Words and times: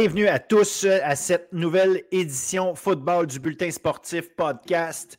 Bienvenue 0.00 0.28
à 0.28 0.38
tous 0.38 0.86
à 0.86 1.14
cette 1.14 1.52
nouvelle 1.52 2.04
édition 2.10 2.74
Football 2.74 3.26
du 3.26 3.38
Bulletin 3.38 3.70
Sportif 3.70 4.34
Podcast. 4.34 5.18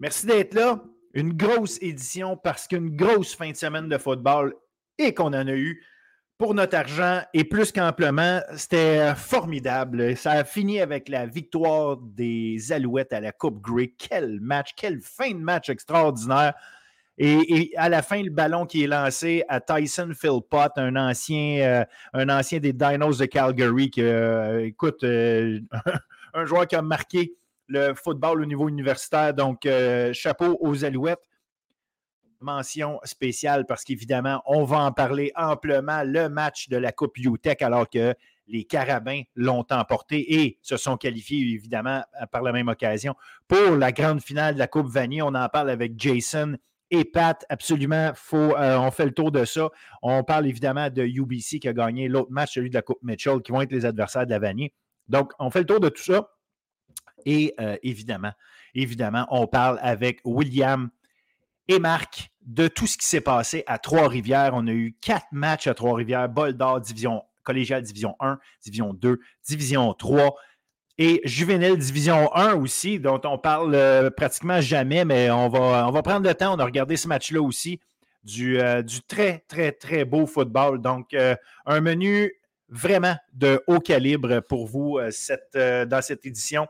Merci 0.00 0.26
d'être 0.26 0.52
là. 0.52 0.82
Une 1.14 1.32
grosse 1.32 1.78
édition 1.80 2.36
parce 2.36 2.66
qu'une 2.66 2.96
grosse 2.96 3.36
fin 3.36 3.52
de 3.52 3.56
semaine 3.56 3.88
de 3.88 3.96
football 3.98 4.52
et 4.98 5.14
qu'on 5.14 5.28
en 5.28 5.46
a 5.46 5.52
eu 5.52 5.80
pour 6.38 6.54
notre 6.54 6.76
argent 6.76 7.20
et 7.34 7.44
plus 7.44 7.70
qu'amplement. 7.70 8.40
C'était 8.56 9.14
formidable. 9.14 10.16
Ça 10.16 10.32
a 10.32 10.42
fini 10.42 10.80
avec 10.80 11.08
la 11.08 11.26
victoire 11.26 11.96
des 11.96 12.72
Alouettes 12.72 13.12
à 13.12 13.20
la 13.20 13.30
Coupe 13.30 13.60
Grey. 13.60 13.94
Quel 13.96 14.40
match, 14.40 14.70
quelle 14.76 15.00
fin 15.02 15.30
de 15.30 15.38
match 15.38 15.70
extraordinaire. 15.70 16.54
Et, 17.18 17.72
à 17.76 17.88
la 17.88 18.02
fin, 18.02 18.22
le 18.22 18.30
ballon 18.30 18.66
qui 18.66 18.84
est 18.84 18.86
lancé 18.86 19.42
à 19.48 19.60
Tyson 19.60 20.10
Philpott, 20.14 20.72
un 20.76 20.96
ancien, 20.96 21.60
euh, 21.60 21.84
un 22.12 22.28
ancien 22.28 22.58
des 22.58 22.74
Dinos 22.74 23.18
de 23.18 23.24
Calgary, 23.24 23.90
qui, 23.90 24.02
euh, 24.02 24.66
écoute, 24.66 25.02
euh, 25.02 25.60
un 26.34 26.44
joueur 26.44 26.66
qui 26.66 26.76
a 26.76 26.82
marqué 26.82 27.34
le 27.68 27.94
football 27.94 28.42
au 28.42 28.44
niveau 28.44 28.68
universitaire. 28.68 29.32
Donc, 29.32 29.66
chapeau 30.12 30.58
aux 30.60 30.84
Alouettes. 30.84 31.22
Mention 32.38 33.00
spéciale 33.04 33.64
parce 33.64 33.82
qu'évidemment, 33.82 34.42
on 34.44 34.64
va 34.64 34.80
en 34.80 34.92
parler 34.92 35.32
amplement. 35.36 36.02
Le 36.04 36.28
match 36.28 36.68
de 36.68 36.76
la 36.76 36.92
Coupe 36.92 37.16
UTEC, 37.16 37.62
alors 37.62 37.88
que 37.88 38.14
les 38.46 38.64
Carabins 38.64 39.22
l'ont 39.34 39.64
emporté 39.70 40.42
et 40.42 40.58
se 40.60 40.76
sont 40.76 40.98
qualifiés, 40.98 41.40
évidemment, 41.40 42.04
par 42.30 42.42
la 42.42 42.52
même 42.52 42.68
occasion 42.68 43.14
pour 43.48 43.76
la 43.76 43.90
grande 43.90 44.20
finale 44.20 44.54
de 44.54 44.58
la 44.58 44.68
Coupe 44.68 44.86
Vanier. 44.86 45.22
On 45.22 45.34
en 45.34 45.48
parle 45.48 45.70
avec 45.70 45.94
Jason 45.96 46.56
et 46.90 47.04
Pat, 47.04 47.44
absolument, 47.48 48.12
faut, 48.14 48.56
euh, 48.56 48.78
on 48.78 48.90
fait 48.90 49.04
le 49.04 49.12
tour 49.12 49.32
de 49.32 49.44
ça. 49.44 49.68
On 50.02 50.22
parle 50.22 50.46
évidemment 50.46 50.88
de 50.88 51.02
UBC 51.02 51.58
qui 51.58 51.68
a 51.68 51.72
gagné 51.72 52.08
l'autre 52.08 52.30
match, 52.30 52.54
celui 52.54 52.70
de 52.70 52.74
la 52.74 52.82
Coupe 52.82 53.02
Mitchell, 53.02 53.40
qui 53.42 53.52
vont 53.52 53.60
être 53.60 53.72
les 53.72 53.84
adversaires 53.84 54.26
de 54.26 54.30
la 54.30 54.38
Vanier. 54.38 54.72
Donc, 55.08 55.32
on 55.38 55.50
fait 55.50 55.60
le 55.60 55.66
tour 55.66 55.80
de 55.80 55.88
tout 55.88 56.02
ça. 56.02 56.30
Et 57.24 57.54
euh, 57.60 57.76
évidemment, 57.82 58.32
évidemment, 58.74 59.26
on 59.30 59.48
parle 59.48 59.80
avec 59.82 60.20
William 60.24 60.90
et 61.66 61.80
Marc 61.80 62.30
de 62.42 62.68
tout 62.68 62.86
ce 62.86 62.96
qui 62.96 63.06
s'est 63.06 63.20
passé 63.20 63.64
à 63.66 63.78
Trois-Rivières. 63.78 64.52
On 64.54 64.68
a 64.68 64.72
eu 64.72 64.96
quatre 65.00 65.26
matchs 65.32 65.66
à 65.66 65.74
Trois-Rivières, 65.74 66.28
Bol 66.28 66.56
Division 66.82 67.24
collégiale 67.42 67.82
Division 67.82 68.16
1, 68.20 68.38
Division 68.62 68.92
2, 68.92 69.20
Division 69.44 69.94
3 69.94 70.36
et 70.98 71.20
Juvénile 71.24 71.76
Division 71.76 72.34
1 72.34 72.54
aussi, 72.54 72.98
dont 72.98 73.20
on 73.24 73.36
parle 73.36 73.74
euh, 73.74 74.10
pratiquement 74.10 74.60
jamais, 74.60 75.04
mais 75.04 75.30
on 75.30 75.48
va, 75.48 75.86
on 75.86 75.90
va 75.90 76.02
prendre 76.02 76.26
le 76.26 76.34
temps. 76.34 76.54
On 76.54 76.58
a 76.58 76.64
regardé 76.64 76.96
ce 76.96 77.06
match-là 77.06 77.42
aussi, 77.42 77.80
du, 78.24 78.58
euh, 78.58 78.82
du, 78.82 79.02
très, 79.02 79.44
très, 79.46 79.72
très 79.72 80.06
beau 80.06 80.26
football. 80.26 80.80
Donc, 80.80 81.12
euh, 81.12 81.36
un 81.66 81.80
menu 81.80 82.32
vraiment 82.70 83.16
de 83.34 83.62
haut 83.66 83.80
calibre 83.80 84.40
pour 84.40 84.66
vous 84.66 84.98
cette, 85.10 85.56
dans 85.56 86.02
cette 86.02 86.26
édition 86.26 86.66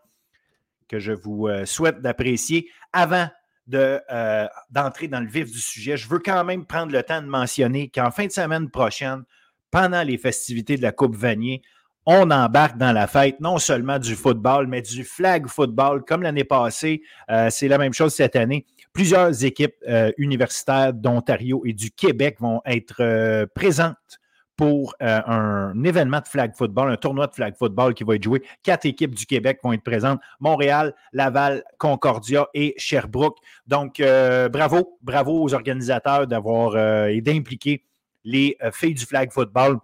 que 0.88 0.98
je 0.98 1.12
vous 1.12 1.48
souhaite 1.64 2.02
d'apprécier. 2.02 2.69
Avant 2.92 3.30
d'entrer 3.66 5.08
dans 5.08 5.20
le 5.20 5.27
vif 5.27 5.50
du 5.50 5.58
sujet, 5.58 5.97
je 5.97 6.06
veux 6.06 6.19
quand 6.19 6.44
même 6.44 6.66
prendre 6.66 6.92
le 6.92 7.02
temps 7.02 7.22
de 7.22 7.27
mentionner 7.27 7.88
qu'en 7.88 8.10
fin 8.10 8.27
de 8.27 8.30
semaine 8.30 8.69
prochaine, 8.69 9.24
pendant 9.70 10.02
les 10.02 10.19
festivités 10.19 10.77
de 10.77 10.82
la 10.82 10.92
Coupe 10.92 11.16
Vanier, 11.16 11.62
on 12.06 12.30
embarque 12.30 12.78
dans 12.78 12.92
la 12.92 13.08
fête 13.08 13.40
non 13.40 13.58
seulement 13.58 13.98
du 13.98 14.14
football, 14.14 14.68
mais 14.68 14.80
du 14.80 15.02
flag 15.02 15.48
football, 15.48 16.04
comme 16.04 16.22
l'année 16.22 16.44
passée. 16.44 17.03
Euh, 17.31 17.48
c'est 17.50 17.66
la 17.66 17.78
même 17.78 17.92
chose 17.92 18.14
cette 18.14 18.36
année. 18.36 18.64
Plusieurs 18.92 19.44
équipes 19.44 19.75
euh, 19.88 20.12
universitaires 20.16 20.94
d'Ontario 20.94 21.62
et 21.66 21.72
du 21.72 21.91
Québec 21.91 22.36
vont 22.38 22.62
être 22.64 22.97
euh, 23.00 23.47
présentes 23.53 24.20
pour 24.56 24.94
un 25.00 25.84
événement 25.84 26.20
de 26.20 26.28
flag 26.28 26.54
football, 26.56 26.91
un 26.91 26.97
tournoi 26.97 27.26
de 27.26 27.34
flag 27.34 27.54
football 27.58 27.92
qui 27.92 28.04
va 28.04 28.14
être 28.14 28.22
joué. 28.22 28.42
Quatre 28.62 28.86
équipes 28.86 29.14
du 29.14 29.26
Québec 29.26 29.58
vont 29.62 29.75
être 29.75 29.82
présentes. 29.82 30.19
Montréal, 30.41 30.94
Laval, 31.12 31.62
Concordia 31.76 32.47
et 32.54 32.72
Sherbrooke. 32.78 33.36
Donc, 33.66 34.02
bravo, 34.50 34.98
bravo 35.02 35.42
aux 35.42 35.52
organisateurs 35.52 36.26
d'avoir 36.26 37.06
et 37.08 37.20
d'impliquer 37.20 37.84
les 38.25 38.56
filles 38.72 38.94
du 38.94 39.04
flag 39.04 39.31
football 39.31 39.76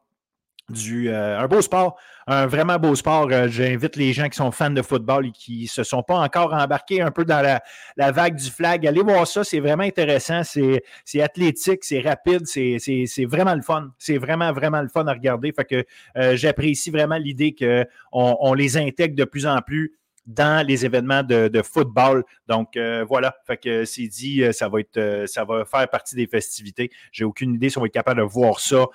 du, 0.70 1.10
un 1.12 1.46
beau 1.48 1.60
sport, 1.60 1.98
un 2.26 2.46
vraiment 2.46 2.78
beau 2.78 2.94
sport. 2.94 3.28
Euh, 3.30 3.48
j'invite 3.48 3.96
les 3.96 4.12
gens 4.12 4.28
qui 4.28 4.36
sont 4.36 4.50
fans 4.50 4.70
de 4.70 4.82
football 4.82 5.26
et 5.26 5.32
qui 5.32 5.66
se 5.66 5.82
sont 5.82 6.02
pas 6.02 6.16
encore 6.16 6.52
embarqués 6.52 7.00
un 7.00 7.10
peu 7.10 7.24
dans 7.24 7.42
la, 7.42 8.12
vague 8.12 8.36
du 8.36 8.50
flag. 8.50 8.86
Allez 8.86 9.02
voir 9.02 9.26
ça, 9.26 9.44
c'est 9.44 9.60
vraiment 9.60 9.84
intéressant. 9.84 10.42
C'est 10.44 11.20
athlétique, 11.20 11.84
c'est 11.84 12.00
rapide, 12.00 12.46
c'est 12.46 13.24
vraiment 13.24 13.54
le 13.54 13.62
fun. 13.62 13.90
C'est 13.98 14.18
vraiment, 14.18 14.52
vraiment 14.52 14.82
le 14.82 14.88
fun 14.88 15.06
à 15.06 15.12
regarder. 15.12 15.52
Fait 15.52 15.64
que 15.64 15.84
euh, 16.16 16.36
j'apprécie 16.36 16.90
vraiment 16.90 17.16
l'idée 17.16 17.54
qu'on 17.54 17.86
on 18.12 18.54
les 18.54 18.76
intègre 18.76 19.14
de 19.14 19.24
plus 19.24 19.46
en 19.46 19.60
plus 19.60 19.92
dans 20.26 20.66
les 20.66 20.84
événements 20.84 21.22
de, 21.22 21.62
football. 21.62 22.24
Donc 22.48 22.76
euh, 22.76 23.04
voilà, 23.08 23.34
fait 23.46 23.56
que 23.56 23.84
c'est 23.84 24.06
dit, 24.06 24.42
euh, 24.42 24.52
ça 24.52 24.68
va 24.68 24.80
être, 24.80 24.96
euh, 24.96 25.26
ça 25.26 25.44
va 25.44 25.64
faire 25.64 25.88
partie 25.88 26.14
des 26.14 26.26
festivités. 26.26 26.90
J'ai 27.12 27.24
aucune 27.24 27.54
idée 27.54 27.70
si 27.70 27.78
on 27.78 27.82
va 27.82 27.86
être 27.86 27.92
capable 27.92 28.20
de 28.20 28.26
voir 28.26 28.60
ça 28.60 28.86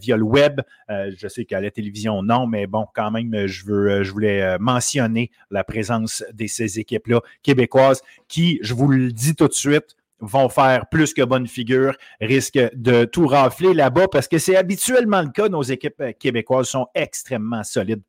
via 0.00 0.16
le 0.16 0.22
web. 0.22 0.60
je 0.88 1.28
sais 1.28 1.44
qu'à 1.44 1.60
la 1.60 1.70
télévision, 1.70 2.22
non, 2.22 2.46
mais 2.46 2.66
bon, 2.66 2.86
quand 2.94 3.10
même, 3.10 3.46
je 3.46 4.02
je 4.02 4.10
voulais 4.10 4.58
mentionner 4.58 5.30
la 5.50 5.64
présence 5.64 6.24
de 6.32 6.46
ces 6.46 6.78
équipes-là 6.78 7.20
québécoises 7.42 8.00
qui, 8.28 8.58
je 8.62 8.74
vous 8.74 8.88
le 8.88 9.12
dis 9.12 9.34
tout 9.34 9.48
de 9.48 9.52
suite, 9.52 9.96
vont 10.20 10.48
faire 10.48 10.88
plus 10.88 11.12
que 11.12 11.22
bonne 11.22 11.46
figure, 11.46 11.94
risquent 12.20 12.70
de 12.74 13.04
tout 13.04 13.26
rafler 13.26 13.74
là-bas 13.74 14.08
parce 14.08 14.28
que 14.28 14.38
c'est 14.38 14.56
habituellement 14.56 15.22
le 15.22 15.30
cas. 15.30 15.48
Nos 15.48 15.62
équipes 15.62 16.02
québécoises 16.18 16.68
sont 16.68 16.86
extrêmement 16.94 17.64
solides 17.64 18.02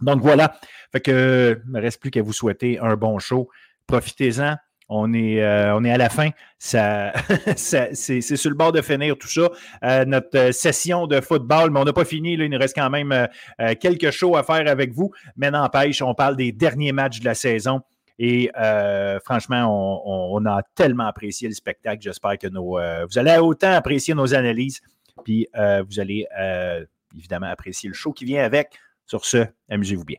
donc 0.00 0.20
voilà, 0.20 0.54
fait 0.92 1.00
que 1.00 1.60
il 1.64 1.68
ne 1.68 1.78
me 1.78 1.80
reste 1.82 2.00
plus 2.00 2.10
qu'à 2.10 2.22
vous 2.22 2.32
souhaiter 2.32 2.78
un 2.78 2.96
bon 2.96 3.18
show. 3.18 3.48
Profitez-en. 3.86 4.56
On 4.94 5.14
est, 5.14 5.42
euh, 5.42 5.74
à 5.74 5.96
la 5.96 6.10
fin. 6.10 6.30
C'est, 6.58 8.20
sur 8.20 8.50
le 8.50 8.56
bord 8.56 8.72
de 8.72 8.82
finir 8.82 9.16
tout 9.16 9.28
ça. 9.28 9.48
Euh, 9.84 10.04
notre 10.04 10.36
euh, 10.36 10.52
session 10.52 11.06
de 11.06 11.22
football, 11.22 11.70
mais 11.70 11.80
on 11.80 11.84
n'a 11.84 11.94
pas 11.94 12.04
fini. 12.04 12.34
Il 12.34 12.46
nous 12.46 12.58
reste 12.58 12.74
quand 12.74 12.90
même 12.90 13.26
quelques 13.80 14.10
shows 14.10 14.36
à 14.36 14.42
faire 14.42 14.68
avec 14.68 14.92
vous. 14.92 15.10
Mais 15.36 15.50
n'empêche, 15.50 16.02
on 16.02 16.14
parle 16.14 16.36
des 16.36 16.52
derniers 16.52 16.92
matchs 16.92 17.20
de 17.20 17.24
la 17.24 17.34
saison. 17.34 17.80
Et 18.18 18.50
franchement, 19.24 20.34
on, 20.34 20.44
a 20.44 20.62
tellement 20.74 21.06
apprécié 21.06 21.48
le 21.48 21.54
spectacle. 21.54 22.02
J'espère 22.02 22.36
que 22.36 22.48
vous 22.48 23.18
allez 23.18 23.38
autant 23.38 23.72
apprécier 23.72 24.14
nos 24.14 24.34
analyses. 24.34 24.82
Puis 25.24 25.48
vous 25.56 26.00
allez 26.00 26.26
évidemment 27.16 27.46
apprécier 27.46 27.88
le 27.88 27.94
show 27.94 28.12
qui 28.12 28.26
vient 28.26 28.44
avec. 28.44 28.78
Sur 29.06 29.24
ce, 29.24 29.46
amusez-vous 29.68 30.04
bien. 30.04 30.18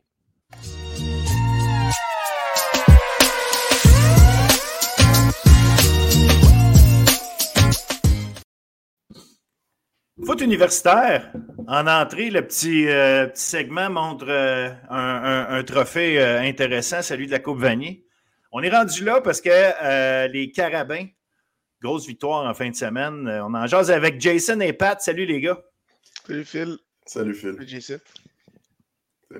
Foot 10.24 10.40
universitaire, 10.40 11.32
en 11.68 11.86
entrée, 11.86 12.30
le 12.30 12.46
petit, 12.46 12.88
euh, 12.88 13.28
segment 13.34 13.90
montre 13.90 14.26
euh, 14.28 14.70
un, 14.88 15.62
trophée 15.64 16.18
euh, 16.18 16.40
intéressant, 16.40 17.02
celui 17.02 17.26
de 17.26 17.32
la 17.32 17.40
Coupe 17.40 17.58
Vanier. 17.58 18.06
On 18.50 18.62
est 18.62 18.70
rendu 18.70 19.04
là 19.04 19.20
parce 19.20 19.40
que 19.40 20.28
les 20.28 20.50
Carabins, 20.50 21.06
grosse 21.82 22.06
victoire 22.06 22.48
en 22.48 22.54
fin 22.54 22.70
de 22.70 22.76
semaine. 22.76 23.28
On 23.44 23.52
en 23.52 23.66
jase 23.66 23.90
avec 23.90 24.20
Jason 24.20 24.60
et 24.60 24.72
Pat. 24.72 25.00
Salut 25.00 25.26
les 25.26 25.40
gars. 25.40 25.60
Salut 26.26 26.44
Phil. 26.44 26.78
Salut 27.04 27.34
Phil. 27.34 27.54
Salut 27.54 27.68
Jason. 27.68 27.98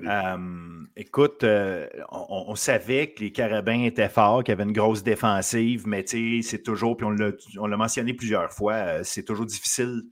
Euh, 0.03 0.85
écoute, 0.95 1.43
euh, 1.43 1.87
on, 2.11 2.55
savait 2.55 3.11
que 3.11 3.21
les 3.21 3.31
Carabins 3.31 3.83
étaient 3.83 4.09
forts, 4.09 4.43
qu'il 4.43 4.51
y 4.51 4.53
avait 4.53 4.63
une 4.63 4.73
grosse 4.73 5.03
défensive, 5.03 5.87
mais 5.87 6.05
c'est 6.07 6.63
toujours, 6.63 6.97
puis 6.97 7.05
on 7.05 7.67
l'a 7.67 7.77
mentionné 7.77 8.13
plusieurs 8.13 8.51
fois, 8.51 8.73
euh, 8.73 9.01
c'est 9.03 9.23
toujours 9.23 9.45
difficile 9.45 10.03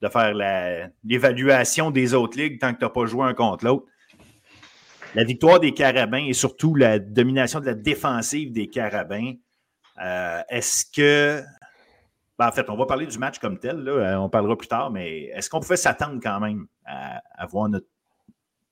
de 0.00 0.08
faire 0.08 0.34
l'évaluation 1.04 1.90
des 1.90 2.14
autres 2.14 2.36
ligues 2.38 2.60
tant 2.60 2.72
que 2.72 2.78
tu 2.78 2.84
n'as 2.84 2.90
pas 2.90 3.06
joué 3.06 3.24
un 3.24 3.34
contre 3.34 3.64
l'autre. 3.64 3.86
La 5.14 5.24
victoire 5.24 5.60
des 5.60 5.72
Carabins 5.72 6.24
et 6.24 6.32
surtout 6.32 6.74
la 6.74 6.98
domination 6.98 7.60
de 7.60 7.66
la 7.66 7.74
défensive 7.74 8.52
des 8.52 8.68
Carabins, 8.68 9.34
est-ce 10.48 10.84
que. 10.86 11.42
Ben, 12.38 12.48
en 12.48 12.52
fait, 12.52 12.68
on 12.70 12.76
va 12.76 12.86
parler 12.86 13.06
du 13.06 13.18
match 13.18 13.38
comme 13.38 13.58
tel, 13.58 13.88
on 14.18 14.30
parlera 14.30 14.56
plus 14.56 14.66
tard, 14.66 14.90
mais 14.90 15.24
est-ce 15.34 15.50
qu'on 15.50 15.60
pouvait 15.60 15.76
s'attendre 15.76 16.18
quand 16.20 16.40
même 16.40 16.66
à, 16.86 17.22
à 17.36 17.46
voir 17.46 17.68
notre 17.68 17.86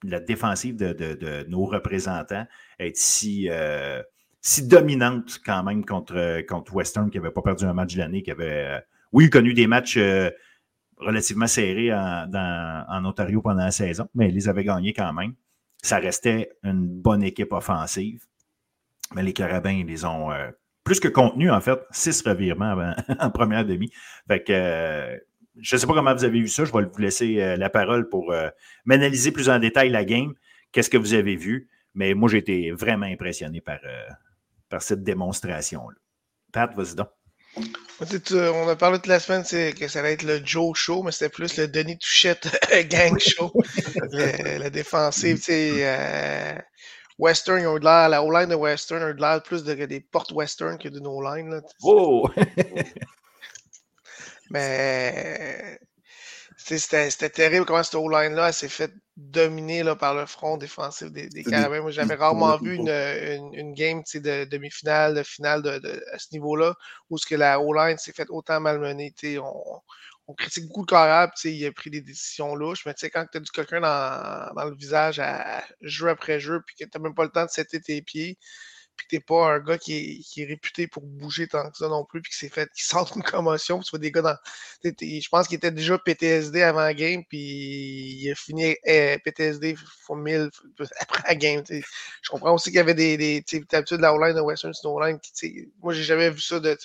la 0.04 0.20
défensive 0.20 0.76
de, 0.76 1.46
nos 1.48 1.64
représentants 1.64 2.46
être 2.78 2.96
si, 2.96 3.48
euh, 3.50 4.02
si 4.40 4.66
dominante 4.66 5.40
quand 5.44 5.62
même 5.62 5.84
contre, 5.84 6.42
contre 6.46 6.74
Western, 6.74 7.10
qui 7.10 7.18
n'avait 7.18 7.30
pas 7.30 7.42
perdu 7.42 7.64
un 7.64 7.74
match 7.74 7.94
de 7.94 7.98
l'année, 7.98 8.22
qui 8.22 8.30
avait, 8.30 8.66
euh, 8.66 8.80
oui, 9.12 9.28
connu 9.30 9.52
des 9.54 9.66
matchs 9.66 9.96
euh, 9.98 10.30
relativement 10.96 11.46
serrés 11.46 11.92
en, 11.92 13.04
Ontario 13.04 13.42
pendant 13.42 13.64
la 13.64 13.70
saison, 13.70 14.08
mais 14.14 14.28
ils 14.28 14.34
les 14.34 14.48
avait 14.48 14.64
gagnés 14.64 14.92
quand 14.92 15.12
même. 15.12 15.34
Ça 15.82 15.98
restait 15.98 16.50
une 16.62 16.86
bonne 16.86 17.22
équipe 17.22 17.52
offensive. 17.52 18.24
Mais 19.14 19.22
les 19.22 19.32
Carabins, 19.32 19.72
ils 19.72 19.86
les 19.86 20.04
ont 20.04 20.28
plus 20.84 21.00
que 21.00 21.08
contenus, 21.08 21.50
en 21.50 21.60
fait. 21.60 21.80
Six 21.90 22.22
revirements 22.22 22.92
en 23.18 23.30
première 23.30 23.64
demi. 23.64 23.90
Fait 24.28 24.44
que 24.44 25.20
je 25.60 25.76
ne 25.76 25.80
sais 25.80 25.86
pas 25.86 25.94
comment 25.94 26.14
vous 26.14 26.24
avez 26.24 26.40
vu 26.40 26.48
ça. 26.48 26.64
Je 26.64 26.72
vais 26.72 26.82
vous 26.82 26.98
laisser 26.98 27.40
euh, 27.40 27.56
la 27.56 27.70
parole 27.70 28.08
pour 28.08 28.32
euh, 28.32 28.48
m'analyser 28.84 29.32
plus 29.32 29.48
en 29.48 29.58
détail 29.58 29.90
la 29.90 30.04
game. 30.04 30.34
Qu'est-ce 30.72 30.90
que 30.90 30.96
vous 30.96 31.14
avez 31.14 31.36
vu? 31.36 31.68
Mais 31.94 32.14
moi, 32.14 32.28
j'ai 32.28 32.38
été 32.38 32.70
vraiment 32.70 33.06
impressionné 33.06 33.60
par, 33.60 33.80
par 34.68 34.80
cette 34.80 35.02
démonstration-là. 35.02 35.96
Pat, 36.52 36.72
vas-y 36.76 36.94
donc. 36.94 37.08
On 38.32 38.68
a 38.68 38.76
parlé 38.76 38.98
toute 38.98 39.08
la 39.08 39.18
semaine 39.18 39.42
que 39.42 39.88
ça 39.88 39.98
allait 39.98 40.12
être 40.12 40.22
le 40.22 40.40
Joe 40.44 40.76
Show, 40.78 41.02
mais 41.02 41.10
c'était 41.10 41.28
plus 41.28 41.56
le 41.56 41.66
Denis 41.66 41.98
Touchette 41.98 42.48
Gang 42.88 43.18
Show. 43.18 43.52
la 44.12 44.70
défensive, 44.70 45.38
sais. 45.38 46.62
Western, 47.20 47.60
ils 47.60 47.66
ont 47.66 47.78
de 47.78 47.84
l'air, 47.84 48.08
la 48.08 48.22
O-line 48.22 48.48
de 48.48 48.54
Western 48.54 49.02
a 49.02 49.12
de 49.12 49.20
l'air 49.20 49.42
plus 49.42 49.62
de, 49.62 49.74
des 49.74 50.00
portes 50.00 50.32
Western 50.32 50.78
que 50.78 50.88
de 50.88 51.00
nos 51.00 51.20
line 51.22 51.60
Oh! 51.82 52.30
Mais 54.50 55.78
c'était 56.56 57.30
terrible 57.30 57.64
comment 57.64 57.82
cette 57.82 57.94
O-line-là 57.94 58.52
s'est 58.52 58.68
fait 58.68 58.92
dominer 59.16 59.82
là, 59.82 59.96
par 59.96 60.14
le 60.14 60.26
front 60.26 60.56
défensif 60.56 61.10
des, 61.10 61.28
des 61.28 61.44
Carabins. 61.44 61.80
Moi, 61.80 61.90
j'avais 61.90 62.14
rarement 62.14 62.56
vu 62.58 62.74
une, 62.74 62.88
une, 62.88 63.72
game 63.74 64.02
de 64.14 64.44
demi-finale, 64.44 65.14
de 65.14 65.22
finale 65.22 65.62
de, 65.62 66.02
à 66.12 66.18
ce 66.18 66.28
niveau-là, 66.32 66.74
où 67.08 67.18
ce 67.18 67.26
que 67.26 67.34
la 67.34 67.60
O-line 67.60 67.98
s'est 67.98 68.12
fait 68.12 68.28
autant 68.30 68.60
malmener. 68.60 69.12
On, 69.38 69.80
on 70.30 70.34
critique 70.34 70.66
beaucoup 70.66 70.82
le 70.82 70.86
carable, 70.86 71.32
il 71.44 71.66
a 71.66 71.72
pris 71.72 71.90
des 71.90 72.02
décisions 72.02 72.54
louches, 72.54 72.86
mais 72.86 72.94
quand 73.12 73.26
tu 73.30 73.38
as 73.38 73.40
du 73.40 73.50
quelqu'un 73.50 73.80
dans, 73.80 74.54
dans, 74.54 74.64
le 74.64 74.76
visage 74.76 75.18
à, 75.18 75.64
jeu 75.80 76.08
après 76.08 76.38
jeu, 76.38 76.62
puis 76.64 76.76
que 76.76 76.84
tu 76.84 76.90
n'as 76.94 77.02
même 77.02 77.14
pas 77.14 77.24
le 77.24 77.30
temps 77.30 77.44
de 77.44 77.50
setter 77.50 77.80
tes 77.80 78.00
pieds, 78.00 78.38
puis 79.00 79.06
tu 79.08 79.16
n'es 79.16 79.20
pas 79.20 79.54
un 79.54 79.60
gars 79.60 79.78
qui 79.78 80.26
est, 80.36 80.44
réputé 80.44 80.86
pour 80.86 81.02
bouger 81.02 81.48
tant 81.48 81.70
que 81.70 81.78
ça 81.78 81.88
non 81.88 82.04
plus, 82.04 82.20
puis 82.20 82.30
qui 82.30 82.38
s'est 82.38 82.50
fait, 82.50 82.68
qui 82.74 82.84
sort 82.84 83.10
une 83.16 83.22
commotion, 83.22 83.78
puis 83.78 83.84
tu 83.86 83.90
vois 83.90 83.98
des 83.98 84.12
gars 84.12 84.20
dans. 84.20 84.36
Je 84.84 85.28
pense 85.30 85.48
qu'il 85.48 85.56
était 85.56 85.70
déjà 85.70 85.98
PTSD 85.98 86.62
avant 86.62 86.80
la 86.80 86.92
game, 86.92 87.22
puis 87.28 87.38
il 87.38 88.30
a 88.30 88.34
fini 88.34 88.76
eh, 88.84 89.18
PTSD 89.24 89.74
fois 90.02 90.16
1000 90.16 90.50
après 91.00 91.22
la 91.28 91.34
game. 91.34 91.62
Je 91.70 92.30
comprends 92.30 92.54
aussi 92.54 92.70
qu'il 92.70 92.76
y 92.76 92.80
avait 92.80 92.94
des, 92.94 93.16
des 93.16 93.42
habitudes 93.72 93.96
de 93.96 94.02
la 94.02 94.14
O-line 94.14 94.36
de 94.36 94.40
Western, 94.42 94.74
c'est 94.74 94.86
une 94.86 95.20
qui, 95.20 95.72
moi 95.82 95.94
j'ai 95.94 96.02
jamais 96.02 96.30
vu 96.30 96.40
ça 96.40 96.60
de, 96.60 96.76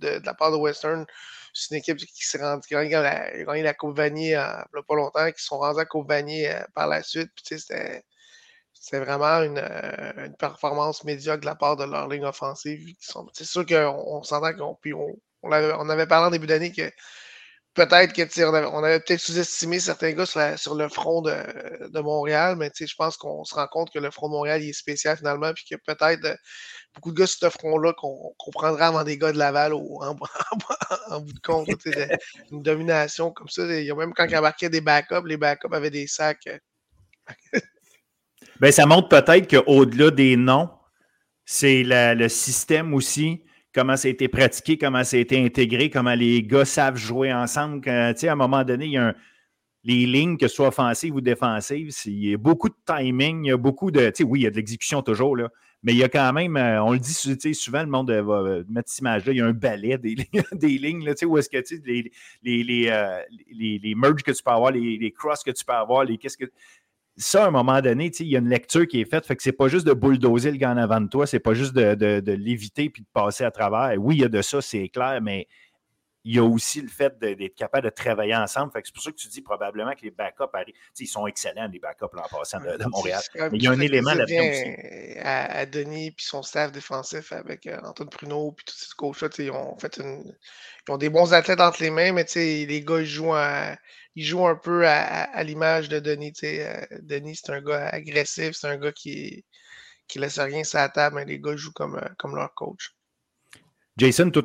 de, 0.00 0.18
de 0.18 0.26
la 0.26 0.34
part 0.34 0.50
de 0.50 0.56
Western 0.56 1.06
c'est 1.54 1.74
une 1.74 1.78
équipe 1.78 1.98
qui 1.98 2.24
s'est 2.24 2.38
rendue, 2.38 2.66
qui 2.66 2.74
a 2.74 2.86
gagné 2.86 3.62
la, 3.62 3.74
Coupe 3.74 3.96
Vanier 3.96 4.28
il 4.28 4.28
n'y 4.30 4.34
a 4.34 4.66
pas 4.88 4.94
longtemps, 4.94 5.30
qui 5.30 5.44
sont 5.44 5.58
rendus 5.58 5.80
à 5.80 5.84
Coupe 5.84 6.08
Vanier 6.08 6.50
euh, 6.50 6.62
par 6.74 6.86
la 6.86 7.02
suite. 7.02 7.30
c'était, 7.44 8.02
vraiment 8.90 9.42
une, 9.42 9.58
euh, 9.58 10.26
une, 10.26 10.36
performance 10.36 11.04
médiocre 11.04 11.40
de 11.40 11.46
la 11.46 11.54
part 11.54 11.76
de 11.76 11.84
leur 11.84 12.08
ligne 12.08 12.24
offensive. 12.24 12.80
C'est 13.32 13.44
sûr 13.44 13.64
qu'on 13.66 14.22
s'entend 14.22 14.52
qu'on 14.54 14.76
on, 14.92 15.16
on, 15.42 15.52
avait, 15.52 15.72
on 15.78 15.88
avait 15.88 16.06
parlé 16.06 16.28
en 16.28 16.30
début 16.30 16.46
d'année 16.46 16.72
que 16.72 16.90
peut-être 17.74 18.12
que 18.12 18.66
on 18.66 18.84
avait, 18.84 19.00
peut-être 19.00 19.20
sous-estimé 19.20 19.80
certains 19.80 20.12
gars 20.12 20.26
sur, 20.26 20.74
le 20.74 20.88
front 20.88 21.22
de, 21.22 21.88
de 21.88 22.00
Montréal, 22.00 22.56
mais 22.56 22.70
je 22.78 22.94
pense 22.96 23.16
qu'on 23.16 23.44
se 23.44 23.54
rend 23.54 23.66
compte 23.66 23.90
que 23.92 23.98
le 23.98 24.10
front 24.10 24.28
de 24.28 24.32
Montréal 24.32 24.62
est 24.62 24.72
spécial 24.72 25.16
finalement, 25.16 25.52
puis 25.54 25.64
que 25.70 25.76
peut-être 25.86 26.24
euh, 26.24 26.34
beaucoup 26.94 27.12
de 27.12 27.18
gars 27.20 27.26
sur 27.26 27.38
ce 27.40 27.58
front-là 27.58 27.92
qu'on 27.94 28.34
prendra 28.52 28.88
avant 28.88 29.04
des 29.04 29.16
gars 29.18 29.32
de 29.32 29.38
Laval 29.38 29.72
en, 29.74 30.14
bout 30.14 31.32
de 31.32 31.40
compte. 31.42 31.68
une 32.50 32.62
domination 32.62 33.32
comme 33.32 33.48
ça. 33.48 33.64
Il 33.64 33.84
y 33.84 33.90
a 33.90 33.94
même 33.94 34.12
quand 34.14 34.26
il 34.26 34.36
embarquait 34.36 34.68
des 34.68 34.80
backups, 34.80 35.26
les 35.26 35.36
backups 35.36 35.72
avaient 35.72 35.90
des 35.90 36.06
sacs. 36.06 36.48
Euh. 37.54 37.60
Ben, 38.62 38.72
ça 38.72 38.86
montre 38.86 39.08
peut-être 39.08 39.50
qu'au-delà 39.50 40.10
des 40.10 40.36
noms, 40.36 40.70
c'est 41.44 41.82
le 41.84 42.28
système 42.28 42.94
aussi 42.94 43.42
comment 43.74 43.96
ça 43.96 44.08
a 44.08 44.10
été 44.10 44.28
pratiqué, 44.28 44.78
comment 44.78 45.04
ça 45.04 45.16
a 45.16 45.20
été 45.20 45.42
intégré, 45.44 45.90
comment 45.90 46.14
les 46.14 46.42
gars 46.42 46.64
savent 46.64 46.96
jouer 46.96 47.32
ensemble. 47.32 47.88
à 47.88 48.12
un 48.12 48.34
moment 48.34 48.64
donné, 48.64 48.86
il 48.86 48.92
y 48.92 48.98
a 48.98 49.14
les 49.84 50.06
lignes, 50.06 50.36
que 50.36 50.46
ce 50.46 50.54
soit 50.54 50.68
offensives 50.68 51.14
ou 51.14 51.20
défensives, 51.20 51.90
il 52.06 52.30
y 52.30 52.34
a 52.34 52.36
beaucoup 52.36 52.68
de 52.68 52.76
timing, 52.86 53.44
il 53.44 53.48
y 53.48 53.52
a 53.52 53.56
beaucoup 53.56 53.90
de. 53.90 54.12
Oui, 54.24 54.40
il 54.40 54.42
y 54.44 54.46
a 54.46 54.50
de 54.50 54.56
l'exécution 54.56 55.02
toujours, 55.02 55.36
là, 55.36 55.48
mais 55.82 55.92
il 55.92 55.98
y 55.98 56.04
a 56.04 56.08
quand 56.08 56.32
même, 56.32 56.56
euh, 56.56 56.84
on 56.84 56.92
le 56.92 57.00
dit 57.00 57.54
souvent, 57.54 57.80
le 57.80 57.88
monde 57.88 58.12
va 58.12 58.34
euh, 58.34 58.64
mettre 58.68 58.88
cette 58.88 59.00
image-là, 59.00 59.32
il 59.32 59.38
y 59.38 59.40
a 59.40 59.46
un 59.46 59.52
balai 59.52 59.98
des, 59.98 60.14
lignes, 60.78 61.04
là, 61.04 61.14
où 61.24 61.36
est-ce 61.36 61.48
que 61.48 61.58
les, 61.84 62.12
les, 62.44 62.62
les, 62.62 62.88
euh, 62.90 63.20
les, 63.50 63.80
les 63.82 63.94
merges 63.96 64.22
que 64.22 64.30
tu 64.30 64.42
peux 64.42 64.52
avoir, 64.52 64.70
les, 64.70 64.98
les 64.98 65.10
crosses 65.10 65.42
que 65.42 65.50
tu 65.50 65.64
peux 65.64 65.72
avoir, 65.72 66.04
les 66.04 66.16
qu'est-ce 66.16 66.36
que 66.36 66.44
ça, 67.16 67.44
à 67.44 67.48
un 67.48 67.50
moment 67.50 67.80
donné, 67.80 68.10
il 68.20 68.26
y 68.26 68.36
a 68.36 68.38
une 68.38 68.48
lecture 68.48 68.86
qui 68.86 69.00
est 69.00 69.10
faite. 69.10 69.26
Fait 69.26 69.36
que 69.36 69.42
c'est 69.42 69.52
pas 69.52 69.68
juste 69.68 69.86
de 69.86 69.92
bulldozer 69.92 70.50
le 70.50 70.56
gars 70.56 70.70
en 70.70 70.78
avant 70.78 71.00
de 71.00 71.08
toi, 71.08 71.26
c'est 71.26 71.40
pas 71.40 71.54
juste 71.54 71.74
de, 71.74 72.32
l'éviter 72.32 72.88
puis 72.88 73.02
de 73.02 73.08
passer 73.12 73.44
à 73.44 73.50
travers. 73.50 73.94
Oui, 73.98 74.16
il 74.16 74.22
y 74.22 74.24
a 74.24 74.28
de 74.28 74.42
ça, 74.42 74.62
c'est 74.62 74.88
clair, 74.88 75.20
mais 75.22 75.46
il 76.24 76.36
y 76.36 76.38
a 76.38 76.44
aussi 76.44 76.80
le 76.80 76.88
fait 76.88 77.18
d'être 77.18 77.56
capable 77.56 77.84
de 77.84 77.90
travailler 77.90 78.36
ensemble. 78.36 78.72
Fait 78.72 78.80
que 78.80 78.86
c'est 78.86 78.94
pour 78.94 79.02
ça 79.02 79.10
que 79.10 79.16
tu 79.16 79.28
dis 79.28 79.42
probablement 79.42 79.92
que 79.92 80.02
les 80.02 80.12
backups 80.12 80.44
arrivent. 80.52 80.74
ils 80.98 81.06
sont 81.06 81.26
excellents, 81.26 81.68
les 81.70 81.80
backups 81.80 82.04
en 82.04 82.38
passant 82.38 82.60
de, 82.60 82.88
Montréal. 82.88 83.20
Mais 83.34 83.48
il 83.54 83.62
y 83.62 83.66
a 83.66 83.72
un 83.72 83.80
élément 83.80 84.14
là-dedans 84.14 84.48
aussi. 84.48 85.18
À, 85.20 85.66
Denis 85.66 86.12
puis 86.12 86.24
son 86.24 86.42
staff 86.42 86.70
défensif 86.70 87.32
avec 87.32 87.66
euh, 87.66 87.78
Antoine 87.82 88.08
Pruneau 88.08 88.52
puis 88.52 88.64
tous 88.64 88.74
ces 88.74 88.94
coachs-là, 88.96 89.28
ils 89.38 89.50
ont 89.50 89.76
fait 89.78 89.98
une. 89.98 90.32
Ils 90.88 90.92
ont 90.92 90.96
des 90.96 91.10
bons 91.10 91.32
athlètes 91.34 91.60
entre 91.60 91.82
les 91.82 91.90
mains, 91.90 92.12
mais 92.12 92.24
les 92.34 92.84
gars, 92.84 93.00
ils 93.00 93.06
jouent 93.06 93.34
à 93.34 93.76
il 94.14 94.24
joue 94.24 94.46
un 94.46 94.56
peu 94.56 94.86
à, 94.86 95.42
l'image 95.42 95.88
de 95.88 95.98
Denis. 95.98 96.34
Euh, 96.44 96.84
Denis, 97.00 97.40
c'est 97.42 97.52
un 97.52 97.62
gars 97.62 97.88
agressif, 97.88 98.52
c'est 98.52 98.68
un 98.68 98.76
gars 98.76 98.92
qui, 98.92 99.44
qui 100.06 100.18
laisse 100.18 100.38
rien 100.38 100.64
sur 100.64 100.78
la 100.78 100.88
table, 100.88 101.16
mais 101.16 101.24
les 101.24 101.40
gars 101.40 101.56
jouent 101.56 101.72
comme, 101.72 101.96
euh, 101.96 102.08
comme 102.18 102.36
leur 102.36 102.52
coach. 102.54 102.94
Jason, 103.98 104.30
toi, 104.30 104.42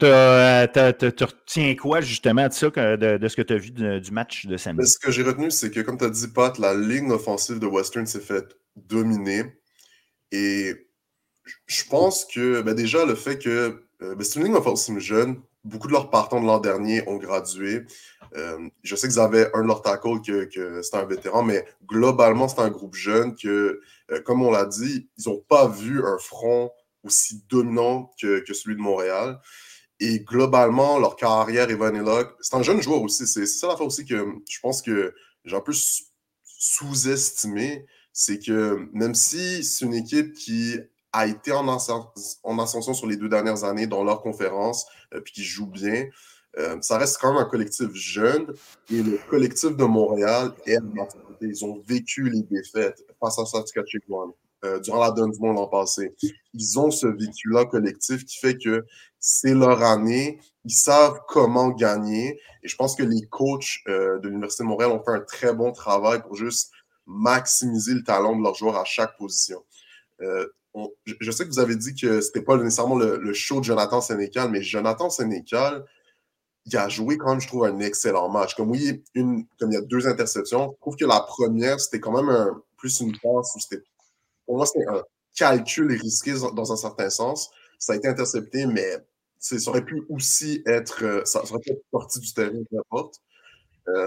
tu 0.67 1.23
retiens 1.23 1.75
quoi 1.75 2.01
justement 2.01 2.47
de 2.47 2.53
ça, 2.53 2.69
de, 2.69 3.27
ce 3.27 3.35
que 3.35 3.41
tu 3.41 3.53
as 3.53 3.57
vu 3.57 3.71
du 3.71 4.11
match 4.11 4.45
de 4.45 4.57
samedi? 4.57 4.79
Ben, 4.79 4.85
ce 4.85 4.99
que 4.99 5.09
j'ai 5.09 5.23
retenu, 5.23 5.51
c'est 5.51 5.71
que, 5.71 5.79
comme 5.79 5.97
tu 5.97 6.03
as 6.03 6.09
dit, 6.09 6.27
Pat, 6.27 6.57
la 6.57 6.73
ligne 6.73 7.11
offensive 7.11 7.59
de 7.59 7.65
Western 7.65 8.05
s'est 8.05 8.19
faite 8.19 8.57
dominer. 8.75 9.43
Et 10.33 10.73
je 11.65 11.83
pense 11.89 12.25
que 12.25 12.61
ben, 12.61 12.73
déjà, 12.73 13.05
le 13.05 13.15
fait 13.15 13.39
que 13.39 13.87
euh, 14.01 14.15
ben, 14.15 14.23
c'est 14.23 14.39
une 14.39 14.45
ligne 14.45 14.55
offensive 14.55 14.99
jeune, 14.99 15.41
beaucoup 15.67 15.87
de 15.87 15.93
leurs 15.93 16.09
partants 16.09 16.41
de 16.41 16.45
l'an 16.45 16.59
dernier 16.59 17.07
ont 17.07 17.17
gradué. 17.17 17.83
Euh, 18.35 18.69
je 18.83 18.95
sais 18.95 19.07
qu'ils 19.07 19.19
avaient 19.19 19.49
un 19.53 19.61
de 19.61 19.67
leurs 19.67 19.81
tackles 19.81 20.21
que, 20.21 20.45
que 20.45 20.81
c'était 20.81 20.97
un 20.97 21.05
vétéran, 21.05 21.43
mais 21.43 21.65
globalement, 21.85 22.47
c'est 22.47 22.59
un 22.59 22.69
groupe 22.69 22.95
jeune 22.95 23.35
que, 23.35 23.81
euh, 24.11 24.21
comme 24.21 24.41
on 24.41 24.51
l'a 24.51 24.65
dit, 24.65 25.09
ils 25.17 25.29
n'ont 25.29 25.43
pas 25.47 25.67
vu 25.67 26.03
un 26.05 26.17
front 26.17 26.71
aussi 27.03 27.43
dominant 27.49 28.11
que, 28.19 28.39
que, 28.39 28.53
celui 28.53 28.75
de 28.75 28.81
Montréal. 28.81 29.39
Et 29.99 30.19
globalement, 30.19 30.99
leur 30.99 31.15
carrière, 31.15 31.69
Evan 31.69 31.97
Locke, 31.97 32.35
c'est 32.41 32.55
un 32.55 32.63
jeune 32.63 32.81
joueur 32.81 33.01
aussi. 33.01 33.27
C'est 33.27 33.45
ça 33.45 33.67
la 33.67 33.75
fois 33.75 33.87
aussi 33.87 34.05
que 34.05 34.27
je 34.47 34.59
pense 34.61 34.81
que 34.81 35.13
j'ai 35.45 35.55
un 35.55 35.61
peu 35.61 35.73
sous-estimé. 36.43 37.85
C'est 38.13 38.39
que 38.39 38.87
même 38.93 39.15
si 39.15 39.63
c'est 39.63 39.85
une 39.85 39.93
équipe 39.93 40.33
qui 40.33 40.77
a 41.13 41.27
été 41.27 41.51
en, 41.51 41.67
en, 41.67 42.59
ascension 42.59 42.93
sur 42.93 43.07
les 43.07 43.17
deux 43.17 43.29
dernières 43.29 43.63
années 43.63 43.87
dans 43.87 44.03
leur 44.03 44.21
conférence, 44.21 44.85
euh, 45.13 45.21
puis 45.21 45.33
qui 45.33 45.43
joue 45.43 45.67
bien, 45.67 46.05
euh, 46.57 46.77
ça 46.81 46.97
reste 46.97 47.17
quand 47.19 47.33
même 47.33 47.41
un 47.41 47.49
collectif 47.49 47.93
jeune 47.93 48.53
et 48.89 49.03
le 49.03 49.19
collectif 49.29 49.75
de 49.75 49.83
Montréal 49.83 50.51
Ils 51.41 51.65
ont 51.65 51.81
vécu 51.85 52.29
les 52.29 52.41
défaites 52.41 53.03
face 53.19 53.37
à 53.37 53.45
Saskatchewan 53.45 54.31
euh, 54.65 54.79
durant 54.79 54.99
la 54.99 55.11
donne 55.11 55.31
du 55.31 55.39
monde 55.39 55.55
l'an 55.55 55.67
passé. 55.67 56.15
Ils 56.53 56.79
ont 56.79 56.89
ce 56.89 57.05
vécu-là 57.05 57.65
collectif 57.65 58.25
qui 58.25 58.37
fait 58.39 58.57
que 58.57 58.85
c'est 59.19 59.53
leur 59.53 59.83
année. 59.83 60.39
Ils 60.65 60.71
savent 60.71 61.19
comment 61.27 61.69
gagner. 61.69 62.39
Et 62.63 62.67
je 62.67 62.75
pense 62.75 62.95
que 62.95 63.03
les 63.03 63.21
coachs 63.27 63.81
euh, 63.87 64.17
de 64.19 64.27
l'Université 64.27 64.63
de 64.63 64.69
Montréal 64.69 64.91
ont 64.91 65.03
fait 65.03 65.11
un 65.11 65.21
très 65.21 65.53
bon 65.53 65.71
travail 65.71 66.23
pour 66.23 66.35
juste 66.35 66.71
maximiser 67.05 67.93
le 67.93 68.03
talent 68.03 68.35
de 68.35 68.41
leurs 68.41 68.55
joueurs 68.55 68.77
à 68.77 68.83
chaque 68.83 69.15
position. 69.17 69.63
Je 71.05 71.31
sais 71.31 71.43
que 71.45 71.49
vous 71.49 71.59
avez 71.59 71.75
dit 71.75 71.95
que 71.95 72.21
c'était 72.21 72.41
pas 72.41 72.57
nécessairement 72.57 72.95
le, 72.95 73.33
show 73.33 73.59
de 73.59 73.65
Jonathan 73.65 74.01
Sénécal, 74.01 74.49
mais 74.49 74.61
Jonathan 74.61 75.09
Sénécal, 75.09 75.85
il 76.65 76.77
a 76.77 76.89
joué 76.89 77.17
quand 77.17 77.29
même, 77.29 77.39
je 77.39 77.47
trouve, 77.47 77.65
un 77.65 77.79
excellent 77.79 78.29
match. 78.29 78.55
Comme 78.55 78.71
oui, 78.71 79.03
comme 79.15 79.71
il 79.71 79.73
y 79.73 79.77
a 79.77 79.81
deux 79.81 80.07
interceptions, 80.07 80.71
je 80.73 80.81
trouve 80.81 80.95
que 80.95 81.05
la 81.05 81.21
première, 81.21 81.79
c'était 81.79 81.99
quand 81.99 82.11
même 82.11 82.53
plus 82.77 82.99
une 82.99 83.13
passe 83.13 83.55
où 83.55 83.59
c'était, 83.59 83.83
pour 84.45 84.57
moi, 84.57 84.65
c'était 84.65 84.87
un 84.87 85.01
calcul 85.35 85.91
risqué 85.93 86.33
dans 86.53 86.71
un 86.71 86.77
certain 86.77 87.09
sens. 87.09 87.49
Ça 87.79 87.93
a 87.93 87.95
été 87.95 88.07
intercepté, 88.07 88.65
mais 88.65 88.97
ça 89.39 89.69
aurait 89.69 89.85
pu 89.85 90.03
aussi 90.09 90.63
être, 90.65 91.03
euh, 91.03 91.25
ça, 91.25 91.43
aurait 91.43 91.59
pu 91.59 91.71
être 91.71 91.83
sorti 91.91 92.19
du 92.19 92.33
terrain, 92.33 92.63
peu 92.69 92.77
importe. 92.79 93.21
Euh, 93.89 94.05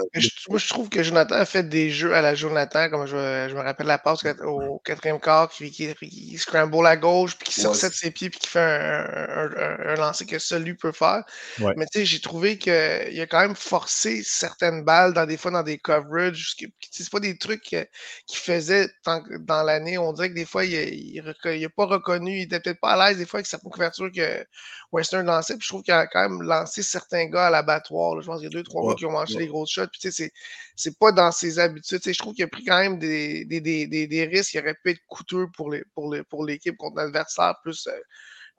moi, 0.49 0.59
je 0.59 0.67
trouve 0.67 0.89
que 0.89 1.01
Jonathan 1.01 1.35
a 1.35 1.45
fait 1.45 1.63
des 1.67 1.89
jeux 1.89 2.13
à 2.13 2.21
la 2.21 2.35
Jonathan, 2.35 2.87
comme 2.89 3.07
je, 3.07 3.15
me 3.15 3.61
rappelle 3.61 3.87
la 3.87 3.97
passe 3.97 4.23
au 4.43 4.79
quatrième 4.85 5.19
quart, 5.19 5.49
qui, 5.49 5.71
qui, 5.71 6.37
scramble 6.37 6.85
à 6.85 6.95
gauche, 6.97 7.35
puis 7.35 7.49
qui 7.49 7.61
sort 7.61 7.73
de 7.73 7.77
ses 7.77 8.11
pieds, 8.11 8.29
puis 8.29 8.39
qui 8.39 8.47
fait 8.47 8.59
un, 8.59 9.95
lancer 9.95 10.27
que 10.27 10.37
seul 10.37 10.63
lui 10.63 10.75
peut 10.75 10.91
faire. 10.91 11.23
Mais 11.59 11.85
tu 11.87 11.99
sais, 11.99 12.05
j'ai 12.05 12.19
trouvé 12.19 12.59
qu'il 12.59 12.71
a 12.71 13.25
quand 13.25 13.39
même 13.39 13.55
forcé 13.55 14.21
certaines 14.23 14.83
balles, 14.83 15.13
dans 15.13 15.25
des 15.25 15.37
fois 15.37 15.49
dans 15.49 15.63
des 15.63 15.79
coverages. 15.79 16.55
C'est 16.91 17.09
pas 17.09 17.19
des 17.19 17.37
trucs 17.37 17.63
qu'il 17.63 17.87
faisait 18.33 18.87
dans 19.05 19.63
l'année. 19.63 19.97
On 19.97 20.13
dirait 20.13 20.29
que 20.29 20.35
des 20.35 20.45
fois, 20.45 20.63
il 20.63 21.23
n'a 21.23 21.69
pas 21.69 21.85
reconnu, 21.85 22.37
il 22.37 22.41
était 22.43 22.59
peut-être 22.59 22.79
pas 22.79 22.91
à 22.91 23.09
l'aise 23.09 23.17
des 23.17 23.25
fois 23.25 23.39
avec 23.39 23.47
certaines 23.47 23.71
couvertures 23.71 24.11
que 24.11 24.45
Western 24.91 25.25
lançait. 25.25 25.55
Puis 25.55 25.63
je 25.63 25.69
trouve 25.69 25.81
qu'il 25.81 25.93
a 25.93 26.05
quand 26.05 26.21
même 26.21 26.43
lancé 26.43 26.83
certains 26.83 27.25
gars 27.25 27.47
à 27.47 27.49
l'abattoir. 27.49 28.21
Je 28.21 28.27
pense 28.27 28.37
qu'il 28.39 28.51
y 28.51 28.53
a 28.53 28.55
deux, 28.55 28.63
trois 28.63 28.87
gars 28.87 28.95
qui 28.95 29.05
ont 29.07 29.11
mangé 29.11 29.39
les 29.39 29.47
grosses 29.47 29.70
shot. 29.71 29.87
Puis, 29.87 30.11
c'est, 30.11 30.31
c'est 30.75 30.97
pas 30.97 31.11
dans 31.11 31.31
ses 31.31 31.59
habitudes. 31.59 32.01
je 32.03 32.17
trouve 32.17 32.33
qu'il 32.33 32.43
a 32.43 32.47
pris 32.47 32.65
quand 32.65 32.79
même 32.79 32.99
des, 32.99 33.45
des, 33.45 33.61
des, 33.61 33.87
des, 33.87 34.25
risques 34.25 34.51
qui 34.51 34.59
auraient 34.59 34.75
pu 34.83 34.91
être 34.91 35.01
coûteux 35.07 35.47
pour, 35.55 35.71
les, 35.71 35.83
pour, 35.95 36.13
les, 36.13 36.23
pour 36.23 36.45
l'équipe 36.45 36.77
contre 36.77 36.97
l'adversaire, 36.97 37.55
plus 37.63 37.87
euh, 37.87 37.99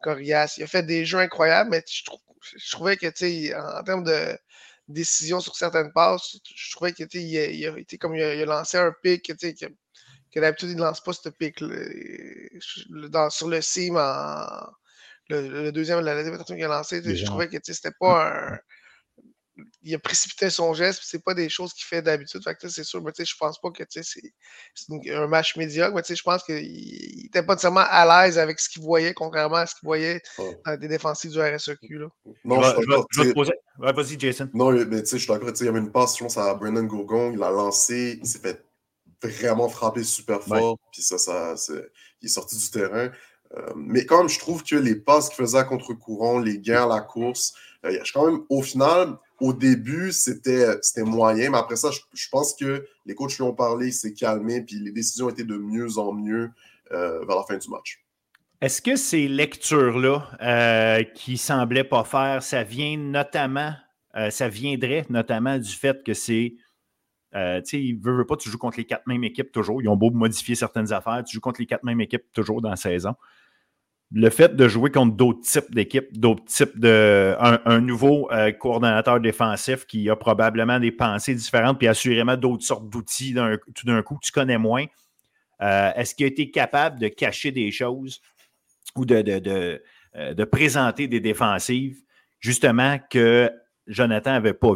Corias. 0.02 0.54
Il 0.58 0.64
a 0.64 0.66
fait 0.66 0.82
des 0.82 1.04
jeux 1.04 1.18
incroyables, 1.18 1.70
mais 1.70 1.84
je, 1.88 2.02
trouvais 2.70 2.96
que, 2.96 3.06
en, 3.54 3.80
en 3.80 3.82
termes 3.84 4.04
de 4.04 4.36
décision 4.88 5.40
sur 5.40 5.56
certaines 5.56 5.92
passes, 5.92 6.36
je 6.54 6.72
trouvais 6.72 6.92
qu'il 6.92 7.08
il 7.14 7.38
a, 7.38 7.46
il 7.46 7.66
a, 7.66 7.78
été 7.78 7.98
comme 7.98 8.14
il 8.14 8.22
a, 8.22 8.44
lancé 8.44 8.78
un 8.78 8.92
pic 9.02 9.24
que, 9.24 9.32
que 9.32 10.40
d'habitude 10.40 10.70
il 10.70 10.76
ne 10.76 10.82
lance 10.82 11.02
pas 11.02 11.12
ce 11.12 11.28
pic 11.28 11.58
sur 11.58 13.48
le 13.48 13.60
sim 13.60 13.96
en, 13.96 14.66
le, 15.28 15.70
deuxième, 15.70 16.00
la 16.00 16.14
deuxième 16.14 16.44
qu'il 16.44 16.64
a 16.64 16.68
lancé, 16.68 17.02
je 17.02 17.24
trouvais 17.24 17.48
que 17.48 17.56
c'était 17.62 17.92
pas 17.98 18.52
un. 18.52 18.58
Il 19.82 19.94
a 19.94 19.98
précipité 19.98 20.48
son 20.48 20.72
geste, 20.72 21.02
c'est 21.04 21.22
pas 21.22 21.34
des 21.34 21.48
choses 21.48 21.74
qu'il 21.74 21.84
fait 21.84 22.00
d'habitude. 22.00 22.40
c'est 22.60 22.84
sûr, 22.84 23.02
mais 23.02 23.12
je 23.18 23.34
pense 23.38 23.60
pas 23.60 23.70
que 23.70 23.82
c'est 23.90 24.32
un 25.10 25.26
match 25.26 25.56
médiocre, 25.56 25.94
mais 25.94 26.16
je 26.16 26.22
pense 26.22 26.42
qu'il 26.44 27.22
n'était 27.22 27.42
pas 27.42 27.54
nécessairement 27.54 27.84
à 27.86 28.24
l'aise 28.24 28.38
avec 28.38 28.58
ce 28.58 28.68
qu'il 28.68 28.82
voyait, 28.82 29.12
contrairement 29.12 29.56
à 29.56 29.66
ce 29.66 29.74
qu'il 29.74 29.86
voyait 29.86 30.22
dans 30.38 30.76
des 30.78 30.88
défensifs 30.88 31.32
du 31.32 31.40
RSEQ. 31.40 31.98
Là. 31.98 32.06
Non, 32.44 32.62
je, 32.62 33.22
vais, 33.22 33.34
poser. 33.34 33.52
Vas-y, 33.78 34.18
Jason. 34.18 34.48
Non, 34.54 34.72
mais 34.72 35.02
tu 35.02 35.06
sais, 35.06 35.18
je 35.18 35.24
suis 35.24 35.32
d'accord. 35.32 35.50
Il 35.60 35.66
y 35.66 35.68
avait 35.68 35.78
une 35.80 35.92
passe, 35.92 36.16
je 36.16 36.22
pense, 36.22 36.38
à 36.38 36.54
Brendan 36.54 36.86
Gogon. 36.86 37.32
Il 37.32 37.42
a 37.42 37.50
lancé, 37.50 38.18
il 38.22 38.26
s'est 38.26 38.38
fait 38.38 38.64
vraiment 39.22 39.68
frappé 39.68 40.02
super 40.02 40.42
fort. 40.42 40.78
Puis 40.92 41.02
ça, 41.02 41.18
ça 41.18 41.54
il 42.22 42.26
est 42.26 42.28
sorti 42.28 42.56
du 42.56 42.70
terrain. 42.70 43.10
Euh, 43.56 43.72
mais 43.76 44.06
quand 44.06 44.18
même, 44.18 44.28
je 44.28 44.38
trouve 44.38 44.62
que 44.62 44.76
les 44.76 44.94
passes 44.94 45.28
qu'il 45.28 45.36
faisait 45.36 45.58
à 45.58 45.64
contre-courant, 45.64 46.38
les 46.38 46.58
gains 46.58 46.84
à 46.84 46.94
la 46.94 47.00
course, 47.00 47.52
euh, 47.84 47.98
quand 48.14 48.26
même, 48.26 48.40
au 48.48 48.62
final, 48.62 49.18
au 49.42 49.52
début, 49.52 50.12
c'était 50.12 50.78
moyen, 50.98 51.50
mais 51.50 51.58
après 51.58 51.76
ça, 51.76 51.90
je, 51.90 52.28
pense 52.30 52.54
que 52.54 52.86
les 53.04 53.14
coachs 53.14 53.36
lui 53.36 53.42
ont 53.42 53.54
parlé, 53.54 53.88
il 53.88 53.92
s'est 53.92 54.14
calmé, 54.14 54.62
puis 54.62 54.76
les 54.78 54.92
décisions 54.92 55.28
étaient 55.28 55.44
de 55.44 55.56
mieux 55.56 55.98
en 55.98 56.12
mieux 56.12 56.50
euh, 56.92 57.24
vers 57.26 57.36
la 57.36 57.42
fin 57.42 57.56
du 57.56 57.68
match. 57.68 58.04
Est-ce 58.60 58.80
que 58.80 58.96
ces 58.96 59.26
lectures-là 59.28 61.04
qui 61.14 61.36
semblaient 61.36 61.84
pas 61.84 62.04
faire, 62.04 62.42
ça 62.42 62.62
vient 62.62 62.96
notamment, 62.96 63.74
ça 64.30 64.48
viendrait 64.48 65.04
notamment 65.10 65.58
du 65.58 65.70
fait 65.70 66.04
que 66.04 66.14
c'est 66.14 66.54
euh, 67.34 67.60
tu 67.62 67.70
sais, 67.70 67.82
il 67.82 67.98
veut, 67.98 68.14
veut, 68.14 68.26
pas, 68.26 68.36
tu 68.36 68.50
joues 68.50 68.58
contre 68.58 68.76
les 68.78 68.84
quatre 68.84 69.06
mêmes 69.06 69.24
équipes 69.24 69.52
toujours. 69.52 69.80
Ils 69.82 69.88
ont 69.88 69.96
beau 69.96 70.10
modifier 70.10 70.54
certaines 70.54 70.92
affaires, 70.92 71.22
tu 71.24 71.34
joues 71.34 71.40
contre 71.40 71.60
les 71.60 71.66
quatre 71.66 71.84
mêmes 71.84 72.00
équipes 72.00 72.24
toujours 72.32 72.60
dans 72.60 72.70
la 72.70 72.76
saison. 72.76 73.14
Le 74.14 74.28
fait 74.28 74.54
de 74.56 74.68
jouer 74.68 74.90
contre 74.90 75.16
d'autres 75.16 75.40
types 75.40 75.74
d'équipes, 75.74 76.16
d'autres 76.18 76.44
types 76.44 76.78
de. 76.78 77.34
Un, 77.38 77.80
nouveau 77.80 78.30
euh, 78.30 78.52
coordonnateur 78.52 79.20
défensif 79.20 79.86
qui 79.86 80.10
a 80.10 80.16
probablement 80.16 80.78
des 80.78 80.92
pensées 80.92 81.34
différentes, 81.34 81.78
puis 81.78 81.88
assurément 81.88 82.36
d'autres 82.36 82.64
sortes 82.64 82.88
d'outils 82.90 83.34
tout 83.74 83.86
d'un 83.86 84.02
coup 84.02 84.16
que 84.16 84.26
tu 84.26 84.32
connais 84.32 84.58
moins. 84.58 84.84
Euh, 85.62 85.92
est-ce 85.96 86.14
qu'il 86.14 86.24
a 86.24 86.28
été 86.28 86.50
capable 86.50 86.98
de 86.98 87.08
cacher 87.08 87.52
des 87.52 87.70
choses 87.70 88.20
ou 88.96 89.06
de, 89.06 89.22
de, 89.22 89.38
de, 89.38 89.82
de 90.34 90.44
présenter 90.44 91.08
des 91.08 91.20
défensives, 91.20 91.96
justement, 92.40 92.98
que 93.10 93.50
Jonathan 93.86 94.32
n'avait 94.32 94.52
pas? 94.52 94.74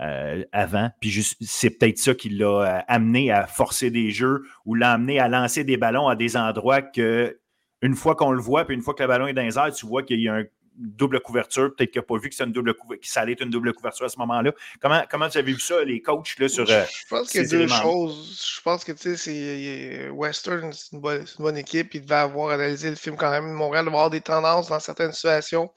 Euh, 0.00 0.42
avant? 0.52 0.90
Puis 1.00 1.36
c'est 1.42 1.70
peut-être 1.70 1.98
ça 1.98 2.14
qui 2.14 2.30
l'a 2.30 2.46
euh, 2.46 2.80
amené 2.88 3.30
à 3.30 3.46
forcer 3.46 3.90
des 3.90 4.10
jeux 4.10 4.42
ou 4.64 4.74
l'a 4.74 4.92
amené 4.92 5.20
à 5.20 5.28
lancer 5.28 5.64
des 5.64 5.76
ballons 5.76 6.08
à 6.08 6.16
des 6.16 6.36
endroits 6.36 6.80
que, 6.80 7.38
une 7.82 7.94
fois 7.94 8.14
qu'on 8.14 8.32
le 8.32 8.40
voit, 8.40 8.64
puis 8.64 8.74
une 8.74 8.82
fois 8.82 8.94
que 8.94 9.02
le 9.02 9.08
ballon 9.08 9.26
est 9.26 9.32
dans 9.32 9.42
les 9.42 9.58
airs, 9.58 9.72
tu 9.72 9.86
vois 9.86 10.02
qu'il 10.02 10.20
y 10.20 10.28
a 10.28 10.38
une 10.38 10.48
double 10.76 11.20
couverture. 11.20 11.74
Peut-être 11.74 11.90
qu'il 11.90 12.00
n'a 12.00 12.06
pas 12.06 12.16
vu 12.16 12.28
que, 12.28 12.34
c'est 12.34 12.44
une 12.44 12.52
double 12.52 12.74
que 12.74 12.80
ça 13.02 13.20
allait 13.20 13.32
être 13.32 13.42
une 13.42 13.50
double 13.50 13.74
couverture 13.74 14.06
à 14.06 14.08
ce 14.08 14.18
moment-là. 14.18 14.52
Comment, 14.80 15.02
comment 15.10 15.28
tu 15.28 15.38
avais 15.38 15.52
vu 15.52 15.60
ça, 15.60 15.82
les 15.84 16.00
coachs, 16.00 16.38
là, 16.38 16.48
sur. 16.48 16.68
Euh, 16.70 16.84
je 16.88 17.06
pense 17.08 17.30
qu'il 17.30 17.42
y 17.42 17.44
a 17.44 17.48
deux 17.48 17.68
choses. 17.68 18.52
Je 18.56 18.62
pense 18.62 18.84
que, 18.84 18.92
tu 18.92 19.16
sais, 19.16 20.08
Western, 20.10 20.72
c'est 20.72 20.92
une, 20.92 21.00
bonne, 21.00 21.56
équipe. 21.56 21.94
Ils 21.94 22.02
devaient 22.02 22.14
avoir 22.14 22.50
analysé 22.52 22.88
le 22.88 22.96
film 22.96 23.16
quand 23.16 23.30
même. 23.30 23.52
Montréal 23.52 23.84
devait 23.84 23.96
avoir 23.96 24.10
des 24.10 24.20
tendances 24.20 24.68
dans 24.68 24.80
certaines 24.80 25.12
situations. 25.12 25.70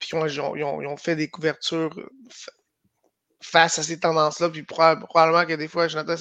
Puis 0.00 0.10
ils 0.12 0.40
ont, 0.40 0.56
ils 0.56 0.64
ont 0.64 0.96
fait 0.96 1.16
des 1.16 1.28
couvertures 1.28 1.96
face 3.44 3.78
à 3.78 3.82
ces 3.82 4.00
tendances-là. 4.00 4.50
Puis 4.50 4.62
probablement 4.62 5.46
que 5.46 5.54
des 5.54 5.68
fois, 5.68 5.88
Jonathan, 5.88 6.14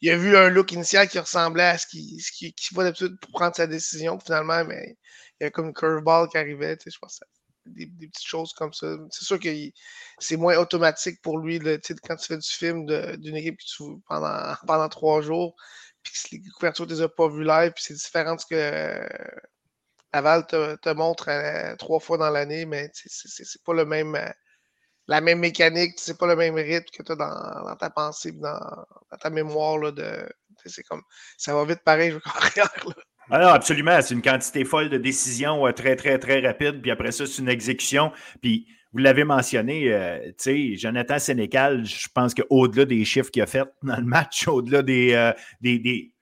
il 0.00 0.10
a 0.10 0.16
vu 0.16 0.36
un 0.36 0.48
look 0.48 0.72
initial 0.72 1.08
qui 1.08 1.18
ressemblait 1.18 1.64
à 1.64 1.78
ce 1.78 1.86
qu'il 1.86 2.52
voit 2.72 2.84
d'habitude 2.84 3.18
pour 3.20 3.30
prendre 3.32 3.56
sa 3.56 3.66
décision. 3.66 4.18
Finalement, 4.20 4.64
mais 4.64 4.96
il 5.40 5.44
y 5.44 5.46
a 5.46 5.50
comme 5.50 5.68
une 5.68 5.74
curveball 5.74 6.28
qui 6.28 6.38
arrivait. 6.38 6.76
Je 6.84 6.98
pense 7.00 7.20
des, 7.66 7.86
petites 7.86 8.26
choses 8.26 8.52
comme 8.52 8.72
ça. 8.72 8.86
C'est 9.10 9.24
sûr 9.24 9.38
que 9.38 9.48
c'est 10.18 10.36
moins 10.36 10.56
automatique 10.58 11.20
pour 11.22 11.38
lui 11.38 11.58
quand 11.60 12.16
tu 12.16 12.26
fais 12.26 12.38
du 12.38 12.48
film 12.48 12.86
d'une 13.16 13.36
équipe 13.36 13.58
tu 13.58 13.84
pendant, 14.08 14.88
trois 14.88 15.22
jours, 15.22 15.54
puis 16.02 16.12
que 16.12 16.36
les 16.36 16.42
couvertures, 16.56 16.86
tu 16.86 16.94
les 16.94 17.02
as 17.02 17.08
pas 17.08 17.28
vues 17.28 17.44
live, 17.44 17.72
puis 17.72 17.84
c'est 17.86 17.94
différent 17.94 18.34
de 18.36 18.40
ce 18.40 18.46
que 18.46 18.54
euh, 18.54 19.06
Aval 20.12 20.46
te, 20.46 20.76
te 20.76 20.90
montre 20.90 21.28
euh, 21.28 21.76
trois 21.76 22.00
fois 22.00 22.18
dans 22.18 22.30
l'année, 22.30 22.66
mais 22.66 22.90
c'est 22.94 23.62
pas 23.64 23.74
le 23.74 23.84
même. 23.84 24.14
Euh, 24.14 24.30
la 25.10 25.20
même 25.20 25.40
mécanique, 25.40 25.94
c'est 25.96 26.16
pas 26.16 26.28
le 26.28 26.36
même 26.36 26.54
rythme 26.54 26.86
que 26.96 27.02
tu 27.02 27.12
as 27.12 27.16
dans, 27.16 27.76
ta 27.76 27.90
pensée, 27.90 28.30
dans, 28.30 28.60
dans 29.10 29.18
ta 29.20 29.28
mémoire. 29.28 29.92
De, 29.92 30.28
c'est 30.64 30.84
ça 31.36 31.52
va 31.52 31.64
vite 31.64 31.80
pareil, 31.84 32.10
je 32.10 32.14
veux 32.14 32.20
carrière. 32.20 32.70
Alors, 33.30 33.50
absolument. 33.50 34.00
C'est 34.02 34.14
une 34.14 34.22
quantité 34.22 34.64
folle 34.64 34.88
de 34.88 34.98
décisions 34.98 35.66
euh, 35.66 35.72
très, 35.72 35.96
très, 35.96 36.18
très 36.20 36.40
rapide. 36.40 36.80
Puis 36.80 36.92
après 36.92 37.10
ça, 37.10 37.26
c'est 37.26 37.42
une 37.42 37.48
exécution. 37.48 38.12
Puis 38.40 38.68
vous 38.92 38.98
l'avez 38.98 39.24
mentionné, 39.24 39.92
euh, 39.92 40.30
Jonathan 40.76 41.18
Sénécal, 41.18 41.84
je 41.84 42.08
pense 42.14 42.32
qu'au-delà 42.32 42.84
des 42.84 43.04
chiffres 43.04 43.32
qu'il 43.32 43.42
a 43.42 43.46
fait 43.46 43.68
dans 43.82 43.96
le 43.96 44.04
match, 44.06 44.46
au-delà 44.46 44.82
des, 44.82 45.14
euh, 45.14 45.32
des, 45.60 46.14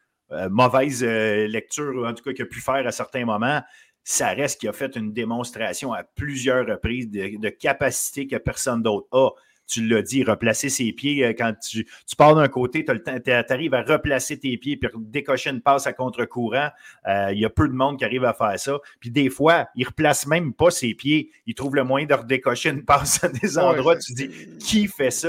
mauvaises 0.50 1.02
lectures, 1.02 2.06
en 2.06 2.12
tout 2.12 2.22
cas 2.22 2.32
qu'il 2.34 2.42
a 2.42 2.46
pu 2.46 2.60
faire 2.60 2.86
à 2.86 2.92
certains 2.92 3.24
moments, 3.24 3.62
ça 4.10 4.28
reste 4.28 4.60
qu'il 4.60 4.70
a 4.70 4.72
fait 4.72 4.96
une 4.96 5.12
démonstration 5.12 5.92
à 5.92 6.02
plusieurs 6.02 6.66
reprises 6.66 7.10
de, 7.10 7.48
capacité 7.50 8.26
que 8.26 8.36
personne 8.36 8.82
d'autre 8.82 9.06
a. 9.12 9.32
Tu 9.66 9.86
l'as 9.86 10.00
dit, 10.00 10.24
replacer 10.24 10.70
ses 10.70 10.94
pieds. 10.94 11.22
Euh, 11.26 11.34
quand 11.36 11.52
tu, 11.60 11.86
pars 12.16 12.34
d'un 12.34 12.48
côté, 12.48 12.86
tu 12.86 13.30
arrives 13.30 13.74
à 13.74 13.82
replacer 13.82 14.38
tes 14.38 14.56
pieds 14.56 14.78
puis 14.78 14.88
décocher 14.96 15.50
une 15.50 15.60
passe 15.60 15.86
à 15.86 15.92
contre-courant. 15.92 16.70
Euh, 17.06 17.32
il 17.32 17.38
y 17.38 17.44
a 17.44 17.50
peu 17.50 17.68
de 17.68 17.74
monde 17.74 17.98
qui 17.98 18.06
arrive 18.06 18.24
à 18.24 18.32
faire 18.32 18.58
ça. 18.58 18.78
Puis 18.98 19.10
des 19.10 19.28
fois, 19.28 19.68
il 19.74 19.82
ne 19.82 19.88
replace 19.88 20.26
même 20.26 20.54
pas 20.54 20.70
ses 20.70 20.94
pieds. 20.94 21.30
Il 21.44 21.54
trouve 21.54 21.74
le 21.74 21.84
moyen 21.84 22.06
de 22.06 22.14
redécocher 22.14 22.70
une 22.70 22.86
passe 22.86 23.22
à 23.22 23.28
des 23.28 23.58
endroits. 23.58 23.98
tu 23.98 24.14
dis, 24.14 24.30
qui 24.58 24.86
fait 24.86 25.10
ça? 25.10 25.28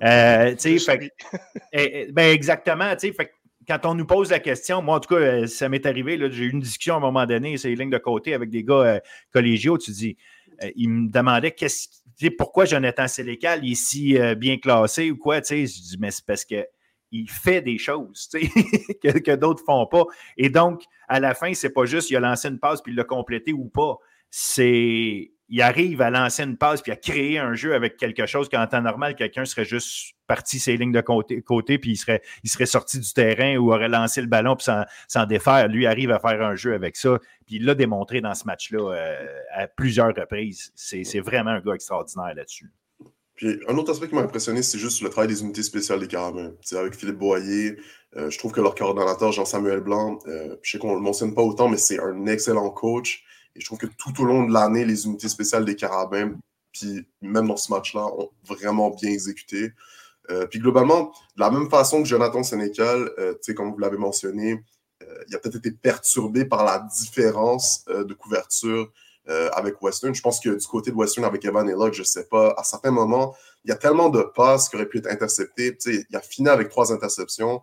Euh, 0.00 0.56
fait, 0.56 1.12
eh, 1.72 2.06
eh, 2.06 2.12
ben 2.12 2.32
exactement. 2.32 2.94
Fait, 2.96 3.32
quand 3.66 3.86
on 3.86 3.94
nous 3.94 4.06
pose 4.06 4.30
la 4.30 4.40
question, 4.40 4.82
moi 4.82 4.96
en 4.96 5.00
tout 5.00 5.14
cas, 5.14 5.20
euh, 5.20 5.46
ça 5.46 5.68
m'est 5.68 5.84
arrivé, 5.86 6.18
j'ai 6.30 6.44
eu 6.44 6.50
une 6.50 6.60
discussion 6.60 6.94
à 6.94 6.96
un 6.98 7.00
moment 7.00 7.26
donné, 7.26 7.56
c'est 7.56 7.68
les 7.68 7.76
lignes 7.76 7.90
de 7.90 7.98
côté 7.98 8.34
avec 8.34 8.50
des 8.50 8.64
gars 8.64 8.74
euh, 8.74 9.00
collégiaux, 9.32 9.78
tu 9.78 9.90
dis, 9.90 10.16
euh, 10.62 10.70
ils 10.76 10.88
me 10.88 11.10
demandaient 11.10 11.54
pourquoi 12.38 12.64
Jonathan 12.64 13.08
Sélécal 13.08 13.68
est 13.68 13.74
si 13.74 14.16
bien 14.36 14.58
classé 14.58 15.10
ou 15.10 15.16
quoi, 15.16 15.40
tu 15.40 15.48
sais, 15.48 15.66
je 15.66 15.82
dis, 15.82 15.96
mais 15.98 16.10
c'est 16.10 16.24
parce 16.24 16.44
que 16.44 16.64
il 17.10 17.28
fait 17.28 17.60
des 17.60 17.78
choses 17.78 18.28
que, 19.02 19.18
que 19.18 19.36
d'autres 19.36 19.62
ne 19.62 19.66
font 19.66 19.86
pas. 19.86 20.04
Et 20.36 20.48
donc, 20.48 20.84
à 21.08 21.20
la 21.20 21.34
fin, 21.34 21.52
c'est 21.52 21.70
pas 21.70 21.84
juste 21.84 22.10
il 22.10 22.16
a 22.16 22.20
lancé 22.20 22.48
une 22.48 22.58
passe 22.58 22.80
puis 22.80 22.92
il 22.92 22.96
l'a 22.96 23.04
complété 23.04 23.52
ou 23.52 23.66
pas. 23.66 23.96
C'est 24.30 25.32
il 25.52 25.60
arrive 25.60 26.00
à 26.00 26.08
lancer 26.08 26.42
une 26.44 26.56
passe 26.56 26.80
puis 26.80 26.92
à 26.92 26.96
créer 26.96 27.38
un 27.38 27.52
jeu 27.52 27.74
avec 27.74 27.98
quelque 27.98 28.24
chose 28.24 28.48
qu'en 28.48 28.66
temps 28.66 28.80
normal, 28.80 29.14
quelqu'un 29.14 29.44
serait 29.44 29.66
juste 29.66 30.14
parti 30.26 30.58
ses 30.58 30.78
lignes 30.78 30.92
de 30.92 31.00
côté, 31.02 31.42
côté 31.42 31.76
puis 31.76 31.90
il 31.90 31.96
serait, 31.96 32.22
il 32.42 32.48
serait 32.48 32.64
sorti 32.64 32.98
du 32.98 33.12
terrain 33.12 33.58
ou 33.58 33.70
aurait 33.70 33.90
lancé 33.90 34.22
le 34.22 34.28
ballon 34.28 34.56
puis 34.56 34.66
s'en 35.08 35.26
défaire. 35.26 35.68
Lui 35.68 35.86
arrive 35.86 36.10
à 36.10 36.18
faire 36.18 36.40
un 36.40 36.54
jeu 36.54 36.72
avec 36.72 36.96
ça. 36.96 37.18
Puis 37.46 37.56
il 37.56 37.66
l'a 37.66 37.74
démontré 37.74 38.22
dans 38.22 38.34
ce 38.34 38.46
match-là 38.46 38.94
euh, 38.94 39.40
à 39.52 39.66
plusieurs 39.66 40.14
reprises. 40.16 40.72
C'est 40.74 41.20
vraiment 41.20 41.50
un 41.50 41.60
gars 41.60 41.74
extraordinaire 41.74 42.34
là-dessus. 42.34 42.72
Puis 43.34 43.60
un 43.68 43.76
autre 43.76 43.92
aspect 43.92 44.08
qui 44.08 44.14
m'a 44.14 44.22
impressionné, 44.22 44.62
c'est 44.62 44.78
juste 44.78 45.02
le 45.02 45.10
travail 45.10 45.28
des 45.28 45.42
unités 45.42 45.62
spéciales 45.62 46.00
des 46.00 46.08
Carabins. 46.08 46.52
avec 46.72 46.94
Philippe 46.94 47.18
Boyer, 47.18 47.76
euh, 48.16 48.30
je 48.30 48.38
trouve 48.38 48.52
que 48.52 48.60
leur 48.62 48.74
coordonnateur, 48.74 49.32
Jean-Samuel 49.32 49.80
Blanc, 49.80 50.18
euh, 50.28 50.56
je 50.62 50.70
sais 50.70 50.78
qu'on 50.78 50.92
ne 50.92 50.96
le 50.96 51.02
mentionne 51.02 51.34
pas 51.34 51.42
autant, 51.42 51.68
mais 51.68 51.76
c'est 51.76 52.00
un 52.00 52.24
excellent 52.24 52.70
coach. 52.70 53.22
Et 53.54 53.60
je 53.60 53.66
trouve 53.66 53.78
que 53.78 53.86
tout 53.86 54.22
au 54.22 54.24
long 54.24 54.44
de 54.44 54.52
l'année, 54.52 54.84
les 54.84 55.06
unités 55.06 55.28
spéciales 55.28 55.64
des 55.64 55.76
Carabins, 55.76 56.32
puis 56.72 57.06
même 57.20 57.48
dans 57.48 57.56
ce 57.56 57.70
match-là, 57.72 58.06
ont 58.06 58.30
vraiment 58.44 58.90
bien 58.90 59.10
exécuté. 59.10 59.72
Euh, 60.30 60.46
puis 60.46 60.60
globalement, 60.60 61.12
de 61.36 61.40
la 61.40 61.50
même 61.50 61.68
façon 61.68 62.02
que 62.02 62.08
Jonathan 62.08 62.42
Sénécal, 62.42 63.10
euh, 63.18 63.34
comme 63.56 63.72
vous 63.72 63.78
l'avez 63.78 63.98
mentionné, 63.98 64.64
euh, 65.02 65.24
il 65.28 65.34
a 65.34 65.38
peut-être 65.38 65.56
été 65.56 65.72
perturbé 65.72 66.44
par 66.44 66.64
la 66.64 66.78
différence 66.78 67.84
de 67.86 68.14
couverture 68.14 68.90
avec 69.52 69.80
Western. 69.80 70.12
Je 70.12 70.20
pense 70.20 70.40
que 70.40 70.50
du 70.50 70.66
côté 70.66 70.90
de 70.90 70.96
Western, 70.96 71.24
avec 71.24 71.44
Evan 71.44 71.68
et 71.70 71.74
Locke, 71.74 71.94
je 71.94 72.00
ne 72.00 72.06
sais 72.06 72.24
pas, 72.24 72.54
à 72.56 72.64
certains 72.64 72.90
moments, 72.90 73.36
il 73.64 73.68
y 73.68 73.72
a 73.72 73.76
tellement 73.76 74.08
de 74.08 74.20
passes 74.20 74.68
qui 74.68 74.74
auraient 74.74 74.88
pu 74.88 74.98
être 74.98 75.06
interceptées. 75.06 75.78
Il 75.86 76.16
a 76.16 76.20
fini 76.20 76.48
avec 76.48 76.70
trois 76.70 76.92
interceptions 76.92 77.62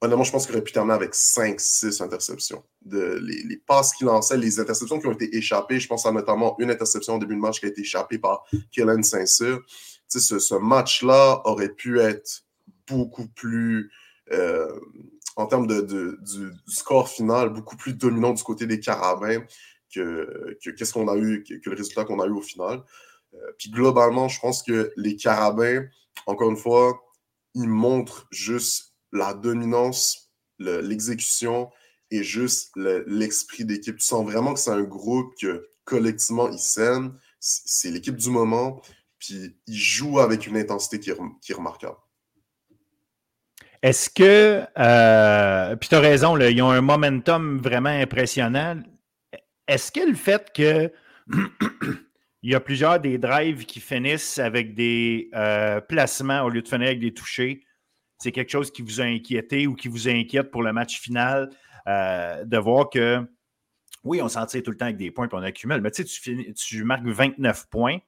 honnêtement, 0.00 0.24
je 0.24 0.32
pense 0.32 0.46
qu'il 0.46 0.54
aurait 0.54 0.64
pu 0.64 0.72
terminer 0.72 0.94
avec 0.94 1.12
5-6 1.12 2.02
interceptions. 2.02 2.64
Les, 2.86 3.56
passes 3.66 3.92
qu'il 3.92 4.06
lançait, 4.06 4.36
les 4.36 4.58
interceptions 4.58 4.98
qui 4.98 5.06
ont 5.06 5.12
été 5.12 5.36
échappées, 5.36 5.78
je 5.78 5.88
pense 5.88 6.06
à 6.06 6.12
notamment 6.12 6.56
une 6.58 6.70
interception 6.70 7.16
au 7.16 7.18
début 7.18 7.34
de 7.34 7.40
match 7.40 7.60
qui 7.60 7.66
a 7.66 7.68
été 7.68 7.82
échappée 7.82 8.18
par 8.18 8.44
Kellen 8.72 9.02
Saint-Cyr. 9.02 9.58
ce, 10.08 10.38
ce 10.38 10.54
match-là 10.54 11.42
aurait 11.44 11.74
pu 11.74 12.00
être 12.00 12.44
beaucoup 12.88 13.28
plus, 13.28 13.92
euh, 14.32 14.80
en 15.36 15.46
termes 15.46 15.66
de, 15.66 15.80
du, 15.82 16.52
score 16.66 17.08
final, 17.08 17.50
beaucoup 17.50 17.76
plus 17.76 17.94
dominant 17.94 18.32
du 18.32 18.42
côté 18.42 18.66
des 18.66 18.80
Carabins 18.80 19.42
que, 19.94 20.58
qu'est-ce 20.62 20.92
qu'on 20.92 21.08
a 21.08 21.16
eu, 21.16 21.44
que, 21.44 21.70
le 21.70 21.76
résultat 21.76 22.04
qu'on 22.04 22.20
a 22.20 22.26
eu 22.26 22.32
au 22.32 22.42
final. 22.42 22.82
Euh, 23.34 23.38
puis 23.58 23.70
globalement, 23.70 24.28
je 24.28 24.40
pense 24.40 24.62
que 24.62 24.92
les 24.96 25.16
Carabins, 25.16 25.84
encore 26.26 26.50
une 26.50 26.56
fois, 26.56 27.00
ils 27.54 27.68
montrent 27.68 28.26
juste 28.30 28.89
la 29.12 29.34
dominance, 29.34 30.30
l'exécution 30.58 31.70
et 32.10 32.22
juste 32.22 32.72
l'esprit 32.76 33.64
d'équipe. 33.64 33.96
Tu 33.96 34.04
sens 34.04 34.24
vraiment 34.24 34.54
que 34.54 34.60
c'est 34.60 34.70
un 34.70 34.82
groupe 34.82 35.34
que 35.40 35.66
collectivement 35.84 36.48
ils 36.50 36.58
s'aiment. 36.58 37.18
C'est 37.38 37.90
l'équipe 37.90 38.16
du 38.16 38.30
moment. 38.30 38.82
Puis 39.18 39.56
ils 39.66 39.76
jouent 39.78 40.18
avec 40.18 40.46
une 40.46 40.56
intensité 40.56 40.98
qui 40.98 41.10
est, 41.10 41.54
remarquable. 41.54 41.96
Est-ce 43.82 44.10
que, 44.10 44.66
euh, 44.78 45.76
puis 45.76 45.88
tu 45.88 45.94
as 45.94 46.00
raison, 46.00 46.36
ils 46.38 46.62
ont 46.62 46.70
un 46.70 46.80
momentum 46.80 47.58
vraiment 47.58 47.90
impressionnant. 47.90 48.82
Est-ce 49.66 49.92
que 49.92 50.00
le 50.00 50.14
fait 50.14 50.52
que 50.54 50.92
il 52.42 52.50
y 52.50 52.54
a 52.54 52.60
plusieurs 52.60 53.00
des 53.00 53.18
drives 53.18 53.66
qui 53.66 53.80
finissent 53.80 54.38
avec 54.38 54.74
des 54.74 55.30
euh, 55.34 55.80
placements 55.80 56.42
au 56.42 56.48
lieu 56.48 56.62
de 56.62 56.68
finir 56.68 56.88
avec 56.88 57.00
des 57.00 57.14
touchés, 57.14 57.64
c'est 58.20 58.32
quelque 58.32 58.50
chose 58.50 58.70
qui 58.70 58.82
vous 58.82 59.00
a 59.00 59.04
inquiété 59.04 59.66
ou 59.66 59.74
qui 59.74 59.88
vous 59.88 60.08
inquiète 60.08 60.50
pour 60.50 60.62
le 60.62 60.72
match 60.72 61.00
final, 61.00 61.50
euh, 61.88 62.44
de 62.44 62.58
voir 62.58 62.90
que, 62.90 63.18
oui, 64.04 64.20
on 64.22 64.28
s'en 64.28 64.46
tire 64.46 64.62
tout 64.62 64.70
le 64.70 64.76
temps 64.76 64.86
avec 64.86 64.98
des 64.98 65.10
points 65.10 65.26
et 65.26 65.34
on 65.34 65.42
accumule, 65.42 65.80
mais 65.80 65.90
tu 65.90 66.04
tu, 66.04 66.84
marques 66.84 67.06
29 67.06 67.68
points, 67.70 67.98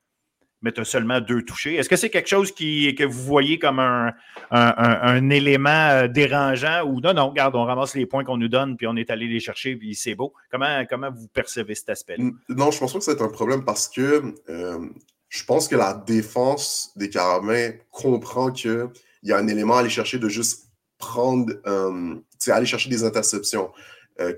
mais 0.60 0.70
tu 0.70 0.82
as 0.82 0.84
seulement 0.84 1.20
deux 1.20 1.42
touchés. 1.42 1.76
Est-ce 1.76 1.88
que 1.88 1.96
c'est 1.96 2.10
quelque 2.10 2.28
chose 2.28 2.52
qui, 2.52 2.94
que 2.94 3.04
vous 3.04 3.22
voyez 3.22 3.58
comme 3.58 3.78
un, 3.78 4.12
un, 4.50 5.30
élément 5.30 5.70
euh, 5.70 6.08
dérangeant 6.08 6.84
ou 6.84 7.00
non, 7.00 7.14
non, 7.14 7.30
regarde, 7.30 7.56
on 7.56 7.64
ramasse 7.64 7.94
les 7.94 8.04
points 8.04 8.22
qu'on 8.22 8.36
nous 8.36 8.48
donne 8.48 8.76
puis 8.76 8.86
on 8.86 8.96
est 8.96 9.10
allé 9.10 9.26
les 9.26 9.40
chercher 9.40 9.76
puis 9.76 9.94
c'est 9.94 10.14
beau? 10.14 10.34
Comment, 10.50 10.84
comment 10.88 11.10
vous 11.10 11.28
percevez 11.28 11.74
cet 11.74 11.88
aspect-là? 11.88 12.24
Non, 12.50 12.70
je 12.70 12.78
pense 12.78 12.92
pas 12.92 12.98
que 12.98 13.04
c'est 13.04 13.22
un 13.22 13.28
problème 13.28 13.64
parce 13.64 13.88
que 13.88 14.34
euh, 14.50 14.88
je 15.30 15.44
pense 15.44 15.68
que 15.68 15.76
la 15.76 15.94
défense 15.94 16.92
des 16.96 17.08
Carabins 17.08 17.70
comprend 17.90 18.52
qu'il 19.22 19.30
y 19.30 19.32
a 19.32 19.38
un 19.38 19.46
élément 19.46 19.76
à 19.76 19.80
aller 19.80 19.88
chercher 19.88 20.18
de 20.18 20.28
juste 20.28 20.68
prendre, 20.98 21.52
euh, 21.66 22.16
aller 22.48 22.66
chercher 22.66 22.90
des 22.90 23.04
interceptions, 23.04 23.70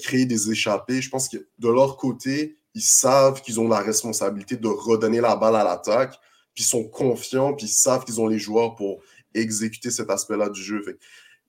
créer 0.00 0.25
des 0.25 0.50
échappées. 0.50 1.03
Je 1.03 1.11
pense 1.11 1.29
que 1.29 1.37
de 1.59 1.69
leur 1.69 1.97
côté, 1.97 2.57
ils 2.75 2.83
savent 2.83 3.41
qu'ils 3.43 3.61
ont 3.61 3.69
la 3.69 3.81
responsabilité 3.81 4.57
de 4.57 4.69
redonner 4.69 5.21
la 5.21 5.37
balle 5.37 5.57
à 5.57 5.64
l'attaque, 5.64 6.19
puis 6.55 6.64
ils 6.64 6.69
sont 6.69 6.85
confiants, 6.85 7.55
puis 7.55 7.67
ils 7.67 7.73
savent 7.73 8.05
qu'ils 8.05 8.21
ont 8.21 8.29
les 8.29 8.38
joueurs 8.38 8.75
pour 8.75 9.00
exécuter 9.33 9.91
cet 9.91 10.11
aspect-là 10.11 10.49
du 10.49 10.62
jeu. 10.62 10.85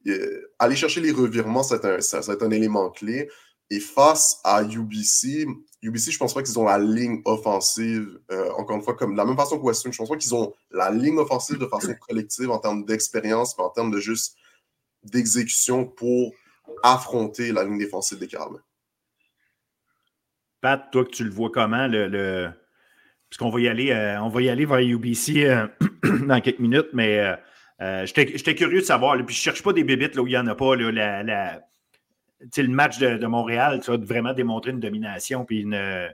Euh, 0.07 0.51
aller 0.59 0.75
chercher 0.75 1.01
les 1.01 1.11
revirements, 1.11 1.63
c'est 1.63 1.85
un, 1.85 1.99
un 2.41 2.51
élément 2.51 2.89
clé. 2.89 3.29
Et 3.71 3.79
face 3.79 4.39
à 4.43 4.63
UBC, 4.63 5.47
UBC, 5.85 6.11
je 6.11 6.17
pense 6.17 6.33
pas 6.33 6.41
qu'ils 6.41 6.57
ont 6.57 6.65
la 6.65 6.79
ligne 6.79 7.21
offensive, 7.25 8.19
euh, 8.31 8.51
encore 8.57 8.75
une 8.75 8.81
fois, 8.81 8.95
comme 8.95 9.13
de 9.13 9.17
la 9.17 9.25
même 9.25 9.35
façon 9.35 9.59
que 9.59 9.63
Western, 9.63 9.93
je 9.93 9.97
pense 9.99 10.09
pas 10.09 10.17
qu'ils 10.17 10.33
ont 10.33 10.53
la 10.71 10.89
ligne 10.89 11.17
offensive 11.19 11.59
de 11.59 11.67
façon 11.67 11.93
collective 12.07 12.49
en 12.49 12.57
termes 12.57 12.85
d'expérience, 12.85 13.57
en 13.59 13.69
termes 13.69 13.91
de 13.91 13.99
juste 13.99 14.35
d'exécution 15.03 15.85
pour 15.85 16.33
affronter 16.81 17.51
la 17.51 17.63
ligne 17.63 17.77
défensive 17.77 18.17
des 18.17 18.27
Carabins. 18.27 18.61
Pat, 20.61 20.89
toi 20.91 21.05
que 21.05 21.11
tu 21.11 21.23
le 21.23 21.29
vois 21.29 21.51
comment, 21.51 21.87
le, 21.87 22.49
parce 23.29 23.37
qu'on 23.37 23.49
va 23.49 23.59
y 23.59 23.67
aller, 23.67 23.91
euh, 23.91 24.19
on 24.21 24.29
va 24.29 24.41
y 24.41 24.49
aller 24.49 24.65
vers 24.65 24.79
UBC 24.79 25.45
euh, 25.45 25.67
dans 26.27 26.41
quelques 26.41 26.59
minutes, 26.59 26.89
mais 26.93 27.37
j'étais 28.05 28.55
curieux 28.55 28.79
de 28.79 28.85
savoir. 28.85 29.15
puis 29.23 29.35
je 29.35 29.41
cherche 29.41 29.61
pas 29.61 29.73
des 29.73 29.83
bébites 29.83 30.15
là, 30.15 30.23
où 30.23 30.27
il 30.27 30.31
n'y 30.31 30.37
en 30.37 30.47
a 30.47 30.55
pas. 30.55 30.75
Là, 30.75 30.91
la, 31.23 31.61
le 32.39 32.67
match 32.67 32.97
de, 32.99 33.25
Montréal, 33.27 33.79
tu 33.83 33.91
vas 33.91 33.97
vraiment 33.97 34.33
démontrer 34.33 34.71
une 34.71 34.79
domination 34.79 35.45
puis 35.45 35.61
une, 35.61 36.09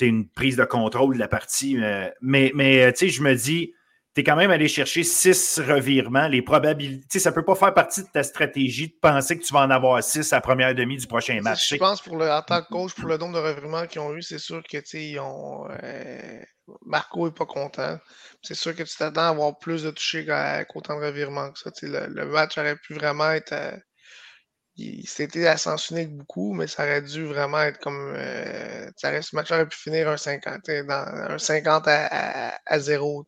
une 0.00 0.28
prise 0.28 0.56
de 0.56 0.64
contrôle 0.64 1.14
de 1.14 1.20
la 1.20 1.28
partie. 1.28 1.76
mais 2.20 2.52
mais 2.54 2.94
je 2.94 3.22
me 3.22 3.34
dis, 3.34 3.74
tu 4.14 4.20
es 4.20 4.24
quand 4.24 4.36
même 4.36 4.52
allé 4.52 4.68
chercher 4.68 5.02
six 5.02 5.58
revirements. 5.58 6.28
Les 6.28 6.40
probabilités, 6.40 7.18
ça 7.18 7.30
ne 7.30 7.34
peut 7.34 7.44
pas 7.44 7.56
faire 7.56 7.74
partie 7.74 8.02
de 8.02 8.08
ta 8.08 8.22
stratégie 8.22 8.88
de 8.88 8.94
penser 9.00 9.36
que 9.36 9.44
tu 9.44 9.52
vas 9.52 9.62
en 9.62 9.70
avoir 9.70 10.02
six 10.04 10.32
à 10.32 10.36
la 10.36 10.40
première 10.40 10.74
demi 10.74 10.96
du 10.96 11.06
prochain 11.08 11.40
match. 11.42 11.68
Je 11.70 11.76
pense 11.76 12.00
pour 12.00 12.16
le, 12.16 12.30
en 12.30 12.42
tant 12.42 12.62
que 12.62 12.68
coach, 12.68 12.94
pour 12.94 13.08
le 13.08 13.16
nombre 13.16 13.34
de 13.34 13.44
revirements 13.44 13.86
qu'ils 13.86 14.00
ont 14.00 14.14
eu, 14.14 14.22
c'est 14.22 14.38
sûr 14.38 14.62
que 14.62 14.78
ils 14.96 15.18
ont. 15.18 15.66
Euh, 15.82 16.40
Marco 16.86 17.26
n'est 17.26 17.34
pas 17.34 17.44
content. 17.44 17.98
C'est 18.40 18.54
sûr 18.54 18.76
que 18.76 18.84
tu 18.84 18.96
t'attends 18.96 19.22
à 19.22 19.28
avoir 19.28 19.58
plus 19.58 19.82
de 19.82 19.90
touchés 19.90 20.24
qu'autant 20.24 21.00
de 21.00 21.06
revirements 21.06 21.50
que 21.50 21.58
ça. 21.58 21.70
Le, 21.82 22.24
match 22.26 22.56
aurait 22.56 22.76
pu 22.76 22.94
vraiment 22.94 23.32
être. 23.32 23.52
Euh, 23.52 23.76
c'était 25.06 25.46
à 25.46 25.56
sens 25.56 25.92
beaucoup, 25.92 26.52
mais 26.52 26.66
ça 26.66 26.84
aurait 26.84 27.02
dû 27.02 27.24
vraiment 27.26 27.60
être 27.62 27.78
comme. 27.78 28.14
Euh, 28.16 28.90
ce 28.96 29.36
match 29.36 29.50
aurait 29.52 29.68
pu 29.68 29.76
finir 29.76 30.08
un 30.08 30.16
50, 30.16 30.70
dans, 30.86 31.32
un 31.34 31.38
50 31.38 31.84
à, 31.86 32.58
à 32.66 32.78
0 32.80 33.26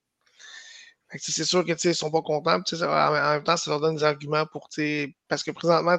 c'est 1.19 1.45
sûr 1.45 1.65
que 1.65 1.73
ils 1.89 1.95
sont 1.95 2.11
pas 2.11 2.23
contents. 2.23 2.61
En, 2.73 3.13
même 3.13 3.45
temps, 3.45 3.57
ça 3.57 3.71
leur 3.71 3.81
donne 3.81 3.97
des 3.97 4.05
arguments 4.05 4.45
pour. 4.47 4.69
Parce 5.29 5.43
que 5.43 5.51
présentement, 5.51 5.97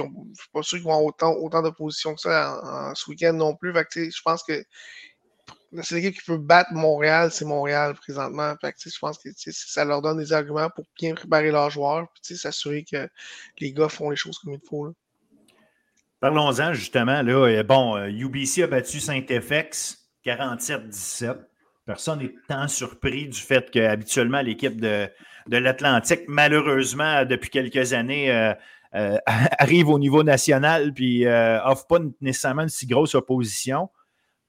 ont, 0.00 0.10
je 0.36 0.42
suis 0.42 0.50
pas 0.52 0.62
sûr 0.62 0.78
qu'ils 0.78 0.86
avoir 0.86 1.02
autant, 1.02 1.32
autant 1.34 1.62
d'opposition 1.62 2.14
que 2.14 2.20
ça 2.20 2.60
en, 2.62 2.94
ce 2.94 3.10
week-end 3.10 3.32
non 3.34 3.56
plus. 3.56 3.72
je 3.94 4.20
pense 4.24 4.42
que 4.42 4.64
c'est 5.82 5.94
l'équipe 5.94 6.14
qui 6.18 6.24
peut 6.24 6.38
battre 6.38 6.72
Montréal, 6.72 7.30
c'est 7.30 7.44
Montréal 7.44 7.94
présentement. 7.94 8.54
je 8.62 8.98
pense 9.00 9.18
que 9.18 9.28
ça 9.50 9.84
leur 9.84 10.02
donne 10.02 10.18
des 10.18 10.32
arguments 10.32 10.70
pour 10.70 10.84
bien 10.98 11.14
préparer 11.14 11.50
leurs 11.50 11.70
joueurs, 11.70 12.06
puis 12.14 12.36
s'assurer 12.36 12.84
que 12.84 13.08
les 13.60 13.72
gars 13.72 13.88
font 13.88 14.10
les 14.10 14.16
choses 14.16 14.38
comme 14.38 14.52
il 14.52 14.60
faut. 14.66 14.92
Parlons-en 16.20 16.72
justement. 16.72 17.22
Là, 17.22 17.62
bon, 17.62 17.98
UBC 18.06 18.62
a 18.62 18.66
battu 18.66 19.00
Saint-FX 19.00 19.98
47-17 20.24 21.36
personne 21.86 22.18
n'est 22.18 22.34
tant 22.48 22.68
surpris 22.68 23.28
du 23.28 23.40
fait 23.40 23.70
qu'habituellement, 23.70 24.42
l'équipe 24.42 24.78
de, 24.78 25.08
l'Atlantique, 25.48 26.22
malheureusement, 26.26 27.24
depuis 27.24 27.48
quelques 27.48 27.92
années, 27.92 28.30
euh, 28.30 28.52
euh, 28.94 29.16
arrive 29.58 29.88
au 29.88 29.98
niveau 29.98 30.22
national 30.22 30.92
puis 30.92 31.26
euh, 31.26 31.58
pas 31.88 31.98
nécessairement 32.20 32.62
une 32.62 32.68
si 32.68 32.86
grosse 32.86 33.14
opposition. 33.14 33.88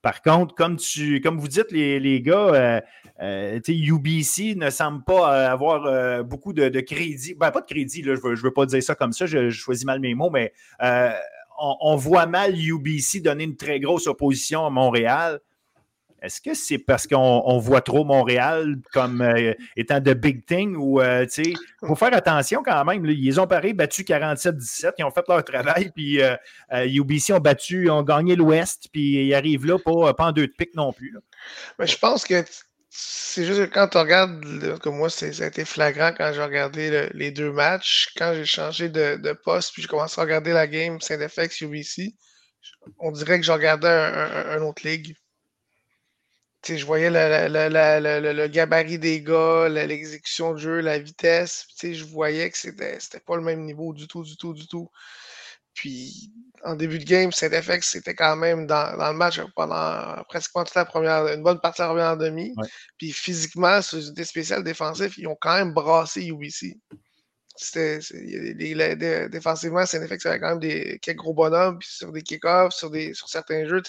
Par 0.01 0.21
contre, 0.21 0.55
comme, 0.55 0.77
tu, 0.77 1.21
comme 1.21 1.39
vous 1.39 1.47
dites, 1.47 1.71
les, 1.71 2.21
gars, 2.21 2.81
UBC 3.19 4.55
ne 4.55 4.69
semble 4.69 5.03
pas 5.03 5.49
avoir 5.49 6.23
beaucoup 6.23 6.53
de, 6.53 6.79
crédit. 6.81 7.35
Ben, 7.35 7.51
pas 7.51 7.61
de 7.61 7.65
crédit, 7.65 8.03
je 8.03 8.11
ne 8.11 8.35
veux, 8.35 8.53
pas 8.53 8.65
dire 8.65 8.83
ça 8.83 8.95
comme 8.95 9.11
ça, 9.11 9.25
je, 9.25 9.49
choisis 9.49 9.85
mal 9.85 9.99
mes 9.99 10.13
mots, 10.13 10.29
mais 10.29 10.53
on, 11.59 11.95
voit 11.95 12.25
mal 12.25 12.55
UBC 12.55 13.21
donner 13.21 13.43
une 13.43 13.57
très 13.57 13.79
grosse 13.79 14.07
opposition 14.07 14.65
à 14.65 14.69
Montréal. 14.69 15.39
Est-ce 16.21 16.41
que 16.41 16.55
c'est 16.55 16.79
parce 16.79 17.05
qu'on 17.05 17.59
voit 17.59 17.81
trop 17.81 18.03
Montréal 18.03 18.77
comme 18.91 19.21
euh, 19.21 19.53
étant 19.75 19.99
de 19.99 20.13
big 20.13 20.45
thing 20.45 20.75
ou, 20.75 20.99
euh, 20.99 21.25
tu 21.25 21.43
sais, 21.43 21.49
il 21.51 21.87
faut 21.87 21.95
faire 21.95 22.13
attention 22.13 22.63
quand 22.63 22.83
même. 22.85 23.05
ils 23.05 23.39
ont 23.39 23.45
pareil 23.45 23.73
battu 23.73 24.01
47-17, 24.01 24.93
ils 24.97 25.03
ont 25.03 25.11
fait 25.11 25.23
leur 25.27 25.43
travail, 25.43 25.91
puis 25.95 26.19
UBC 26.71 27.31
euh, 27.31 27.35
ont 27.35 27.39
battu, 27.39 27.89
ont 27.89 28.01
gagné 28.01 28.35
l'Ouest, 28.35 28.87
puis 28.91 29.27
ils 29.27 29.33
arrivent 29.35 29.65
là 29.65 29.77
pas, 29.77 30.13
pas 30.15 30.25
en 30.25 30.31
deux 30.31 30.47
de 30.47 30.53
pique 30.57 30.75
non 30.75 30.91
plus. 30.91 31.15
Mais 31.77 31.85
je 31.85 31.97
pense 31.99 32.25
que 32.25 32.43
c'est 32.89 33.45
juste 33.45 33.59
que 33.59 33.71
quand 33.71 33.89
tu 33.89 33.99
regardes, 33.99 34.79
comme 34.79 34.97
moi, 34.97 35.11
ça 35.11 35.27
a 35.27 35.45
été 35.45 35.65
flagrant 35.65 36.13
quand 36.17 36.31
j'ai 36.33 36.41
regardé 36.41 37.09
les 37.13 37.29
deux 37.29 37.51
matchs. 37.51 38.11
Quand 38.17 38.33
j'ai 38.33 38.45
changé 38.45 38.89
de, 38.89 39.33
poste, 39.33 39.73
puis 39.73 39.83
j'ai 39.83 39.87
commencé 39.87 40.19
à 40.19 40.23
regarder 40.23 40.51
la 40.51 40.65
game 40.65 40.99
Saint-FX 40.99 41.61
UBC, 41.61 42.15
on 42.97 43.11
dirait 43.11 43.39
que 43.39 43.45
je 43.45 43.51
regardais 43.51 43.87
un 43.87 44.61
autre 44.63 44.87
ligue 44.87 45.15
je 46.65 46.85
voyais 46.85 47.09
le, 47.09 48.47
gabarit 48.47 48.99
des 48.99 49.21
gars, 49.21 49.69
l'exécution 49.69 50.53
de 50.53 50.57
jeu, 50.57 50.79
la 50.79 50.99
vitesse. 50.99 51.67
Je 51.81 52.03
voyais 52.03 52.49
que 52.49 52.57
c'était 52.57 53.19
pas 53.25 53.35
le 53.35 53.43
même 53.43 53.63
niveau 53.63 53.93
du 53.93 54.07
tout, 54.07 54.23
du 54.23 54.37
tout, 54.37 54.53
du 54.53 54.67
tout. 54.67 54.89
Puis 55.73 56.31
en 56.63 56.75
début 56.75 56.97
de 56.97 57.03
game, 57.03 57.31
Saint-FX, 57.31 57.91
c'était 57.91 58.15
quand 58.15 58.35
même 58.35 58.65
dans, 58.65 58.97
le 58.97 59.13
match 59.13 59.39
pendant 59.55 60.23
presque 60.27 60.51
toute 60.53 60.73
la 60.73 60.85
première, 60.85 61.27
une 61.27 61.43
bonne 61.43 61.59
partie 61.59 61.81
de 61.81 61.87
la 61.87 61.89
première 61.89 62.17
demi. 62.17 62.55
Puis 62.97 63.11
physiquement, 63.11 63.81
sur 63.81 63.99
des 64.11 64.25
spéciales 64.25 64.63
défensifs, 64.63 65.17
ils 65.17 65.27
ont 65.27 65.37
quand 65.39 65.55
même 65.55 65.73
brassé 65.73 66.25
UBC. 66.25 66.77
C'était, 67.55 67.99
défensivement, 69.29 69.85
Saint-FX 69.85 70.25
avait 70.25 70.39
quand 70.39 70.49
même 70.49 70.59
des, 70.59 70.99
quelques 70.99 71.17
gros 71.17 71.33
bonhommes, 71.33 71.79
puis 71.79 71.89
sur 71.89 72.11
des 72.11 72.21
kick-offs, 72.21 72.73
sur, 72.73 72.91
sur 73.13 73.29
certains 73.29 73.67
jeux, 73.67 73.81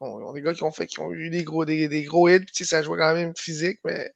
là, 0.00 0.06
on, 0.06 0.30
a 0.30 0.34
des 0.34 0.42
gars 0.42 0.54
qui 0.54 0.64
ont 0.64 0.72
fait 0.72 0.86
qui 0.86 1.00
ont 1.00 1.12
eu 1.12 1.30
des 1.30 1.44
gros, 1.44 1.64
des, 1.64 1.88
des 1.88 2.02
hits, 2.02 2.64
ça 2.64 2.82
jouait 2.82 2.98
quand 2.98 3.14
même 3.14 3.34
physique, 3.36 3.78
mais 3.84 4.12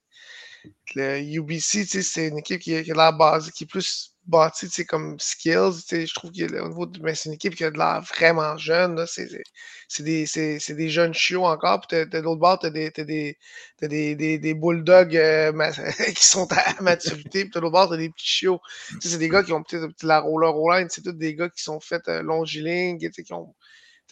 le 0.94 1.20
UBC, 1.20 1.84
c'est 2.02 2.28
une 2.28 2.38
équipe 2.38 2.60
qui, 2.60 2.82
qui, 2.82 2.90
est 2.90 2.96
la 2.96 3.12
base, 3.12 3.50
qui 3.50 3.64
est 3.64 3.66
plus 3.66 4.14
bâti 4.28 4.68
comme 4.84 5.18
skills. 5.18 5.84
Je 5.90 6.14
trouve 6.14 6.30
qu'au 6.30 6.68
niveau 6.68 6.86
de. 6.86 7.14
c'est 7.14 7.28
une 7.28 7.34
équipe 7.34 7.54
qui 7.54 7.64
a 7.64 7.70
de 7.70 7.78
l'air 7.78 8.02
vraiment 8.02 8.56
jeune. 8.56 9.04
C'est 9.06 10.02
des, 10.02 10.26
des, 10.26 10.88
jeunes 10.88 11.14
chiots 11.14 11.46
encore. 11.46 11.80
Puis 11.86 12.04
de 12.04 12.18
l'autre 12.18 12.40
bord, 12.40 12.58
tu 12.58 12.66
as, 12.66 12.70
des, 12.70 12.90
des, 12.90 13.36
des, 13.80 14.38
des, 14.38 14.54
bulldogs 14.54 15.16
euh, 15.16 15.52
qui 16.14 16.24
sont 16.24 16.48
à 16.52 16.82
maturité. 16.82 17.44
Puis 17.44 17.52
de 17.54 17.60
l'autre 17.60 17.72
bord, 17.72 17.88
tu 17.88 17.94
as 17.94 17.98
des 17.98 18.10
petits 18.10 18.26
chiots. 18.26 18.60
C'est 19.00 19.18
des 19.18 19.28
gars 19.28 19.42
qui 19.42 19.52
ont 19.52 19.62
peut-être 19.62 20.02
la 20.02 20.20
roller 20.20 20.52
line. 20.78 20.88
C'est 20.90 21.02
tous 21.02 21.12
des 21.12 21.34
gars 21.34 21.48
qui 21.48 21.62
sont 21.62 21.80
faits 21.80 22.08
euh. 22.08 22.22
Qui 22.46 23.32
ont, 23.32 23.54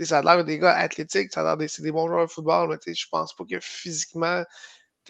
ça 0.05 0.19
a 0.19 0.23
l'air 0.23 0.45
des 0.45 0.59
gars 0.59 0.77
athlétiques. 0.77 1.33
Ça 1.33 1.41
a 1.41 1.45
l'air 1.45 1.57
des, 1.57 1.69
des 1.79 1.93
bons 1.93 2.09
joueurs 2.09 2.27
de 2.27 2.31
football. 2.31 2.69
Mais 2.87 2.95
je 2.95 3.07
pense 3.11 3.35
pas 3.35 3.45
que 3.45 3.59
physiquement 3.61 4.45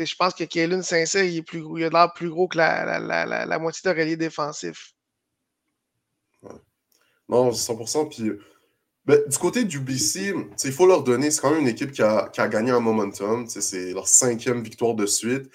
je 0.05 0.15
pense 0.15 0.35
que 0.35 0.45
Kalen 0.45 0.83
Sincère, 0.83 1.25
il, 1.25 1.39
est 1.39 1.43
plus 1.43 1.65
il 1.77 1.85
a 1.85 1.89
l'air 1.89 2.13
plus 2.13 2.29
gros 2.29 2.49
que 2.49 2.59
la, 2.59 2.99
la, 2.99 3.25
la, 3.25 3.47
la 3.47 3.59
moitié 3.59 3.93
de 3.95 4.15
défensif. 4.17 4.93
Non, 7.29 7.51
100%. 7.51 8.09
Puis, 8.09 8.33
ben, 9.05 9.21
du 9.27 9.39
côté 9.39 9.65
du 9.65 9.81
BC, 9.81 10.35
il 10.65 10.73
faut 10.73 10.87
leur 10.87 11.03
donner, 11.03 11.31
c'est 11.31 11.41
quand 11.41 11.51
même 11.51 11.61
une 11.61 11.69
équipe 11.69 11.93
qui 11.93 12.03
a, 12.03 12.29
qui 12.29 12.41
a 12.41 12.49
gagné 12.49 12.71
un 12.71 12.81
momentum. 12.81 13.47
C'est 13.49 13.93
leur 13.93 14.07
cinquième 14.07 14.63
victoire 14.63 14.95
de 14.95 15.07
suite. 15.07 15.51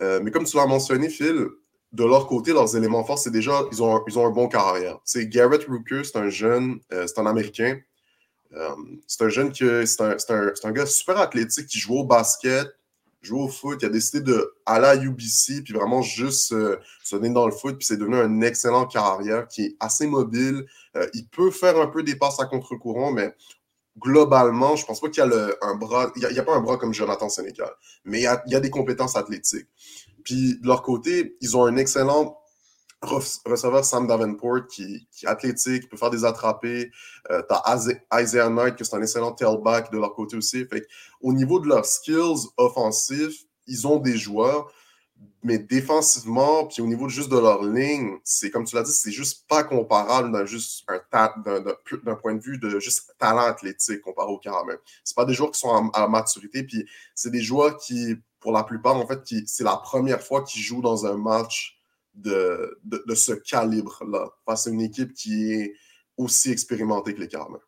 Euh, 0.00 0.20
mais 0.22 0.30
comme 0.30 0.44
tu 0.44 0.56
l'as 0.56 0.66
mentionné, 0.66 1.08
Phil, 1.08 1.46
de 1.92 2.04
leur 2.04 2.26
côté, 2.26 2.52
leurs 2.52 2.76
éléments 2.76 3.04
forts, 3.04 3.18
c'est 3.18 3.30
déjà, 3.30 3.62
ils 3.70 3.82
ont, 3.82 3.96
un, 3.96 4.04
ils 4.08 4.18
ont 4.18 4.26
un 4.26 4.30
bon 4.30 4.48
carrière. 4.48 4.98
C'est 5.04 5.28
Garrett 5.28 5.64
Rooker, 5.64 6.02
c'est 6.04 6.16
un 6.16 6.30
jeune, 6.30 6.80
euh, 6.92 7.06
c'est 7.06 7.20
un 7.20 7.26
Américain. 7.26 7.78
Euh, 8.54 8.74
c'est 9.06 9.24
un 9.24 9.28
jeune 9.28 9.52
qui, 9.52 9.64
c'est 9.86 10.00
un, 10.30 10.72
gars 10.72 10.86
super 10.86 11.18
athlétique 11.18 11.66
qui 11.66 11.78
joue 11.78 11.98
au 11.98 12.04
basket, 12.04 12.66
joue 13.22 13.40
au 13.40 13.48
foot, 13.48 13.78
il 13.82 13.86
a 13.86 13.88
décidé 13.88 14.20
de 14.20 14.54
aller 14.66 14.86
à 14.86 14.96
UBC, 14.96 15.62
puis 15.62 15.72
vraiment 15.72 16.02
juste 16.02 16.52
euh, 16.52 16.76
se 17.02 17.16
donner 17.16 17.30
dans 17.30 17.46
le 17.46 17.52
foot, 17.52 17.78
puis 17.78 17.86
c'est 17.86 17.96
devenu 17.96 18.16
un 18.16 18.40
excellent 18.40 18.86
carrière 18.86 19.48
qui 19.48 19.62
est 19.62 19.76
assez 19.80 20.06
mobile. 20.06 20.66
Euh, 20.96 21.06
il 21.14 21.26
peut 21.28 21.50
faire 21.50 21.80
un 21.80 21.86
peu 21.86 22.02
des 22.02 22.16
passes 22.16 22.40
à 22.40 22.46
contre-courant, 22.46 23.12
mais 23.12 23.34
globalement, 23.98 24.76
je 24.76 24.84
pense 24.84 25.00
pas 25.00 25.08
qu'il 25.08 25.24
y 25.24 25.26
a 25.26 25.48
un 25.62 25.74
bras, 25.76 26.10
il 26.16 26.28
n'y 26.28 26.38
a, 26.38 26.42
pas 26.42 26.54
un 26.54 26.60
bras 26.60 26.76
comme 26.78 26.92
Jonathan 26.92 27.28
Sénégal, 27.28 27.70
mais 28.04 28.20
il 28.20 28.22
y, 28.22 28.26
a, 28.26 28.42
il 28.46 28.52
y 28.52 28.56
a 28.56 28.60
des 28.60 28.70
compétences 28.70 29.16
athlétiques. 29.16 29.68
Puis 30.24 30.58
de 30.60 30.66
leur 30.66 30.82
côté, 30.82 31.36
ils 31.40 31.56
ont 31.56 31.64
un 31.64 31.76
excellent 31.76 32.41
receveur 33.02 33.84
Sam 33.84 34.06
Davenport 34.06 34.66
qui, 34.68 35.06
qui, 35.10 35.26
est 35.26 35.28
athlétique, 35.28 35.82
qui 35.82 35.88
peut 35.88 35.96
faire 35.96 36.10
des 36.10 36.24
attrapés. 36.24 36.90
Euh, 37.30 37.42
tu 37.48 37.54
as 38.10 38.20
Isaiah 38.22 38.48
Knight, 38.48 38.76
qui 38.76 38.82
est 38.82 38.94
un 38.94 39.02
excellent 39.02 39.32
tailback 39.32 39.90
de 39.92 39.98
leur 39.98 40.14
côté 40.14 40.36
aussi. 40.36 40.66
Au 41.20 41.32
niveau 41.32 41.60
de 41.60 41.68
leurs 41.68 41.86
skills 41.86 42.48
offensifs, 42.56 43.44
ils 43.66 43.86
ont 43.86 43.98
des 43.98 44.16
joueurs, 44.16 44.72
mais 45.42 45.58
défensivement, 45.58 46.66
puis 46.66 46.82
au 46.82 46.86
niveau 46.86 47.08
juste 47.08 47.30
de 47.30 47.38
leur 47.38 47.64
ligne, 47.64 48.18
c'est 48.24 48.50
comme 48.50 48.64
tu 48.64 48.74
l'as 48.74 48.82
dit, 48.82 48.92
c'est 48.92 49.10
juste 49.10 49.46
pas 49.48 49.64
comparable 49.64 50.32
d'un 50.32 50.44
d'un 52.04 52.14
point 52.14 52.34
de 52.34 52.40
vue 52.40 52.58
de 52.58 52.78
juste 52.78 53.14
talent 53.18 53.42
athlétique 53.42 54.00
comparé 54.00 54.30
au 54.30 54.38
Caramel. 54.38 54.78
C'est 55.04 55.16
pas 55.16 55.24
des 55.24 55.34
joueurs 55.34 55.50
qui 55.50 55.60
sont 55.60 55.90
à, 55.92 56.08
maturité, 56.08 56.62
puis 56.62 56.86
c'est 57.14 57.30
des 57.30 57.42
joueurs 57.42 57.76
qui, 57.76 58.16
pour 58.40 58.52
la 58.52 58.62
plupart, 58.62 58.96
en 58.96 59.06
fait, 59.06 59.20
c'est 59.46 59.64
la 59.64 59.76
première 59.76 60.22
fois 60.22 60.42
qu'ils 60.42 60.62
jouent 60.62 60.82
dans 60.82 61.06
un 61.06 61.16
match 61.16 61.81
de, 62.14 62.78
de, 62.84 63.14
ce 63.14 63.32
calibre-là 63.32 64.28
face 64.44 64.66
à 64.66 64.70
une 64.70 64.80
équipe 64.80 65.12
qui 65.14 65.52
est 65.52 65.74
aussi 66.16 66.50
expérimentée 66.50 67.14
que 67.14 67.20
les 67.20 67.28
Carabins. 67.28 67.60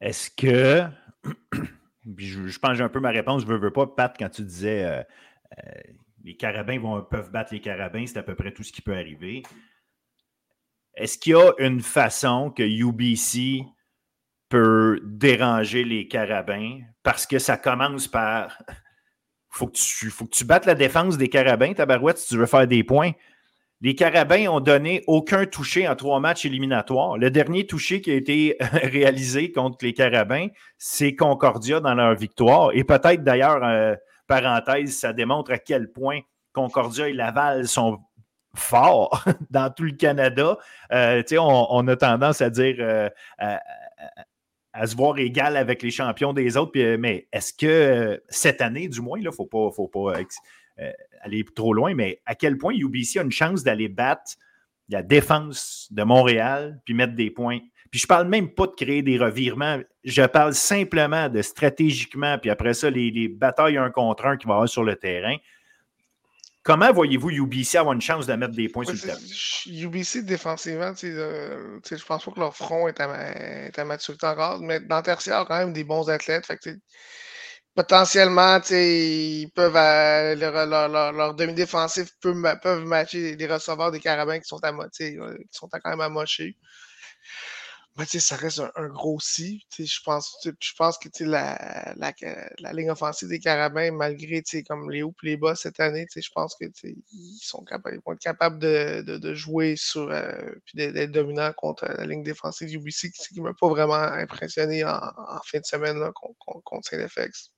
Est-ce 0.00 0.30
que, 0.30 0.84
je, 2.16 2.58
pense 2.58 2.70
que 2.70 2.76
j'ai 2.76 2.84
un 2.84 2.88
peu 2.88 3.00
ma 3.00 3.10
réponse, 3.10 3.42
je 3.42 3.46
veux, 3.46 3.58
veux 3.58 3.72
pas, 3.72 3.86
Pat, 3.86 4.14
quand 4.18 4.30
tu 4.30 4.42
disais 4.42 4.84
euh, 4.84 5.02
euh, 5.58 5.80
les 6.24 6.36
Carabins 6.36 6.78
vont, 6.78 7.02
peuvent 7.02 7.30
battre 7.30 7.52
les 7.52 7.60
Carabins, 7.60 8.04
c'est 8.06 8.18
à 8.18 8.22
peu 8.22 8.34
près 8.34 8.52
tout 8.52 8.62
ce 8.62 8.72
qui 8.72 8.82
peut 8.82 8.94
arriver. 8.94 9.42
Est-ce 10.94 11.18
qu'il 11.18 11.32
y 11.32 11.36
a 11.36 11.52
une 11.58 11.80
façon 11.80 12.50
que 12.50 12.62
UBC 12.62 13.64
peut 14.48 15.00
déranger 15.04 15.84
les 15.84 16.08
Carabins 16.08 16.80
parce 17.02 17.26
que 17.26 17.38
ça 17.38 17.56
commence 17.56 18.08
par 18.08 18.62
faut 19.50 19.66
que 19.66 19.72
tu, 19.72 20.10
faut 20.10 20.24
que 20.24 20.30
tu 20.30 20.44
battes 20.44 20.66
la 20.66 20.74
défense 20.74 21.18
des 21.18 21.28
Carabins, 21.28 21.72
Tabarouette, 21.72 22.18
si 22.18 22.28
tu 22.28 22.36
veux 22.36 22.46
faire 22.46 22.66
des 22.66 22.84
points. 22.84 23.12
Les 23.82 23.94
Carabins 23.94 24.46
ont 24.48 24.60
donné 24.60 25.02
aucun 25.06 25.46
touché 25.46 25.88
en 25.88 25.96
trois 25.96 26.20
matchs 26.20 26.44
éliminatoires. 26.44 27.16
Le 27.16 27.30
dernier 27.30 27.66
touché 27.66 28.02
qui 28.02 28.10
a 28.10 28.14
été 28.14 28.56
réalisé 28.72 29.52
contre 29.52 29.78
les 29.82 29.94
Carabins, 29.94 30.48
c'est 30.76 31.14
Concordia 31.14 31.80
dans 31.80 31.94
leur 31.94 32.14
victoire. 32.14 32.70
Et 32.74 32.84
peut-être 32.84 33.24
d'ailleurs, 33.24 33.64
euh, 33.64 33.94
parenthèse, 34.26 34.98
ça 34.98 35.12
démontre 35.12 35.52
à 35.52 35.58
quel 35.58 35.90
point 35.90 36.20
Concordia 36.52 37.08
et 37.08 37.12
Laval 37.14 37.66
sont 37.68 37.98
forts 38.54 39.24
dans 39.50 39.70
tout 39.70 39.84
le 39.84 39.92
Canada. 39.92 40.58
Euh, 40.92 41.22
on, 41.32 41.66
on, 41.70 41.88
a 41.88 41.96
tendance 41.96 42.42
à 42.42 42.50
dire 42.50 42.76
euh, 42.80 43.08
à 43.38 43.60
se 44.86 44.96
voir 44.96 45.18
égal 45.18 45.56
avec 45.56 45.82
les 45.82 45.90
champions 45.90 46.32
des 46.32 46.56
autres. 46.56 46.78
Euh, 46.78 46.96
mais 46.98 47.28
est-ce 47.32 47.52
que 47.52 47.66
euh, 47.66 48.16
cette 48.28 48.60
année, 48.60 48.88
du 48.88 49.00
moins, 49.00 49.18
il 49.18 49.24
ne 49.24 49.30
faut 49.30 49.46
pas, 49.46 49.70
faut 49.70 49.88
pas 49.88 50.14
euh, 50.80 50.92
aller 51.20 51.44
trop 51.54 51.74
loin, 51.74 51.94
mais 51.94 52.20
à 52.26 52.34
quel 52.34 52.56
point 52.56 52.74
UBC 52.74 53.18
a 53.18 53.22
une 53.22 53.32
chance 53.32 53.62
d'aller 53.62 53.88
battre 53.88 54.32
la 54.88 55.02
défense 55.02 55.88
de 55.90 56.02
Montréal 56.02 56.80
puis 56.84 56.94
mettre 56.94 57.14
des 57.14 57.30
points? 57.30 57.58
Puis 57.90 58.00
je 58.00 58.06
parle 58.06 58.28
même 58.28 58.48
pas 58.48 58.66
de 58.66 58.74
créer 58.74 59.02
des 59.02 59.18
revirements, 59.18 59.80
je 60.04 60.22
parle 60.22 60.54
simplement 60.54 61.28
de 61.28 61.42
stratégiquement, 61.42 62.38
puis 62.38 62.48
après 62.48 62.72
ça, 62.72 62.88
les, 62.88 63.10
les 63.10 63.28
batailles 63.28 63.78
un 63.78 63.90
contre 63.90 64.26
un 64.26 64.36
qui 64.36 64.46
vont 64.46 64.52
avoir 64.52 64.68
sur 64.68 64.84
le 64.84 64.94
terrain. 64.94 65.36
Comment 66.62 66.92
voyez-vous 66.92 67.30
UBC 67.30 67.78
avoir 67.78 67.94
une 67.94 68.02
chance 68.02 68.26
de 68.26 68.34
mettre 68.34 68.54
des 68.54 68.68
points 68.68 68.84
sur 68.84 68.92
le 68.92 69.00
terrain? 69.00 69.18
UBC, 69.66 70.22
défensivement, 70.24 70.92
euh, 71.04 71.80
je 71.90 72.04
pense 72.04 72.24
pas 72.24 72.30
que 72.30 72.40
leur 72.40 72.54
front 72.54 72.86
est 72.86 73.00
à, 73.00 73.84
maturité 73.84 74.26
encore, 74.26 74.60
mais 74.60 74.80
dans 74.80 75.00
tertiaire, 75.00 75.46
quand 75.48 75.56
même 75.56 75.72
des 75.72 75.84
bons 75.84 76.10
athlètes. 76.10 76.46
potentiellement, 77.74 78.60
ils 78.70 79.50
peuvent, 79.54 79.76
euh, 79.76 80.34
leur, 80.34 81.34
demi-défensif 81.34 82.10
peuvent, 82.20 82.84
matcher 82.84 83.36
les 83.36 83.46
receveurs 83.46 83.90
des 83.90 84.00
carabins 84.00 84.38
qui 84.38 84.46
sont, 84.46 84.62
à, 84.62 84.72
qui 84.90 85.16
sont 85.50 85.68
quand 85.68 85.90
même 85.90 86.00
amochés 86.02 86.56
ça 88.06 88.36
reste 88.36 88.62
un, 88.76 88.88
gros 88.88 89.18
si. 89.20 89.64
Je 89.78 90.00
pense, 90.04 90.46
pense 90.76 90.98
que 90.98 91.08
la, 91.24 91.94
la, 91.96 92.12
la, 92.58 92.72
ligne 92.72 92.90
offensive 92.90 93.28
des 93.28 93.38
Carabins, 93.40 93.90
malgré 93.92 94.42
comme 94.66 94.90
les 94.90 95.02
hauts 95.02 95.14
et 95.22 95.26
les 95.26 95.36
bas 95.36 95.54
cette 95.54 95.80
année, 95.80 96.06
je 96.14 96.28
pense 96.34 96.56
qu'ils 96.56 96.72
sont 97.40 97.64
capables, 97.64 98.00
vont 98.04 98.12
être 98.12 98.20
capables 98.20 98.58
de, 98.58 99.34
jouer 99.34 99.76
sur 99.76 100.10
euh, 100.10 100.32
d'être 100.74 101.12
dominants 101.12 101.52
contre 101.56 101.86
la 101.86 102.06
ligne 102.06 102.22
défensive 102.22 102.68
du 102.68 102.76
UBC 102.76 103.10
qui 103.10 103.38
ne 103.38 103.44
m'a 103.44 103.54
pas 103.54 103.68
vraiment 103.68 103.94
impressionné 103.94 104.84
en, 104.84 105.00
fin 105.44 105.58
de 105.58 105.64
semaine 105.64 105.98
là, 105.98 106.12
contre, 106.12 106.88
Saint-FX. 106.88 107.52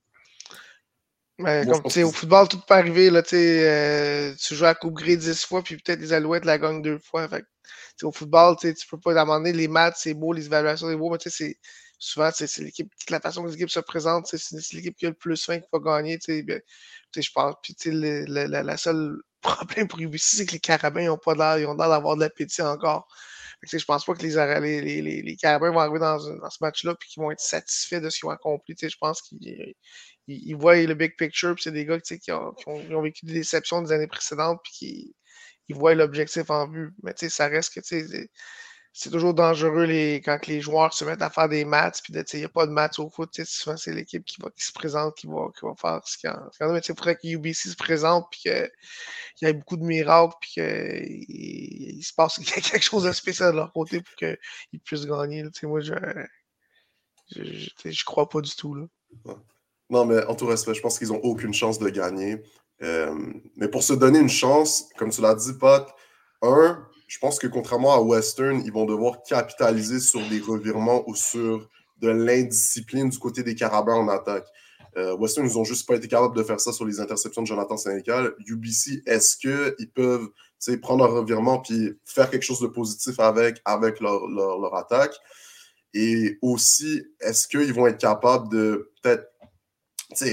Mais 1.38 1.64
comme, 1.66 2.04
au 2.04 2.12
football, 2.12 2.48
tout 2.48 2.60
peut 2.60 2.74
arriver. 2.74 3.10
Là, 3.10 3.22
euh, 3.32 4.34
tu 4.34 4.54
joues 4.54 4.66
à 4.66 4.74
Coupe 4.74 4.94
Grey 4.94 5.16
10 5.16 5.44
fois, 5.44 5.62
puis 5.62 5.76
peut-être 5.76 6.00
les 6.00 6.12
Alouettes 6.12 6.44
la 6.44 6.58
gagnent 6.58 6.82
deux 6.82 6.98
fois. 6.98 7.28
Fait 7.28 7.44
au 8.02 8.12
football, 8.12 8.56
tu 8.60 8.74
peux 8.90 8.98
pas 8.98 9.14
demander 9.14 9.52
les 9.52 9.68
maths, 9.68 9.96
c'est 9.98 10.14
beau, 10.14 10.32
les 10.32 10.46
évaluations, 10.46 10.88
c'est 10.88 10.96
beau, 10.96 11.10
mais 11.10 11.18
c'est 11.24 11.56
souvent, 11.98 12.30
c'est 12.32 12.58
l'équipe, 12.58 12.90
la 13.10 13.20
façon 13.20 13.44
que 13.44 13.50
l'équipe 13.50 13.70
se 13.70 13.80
présente, 13.80 14.26
c'est 14.26 14.72
l'équipe 14.72 14.96
qui 14.96 15.06
a 15.06 15.10
le 15.10 15.14
plus 15.14 15.44
fin 15.44 15.60
qui 15.60 15.68
va 15.72 15.78
gagner. 15.78 16.18
Ben, 16.28 16.60
je 17.16 17.30
pense. 17.32 17.54
Puis 17.62 17.74
le, 17.86 18.24
la, 18.26 18.62
la, 18.62 18.76
seule 18.76 19.16
problème 19.40 19.88
pour 19.88 20.00
UBC, 20.00 20.36
c'est 20.36 20.46
que 20.46 20.52
les 20.52 20.60
Carabins 20.60 21.04
n'ont 21.04 21.18
pas 21.18 21.34
l'air, 21.34 21.58
ils 21.58 21.66
ont 21.66 21.74
l'air 21.74 21.88
d'avoir 21.88 22.16
de 22.16 22.22
l'appétit 22.22 22.62
encore. 22.62 23.06
Je 23.62 23.78
je 23.78 23.84
pense 23.84 24.04
pas 24.04 24.14
que 24.14 24.22
les, 24.22 24.80
les, 24.80 25.02
les, 25.02 25.22
les 25.22 25.36
Carabins 25.36 25.70
vont 25.70 25.78
arriver 25.78 26.00
dans, 26.00 26.18
dans 26.18 26.50
ce 26.50 26.58
match-là 26.60 26.92
et 26.92 27.06
qu'ils 27.06 27.22
vont 27.22 27.30
être 27.30 27.40
satisfaits 27.40 28.00
de 28.00 28.10
ce 28.10 28.18
qu'ils 28.18 28.28
ont 28.28 28.32
accompli. 28.32 28.74
Je 28.80 28.96
pense 29.00 29.22
qu'ils 29.22 29.74
voient 30.56 30.76
le 30.76 30.94
big 30.94 31.16
picture, 31.16 31.54
puis 31.54 31.64
c'est 31.64 31.72
des 31.72 31.84
gars 31.84 32.00
qui 32.00 32.32
ont, 32.32 33.02
vécu 33.02 33.26
des 33.26 33.34
déceptions 33.34 33.82
des 33.82 33.92
années 33.92 34.06
précédentes, 34.06 34.60
puis 34.62 34.72
qui, 34.72 35.16
ils 35.68 35.76
voient 35.76 35.94
l'objectif 35.94 36.50
en 36.50 36.68
vue. 36.68 36.92
Mais 37.02 37.14
ça 37.16 37.48
reste 37.48 37.74
que 37.74 37.80
c'est 38.94 39.10
toujours 39.10 39.32
dangereux 39.32 39.84
les, 39.84 40.20
quand 40.22 40.46
les 40.46 40.60
joueurs 40.60 40.92
se 40.92 41.04
mettent 41.04 41.22
à 41.22 41.30
faire 41.30 41.48
des 41.48 41.64
maths, 41.64 42.00
puis 42.04 42.12
il 42.12 42.38
n'y 42.38 42.44
a 42.44 42.48
pas 42.48 42.66
de 42.66 42.72
maths 42.72 42.98
au 42.98 43.08
foot. 43.08 43.30
Souvent, 43.44 43.76
c'est 43.76 43.92
l'équipe 43.92 44.24
qui, 44.24 44.36
qui 44.36 44.64
se 44.64 44.72
présente 44.72 45.16
qui 45.16 45.26
va, 45.26 45.48
qui 45.58 45.64
va 45.64 45.74
faire 45.76 46.00
ce 46.06 46.18
qu'il 46.18 46.28
y 46.28 46.32
a. 46.32 46.48
Mais 46.68 46.78
il 46.78 46.84
faudrait 46.84 47.16
que 47.16 47.26
UBC 47.26 47.70
se 47.70 47.76
présente, 47.76 48.26
puis 48.30 48.40
qu'il 48.40 48.70
y 49.42 49.46
ait 49.46 49.54
beaucoup 49.54 49.78
de 49.78 49.84
miracles, 49.84 50.34
puis 50.40 50.50
qu'il 50.52 52.04
se 52.04 52.12
passe 52.14 52.38
quelque 52.70 52.82
chose 52.82 53.04
de 53.04 53.12
spécial 53.12 53.52
de 53.52 53.56
leur 53.56 53.72
côté 53.72 54.02
pour 54.02 54.14
qu'ils 54.16 54.80
puissent 54.84 55.06
gagner. 55.06 55.44
Moi, 55.62 55.80
je, 55.80 55.94
je, 57.34 58.04
crois 58.04 58.28
pas 58.28 58.40
du 58.42 58.54
tout. 58.54 58.74
Là. 58.74 58.86
Non, 59.92 60.06
mais 60.06 60.24
en 60.24 60.34
tout 60.34 60.46
respect, 60.46 60.72
je 60.72 60.80
pense 60.80 60.98
qu'ils 60.98 61.08
n'ont 61.08 61.20
aucune 61.22 61.52
chance 61.52 61.78
de 61.78 61.86
gagner. 61.90 62.42
Euh, 62.82 63.14
mais 63.56 63.68
pour 63.68 63.82
se 63.82 63.92
donner 63.92 64.20
une 64.20 64.30
chance, 64.30 64.88
comme 64.96 65.10
tu 65.10 65.20
l'as 65.20 65.34
dit, 65.34 65.52
Pat, 65.52 65.86
un, 66.40 66.82
je 67.06 67.18
pense 67.18 67.38
que 67.38 67.46
contrairement 67.46 67.92
à 67.92 68.00
Western, 68.00 68.62
ils 68.64 68.72
vont 68.72 68.86
devoir 68.86 69.22
capitaliser 69.22 70.00
sur 70.00 70.26
des 70.30 70.40
revirements 70.40 71.06
ou 71.06 71.14
sur 71.14 71.68
de 71.98 72.08
l'indiscipline 72.08 73.10
du 73.10 73.18
côté 73.18 73.42
des 73.42 73.54
Carabins 73.54 73.96
en 73.96 74.08
attaque. 74.08 74.46
Euh, 74.96 75.14
Western, 75.14 75.46
ils 75.46 75.54
n'ont 75.54 75.64
juste 75.64 75.86
pas 75.86 75.96
été 75.96 76.08
capables 76.08 76.36
de 76.36 76.42
faire 76.42 76.58
ça 76.58 76.72
sur 76.72 76.86
les 76.86 76.98
interceptions 76.98 77.42
de 77.42 77.46
Jonathan 77.46 77.76
Sénécal. 77.76 78.34
UBC, 78.46 79.02
est-ce 79.04 79.36
qu'ils 79.36 79.90
peuvent 79.90 80.30
prendre 80.80 81.04
un 81.04 81.08
revirement 81.08 81.58
puis 81.58 81.98
faire 82.06 82.30
quelque 82.30 82.44
chose 82.44 82.60
de 82.60 82.66
positif 82.66 83.20
avec, 83.20 83.60
avec 83.66 84.00
leur, 84.00 84.26
leur, 84.26 84.74
attaque? 84.74 85.14
Et 85.92 86.38
aussi, 86.40 87.04
est-ce 87.20 87.46
qu'ils 87.46 87.74
vont 87.74 87.86
être 87.86 87.98
capables 87.98 88.48
de 88.48 88.90
peut-être 89.02 89.31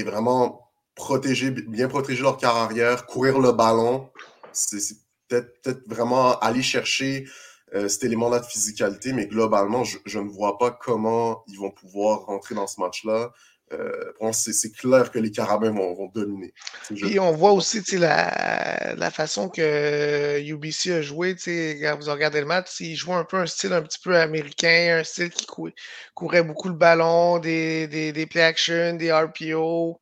vraiment 0.04 0.70
protéger, 0.94 1.50
bien 1.50 1.88
protéger 1.88 2.22
leur 2.22 2.36
carrière, 2.36 3.06
courir 3.06 3.38
le 3.38 3.52
ballon? 3.52 4.10
C'est 4.52 4.96
peut-être 5.28 5.82
vraiment 5.86 6.38
aller 6.38 6.62
chercher 6.62 7.26
euh, 7.74 7.88
cet 7.88 8.04
élément-là 8.04 8.40
de 8.40 8.46
physicalité, 8.46 9.12
mais 9.12 9.26
globalement, 9.26 9.84
je, 9.84 9.98
je, 10.04 10.18
ne 10.18 10.28
vois 10.28 10.58
pas 10.58 10.72
comment 10.72 11.44
ils 11.46 11.56
vont 11.56 11.70
pouvoir 11.70 12.26
rentrer 12.26 12.54
dans 12.56 12.66
ce 12.66 12.80
match-là 12.80 13.32
euh, 13.72 14.32
c'est 14.32 14.72
clair 14.72 15.10
que 15.10 15.18
les 15.18 15.30
Carabins 15.30 15.70
vont, 15.70 16.10
dominer. 16.12 16.52
Et 17.08 17.18
on 17.20 17.32
voit 17.32 17.52
aussi 17.52 17.80
la, 17.96 19.10
façon 19.12 19.48
que 19.48 20.40
UBC 20.40 20.92
a 20.92 21.02
joué. 21.02 21.36
Quand 21.36 21.98
vous 21.98 22.10
regardez 22.10 22.40
le 22.40 22.46
match, 22.46 22.80
il 22.80 22.96
jouait 22.96 23.14
un 23.14 23.24
peu 23.24 23.36
un 23.36 23.46
style 23.46 23.72
un 23.72 23.82
petit 23.82 24.00
peu 24.02 24.16
américain, 24.16 24.98
un 25.00 25.04
style 25.04 25.30
qui 25.30 25.46
courait 26.14 26.42
beaucoup 26.42 26.68
le 26.68 26.74
ballon, 26.74 27.38
des, 27.38 28.26
play 28.28 28.42
action, 28.42 28.94
des 28.94 29.12
RPO. 29.12 30.00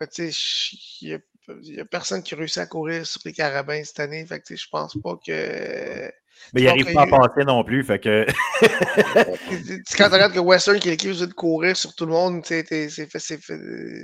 Il 0.00 1.20
n'y 1.62 1.80
a, 1.80 1.84
personne 1.84 2.22
qui 2.22 2.34
réussit 2.34 2.58
à 2.58 2.66
courir 2.66 3.06
sur 3.06 3.20
les 3.24 3.32
Carabins 3.32 3.82
cette 3.84 4.00
année. 4.00 4.26
Fait 4.26 4.42
je 4.48 4.68
pense 4.70 4.96
pas 5.02 5.18
que 5.24 6.10
mais 6.52 6.62
il 6.62 6.64
n'arrive 6.64 6.92
pas 6.92 7.02
à 7.02 7.06
passer 7.06 7.44
non 7.44 7.64
plus. 7.64 7.84
Fait 7.84 7.98
que... 7.98 8.26
Quand 9.96 10.08
tu 10.08 10.14
regardes 10.14 10.34
que 10.34 10.40
Western, 10.40 10.78
qui 10.78 10.88
est 10.88 10.92
l'équipe 10.92 11.12
de 11.12 11.32
courir 11.32 11.76
sur 11.76 11.94
tout 11.94 12.06
le 12.06 12.12
monde, 12.12 12.42
c'est 12.44 12.66
fait, 12.66 12.88
fait, 13.18 13.38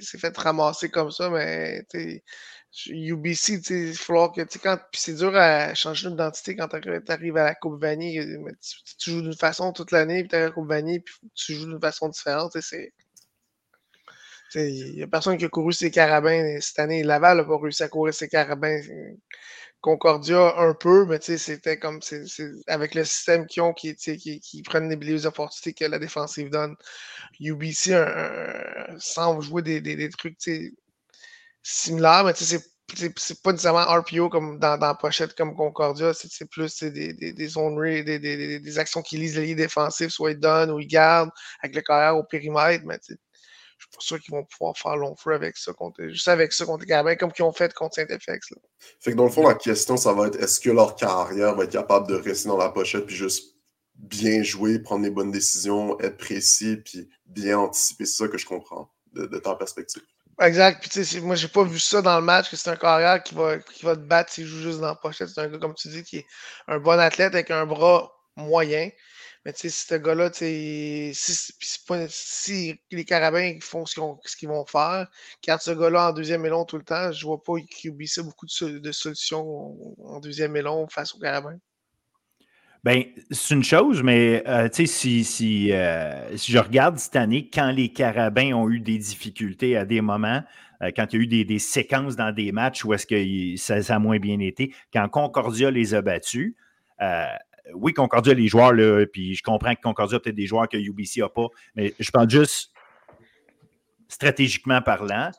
fait, 0.01 0.37
ramasser 0.37 0.89
comme 0.89 1.11
ça, 1.11 1.29
mais 1.31 1.85
UBC, 2.87 3.61
il 3.71 3.95
faut 3.95 4.31
que 4.31 4.43
quand. 4.59 4.79
Puis 4.93 5.01
c'est 5.01 5.15
dur 5.15 5.35
à 5.37 5.75
changer 5.75 6.09
d'identité 6.09 6.55
quand 6.55 6.69
tu 6.69 7.13
arrives 7.13 7.37
à 7.37 7.45
la 7.45 7.55
Coupe 7.55 7.81
Vanille. 7.81 8.21
Tu, 8.61 8.95
tu, 8.99 9.11
joues 9.11 9.23
d'une 9.23 9.37
façon 9.37 9.73
toute 9.73 9.91
l'année, 9.91 10.21
puis 10.21 10.29
tu 10.29 10.37
arrives 10.37 10.47
à 10.47 10.49
la 10.49 10.55
Coupe 10.55 10.69
Vanille, 10.69 11.01
puis 11.01 11.15
tu 11.35 11.55
joues 11.55 11.67
d'une 11.67 11.81
façon 11.81 12.09
différente. 12.09 12.57
Il 14.55 14.95
n'y 14.95 15.03
a 15.03 15.07
personne 15.07 15.37
qui 15.37 15.45
a 15.45 15.49
couru 15.49 15.73
ses 15.73 15.91
carabins 15.91 16.59
cette 16.61 16.79
année. 16.79 17.03
Laval 17.03 17.39
n'a 17.39 17.45
pas 17.45 17.59
réussi 17.59 17.83
à 17.83 17.89
courir 17.89 18.15
ses 18.15 18.29
carabins. 18.29 18.81
Concordia 19.81 20.59
un 20.59 20.75
peu, 20.75 21.07
mais 21.07 21.21
c'était 21.21 21.79
comme 21.79 22.01
avec 22.67 22.95
le 22.95 23.05
système 23.05 23.47
qu'ils 23.47 23.63
ont 23.63 23.73
qui, 23.73 23.95
qui, 23.97 24.41
qui, 24.41 24.63
prennent 24.63 24.91
les, 24.91 25.27
opportunités 25.27 25.73
que 25.73 25.91
la 25.91 25.99
défensive 25.99 26.51
donne. 26.51 26.77
UBC 27.41 27.95
semble 28.99 29.43
jouer 29.43 29.63
des, 29.63 29.81
des, 29.81 29.97
des 29.97 30.11
trucs 30.11 30.37
similaires, 31.63 32.25
mais 32.25 32.33
c'est, 32.35 32.63
c'est 33.17 33.43
pas 33.43 33.53
nécessairement 33.53 33.85
RPO 33.85 34.29
comme 34.29 34.59
dans, 34.59 34.77
dans 34.77 34.95
pochette 34.95 35.35
comme 35.35 35.55
Concordia, 35.55 36.13
c'est, 36.15 36.49
plus 36.51 36.83
des, 36.83 37.15
des, 37.15 37.33
des 37.33 37.49
zones 37.49 37.81
des, 38.05 38.19
des, 38.61 38.79
actions 38.79 39.03
qui 39.03 39.17
lisent 39.17 39.37
les 39.39 39.47
lignes 39.47 39.57
défensives, 39.57 40.11
soit 40.11 40.33
ils 40.33 40.39
donnent 40.39 40.71
ou 40.71 40.81
ils 40.81 40.87
gardent 40.87 41.31
avec 41.63 41.75
le 41.77 41.83
carrière 41.83 42.17
au 42.17 42.25
périmètre, 42.25 42.85
mais 42.85 42.99
je 43.81 43.87
suis 43.87 43.97
pas 43.97 44.01
sûr 44.01 44.21
qu'ils 44.21 44.35
vont 44.35 44.45
pouvoir 44.45 44.77
faire 44.77 44.97
long 44.97 45.17
feu 45.17 45.33
avec 45.33 45.57
ça, 45.57 45.73
contre, 45.73 46.03
juste 46.09 46.29
avec 46.29 46.53
ça 46.53 46.67
contre 46.67 46.85
Carabins, 46.85 47.17
comme 47.17 47.33
qu'ils 47.33 47.45
ont 47.45 47.53
fait 47.53 47.73
contre 47.73 47.95
Saint-FX. 47.95 48.53
Fait 49.01 49.13
que 49.13 49.17
dans 49.17 49.25
le 49.25 49.31
fond, 49.31 49.47
la 49.49 49.55
question, 49.55 49.97
ça 49.97 50.13
va 50.13 50.27
être 50.27 50.37
est-ce 50.37 50.61
que 50.61 50.71
leur 50.71 50.97
carrière 50.97 51.55
va 51.55 51.65
être 51.65 51.73
capable 51.73 52.07
de 52.07 52.15
rester 52.15 52.49
dans 52.49 52.59
la 52.59 52.69
pochette 52.69 53.07
puis 53.07 53.17
juste 53.17 53.57
bien 53.95 54.43
jouer, 54.43 54.79
prendre 54.79 55.03
les 55.03 55.11
bonnes 55.11 55.31
décisions, 55.31 55.99
être 56.01 56.19
précis, 56.19 56.77
puis 56.77 57.09
bien 57.25 57.59
anticiper? 57.59 58.05
C'est 58.05 58.25
ça 58.25 58.29
que 58.29 58.37
je 58.37 58.47
comprends 58.47 58.93
de, 59.13 59.39
ta 59.39 59.55
perspective. 59.55 60.03
Exact. 60.41 60.87
Puis, 60.87 61.21
moi, 61.21 61.37
j'ai 61.37 61.49
pas 61.49 61.65
vu 61.65 61.79
ça 61.79 62.03
dans 62.03 62.19
le 62.19 62.25
match, 62.25 62.51
que 62.51 62.57
c'est 62.57 62.71
un 62.71 62.77
carrière 62.77 63.23
qui 63.23 63.35
va, 63.35 63.59
qui 63.59 63.85
va 63.85 63.97
te 63.97 64.01
battre 64.01 64.33
s'il 64.33 64.47
joue 64.47 64.61
juste 64.61 64.81
dans 64.81 64.89
la 64.89 64.95
pochette. 64.95 65.29
C'est 65.29 65.41
un 65.41 65.49
gars, 65.49 65.59
comme 65.59 65.75
tu 65.75 65.89
dis, 65.89 66.03
qui 66.03 66.19
est 66.19 66.27
un 66.69 66.79
bon 66.79 66.99
athlète 66.99 67.35
avec 67.35 67.51
un 67.51 67.65
bras 67.65 68.13
moyen. 68.37 68.91
Tu 69.53 69.61
sais, 69.61 69.69
si 69.69 69.87
ce 69.87 69.95
gars-là, 69.95 70.31
si, 72.09 72.81
les 72.91 73.05
Carabins 73.05 73.59
font 73.61 73.87
ce 73.87 74.37
qu'ils 74.37 74.49
vont 74.49 74.67
faire, 74.67 75.09
garde 75.47 75.61
ce 75.61 75.71
gars-là 75.71 76.11
en 76.11 76.13
deuxième 76.13 76.45
élon 76.47 76.65
tout 76.65 76.79
le 76.79 76.85
temps, 76.85 77.13
je 77.13 77.25
vois 77.25 77.43
pas 77.43 77.55
ça 78.07 78.23
beaucoup 78.23 78.47
de, 78.47 78.93
solutions 78.93 79.77
en 80.05 80.21
deuxième 80.21 80.57
élon 80.57 80.89
face 80.89 81.15
aux 81.15 81.19
Carabins. 81.19 81.59
Ben, 82.83 83.05
c'est 83.31 83.55
une 83.55 83.63
chose, 83.63 84.03
mais 84.03 84.43
euh, 84.49 84.69
tu 84.71 84.87
sais, 84.87 85.21
euh, 85.75 86.37
si, 86.37 86.53
je 86.53 86.59
regarde 86.59 86.97
cette 86.99 87.17
année, 87.17 87.51
quand 87.53 87.71
les 87.71 87.93
Carabins 87.93 88.55
ont 88.55 88.71
eu 88.71 88.81
des 88.81 88.97
difficultés 88.97 89.77
à 89.77 89.85
des 89.85 90.01
moments, 90.01 90.43
euh, 90.83 90.91
quand 90.97 91.13
il 91.13 91.17
y 91.17 91.19
a 91.21 91.23
eu 91.25 91.45
des, 91.45 91.59
séquences 91.59 92.17
dans 92.17 92.33
des 92.33 92.53
matchs 92.53 92.85
où 92.87 92.95
est-ce 92.95 93.07
que 93.07 93.61
ça, 93.61 93.83
ça, 93.83 93.97
a 93.97 93.99
moins 93.99 94.19
bien 94.19 94.41
été, 94.41 94.75
quand 94.95 95.07
Concordia 95.11 95.71
les 95.71 95.95
a 95.95 96.01
battus, 96.01 96.55
oui, 97.75 97.93
Concordia, 97.93 98.35
les 98.35 98.49
joueurs, 98.49 98.73
là, 98.73 99.05
puis 99.07 99.35
je 99.35 99.43
comprends 99.43 99.75
que 99.75 99.81
Concordia 99.81 100.17
a 100.17 100.21
peut-être 100.21 100.37
des 100.37 100.47
joueurs 100.47 100.69
que 100.69 100.77
UBC 100.77 101.21
n'a 101.21 101.29
pas, 101.29 101.47
mais 101.75 101.95
je 101.99 102.11
parle 102.11 102.29
juste 102.29 102.73
stratégiquement 104.09 104.83
parlant. 104.83 105.31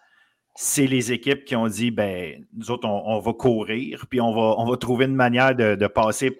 C'est 0.55 0.87
les 0.87 1.11
équipes 1.11 1.45
qui 1.45 1.55
ont 1.55 1.67
dit, 1.67 1.91
ben, 1.91 2.45
nous 2.53 2.71
autres, 2.71 2.87
on, 2.87 3.19
va 3.19 3.33
courir, 3.33 4.05
puis 4.09 4.19
on 4.19 4.33
va, 4.33 4.55
on 4.57 4.65
va 4.65 4.77
trouver 4.77 5.05
une 5.05 5.15
manière 5.15 5.55
de, 5.55 5.87
passer, 5.87 6.39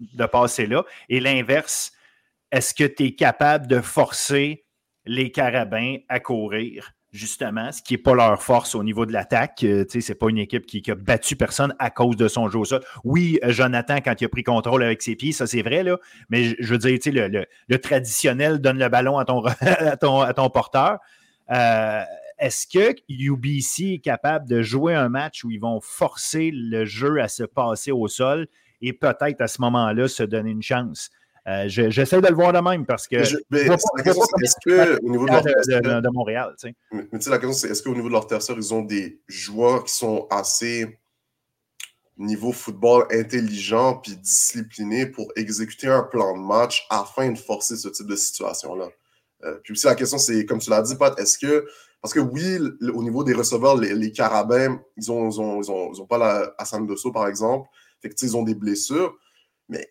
de 0.00 0.26
passer 0.26 0.66
là. 0.66 0.84
Et 1.08 1.20
l'inverse, 1.20 1.92
est-ce 2.50 2.74
que 2.74 2.84
tu 2.84 3.04
es 3.04 3.14
capable 3.14 3.66
de 3.66 3.80
forcer 3.80 4.64
les 5.04 5.30
carabins 5.30 5.96
à 6.08 6.18
courir? 6.18 6.92
Justement, 7.12 7.70
ce 7.72 7.82
qui 7.82 7.94
n'est 7.94 7.98
pas 7.98 8.14
leur 8.14 8.42
force 8.42 8.74
au 8.74 8.82
niveau 8.82 9.04
de 9.04 9.12
l'attaque. 9.12 9.62
Euh, 9.64 9.84
ce 9.88 9.98
n'est 9.98 10.14
pas 10.14 10.30
une 10.30 10.38
équipe 10.38 10.66
qui, 10.66 10.82
a 10.90 10.94
battu 10.94 11.36
personne 11.36 11.74
à 11.78 11.90
cause 11.90 12.16
de 12.16 12.26
son 12.26 12.48
jeu 12.48 12.58
au 12.58 12.64
sol. 12.64 12.82
Oui, 13.04 13.38
euh, 13.44 13.52
Jonathan, 13.52 13.98
quand 14.02 14.20
il 14.20 14.24
a 14.24 14.28
pris 14.28 14.42
contrôle 14.42 14.82
avec 14.82 15.02
ses 15.02 15.14
pieds, 15.14 15.32
ça 15.32 15.46
c'est 15.46 15.62
vrai, 15.62 15.82
là, 15.82 15.98
mais 16.30 16.56
je, 16.58 16.72
veux 16.72 16.78
dire, 16.78 16.98
le, 17.06 17.44
le, 17.68 17.78
traditionnel 17.78 18.60
donne 18.60 18.78
le 18.78 18.88
ballon 18.88 19.18
à 19.18 19.24
ton, 19.24 19.44
à 19.60 19.96
ton, 19.96 20.50
porteur. 20.50 20.98
Euh, 21.50 22.02
est-ce 22.38 22.66
que 22.66 22.96
UBC 23.08 23.94
est 23.94 24.02
capable 24.02 24.48
de 24.48 24.62
jouer 24.62 24.94
un 24.94 25.08
match 25.08 25.44
où 25.44 25.50
ils 25.50 25.60
vont 25.60 25.80
forcer 25.80 26.50
le 26.52 26.86
jeu 26.86 27.20
à 27.20 27.28
se 27.28 27.44
passer 27.44 27.92
au 27.92 28.08
sol 28.08 28.48
et 28.80 28.92
peut-être 28.92 29.40
à 29.40 29.46
ce 29.46 29.60
moment-là 29.60 30.08
se 30.08 30.22
donner 30.22 30.50
une 30.50 30.62
chance? 30.62 31.10
Euh, 31.48 31.64
j'essaie 31.66 32.20
de 32.20 32.28
le 32.28 32.34
voir 32.34 32.52
de 32.52 32.60
même 32.60 32.86
parce 32.86 33.08
que. 33.08 33.16
est-ce 33.16 34.54
qu'au 34.64 35.08
niveau 35.08 35.26
de 35.26 35.32
leur 35.32 36.02
de, 36.02 36.08
Montréal, 36.12 36.54
tu 36.58 36.68
sais. 36.68 36.74
Mais, 36.92 37.08
tu 37.18 37.20
sais, 37.20 37.30
la 37.30 37.38
question, 37.38 37.52
c'est 37.52 37.68
est-ce 37.68 37.82
qu'au 37.82 37.94
niveau 37.94 38.08
de 38.08 38.12
leur 38.12 38.26
tertiaire, 38.28 38.56
ils 38.56 38.72
ont 38.72 38.82
des 38.82 39.20
joueurs 39.26 39.84
qui 39.84 39.92
sont 39.92 40.28
assez 40.30 40.98
niveau 42.16 42.52
football 42.52 43.06
intelligent 43.10 43.96
puis 43.96 44.16
discipliné 44.16 45.06
pour 45.06 45.32
exécuter 45.34 45.88
un 45.88 46.02
plan 46.02 46.36
de 46.36 46.42
match 46.42 46.86
afin 46.90 47.32
de 47.32 47.38
forcer 47.38 47.76
ce 47.76 47.88
type 47.88 48.06
de 48.06 48.16
situation-là? 48.16 48.88
Euh, 49.44 49.58
puis 49.64 49.72
aussi, 49.72 49.86
la 49.86 49.96
question, 49.96 50.18
c'est, 50.18 50.46
comme 50.46 50.60
tu 50.60 50.70
l'as 50.70 50.82
dit, 50.82 50.94
Pat, 50.94 51.18
est-ce 51.18 51.38
que. 51.38 51.66
Parce 52.00 52.14
que 52.14 52.20
oui, 52.20 52.58
au 52.94 53.02
niveau 53.02 53.24
des 53.24 53.32
receveurs, 53.32 53.76
les, 53.76 54.12
Carabins, 54.12 54.80
ils 54.96 55.08
n'ont 55.08 55.28
ils 55.30 55.40
ont, 55.40 55.62
ils 55.62 55.70
ont, 55.70 55.92
ils 55.92 56.00
ont, 56.00 56.06
pas 56.06 56.18
la 56.18 56.52
Hassan 56.58 56.84
Dosso, 56.84 57.12
par 57.12 57.26
exemple. 57.28 57.68
Fait 58.00 58.08
que, 58.08 58.14
ils 58.22 58.36
ont 58.36 58.42
des 58.42 58.56
blessures. 58.56 59.16
Mais 59.68 59.88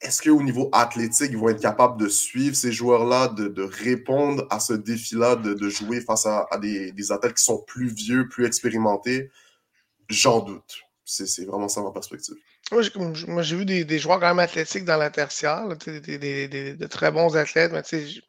est-ce 0.00 0.22
qu'au 0.22 0.42
niveau 0.42 0.68
athlétique, 0.72 1.30
ils 1.30 1.38
vont 1.38 1.48
être 1.48 1.60
capables 1.60 1.98
de 1.98 2.08
suivre 2.08 2.54
ces 2.54 2.70
joueurs-là, 2.70 3.28
de, 3.28 3.62
répondre 3.62 4.46
à 4.50 4.60
ce 4.60 4.74
défi-là, 4.74 5.36
de, 5.36 5.68
jouer 5.68 6.00
face 6.00 6.26
à, 6.26 6.46
des, 6.60 7.12
athlètes 7.12 7.34
qui 7.34 7.44
sont 7.44 7.62
plus 7.62 7.88
vieux, 7.88 8.28
plus 8.28 8.46
expérimentés? 8.46 9.30
J'en 10.08 10.40
doute. 10.40 10.82
C'est 11.04 11.44
vraiment 11.44 11.68
ça 11.68 11.82
ma 11.82 11.92
perspective. 11.92 12.34
Moi, 12.72 13.42
j'ai 13.42 13.56
vu 13.56 13.64
des, 13.64 13.98
joueurs 13.98 14.20
quand 14.20 14.28
même 14.28 14.38
athlétiques 14.40 14.84
dans 14.84 14.96
la 14.96 15.10
tertiaire, 15.10 15.66
de 15.68 16.86
très 16.86 17.10
bons 17.10 17.36
athlètes, 17.36 17.72
mais 17.72 17.82
je, 17.90 18.20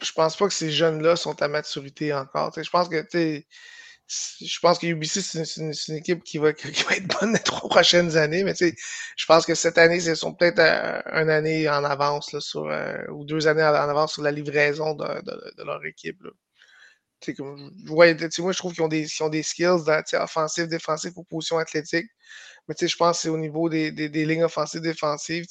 je 0.00 0.12
pense 0.12 0.36
pas 0.36 0.48
que 0.48 0.54
ces 0.54 0.70
jeunes-là 0.70 1.16
sont 1.16 1.40
à 1.42 1.48
maturité 1.48 2.12
encore. 2.12 2.52
Je 2.56 2.70
pense 2.70 2.88
que 2.88 3.04
je 4.08 4.58
pense 4.60 4.78
que 4.78 4.86
UBC, 4.86 5.20
c'est 5.20 5.56
une, 5.60 5.96
équipe 5.96 6.24
qui 6.24 6.38
va, 6.38 6.52
qui 6.54 6.68
être 6.68 7.20
bonne 7.20 7.34
les 7.34 7.40
trois 7.40 7.68
prochaines 7.68 8.16
années, 8.16 8.42
mais 8.42 8.54
tu 8.54 8.70
sais, 8.70 8.74
je 9.16 9.26
pense 9.26 9.44
que 9.44 9.54
cette 9.54 9.76
année, 9.76 10.00
ce 10.00 10.14
sont 10.14 10.34
peut-être 10.34 10.60
une 10.60 11.28
année 11.28 11.68
en 11.68 11.84
avance 11.84 12.32
là, 12.32 12.40
sur, 12.40 12.66
euh, 12.66 12.96
ou 13.10 13.24
deux 13.24 13.46
années 13.48 13.62
en 13.62 13.74
avance 13.74 14.14
sur 14.14 14.22
la 14.22 14.30
livraison 14.30 14.94
de, 14.94 15.64
leur 15.64 15.84
équipe. 15.84 16.22
Là. 16.22 16.30
Comme, 17.36 17.70
moi, 17.84 18.06
je 18.06 18.56
trouve 18.56 18.72
qu'ils 18.72 18.82
ont 18.82 18.88
des, 18.88 19.42
skills 19.42 19.84
offensifs, 20.14 20.68
défensifs 20.68 21.12
ou 21.16 21.24
position 21.24 21.58
athlétique. 21.58 22.06
Mais 22.68 22.74
je 22.80 22.96
pense 22.96 23.16
que 23.18 23.22
c'est 23.22 23.28
au 23.28 23.38
niveau 23.38 23.68
des, 23.68 23.90
lignes 23.90 24.44
offensives, 24.44 24.80
défensives. 24.80 25.46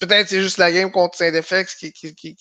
Peut-être 0.00 0.28
c'est 0.28 0.42
juste 0.42 0.58
la 0.58 0.70
game 0.72 0.90
contre 0.90 1.18
Saint-Defex 1.18 1.74
qui, 1.74 1.92
qui, 1.92 2.14
qui, 2.14 2.36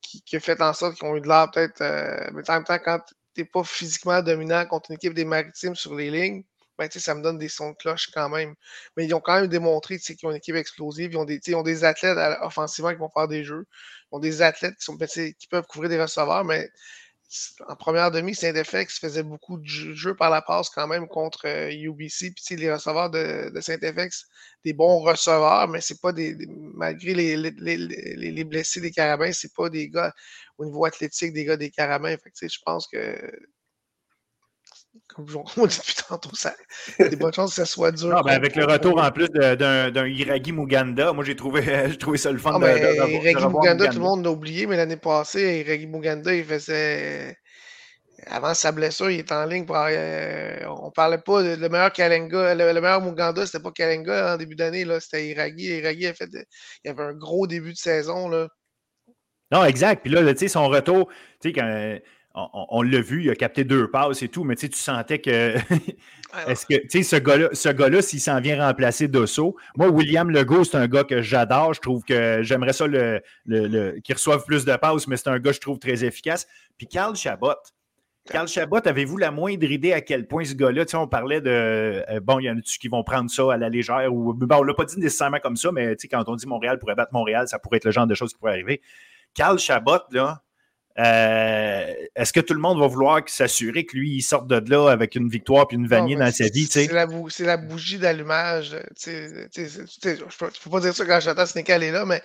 qui, 0.00 0.36
a 0.36 0.40
fait 0.40 0.60
en 0.62 0.72
sorte 0.72 0.96
qu'ils 0.96 1.06
ont 1.06 1.16
eu 1.16 1.20
de 1.20 1.28
l'air 1.28 1.50
peut-être. 1.52 1.80
Euh, 1.82 2.30
mais 2.32 2.48
en 2.48 2.54
même 2.54 2.64
temps, 2.64 2.78
quand 2.78 3.00
t'es 3.34 3.44
pas 3.44 3.64
physiquement 3.64 4.22
dominant 4.22 4.66
contre 4.66 4.90
une 4.90 4.96
équipe 4.96 5.14
des 5.14 5.24
maritimes 5.24 5.74
sur 5.74 5.94
les 5.94 6.10
lignes, 6.10 6.44
ben, 6.80 6.88
ça 6.90 7.14
me 7.14 7.22
donne 7.22 7.36
des 7.38 7.48
sons 7.50 7.70
de 7.72 7.76
cloche 7.76 8.10
quand 8.12 8.30
même. 8.30 8.54
Mais 8.96 9.04
ils 9.04 9.14
ont 9.14 9.20
quand 9.20 9.38
même 9.40 9.48
démontré 9.48 9.98
qu'ils 9.98 10.16
ont 10.24 10.30
une 10.30 10.38
équipe 10.38 10.56
explosive. 10.56 11.12
Ils 11.12 11.18
ont 11.18 11.26
des, 11.26 11.38
ils 11.46 11.54
ont 11.54 11.62
des 11.62 11.84
athlètes 11.84 12.16
offensivement 12.40 12.90
qui 12.90 12.96
vont 12.96 13.10
faire 13.14 13.28
des 13.28 13.44
jeux. 13.44 13.66
Ils 14.10 14.16
ont 14.16 14.18
des 14.18 14.40
athlètes 14.42 14.76
qui, 14.78 14.96
ben, 14.96 15.06
qui 15.06 15.46
peuvent 15.50 15.66
couvrir 15.66 15.90
des 15.90 16.00
receveurs, 16.00 16.44
mais 16.44 16.70
en 17.68 17.76
première 17.76 18.10
demi, 18.10 18.34
Saint-FX 18.34 18.98
faisait 18.98 19.22
beaucoup 19.22 19.58
de 19.58 19.66
jeux 19.66 20.16
par 20.16 20.30
la 20.30 20.42
passe 20.42 20.68
quand 20.68 20.88
même 20.88 21.06
contre 21.06 21.46
UBC. 21.46 22.26
Euh, 22.26 22.30
Puis 22.34 22.56
les 22.56 22.72
receveurs 22.72 23.10
de, 23.10 23.52
Saint-FX, 23.60 24.26
des 24.64 24.72
bons 24.72 24.98
receveurs, 25.00 25.68
mais 25.68 25.80
c'est 25.80 26.00
pas 26.00 26.12
des, 26.12 26.36
malgré 26.74 27.14
les, 27.14 27.36
les, 27.36 28.44
blessés 28.44 28.80
des 28.80 28.90
Carabins, 28.90 29.32
c'est 29.32 29.54
pas 29.54 29.70
des 29.70 29.88
gars 29.88 30.12
au 30.58 30.64
niveau 30.64 30.84
athlétique, 30.84 31.32
des 31.32 31.44
gars 31.44 31.56
des 31.56 31.70
Carabins. 31.70 32.16
Fait 32.16 32.48
je 32.48 32.58
pense 32.64 32.88
que 32.88 33.16
comme 35.08 35.26
on 35.56 35.66
dit 35.66 35.78
depuis 35.78 35.94
tantôt, 36.08 36.34
ça, 36.34 36.54
il 36.98 37.02
y 37.02 37.06
a 37.06 37.08
des 37.08 37.16
bonnes 37.16 37.32
chances 37.32 37.50
que 37.50 37.56
ça 37.56 37.64
soit 37.64 37.92
dur. 37.92 38.22
Ben 38.24 38.32
avec 38.32 38.56
le 38.56 38.64
retour 38.64 39.00
en 39.00 39.10
plus 39.10 39.28
d'un 39.28 40.06
Iragi 40.06 40.52
Muganda, 40.52 41.12
moi 41.12 41.24
j'ai 41.24 41.36
trouvé, 41.36 41.62
trouvé 41.98 42.18
ça 42.18 42.32
le 42.32 42.38
fun. 42.38 42.52
Ah, 42.54 42.58
de, 42.58 43.10
Iragi 43.10 43.46
Muganda, 43.46 43.88
tout 43.88 43.98
le 43.98 44.04
monde 44.04 44.24
l'a 44.24 44.30
oublié, 44.30 44.66
mais 44.66 44.76
l'année 44.76 44.96
passée, 44.96 45.64
Iragi 45.66 45.86
Muganda, 45.86 46.34
il 46.34 46.44
faisait. 46.44 47.36
Avant 48.26 48.52
sa 48.52 48.70
blessure, 48.70 49.10
il 49.10 49.20
était 49.20 49.32
en 49.32 49.46
ligne 49.46 49.64
pour. 49.64 49.76
Euh, 49.78 50.58
on 50.68 50.90
parlait 50.90 51.18
pas 51.18 51.42
de, 51.42 51.54
le 51.54 51.68
meilleur 51.70 51.90
Kalenga. 51.90 52.54
Le, 52.54 52.80
meilleur 52.80 53.00
Muganda, 53.00 53.46
c'était 53.46 53.62
pas 53.62 53.72
Kalenga 53.72 54.34
en 54.34 54.36
début 54.36 54.56
d'année, 54.56 54.84
c'était 55.00 55.26
Iragi. 55.28 55.78
Iragi 55.78 56.06
a 56.06 56.14
fait. 56.14 56.28
il 56.84 56.90
avait 56.90 57.02
un 57.02 57.14
gros 57.14 57.46
début 57.46 57.72
de 57.72 57.78
saison. 57.78 58.28
Là. 58.28 58.48
Non, 59.50 59.64
exact. 59.64 60.02
Puis 60.02 60.12
là, 60.12 60.22
tu 60.34 60.40
sais, 60.40 60.48
son 60.48 60.68
retour, 60.68 61.08
tu 61.40 61.48
sais, 61.48 61.52
quand 61.54 61.98
on, 62.34 62.82
l'a 62.82 63.00
vu, 63.00 63.24
il 63.24 63.30
a 63.30 63.34
capté 63.34 63.64
deux 63.64 63.90
passes 63.90 64.22
et 64.22 64.28
tout, 64.28 64.44
mais 64.44 64.54
tu 64.56 64.70
sentais 64.72 65.18
que. 65.18 65.54
Est-ce 66.46 66.64
que, 66.64 66.74
tu 66.86 67.02
sais, 67.02 67.02
ce 67.02 67.16
gars-là, 67.16 67.48
ce 68.02 68.08
s'il 68.08 68.20
s'en 68.20 68.40
vient 68.40 68.64
remplacer 68.64 69.08
Dosso, 69.08 69.56
moi, 69.76 69.88
William 69.88 70.30
Legault, 70.30 70.62
c'est 70.62 70.76
un 70.76 70.86
gars 70.86 71.02
que 71.02 71.22
j'adore. 71.22 71.74
Je 71.74 71.80
trouve 71.80 72.04
que 72.04 72.40
j'aimerais 72.42 72.72
ça 72.72 72.86
le, 72.86 73.20
qu'il 74.04 74.14
reçoive 74.14 74.44
plus 74.44 74.64
de 74.64 74.76
passes, 74.76 75.08
mais 75.08 75.16
c'est 75.16 75.28
un 75.28 75.40
gars, 75.40 75.50
je 75.50 75.58
trouve, 75.58 75.80
très 75.80 76.04
efficace. 76.04 76.46
Puis 76.78 76.86
Carl 76.86 77.16
Chabot. 77.16 77.56
Carl 78.30 78.46
Chabot, 78.46 78.78
avez-vous 78.84 79.16
la 79.16 79.32
moindre 79.32 79.68
idée 79.68 79.92
à 79.92 80.02
quel 80.02 80.28
point 80.28 80.44
ce 80.44 80.54
gars-là, 80.54 80.84
tu 80.84 80.92
sais, 80.92 80.96
on 80.96 81.08
parlait 81.08 81.40
de. 81.40 81.50
Euh, 81.50 82.20
bon, 82.22 82.38
il 82.38 82.44
y 82.44 82.50
en 82.50 82.56
a 82.56 82.60
qui 82.60 82.86
vont 82.86 83.02
prendre 83.02 83.28
ça 83.28 83.52
à 83.52 83.56
la 83.56 83.68
légère 83.68 84.14
ou. 84.14 84.30
On 84.30 84.34
ne 84.34 84.66
l'a 84.66 84.74
pas 84.74 84.84
dit 84.84 85.00
nécessairement 85.00 85.40
comme 85.40 85.56
ça, 85.56 85.72
mais 85.72 85.96
tu 85.96 86.02
sais, 86.02 86.08
quand 86.08 86.22
on 86.28 86.36
dit 86.36 86.46
Montréal 86.46 86.78
pourrait 86.78 86.94
battre 86.94 87.12
Montréal, 87.12 87.48
ça 87.48 87.58
pourrait 87.58 87.78
être 87.78 87.86
le 87.86 87.90
genre 87.90 88.06
de 88.06 88.14
choses 88.14 88.32
qui 88.32 88.38
pourrait 88.38 88.52
arriver. 88.52 88.82
Carl 89.34 89.58
Chabot, 89.58 89.98
là, 90.12 90.42
est-ce 91.02 92.32
que 92.32 92.40
tout 92.40 92.54
le 92.54 92.60
monde 92.60 92.78
va 92.78 92.86
vouloir 92.86 93.22
s'assurer 93.26 93.86
que 93.86 93.96
lui, 93.96 94.16
il 94.16 94.22
sorte 94.22 94.46
de 94.46 94.70
là 94.70 94.88
avec 94.90 95.14
une 95.14 95.28
victoire 95.28 95.66
puis 95.66 95.76
une 95.76 95.86
vanille 95.86 96.16
dans 96.16 96.30
sa 96.30 96.48
vie? 96.48 96.66
C'est 96.70 96.92
la, 96.92 97.06
la, 97.40 97.56
bougie 97.56 97.98
d'allumage. 97.98 98.76
Il 99.06 99.12
ne 99.12 100.30
faut 100.30 100.70
pas 100.70 100.80
dire 100.80 100.94
ça 100.94 101.06
quand 101.06 101.20
j'attends 101.20 101.46
Sneakal 101.46 101.82
est 101.82 101.92
là, 101.92 102.04
mais 102.04 102.22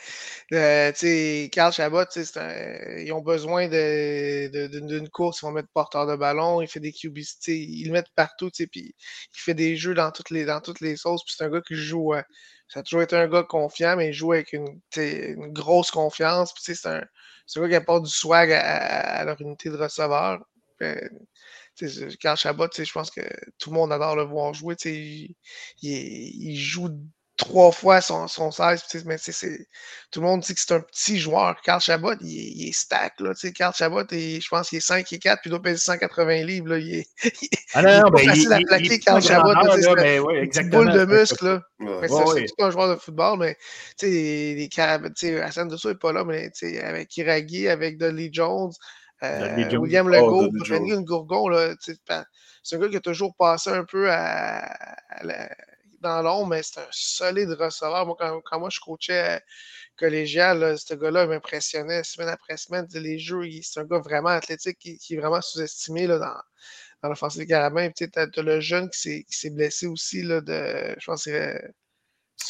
euh, 0.53 1.47
Carl 1.51 1.71
Chabot, 1.71 2.03
ils 2.15 3.11
ont 3.13 3.21
besoin 3.21 3.67
d'une 3.67 5.09
course, 5.09 5.41
ils 5.41 5.45
vont 5.45 5.51
mettre 5.51 5.69
porteur 5.73 6.07
de 6.07 6.15
ballon, 6.15 6.61
il 6.61 6.67
fait 6.67 6.79
des 6.79 6.91
QB, 6.91 7.17
ils 7.47 7.87
le 7.87 7.93
mettent 7.93 8.13
partout, 8.15 8.49
puis 8.49 8.69
il 8.75 8.93
fait 9.31 9.53
des 9.53 9.77
jeux 9.77 9.93
dans 9.93 10.11
toutes 10.11 10.31
les, 10.31 10.45
dans 10.45 10.59
toutes 10.59 10.81
les 10.81 10.97
sauces. 10.97 11.23
c'est 11.27 11.43
un 11.43 11.49
gars 11.49 11.61
qui 11.61 11.75
joue. 11.75 12.13
Ça 12.67 12.79
a 12.79 12.83
toujours 12.83 13.03
été 13.03 13.15
un 13.15 13.27
gars 13.27 13.43
confiant, 13.43 13.95
mais 13.95 14.09
il 14.09 14.13
joue 14.13 14.33
avec 14.33 14.53
une, 14.53 14.81
grosse 15.53 15.91
confiance. 15.91 16.53
C'est 16.57 16.85
un 16.87 17.03
c'est 17.45 17.59
vrai 17.59 17.69
qui 17.69 17.75
apporte 17.75 18.03
du 18.05 18.09
swag 18.09 18.51
à, 18.51 19.23
leur 19.23 19.39
unité 19.41 19.69
de 19.69 19.77
receveur. 19.77 20.39
Quand 20.79 22.35
Chabot, 22.35 22.67
je 22.75 22.91
pense 22.91 23.11
que 23.11 23.21
tout 23.59 23.69
le 23.69 23.75
monde 23.75 23.91
adore 23.91 24.15
le 24.15 24.23
voir 24.23 24.53
jouer. 24.53 24.75
Il, 25.81 26.57
joue 26.57 26.89
trois 27.37 27.71
fois 27.71 28.01
son, 28.01 28.27
son 28.27 28.51
16, 28.51 29.03
mais 29.05 29.17
tout 30.11 30.21
le 30.21 30.25
monde 30.25 30.41
dit 30.41 30.53
que 30.53 30.59
c'est 30.59 30.73
un 30.73 30.79
petit 30.79 31.19
joueur. 31.19 31.59
Carl 31.61 31.81
Chabot, 31.81 32.13
il, 32.21 32.69
est 32.69 32.71
stack. 32.71 33.19
Là, 33.19 33.33
Carl 33.53 33.73
Chabot, 33.73 34.03
je 34.09 34.47
pense 34.47 34.69
qu'il 34.69 34.77
est 34.77 34.81
5 34.81 35.11
et 35.11 35.19
4, 35.19 35.41
puis 35.41 35.49
il 35.49 35.51
doit 35.51 35.61
peser 35.61 35.77
180 35.77 36.43
livres. 36.43 36.69
Là, 36.69 36.77
il 36.77 36.95
est, 36.95 37.07
ah 37.73 37.81
non, 37.81 38.01
non, 38.03 38.11
pas 38.11 38.23
facile 38.23 38.53
à 38.53 38.59
plaquer, 38.59 38.99
Carl 38.99 39.21
Chabot. 39.21 39.53
C'est 40.51 40.61
une 40.61 40.69
boule 40.69 40.91
de 40.91 41.05
muscle. 41.05 41.45
Là. 41.45 41.61
Ouais. 41.79 42.07
c'est 42.07 42.63
un 42.63 42.71
joueur 42.71 42.89
de 42.89 42.95
football, 42.95 43.39
mais 43.39 43.57
les 44.01 44.69
Carabins, 44.71 45.11
Hassan 45.43 45.67
Dessau 45.67 45.89
n'est 45.89 45.95
pas 45.95 46.13
là, 46.13 46.23
mais 46.23 46.51
avec 46.81 47.15
Iraghi, 47.17 47.67
avec 47.67 47.97
Dudley 47.97 48.29
Jones, 48.31 48.71
euh, 49.23 49.77
William 49.77 50.07
Legault, 50.07 50.49
oh, 50.53 50.63
Daniel 50.69 51.01
Gourgon, 51.01 51.75
c'est 51.81 52.75
un 52.75 52.79
gars 52.79 52.89
qui 52.89 52.97
a 52.97 53.01
toujours 53.01 53.35
passé 53.35 53.71
un 53.71 53.83
peu 53.83 54.09
à, 54.09 54.59
à 55.09 55.23
la 55.23 55.49
dans 56.05 56.21
l'ombre, 56.21 56.47
mais 56.47 56.63
c'est 56.63 56.79
un 56.79 56.87
solide 56.91 57.51
receveur. 57.51 58.05
Moi, 58.05 58.15
quand, 58.17 58.59
moi 58.59 58.69
je 58.69 58.79
coachais 58.79 59.41
collégial, 59.97 60.77
ce 60.77 60.93
gars-là 60.93 61.27
m'impressionnait 61.27 62.03
semaine 62.03 62.29
après 62.29 62.57
semaine. 62.57 62.87
Les 62.93 63.19
jeux, 63.19 63.43
c'est 63.63 63.79
un 63.79 63.85
gars 63.85 63.99
vraiment 63.99 64.29
athlétique 64.29 64.77
qui, 64.79 65.13
est 65.13 65.17
vraiment 65.17 65.41
sous-estimé 65.41 66.07
dans, 66.07 66.19
dans 67.01 67.09
l'offensive 67.09 67.41
des 67.41 67.47
Carabins. 67.47 67.89
Tu 67.91 68.09
as, 68.15 68.27
le 68.41 68.59
jeune 68.59 68.89
qui 68.89 69.25
s'est 69.29 69.49
blessé 69.49 69.87
aussi, 69.87 70.21
là, 70.23 70.41
de, 70.41 70.95
je 70.99 71.05
pense 71.05 71.23
c'est 71.23 71.61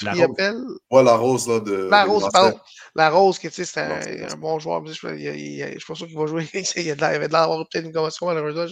la 0.01 0.11
rose. 0.13 0.21
appelle. 0.23 0.63
Ouais, 0.91 1.03
la 1.03 1.15
rose, 1.15 1.47
là, 1.47 1.59
de. 1.59 1.87
La 1.89 2.03
rose, 2.03 2.27
pardon. 2.31 2.59
La 2.95 3.09
rose, 3.09 3.39
qui, 3.39 3.47
tu 3.47 3.53
sais, 3.53 3.65
c'est 3.65 3.81
un, 3.81 4.31
un, 4.31 4.35
bon 4.37 4.59
joueur. 4.59 4.85
Je 4.85 4.91
ne 4.91 4.93
suis 4.93 5.85
pas 5.87 5.95
sûr 5.95 6.07
qu'il 6.07 6.17
va 6.17 6.25
jouer. 6.25 6.47
il, 6.53 7.03
avait 7.03 7.27
de 7.27 7.33
l'avoir 7.33 7.65
peut-être 7.69 7.85
une 7.85 7.93
commotion, 7.93 8.25
malheureusement, 8.25 8.65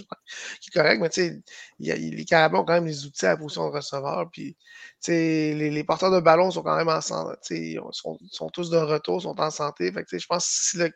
qui 0.62 0.70
est 0.70 0.74
correct, 0.74 1.00
mais 1.02 1.10
tu 1.10 1.22
sais, 1.22 1.42
les 1.80 2.26
Carabins 2.26 2.60
ont 2.60 2.66
quand 2.66 2.74
même 2.74 2.86
les 2.86 3.06
outils 3.06 3.26
à 3.26 3.30
la 3.30 3.38
position 3.38 3.70
de 3.70 3.76
receveur. 3.76 4.30
Puis, 4.32 4.56
tu 4.56 5.12
sais, 5.12 5.54
les, 5.56 5.70
les, 5.70 5.84
porteurs 5.84 6.12
de 6.12 6.20
ballon 6.20 6.52
sont 6.52 6.64
quand 6.64 6.78
même 6.78 6.90
ensemble. 6.90 7.38
Tu 7.46 7.56
sais, 7.56 7.62
ils 7.62 7.82
sont, 7.92 8.18
sont, 8.32 8.50
tous 8.50 8.70
de 8.70 8.78
retour, 8.78 9.22
sont 9.22 9.40
en 9.40 9.52
santé. 9.52 9.92
Fait 9.92 10.04
que, 10.04 10.10
tu 10.10 10.16
sais, 10.16 10.20
je 10.20 10.28
pense 10.28 10.46
que 10.46 10.52
si 10.52 10.78
le, 10.78 10.92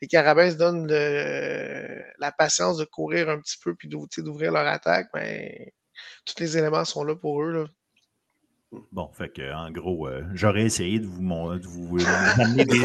les 0.00 0.08
Carabins 0.08 0.50
se 0.50 0.56
donnent 0.56 0.86
le, 0.88 2.02
la 2.18 2.32
patience 2.32 2.76
de 2.78 2.84
courir 2.84 3.28
un 3.28 3.38
petit 3.38 3.56
peu 3.62 3.74
puis 3.74 3.88
d'ouvrir 3.88 4.52
leur 4.52 4.66
attaque, 4.66 5.08
ben, 5.12 5.50
tous 6.24 6.40
les 6.40 6.56
éléments 6.58 6.84
sont 6.84 7.04
là 7.04 7.16
pour 7.16 7.42
eux. 7.42 7.52
Là. 7.52 7.64
Bon, 8.92 9.08
fait 9.12 9.30
que, 9.30 9.54
en 9.54 9.70
gros, 9.70 10.06
euh, 10.06 10.22
j'aurais 10.34 10.64
essayé 10.64 10.98
de 10.98 11.06
vous, 11.06 11.22
de 11.22 11.66
vous 11.66 11.98
euh, 11.98 12.04
amener 12.38 12.66
des. 12.66 12.80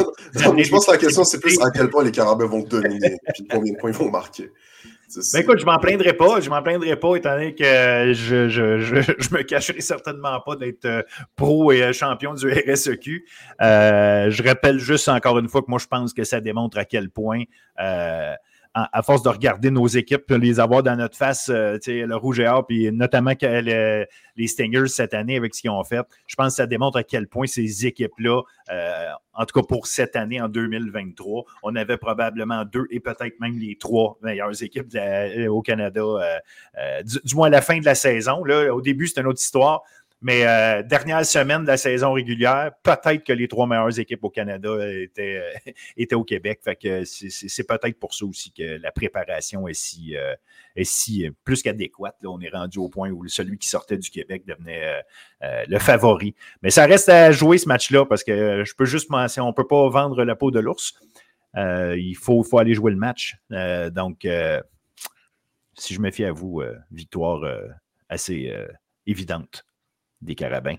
je 0.64 0.70
pense 0.70 0.86
que 0.86 0.92
la 0.92 0.98
question, 0.98 1.26
c'est 1.26 1.42
plus 1.42 1.60
à 1.62 1.72
quel 1.72 1.90
point 1.90 2.06
les 2.06 2.12
Carabins 2.12 2.46
vont 2.46 2.62
dominer 2.62 3.18
et 3.38 3.48
combien 3.52 3.74
de 3.74 3.78
points 3.78 3.92
ils 3.92 3.98
vont 3.98 4.10
marquer. 4.10 4.50
Ben 5.34 5.42
écoute, 5.42 5.60
je 5.60 5.66
m'en 5.66 5.78
plaindrai 5.78 6.14
pas. 6.14 6.40
Je 6.40 6.50
m'en 6.50 6.64
plaindrai 6.64 6.96
pas, 6.96 7.16
étant 7.16 7.34
donné 7.34 7.54
que 7.54 8.14
je, 8.14 8.48
je, 8.48 8.80
je, 8.80 9.02
je 9.02 9.36
me 9.36 9.44
cacherai 9.44 9.82
certainement 9.82 10.40
pas 10.40 10.56
d'être 10.56 10.86
euh, 10.86 11.04
pro 11.36 11.72
et 11.72 11.92
champion 11.92 12.34
du 12.34 12.50
RSEQ. 12.50 13.26
je 13.60 14.48
rappelle 14.48 14.80
juste 14.80 15.10
encore 15.10 15.38
une 15.38 15.50
fois 15.50 15.62
que 15.62 15.70
moi, 15.70 15.80
je 15.80 15.88
pense 15.88 16.14
que 16.14 16.24
ça 16.24 16.40
démontre 16.40 16.78
à 16.78 16.86
quel 16.86 17.10
point 17.10 17.44
à, 18.74 19.04
force 19.04 19.22
de 19.22 19.30
regarder 19.30 19.70
nos 19.70 19.88
équipes, 19.88 20.30
les 20.32 20.60
avoir 20.60 20.82
dans 20.82 20.96
notre 20.96 21.16
face, 21.16 21.50
euh, 21.50 21.78
le 21.86 22.16
rouge 22.16 22.40
et 22.40 22.48
or, 22.48 22.66
puis 22.66 22.92
notamment 22.92 23.36
que 23.36 23.46
les 24.36 24.48
Stingers 24.48 24.88
cette 24.88 25.14
année 25.14 25.38
avec 25.38 25.54
ce 25.54 25.62
qu'ils 25.62 25.70
ont 25.70 25.84
fait, 25.84 26.02
je 26.26 26.36
pense 26.36 26.54
que 26.54 26.56
ça 26.56 26.66
démontre 26.66 26.98
à 26.98 27.04
quel 27.04 27.28
point 27.28 27.46
ces 27.46 27.86
équipes-là, 27.86 28.42
euh, 28.72 29.10
en 29.34 29.46
tout 29.46 29.60
cas 29.60 29.66
pour 29.68 29.86
cette 29.86 30.16
année, 30.16 30.42
en 30.42 30.50
2023, 30.50 31.44
on 31.62 31.76
avait 31.76 31.98
probablement 31.98 32.66
deux 32.66 32.88
et 32.90 33.00
peut-être 33.00 33.40
même 33.40 33.60
les 33.60 33.76
trois 33.76 34.18
meilleures 34.24 34.64
équipes 34.64 34.88
au 35.48 35.62
Canada, 35.62 36.02
euh, 36.02 37.04
du, 37.04 37.20
du, 37.24 37.36
moins 37.36 37.48
à 37.48 37.52
la 37.52 37.62
fin 37.62 37.80
de 37.80 37.86
la 37.86 37.96
saison. 37.96 38.44
Là, 38.44 38.74
au 38.74 38.82
début, 38.82 39.08
c'était 39.08 39.22
une 39.22 39.28
autre 39.28 39.42
histoire. 39.42 39.84
Mais 40.24 40.48
euh, 40.48 40.84
dernière 40.84 41.26
semaine 41.26 41.64
de 41.64 41.68
la 41.68 41.76
saison 41.76 42.14
régulière, 42.14 42.72
peut-être 42.82 43.26
que 43.26 43.34
les 43.34 43.50
trois 43.50 43.68
meilleures 43.68 44.00
équipes 44.00 44.24
au 44.24 44.30
Canada 44.30 44.70
étaient, 44.90 45.44
étaient 45.98 46.16
au 46.16 46.24
Québec. 46.24 46.62
Fait 46.64 46.78
que 46.78 47.04
c'est 47.04 47.68
peut-être 47.68 48.00
pour 48.00 48.14
ça 48.14 48.26
aussi 48.26 48.54
que 48.54 48.80
la 48.82 48.94
préparation 48.94 49.68
est 49.68 49.74
si, 49.74 50.16
euh, 50.16 50.34
est 50.78 50.86
si 50.86 51.28
euh, 51.28 51.32
plus 51.44 51.62
qu'adéquate. 51.62 52.16
On 52.24 52.40
est 52.40 52.50
rendu 52.50 52.80
au 52.80 52.88
point 52.88 53.12
où 53.12 53.28
celui 53.28 53.58
qui 53.58 53.68
sortait 53.68 53.98
du 53.98 54.10
Québec 54.10 54.46
devenait 54.48 55.04
le 55.42 55.78
favori. 55.78 56.36
Mais 56.62 56.70
ça 56.70 56.86
reste 56.86 57.10
à 57.10 57.34
jouer 57.34 57.58
ce 57.58 57.68
match-là 57.68 58.06
parce 58.06 58.24
que 58.24 58.64
je 58.64 58.74
peux 58.76 58.86
juste 58.86 59.10
mentionner, 59.10 59.46
on 59.46 59.50
ne 59.50 59.56
peut 59.56 59.68
pas 59.68 59.90
vendre 59.90 60.24
la 60.24 60.36
peau 60.38 60.52
de 60.52 60.60
l'ours. 60.62 60.94
il 61.58 62.16
faut, 62.16 62.44
faut 62.44 62.60
aller 62.60 62.76
jouer 62.76 62.92
le 62.92 62.98
match. 62.98 63.36
donc, 63.92 64.26
si 65.78 65.94
je 65.94 66.00
me 66.00 66.12
fie 66.12 66.24
à 66.24 66.32
vous, 66.32 66.62
victoire 66.92 67.42
assez 68.08 68.54
évidente 69.06 69.66
des 70.24 70.36
carabins. 70.36 70.76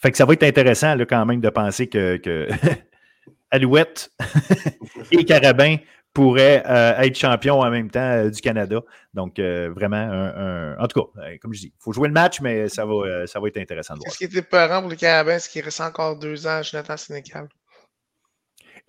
Fait 0.00 0.10
que 0.10 0.16
ça 0.16 0.24
va 0.24 0.32
être 0.32 0.42
intéressant 0.42 0.94
là, 0.94 1.06
quand 1.06 1.24
même 1.24 1.40
de 1.40 1.50
penser 1.50 1.88
que, 1.88 2.48
Alouette 3.50 4.10
et 5.10 5.24
Carabins 5.24 5.76
pourraient 6.12 6.62
euh, 6.66 6.98
être 6.98 7.16
champions 7.16 7.60
en 7.60 7.70
même 7.70 7.90
temps 7.90 8.00
euh, 8.00 8.30
du 8.30 8.40
Canada. 8.40 8.80
Donc, 9.14 9.38
euh, 9.38 9.70
vraiment, 9.74 9.96
un, 9.96 10.76
en 10.78 10.86
tout 10.86 11.00
cas, 11.00 11.38
comme 11.40 11.54
je 11.54 11.60
dis, 11.60 11.66
il 11.66 11.82
faut 11.82 11.92
jouer 11.92 12.08
le 12.08 12.14
match, 12.14 12.40
mais 12.40 12.68
ça 12.68 12.84
va, 12.84 13.26
ça 13.26 13.40
va 13.40 13.48
être 13.48 13.58
intéressant 13.58 13.94
de 13.94 14.00
voir. 14.00 14.12
Ce 14.12 14.18
qui 14.18 14.24
était 14.24 14.42
peurant 14.42 14.80
pour 14.80 14.90
les 14.90 14.96
Carabins, 14.96 15.38
c'est 15.38 15.50
qu'il 15.50 15.62
reste 15.62 15.80
encore 15.80 16.18
deux 16.18 16.46
ans 16.46 16.58
à 16.58 16.62
Jonathan 16.62 16.96
Sénécal. 16.96 17.48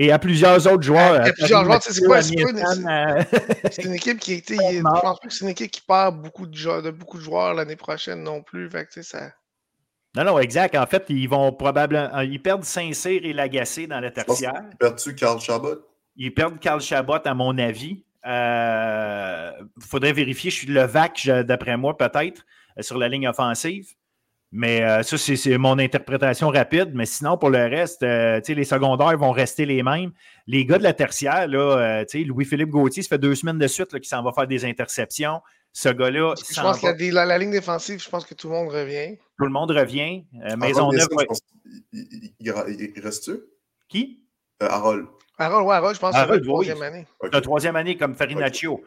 Et 0.02 0.14
à 0.14 0.18
plusieurs 0.18 0.66
autres 0.66 0.82
joueurs. 0.82 1.22
À, 1.22 1.32
plusieurs 1.32 1.66
joueurs, 1.66 1.84
c'est 1.84 2.06
quoi? 2.06 2.22
C'est 2.24 3.84
une, 3.84 3.94
équipe 3.94 4.20
qui 4.20 4.34
était. 4.34 4.56
Je 4.56 4.82
pense 4.82 5.20
que 5.20 5.30
c'est 5.30 5.44
une 5.44 5.52
équipe 5.52 5.70
qui 5.70 5.82
perd 5.82 6.22
beaucoup 6.22 6.48
de, 6.48 6.82
de 6.82 6.90
beaucoup 6.90 7.18
de 7.18 7.24
joueurs 7.24 7.54
l'année 7.54 7.76
prochaine 7.76 8.24
non 8.24 8.42
plus. 8.42 8.70
Fait 8.70 8.86
que, 8.86 9.02
ça. 9.02 9.34
Non, 10.16 10.24
non, 10.24 10.40
exact. 10.40 10.76
En 10.76 10.86
fait, 10.86 11.06
ils 11.10 11.28
vont 11.28 11.52
probablement. 11.52 12.10
Euh, 12.16 12.24
ils 12.24 12.42
perdent 12.42 12.64
Saint-Cyr 12.64 13.22
et 13.24 13.34
Lagacé 13.34 13.88
dans 13.88 14.00
la 14.00 14.12
tertiaire. 14.12 14.64
Ils 14.72 14.78
perdent-tu 14.78 15.16
Carl 15.16 15.40
Chabot? 15.40 15.86
Ils 16.16 16.34
perdent 16.34 16.60
Carl 16.60 16.82
Chabot, 16.82 17.20
à 17.24 17.34
mon 17.34 17.58
avis. 17.58 18.04
Il 18.26 19.84
faudrait 19.88 20.14
vérifier. 20.14 20.50
Je 20.52 20.56
suis 20.56 20.68
le 20.68 20.84
VAC, 20.84 21.28
d'après 21.46 21.78
moi, 21.78 21.98
peut-être, 21.98 22.46
sur 22.80 22.98
la 22.98 23.08
ligne 23.08 23.28
offensive. 23.28 23.94
Mais 24.52 24.82
euh, 24.82 25.04
ça, 25.04 25.18
c'est 25.18 25.58
mon 25.58 25.78
interprétation 25.78 26.50
rapide. 26.50 26.92
Mais 26.94 27.06
sinon, 27.06 27.38
pour 27.38 27.50
le 27.50 27.66
reste, 27.68 28.02
euh, 28.04 28.42
les 28.48 28.64
secondaires 28.64 29.16
vont 29.18 29.32
rester 29.32 29.66
les 29.66 29.84
mêmes. 29.84 30.12
Les 30.48 30.66
gars 30.66 30.80
de 30.80 30.84
la 30.84 30.94
tertiaire, 30.94 31.48
là, 31.48 32.04
euh, 32.04 32.06
Louis-Philippe 32.26 32.70
Gauthier, 32.70 33.04
ça 33.04 33.10
fait 33.10 33.20
deux 33.20 33.36
semaines 33.36 33.60
de 33.60 33.68
suite 33.68 33.92
qu'il 33.92 34.06
s'en 34.06 34.24
va 34.24 34.32
faire 34.32 34.48
des 34.48 34.66
interceptions. 34.66 35.42
Ce 35.74 35.90
gars-là. 35.90 36.36
Je 36.38 36.62
pense 36.62 36.80
que 36.80 37.14
la, 37.14 37.38
ligne 37.38 37.52
défensive, 37.52 38.02
je 38.02 38.10
pense 38.10 38.26
que 38.26 38.34
tout 38.34 38.50
le 38.50 38.56
monde 38.56 38.70
revient. 38.70 39.18
Tout 39.38 39.46
le 39.46 39.52
monde 39.52 39.72
revient. 39.72 40.26
Maisonneuve. 40.58 41.08
Il, 41.94 42.34
il 42.40 43.02
reste-tu? 43.02 43.40
Qui? 43.88 44.24
Harold. 44.60 45.08
Harold, 45.38 45.68
ouais, 45.68 45.76
Harold, 45.76 45.96
je 45.96 46.00
pense 46.02 46.14
que 46.14 46.20
c'est 46.20 46.28
la 46.28 46.40
troisième 46.42 46.82
année. 46.82 47.08
La 47.32 47.42
troisième 47.42 47.76
année 47.76 47.98
comme 47.98 48.16
Farinaccio. 48.16 48.84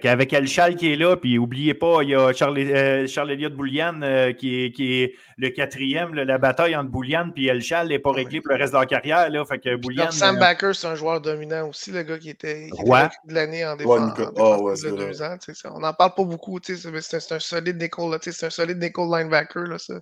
Avec 0.00 0.32
El 0.32 0.46
qui 0.76 0.92
est 0.92 0.96
là, 0.96 1.16
puis 1.16 1.36
n'oubliez 1.36 1.74
pas, 1.74 2.02
il 2.02 2.10
y 2.10 2.14
a 2.14 2.32
Charles, 2.32 2.58
euh, 2.58 3.06
Charles 3.06 3.36
Boulian 3.50 4.00
euh, 4.02 4.32
qui, 4.32 4.64
est, 4.64 4.72
qui, 4.72 5.02
est, 5.02 5.14
le 5.36 5.50
quatrième. 5.50 6.14
la 6.14 6.38
bataille 6.38 6.74
entre 6.74 6.90
Boulian 6.90 7.30
et 7.36 7.46
Elchal 7.46 7.88
n'est 7.88 7.98
pas 7.98 8.10
ah 8.12 8.16
réglée 8.16 8.40
pour 8.40 8.54
le 8.54 8.58
reste 8.58 8.72
de 8.72 8.78
leur 8.78 8.86
carrière. 8.86 9.28
Là, 9.28 9.44
fait 9.44 9.58
que 9.58 9.76
Boulian, 9.76 10.10
Sam 10.10 10.36
euh, 10.36 10.40
Backer, 10.40 10.74
c'est 10.74 10.86
un 10.86 10.94
joueur 10.94 11.20
dominant 11.20 11.68
aussi, 11.68 11.90
le 11.90 12.04
gars 12.04 12.18
qui 12.18 12.30
était, 12.30 12.70
de 12.70 13.34
l'année 13.34 13.66
en 13.66 13.76
défense. 13.76 14.18
Oh, 14.36 14.62
ouais, 14.62 14.74
deux 14.90 15.22
ans, 15.22 15.36
on 15.66 15.80
n'en 15.80 15.92
parle 15.92 16.14
pas 16.14 16.24
beaucoup, 16.24 16.58
mais 16.68 17.00
c'est 17.02 17.32
un, 17.32 17.38
solide 17.38 17.80
nickel, 17.80 18.18
c'est 18.22 18.46
un 18.46 18.50
solide 18.50 18.78
nickel 18.78 19.04
linebacker. 19.04 19.64
Là, 19.64 19.78
ça. 19.78 19.94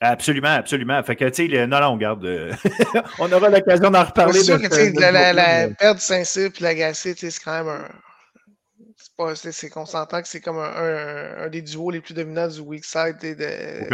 Absolument, 0.00 0.48
absolument. 0.48 1.02
Fait 1.02 1.16
que, 1.16 1.24
tu 1.30 1.48
sais, 1.48 1.66
non, 1.66 1.80
non, 1.80 1.94
regarde, 1.94 2.26
on 3.18 3.32
aura 3.32 3.48
l'occasion 3.48 3.90
d'en 3.90 4.04
reparler. 4.04 4.40
C'est 4.40 4.44
sûr 4.44 4.60
que, 4.60 5.00
la, 5.00 5.12
la, 5.12 5.32
la, 5.32 5.68
perte 5.68 5.96
de 5.96 6.02
Saint-Cyr 6.02 6.50
et 6.58 6.62
l'Agacé, 6.62 7.14
c'est 7.16 7.32
quand 7.42 7.64
même 7.64 7.68
un 7.68 7.88
c'est 9.34 9.70
qu'on 9.70 9.86
s'entend 9.86 10.22
que 10.22 10.28
c'est 10.28 10.40
comme 10.40 10.58
un, 10.58 11.48
des 11.48 11.62
duos 11.62 11.90
les 11.90 12.00
plus 12.00 12.14
dominants 12.14 12.48
du 12.48 12.60
weak 12.60 12.84
side 12.84 13.18
de, 13.20 13.86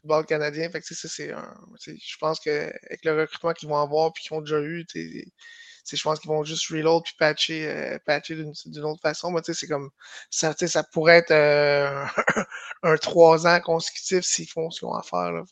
football 0.00 0.26
canadien. 0.26 0.70
Fait 0.70 0.80
que, 0.80 0.86
c'est 0.94 1.28
je 1.28 2.16
pense 2.18 2.40
qu'avec 2.40 3.04
le 3.04 3.20
recrutement 3.20 3.52
qu'ils 3.52 3.68
vont 3.68 3.80
avoir 3.80 4.08
et 4.08 4.20
qu'ils 4.20 4.36
ont 4.36 4.40
déjà 4.40 4.60
eu, 4.60 4.84
je 4.92 6.02
pense 6.02 6.18
qu'ils 6.18 6.30
vont 6.30 6.44
juste 6.44 6.68
reload 6.68 7.04
puis 7.04 7.14
patcher, 7.18 7.68
euh, 7.68 7.98
patcher 8.04 8.34
d'une 8.34 8.84
autre 8.84 9.00
façon. 9.00 9.30
Mais 9.30 9.40
c'est 9.42 9.68
comme 9.68 9.90
ça, 10.30 10.52
ça 10.54 10.82
pourrait 10.82 11.18
être 11.18 11.30
euh, 11.30 12.04
un 12.82 12.96
trois 12.96 13.46
ans 13.46 13.60
consécutif 13.60 14.24
s'ils 14.24 14.48
font 14.48 14.70
ce 14.70 14.80
qu'ils 14.80 14.88
ont 14.88 14.94
à 14.94 15.02
faire. 15.02 15.32
Là, 15.32 15.44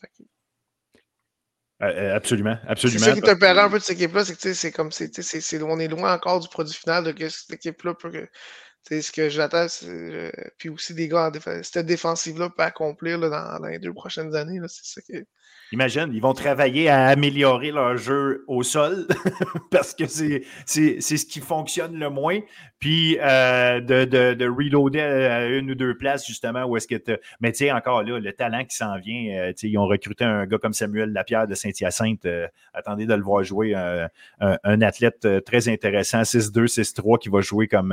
euh, 1.81 2.15
absolument, 2.15 2.57
absolument. 2.67 2.99
C'est 2.99 3.05
ça 3.05 3.15
qui 3.15 3.21
te 3.21 3.33
permet 3.33 3.61
un 3.61 3.69
peu 3.69 3.79
de 3.79 3.83
cette 3.83 3.97
équipe-là, 3.97 4.23
c'est 4.23 4.35
que 4.35 4.53
c'est 4.53 4.71
comme 4.71 4.91
c'est, 4.91 5.61
on 5.61 5.79
est 5.79 5.89
loin 5.89 6.13
encore 6.13 6.39
du 6.39 6.47
produit 6.47 6.73
final 6.73 7.03
de 7.03 7.11
que 7.11 7.27
cette 7.27 7.51
équipe-là 7.51 7.93
peut, 7.95 8.27
c'est 8.87 9.01
ce 9.01 9.11
que 9.11 9.29
j'attends, 9.29 9.65
euh, 9.83 10.29
puis 10.59 10.69
aussi 10.69 10.93
des 10.93 11.07
gars 11.07 11.31
en. 11.31 11.63
Cette 11.63 11.87
défensive-là 11.87 12.51
peut 12.55 12.61
accomplir 12.61 13.17
là, 13.17 13.57
dans, 13.59 13.65
les 13.65 13.79
deux 13.79 13.93
prochaines 13.93 14.35
années. 14.35 14.59
C'est 14.67 14.85
ça 14.85 15.01
que... 15.01 15.25
Imagine, 15.71 16.11
ils 16.13 16.21
vont 16.21 16.35
travailler 16.35 16.89
à 16.89 17.07
améliorer 17.07 17.71
leur 17.71 17.97
jeu 17.97 18.43
au 18.47 18.61
sol 18.61 19.07
parce 19.71 19.95
que 19.95 20.05
c'est 20.05 20.43
ce 20.67 21.25
qui 21.25 21.39
fonctionne 21.39 21.97
le 21.97 22.11
moins. 22.11 22.39
Puis 22.77 23.17
euh, 23.19 23.81
de, 23.81 24.05
de, 24.05 24.35
de, 24.35 24.47
reloader 24.47 24.99
à 24.99 25.47
une 25.47 25.71
ou 25.71 25.75
deux 25.75 25.97
places, 25.97 26.27
justement, 26.27 26.65
où 26.65 26.77
est-ce 26.77 26.87
que 26.87 26.95
tu. 26.95 27.17
Mais 27.39 27.51
tu 27.51 27.59
sais, 27.59 27.71
encore 27.71 28.03
là, 28.03 28.19
le 28.19 28.33
talent 28.33 28.63
qui 28.65 28.77
s'en 28.77 28.99
vient, 28.99 29.35
euh, 29.35 29.53
ils 29.63 29.77
ont 29.79 29.87
recruté 29.87 30.23
un 30.23 30.45
gars 30.45 30.59
comme 30.59 30.73
Samuel 30.73 31.11
Lapierre 31.11 31.47
de 31.47 31.55
Saint-Hyacinthe. 31.55 32.27
attendez 32.75 33.07
de 33.07 33.15
le 33.15 33.23
voir 33.23 33.43
jouer, 33.43 33.73
un, 33.73 34.09
un 34.39 34.81
athlète 34.81 35.27
très 35.45 35.67
intéressant, 35.67 36.21
6-2, 36.21 36.67
6-3, 36.67 37.17
qui 37.17 37.29
va 37.29 37.41
jouer 37.41 37.67
comme 37.67 37.91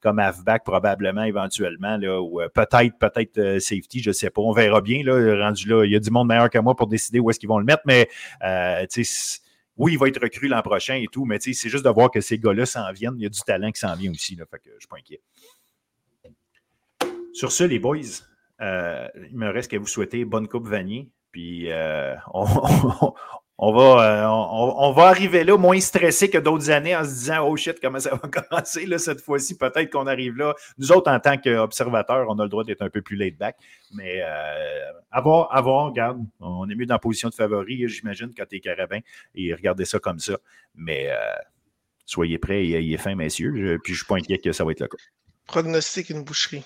comme 0.00 0.18
halfback 0.18 0.64
probablement 0.64 1.24
éventuellement, 1.24 1.96
là, 1.96 2.20
ou 2.20 2.40
euh, 2.40 2.48
peut-être, 2.48 2.98
peut-être 2.98 3.38
euh, 3.38 3.60
safety, 3.60 4.00
je 4.02 4.10
ne 4.10 4.12
sais 4.12 4.30
pas. 4.30 4.40
On 4.40 4.52
verra 4.52 4.80
bien. 4.80 5.02
Là, 5.02 5.44
rendu 5.44 5.68
là, 5.68 5.84
il 5.84 5.92
y 5.92 5.96
a 5.96 6.00
du 6.00 6.10
monde 6.10 6.28
meilleur 6.28 6.50
que 6.50 6.58
moi 6.58 6.74
pour 6.74 6.86
décider 6.86 7.20
où 7.20 7.30
est-ce 7.30 7.38
qu'ils 7.38 7.48
vont 7.48 7.58
le 7.58 7.64
mettre, 7.64 7.82
mais 7.86 8.08
euh, 8.44 8.86
oui, 9.76 9.92
il 9.92 9.98
va 9.98 10.08
être 10.08 10.22
recru 10.22 10.48
l'an 10.48 10.62
prochain 10.62 10.94
et 10.94 11.06
tout, 11.10 11.24
mais 11.24 11.38
c'est 11.40 11.68
juste 11.68 11.84
de 11.84 11.90
voir 11.90 12.10
que 12.10 12.20
ces 12.20 12.38
gars-là 12.38 12.64
s'en 12.64 12.90
viennent. 12.92 13.16
Il 13.18 13.22
y 13.22 13.26
a 13.26 13.30
du 13.30 13.40
talent 13.40 13.70
qui 13.70 13.80
s'en 13.80 13.94
vient 13.94 14.10
aussi. 14.10 14.34
Je 14.34 14.42
ne 14.42 14.78
suis 14.78 14.88
pas 14.88 14.96
inquiet. 14.96 15.20
Sur 17.34 17.52
ce, 17.52 17.64
les 17.64 17.78
boys, 17.78 17.98
il 18.58 19.36
me 19.36 19.50
reste 19.50 19.70
qu'à 19.70 19.78
vous 19.78 19.86
souhaiter 19.86 20.24
bonne 20.24 20.48
coupe 20.48 20.66
Vanier. 20.66 21.10
Puis 21.30 21.68
on, 22.32 22.46
on 22.46 23.12
va, 23.58 24.22
euh, 24.22 24.26
on, 24.28 24.92
va 24.92 25.04
arriver 25.04 25.42
là 25.42 25.56
moins 25.56 25.80
stressé 25.80 26.28
que 26.28 26.36
d'autres 26.36 26.70
années 26.70 26.94
en 26.94 27.04
se 27.04 27.08
disant 27.08 27.48
Oh 27.48 27.56
shit, 27.56 27.80
comment 27.80 27.98
ça 27.98 28.10
va 28.14 28.28
commencer 28.28 28.84
là, 28.84 28.98
cette 28.98 29.22
fois-ci? 29.22 29.56
Peut-être 29.56 29.90
qu'on 29.90 30.06
arrive 30.06 30.36
là. 30.36 30.54
Nous 30.76 30.92
autres, 30.92 31.10
en 31.10 31.18
tant 31.18 31.38
qu'observateurs, 31.38 32.26
on 32.28 32.38
a 32.38 32.42
le 32.42 32.50
droit 32.50 32.64
d'être 32.64 32.82
un 32.82 32.90
peu 32.90 33.00
plus 33.00 33.16
laid 33.16 33.36
back. 33.38 33.56
Mais 33.94 34.20
euh, 34.22 34.92
avoir, 35.10 35.54
avoir, 35.54 35.86
regarde, 35.86 36.18
on 36.40 36.68
est 36.68 36.74
mieux 36.74 36.84
dans 36.84 36.96
la 36.96 36.98
position 36.98 37.30
de 37.30 37.34
favori, 37.34 37.88
j'imagine, 37.88 38.32
quand 38.36 38.44
t'es 38.46 38.60
carabin. 38.60 39.00
Et 39.34 39.54
regardez 39.54 39.86
ça 39.86 39.98
comme 39.98 40.18
ça. 40.18 40.36
Mais 40.74 41.08
euh, 41.08 41.16
soyez 42.04 42.36
prêts, 42.36 42.66
il 42.66 42.92
est 42.92 42.98
fin, 42.98 43.14
messieurs. 43.14 43.78
puis 43.82 43.94
je 43.94 43.98
suis 44.00 44.06
pas 44.06 44.16
inquiet 44.16 44.38
que 44.38 44.52
ça 44.52 44.64
va 44.64 44.72
être 44.72 44.80
le 44.80 44.88
cas. 44.88 44.98
Prognostic 45.46 46.10
une 46.10 46.24
boucherie. 46.24 46.62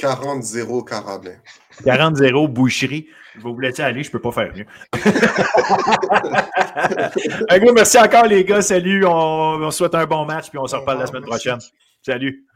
40-0 0.00 0.88
carabin. 0.88 1.36
40-0 1.84 2.48
boucherie. 2.48 3.06
Vous 3.38 3.54
voulez 3.54 3.80
aller, 3.80 4.02
je 4.02 4.08
ne 4.08 4.12
peux 4.12 4.20
pas 4.20 4.32
faire 4.32 4.52
mieux. 4.54 4.66
un 7.48 7.58
gros 7.58 7.72
merci 7.72 7.98
encore, 7.98 8.26
les 8.26 8.44
gars. 8.44 8.62
Salut. 8.62 9.04
On, 9.06 9.62
on 9.62 9.70
souhaite 9.70 9.94
un 9.94 10.06
bon 10.06 10.24
match, 10.24 10.50
puis 10.50 10.58
on 10.58 10.66
se 10.66 10.76
reparle 10.76 11.00
la 11.00 11.06
semaine 11.06 11.24
prochaine. 11.24 11.58
Salut. 12.04 12.46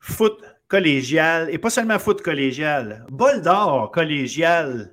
Foot 0.00 0.42
collégial, 0.66 1.48
et 1.50 1.58
pas 1.58 1.70
seulement 1.70 1.98
foot 1.98 2.22
collégial, 2.22 3.06
bol 3.10 3.40
d'or 3.40 3.90
collégial 3.90 4.92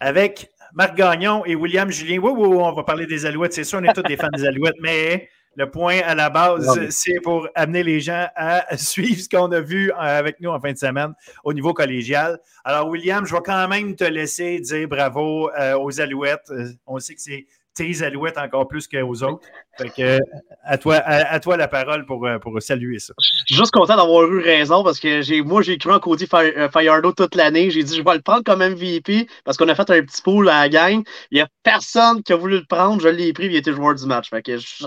avec 0.00 0.50
Marc 0.78 0.94
Gagnon 0.94 1.44
et 1.44 1.56
William 1.56 1.90
Julien. 1.90 2.20
Oui, 2.20 2.30
oui, 2.36 2.56
on 2.56 2.72
va 2.72 2.84
parler 2.84 3.04
des 3.04 3.26
Alouettes. 3.26 3.52
C'est 3.52 3.64
sûr, 3.64 3.80
on 3.80 3.82
est 3.82 3.92
tous 3.92 4.02
des 4.02 4.16
fans 4.16 4.28
des 4.32 4.46
Alouettes, 4.46 4.76
mais 4.80 5.28
le 5.56 5.68
point 5.68 5.98
à 6.04 6.14
la 6.14 6.30
base, 6.30 6.88
c'est 6.90 7.18
pour 7.20 7.48
amener 7.56 7.82
les 7.82 7.98
gens 7.98 8.28
à 8.36 8.76
suivre 8.76 9.20
ce 9.20 9.28
qu'on 9.28 9.50
a 9.50 9.60
vu 9.60 9.90
euh, 9.90 9.94
avec 9.96 10.38
nous 10.38 10.50
en 10.50 10.60
fin 10.60 10.72
de 10.72 10.78
semaine 10.78 11.14
au 11.42 11.52
niveau 11.52 11.74
collégial. 11.74 12.38
Alors, 12.62 12.88
William, 12.88 13.26
je 13.26 13.34
vais 13.34 13.40
quand 13.44 13.66
même 13.66 13.96
te 13.96 14.04
laisser 14.04 14.60
dire 14.60 14.86
bravo 14.86 15.50
euh, 15.50 15.76
aux 15.76 16.00
Alouettes. 16.00 16.48
Euh, 16.50 16.68
on 16.86 17.00
sait 17.00 17.16
que 17.16 17.22
c'est 17.22 17.48
tes 17.78 18.02
alouettes 18.02 18.38
encore 18.38 18.66
plus 18.66 18.86
qu'aux 18.88 19.22
autres. 19.22 19.46
Fait 19.78 19.90
que, 19.90 20.18
à 20.64 20.76
toi, 20.76 20.96
à, 20.96 21.38
toi 21.38 21.56
la 21.56 21.68
parole 21.68 22.04
pour, 22.04 22.26
euh, 22.26 22.38
pour 22.38 22.60
saluer 22.60 22.98
ça. 22.98 23.14
Je 23.18 23.54
suis 23.54 23.56
juste 23.56 23.72
content 23.72 23.96
d'avoir 23.96 24.24
eu 24.24 24.40
raison 24.40 24.82
parce 24.82 24.98
que 24.98 25.22
j'ai, 25.22 25.42
moi, 25.42 25.62
j'ai 25.62 25.78
cru 25.78 25.92
en 25.92 26.00
Cody 26.00 26.26
Fayardo 26.26 27.12
toute 27.12 27.34
l'année. 27.36 27.70
J'ai 27.70 27.84
dit, 27.84 27.96
je 27.96 28.02
vais 28.02 28.14
le 28.14 28.22
prendre 28.22 28.42
comme 28.42 28.60
MVP 28.60 29.28
parce 29.44 29.56
qu'on 29.56 29.68
a 29.68 29.74
fait 29.74 29.90
un 29.90 30.02
petit 30.02 30.22
pool 30.22 30.48
à 30.48 30.62
la 30.62 30.68
gang. 30.68 31.02
Il 31.30 31.36
n'y 31.36 31.40
a 31.40 31.48
personne 31.62 32.22
qui 32.22 32.32
a 32.32 32.36
voulu 32.36 32.58
le 32.58 32.64
prendre. 32.64 33.00
Je 33.00 33.08
l'ai 33.08 33.32
pris 33.32 33.46
il 33.46 33.56
était 33.56 33.72
joueur 33.72 33.94
du 33.94 34.06
match. 34.06 34.28
Fait 34.28 34.42
que 34.42 34.56
je 34.56 34.66
suis 34.66 34.84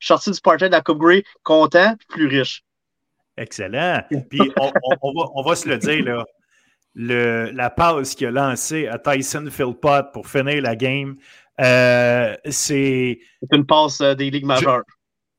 sorti, 0.00 0.30
du 0.30 0.40
party 0.40 0.64
de 0.64 0.70
la 0.70 0.82
Coupe 0.82 0.98
Grey 0.98 1.24
content 1.42 1.94
plus 2.08 2.26
riche. 2.26 2.62
Excellent. 3.38 4.02
Puis 4.30 4.40
on, 4.58 5.12
va, 5.12 5.30
on, 5.34 5.42
va, 5.42 5.56
se 5.56 5.68
le 5.68 5.78
dire, 5.78 6.04
là. 6.04 6.24
Le, 6.98 7.50
la 7.52 7.68
passe 7.68 8.14
qu'il 8.14 8.26
a 8.28 8.30
lancée 8.30 8.86
à 8.86 8.98
Tyson 8.98 9.46
Philpott 9.50 10.12
pour 10.14 10.26
finir 10.26 10.62
la 10.62 10.74
game, 10.74 11.16
euh, 11.60 12.34
c'est. 12.48 13.18
une 13.52 13.66
passe 13.66 14.00
euh, 14.00 14.14
des 14.14 14.30
ligues 14.30 14.46
majeures. 14.46 14.82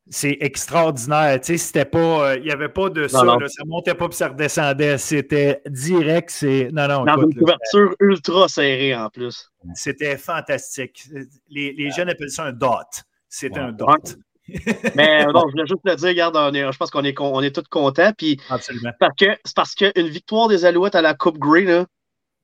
C'est 0.09 0.37
extraordinaire. 0.39 1.39
Tu 1.41 1.47
sais, 1.47 1.57
c'était 1.57 1.85
pas. 1.85 2.29
Euh, 2.29 2.37
il 2.37 2.43
n'y 2.43 2.51
avait 2.51 2.69
pas 2.69 2.89
de 2.89 3.07
ça. 3.07 3.25
Là, 3.25 3.37
ça 3.47 3.63
montait 3.65 3.93
pas 3.93 4.07
puis 4.07 4.17
ça 4.17 4.29
redescendait. 4.29 4.97
C'était 4.97 5.61
direct. 5.67 6.29
C'est. 6.29 6.69
Non, 6.71 6.87
non. 6.87 7.03
Dans 7.03 7.21
une 7.21 7.35
couverture 7.35 7.93
ultra 7.99 8.47
serrée 8.47 8.95
en 8.95 9.09
plus. 9.09 9.51
C'était 9.73 10.17
fantastique. 10.17 11.03
Les, 11.49 11.73
les 11.73 11.91
jeunes 11.91 12.09
appellent 12.09 12.29
ça 12.29 12.45
un 12.45 12.53
dot. 12.53 13.03
C'est 13.27 13.57
un 13.57 13.73
dot. 13.73 14.17
Mais 14.95 15.25
bon, 15.25 15.43
je 15.47 15.51
voulais 15.51 15.67
juste 15.67 15.81
le 15.83 15.95
dire, 15.95 16.07
regarde, 16.07 16.55
je 16.55 16.77
pense 16.77 16.89
qu'on 16.89 17.03
est, 17.03 17.19
on 17.19 17.41
est 17.41 17.53
tous 17.53 17.67
contents. 17.69 18.13
Puis, 18.17 18.39
Absolument. 18.49 18.91
Parce 18.97 19.15
que 19.17 19.25
c'est 19.43 19.55
parce 19.55 19.75
qu'une 19.75 20.07
victoire 20.07 20.47
des 20.47 20.63
Alouettes 20.63 20.95
à 20.95 21.01
la 21.01 21.13
Coupe 21.13 21.37
Grey, 21.37 21.63
là, 21.63 21.85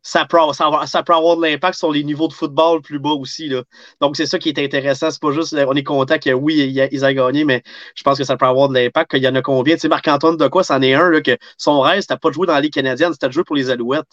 ça 0.04 0.26
peut, 0.26 0.38
ça, 0.52 1.04
peut 1.04 1.14
avoir 1.14 1.38
de 1.38 1.42
l'impact 1.42 1.78
sur 1.78 1.92
les 1.92 2.04
niveaux 2.04 2.28
de 2.28 2.34
football 2.34 2.82
plus 2.82 3.00
bas 3.00 3.12
aussi. 3.12 3.48
Là. 3.48 3.64
Donc, 4.02 4.18
c'est 4.18 4.26
ça 4.26 4.38
qui 4.38 4.50
est 4.50 4.60
intéressant. 4.60 5.10
C'est 5.10 5.22
pas 5.22 5.32
juste, 5.32 5.56
on 5.56 5.74
est 5.74 5.84
content 5.84 6.20
que 6.20 6.30
oui, 6.32 6.56
ils 6.92 7.04
aient 7.04 7.16
gagné, 7.16 7.46
mais 7.46 7.64
je 7.96 8.04
pense 8.04 8.18
que 8.18 8.26
ça 8.26 8.36
peut 8.36 8.46
avoir 8.46 8.68
de 8.68 8.74
l'impact. 8.74 9.12
Qu'il 9.12 9.24
y 9.24 9.28
en 9.30 9.36
a 9.36 9.42
combien? 9.42 9.76
Tu 9.76 9.82
sais, 9.82 9.88
Marc-Antoine 9.88 10.36
de 10.36 10.48
quoi, 10.50 10.64
c'en 10.64 10.82
est 10.82 10.94
un, 10.94 11.10
là, 11.10 11.22
que 11.22 11.38
son 11.58 11.80
rêve, 11.80 12.02
c'était 12.02 12.18
pas 12.18 12.30
de 12.30 12.34
jouer 12.34 12.48
dans 12.48 12.54
la 12.54 12.60
Ligue 12.60 12.74
canadienne, 12.74 13.14
c'était 13.14 13.28
de 13.28 13.32
jouer 13.32 13.46
pour 13.46 13.56
les 13.56 13.70
Alouettes. 13.70 14.04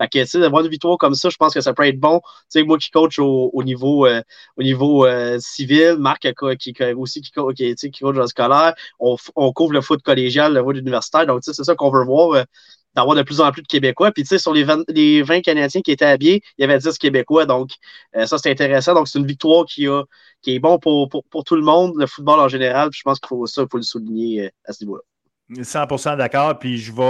Fait 0.00 0.08
que, 0.08 0.18
tu 0.18 0.26
sais, 0.26 0.40
d'avoir 0.40 0.64
une 0.64 0.70
victoire 0.70 0.98
comme 0.98 1.14
ça, 1.14 1.28
je 1.28 1.36
pense 1.36 1.54
que 1.54 1.60
ça 1.60 1.72
peut 1.74 1.86
être 1.86 2.00
bon. 2.00 2.20
Tu 2.20 2.32
sais, 2.48 2.62
moi 2.64 2.76
qui 2.78 2.90
coach 2.90 3.20
au, 3.20 3.50
au 3.52 3.62
niveau, 3.62 4.04
euh, 4.06 4.22
au 4.56 4.64
niveau 4.64 5.06
euh, 5.06 5.38
civil, 5.38 5.96
Marc 5.98 6.22
qui, 6.58 6.74
aussi 6.94 7.20
qui, 7.20 7.30
qui, 7.54 7.74
qui 7.76 8.00
coach 8.00 8.16
dans 8.16 8.22
le 8.22 8.26
scolaire, 8.26 8.74
on, 8.98 9.16
on 9.36 9.52
couvre 9.52 9.72
le 9.72 9.80
foot 9.80 10.02
collégial, 10.02 10.54
le 10.54 10.62
foot 10.62 10.76
universitaire. 10.76 11.26
Donc, 11.26 11.42
tu 11.42 11.52
sais, 11.52 11.54
c'est 11.54 11.64
ça 11.64 11.76
qu'on 11.76 11.90
veut 11.90 12.04
voir. 12.04 12.30
Euh, 12.32 12.42
d'avoir 12.96 13.14
de 13.14 13.22
plus 13.22 13.40
en 13.40 13.52
plus 13.52 13.62
de 13.62 13.66
Québécois. 13.66 14.10
Puis, 14.10 14.22
tu 14.22 14.28
sais, 14.28 14.38
sur 14.38 14.54
les 14.54 14.64
20, 14.64 14.84
les 14.88 15.22
20, 15.22 15.42
Canadiens 15.42 15.82
qui 15.82 15.92
étaient 15.92 16.06
habillés, 16.06 16.42
il 16.58 16.62
y 16.62 16.64
avait 16.64 16.78
10 16.78 16.96
Québécois. 16.98 17.44
Donc, 17.44 17.70
euh, 18.16 18.26
ça, 18.26 18.38
c'est 18.38 18.50
intéressant. 18.50 18.94
Donc, 18.94 19.06
c'est 19.06 19.18
une 19.18 19.26
victoire 19.26 19.66
qui, 19.66 19.86
a, 19.86 20.02
qui 20.42 20.54
est 20.54 20.58
bon 20.58 20.78
pour, 20.78 21.08
pour, 21.10 21.22
pour, 21.24 21.44
tout 21.44 21.56
le 21.56 21.62
monde, 21.62 21.92
le 21.98 22.06
football 22.06 22.40
en 22.40 22.48
général. 22.48 22.88
je 22.92 23.02
pense 23.02 23.20
qu'il 23.20 23.28
faut 23.28 23.46
ça, 23.46 23.62
il 23.62 23.68
faut 23.70 23.76
le 23.76 23.82
souligner 23.82 24.46
euh, 24.46 24.50
à 24.64 24.72
ce 24.72 24.84
niveau-là. 24.84 25.02
100% 25.52 26.16
d'accord. 26.16 26.58
Puis 26.58 26.78
je 26.78 26.92
vais 26.92 27.02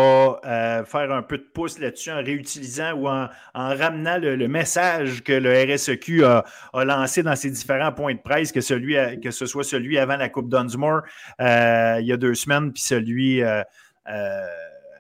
euh, 0.45 0.85
faire 0.85 1.11
un 1.11 1.23
peu 1.23 1.39
de 1.39 1.47
pouce 1.55 1.79
là-dessus 1.79 2.11
en 2.11 2.23
réutilisant 2.23 2.93
ou 2.93 3.09
en, 3.09 3.29
ramenant 3.55 4.19
le, 4.19 4.47
message 4.47 5.23
que 5.23 5.33
le 5.33 5.51
RSEQ 5.73 6.23
a, 6.25 6.45
lancé 6.75 7.23
dans 7.23 7.35
ses 7.35 7.51
différents 7.51 7.93
points 7.93 8.13
de 8.13 8.21
presse, 8.21 8.53
que, 8.53 8.61
celui, 8.61 8.95
que 9.21 9.31
ce 9.31 9.47
soit 9.47 9.65
celui 9.65 9.97
avant 9.97 10.19
la 10.19 10.29
Coupe 10.29 10.51
Dunsmore 10.51 11.01
il 11.39 12.05
y 12.05 12.13
a 12.13 12.17
deux 12.19 12.35
semaines, 12.35 12.75
puis 12.75 12.83
celui 12.83 13.43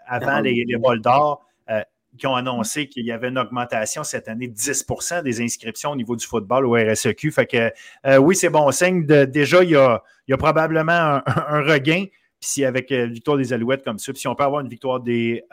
avant 0.06 0.40
les, 0.40 0.64
les 0.66 0.76
vols 0.76 1.00
d'or, 1.00 1.46
euh, 1.68 1.82
qui 2.16 2.26
ont 2.26 2.34
annoncé 2.34 2.86
qu'il 2.86 3.04
y 3.04 3.12
avait 3.12 3.28
une 3.28 3.38
augmentation 3.38 4.02
cette 4.02 4.28
année 4.28 4.48
de 4.48 4.54
10% 4.54 5.22
des 5.22 5.42
inscriptions 5.42 5.90
au 5.90 5.96
niveau 5.96 6.16
du 6.16 6.24
football 6.24 6.64
au 6.64 6.72
RSEQ. 6.72 7.30
Fait 7.30 7.44
que 7.44 7.70
euh, 8.06 8.16
oui, 8.16 8.34
c'est 8.34 8.48
bon 8.48 8.70
signe. 8.70 9.04
déjà, 9.04 9.62
il 9.62 9.70
y, 9.70 9.76
a, 9.76 10.00
probablement 10.38 11.20
un, 11.26 11.62
regain. 11.62 12.06
Puis 12.40 12.50
si 12.50 12.64
avec 12.64 12.90
une 12.90 13.00
euh, 13.00 13.06
victoire 13.06 13.36
des 13.36 13.52
Alouettes 13.52 13.84
comme 13.84 13.98
ça, 13.98 14.12
puis 14.12 14.20
si 14.20 14.28
on 14.28 14.34
peut 14.34 14.44
avoir 14.44 14.62
une 14.62 14.68
victoire 14.68 15.00
des, 15.00 15.44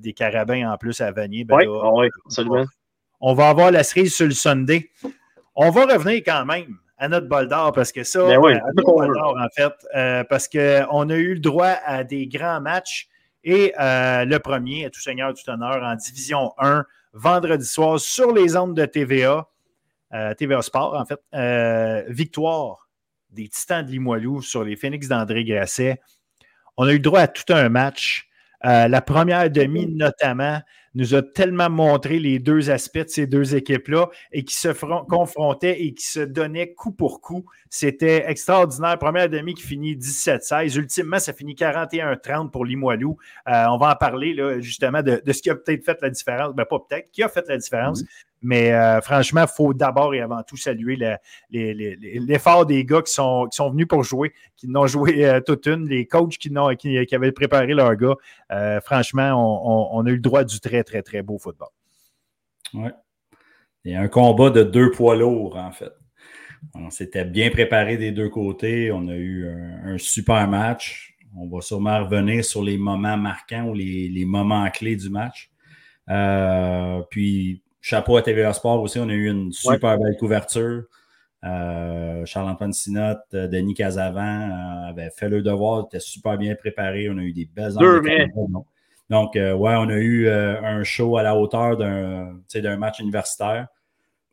des 0.00 0.12
Carabins 0.12 0.70
en 0.70 0.76
plus 0.76 1.00
à 1.00 1.12
Vanier, 1.12 1.44
ben 1.44 1.56
oui, 1.56 1.66
oui, 1.66 2.08
absolument. 2.26 2.66
On 3.20 3.32
va 3.32 3.48
avoir 3.48 3.70
la 3.70 3.82
cerise 3.82 4.14
sur 4.14 4.26
le 4.26 4.32
Sunday. 4.32 4.90
On 5.54 5.70
va 5.70 5.86
revenir 5.86 6.22
quand 6.26 6.44
même 6.44 6.76
à 6.98 7.08
notre 7.08 7.26
bol 7.28 7.48
d'or 7.48 7.72
parce 7.72 7.90
que 7.90 8.04
ça, 8.04 8.22
ben 8.22 8.44
à 8.44 8.72
notre 8.74 8.94
bol 8.94 9.14
d'or 9.14 9.38
en 9.40 9.48
fait, 9.54 10.24
parce 10.28 10.46
qu'on 10.46 11.08
a 11.08 11.16
eu 11.16 11.34
le 11.34 11.40
droit 11.40 11.74
à 11.86 12.04
des 12.04 12.26
grands 12.26 12.60
matchs. 12.60 13.08
Et 13.48 13.72
euh, 13.78 14.24
le 14.24 14.40
premier, 14.40 14.90
tout 14.90 15.00
seigneur, 15.00 15.32
tout 15.32 15.48
honneur, 15.48 15.80
en 15.80 15.94
Division 15.94 16.52
1, 16.58 16.84
vendredi 17.12 17.64
soir, 17.64 18.00
sur 18.00 18.34
les 18.34 18.56
ondes 18.56 18.76
de 18.76 18.84
TVA, 18.84 19.48
euh, 20.12 20.34
TVA 20.34 20.62
Sport, 20.62 20.94
en 20.94 21.04
fait. 21.06 21.20
Euh, 21.32 22.02
victoire 22.08 22.88
des 23.30 23.48
Titans 23.48 23.86
de 23.86 23.92
Limoilou 23.92 24.42
sur 24.42 24.64
les 24.64 24.74
Phoenix 24.74 25.06
d'André 25.06 25.44
Grasset. 25.44 26.00
On 26.76 26.88
a 26.88 26.92
eu 26.92 26.98
droit 26.98 27.20
à 27.20 27.28
tout 27.28 27.52
un 27.52 27.68
match. 27.68 28.28
La 28.66 29.00
première 29.00 29.50
demi, 29.50 29.86
notamment, 29.86 30.60
nous 30.96 31.14
a 31.14 31.22
tellement 31.22 31.68
montré 31.68 32.18
les 32.18 32.38
deux 32.38 32.70
aspects 32.70 32.98
de 32.98 33.08
ces 33.08 33.26
deux 33.26 33.54
équipes-là 33.54 34.08
et 34.32 34.44
qui 34.44 34.54
se 34.54 34.68
confrontaient 35.04 35.82
et 35.82 35.92
qui 35.92 36.06
se 36.06 36.20
donnaient 36.20 36.72
coup 36.72 36.90
pour 36.90 37.20
coup. 37.20 37.44
C'était 37.68 38.24
extraordinaire. 38.28 38.98
Première 38.98 39.28
demi 39.28 39.54
qui 39.54 39.62
finit 39.62 39.94
17-16. 39.94 40.78
Ultimement, 40.78 41.18
ça 41.18 41.34
finit 41.34 41.54
41-30 41.54 42.50
pour 42.50 42.64
Limoilou. 42.64 43.18
Euh, 43.46 43.66
on 43.68 43.76
va 43.76 43.92
en 43.92 43.96
parler 43.96 44.32
là, 44.32 44.58
justement 44.60 45.02
de, 45.02 45.20
ce 45.30 45.42
qui 45.42 45.50
a 45.50 45.54
peut-être 45.54 45.84
fait 45.84 45.98
la 46.00 46.08
différence. 46.08 46.54
Ben, 46.54 46.64
pas 46.64 46.78
peut-être, 46.78 47.10
qui 47.10 47.22
a 47.22 47.28
fait 47.28 47.46
la 47.46 47.58
différence. 47.58 48.02
Mais 48.46 48.72
euh, 48.72 49.00
franchement, 49.00 49.40
il 49.42 49.48
faut 49.48 49.74
d'abord 49.74 50.14
et 50.14 50.20
avant 50.20 50.40
tout 50.44 50.56
saluer 50.56 50.96
l'effort 51.50 52.64
des 52.64 52.84
gars 52.84 53.02
qui 53.02 53.12
sont, 53.12 53.48
venus 53.72 53.88
pour 53.88 54.04
jouer, 54.04 54.32
qui 54.56 54.68
n'ont 54.68 54.86
joué 54.86 55.26
euh, 55.26 55.40
toute 55.40 55.66
une, 55.66 55.88
les 55.88 56.06
coachs 56.06 56.38
qui, 56.38 56.52
qui, 56.78 57.06
qui, 57.06 57.14
avaient 57.16 57.32
préparé 57.32 57.74
leurs 57.74 57.96
gars. 57.96 58.14
Euh, 58.52 58.80
franchement, 58.80 59.90
on, 59.92 60.06
a 60.06 60.08
eu 60.10 60.14
le 60.14 60.20
droit 60.20 60.44
du 60.44 60.60
très, 60.60 60.84
très, 60.84 61.02
très 61.02 61.22
beau 61.22 61.38
football. 61.38 61.70
Oui. 62.72 62.90
A 63.92 64.00
un 64.00 64.06
combat 64.06 64.50
de 64.50 64.62
deux 64.62 64.92
poids 64.92 65.16
lourds, 65.16 65.56
en 65.56 65.72
fait. 65.72 65.92
On 66.76 66.88
s'était 66.90 67.24
bien 67.24 67.50
préparé 67.50 67.96
des 67.96 68.12
deux 68.12 68.28
côtés. 68.28 68.92
On 68.92 69.08
a 69.08 69.16
eu 69.16 69.48
un, 69.48 69.98
super 69.98 70.46
match. 70.46 71.16
On 71.36 71.48
va 71.48 71.60
sûrement 71.62 71.98
revenir 72.04 72.44
sur 72.44 72.62
les 72.62 72.78
moments 72.78 73.16
marquants 73.16 73.64
ou 73.64 73.74
les, 73.74 74.08
les 74.08 74.24
moments 74.24 74.70
clés 74.70 74.94
du 74.94 75.10
match. 75.10 75.50
puis, 77.10 77.64
Chapeau 77.88 78.16
à 78.16 78.22
TVA 78.22 78.52
Sport 78.52 78.82
aussi, 78.82 78.98
on 78.98 79.08
a 79.08 79.12
eu 79.12 79.30
une 79.30 79.52
super 79.52 79.96
belle 79.96 80.16
couverture. 80.16 80.86
Euh, 81.44 82.26
Charles-Antoine 82.26 82.72
Sinotte, 82.72 83.22
euh, 83.32 83.46
Denis 83.46 83.74
Casavant 83.74 84.20
euh, 84.50 84.88
avaient 84.88 85.10
fait 85.10 85.28
le 85.28 85.40
devoir, 85.40 85.86
étaient 85.86 86.00
super 86.00 86.36
bien 86.36 86.56
préparés. 86.56 87.08
On 87.08 87.16
a 87.16 87.22
eu 87.22 87.32
des 87.32 87.44
belles 87.46 87.74
Donc, 89.08 89.34
ouais, 89.36 89.52
on 89.54 89.88
a 89.88 89.98
eu 89.98 90.28
un 90.28 90.82
show 90.82 91.16
à 91.16 91.22
la 91.22 91.36
hauteur 91.36 91.76
d'un 91.76 92.76
match 92.76 92.98
universitaire. 92.98 93.68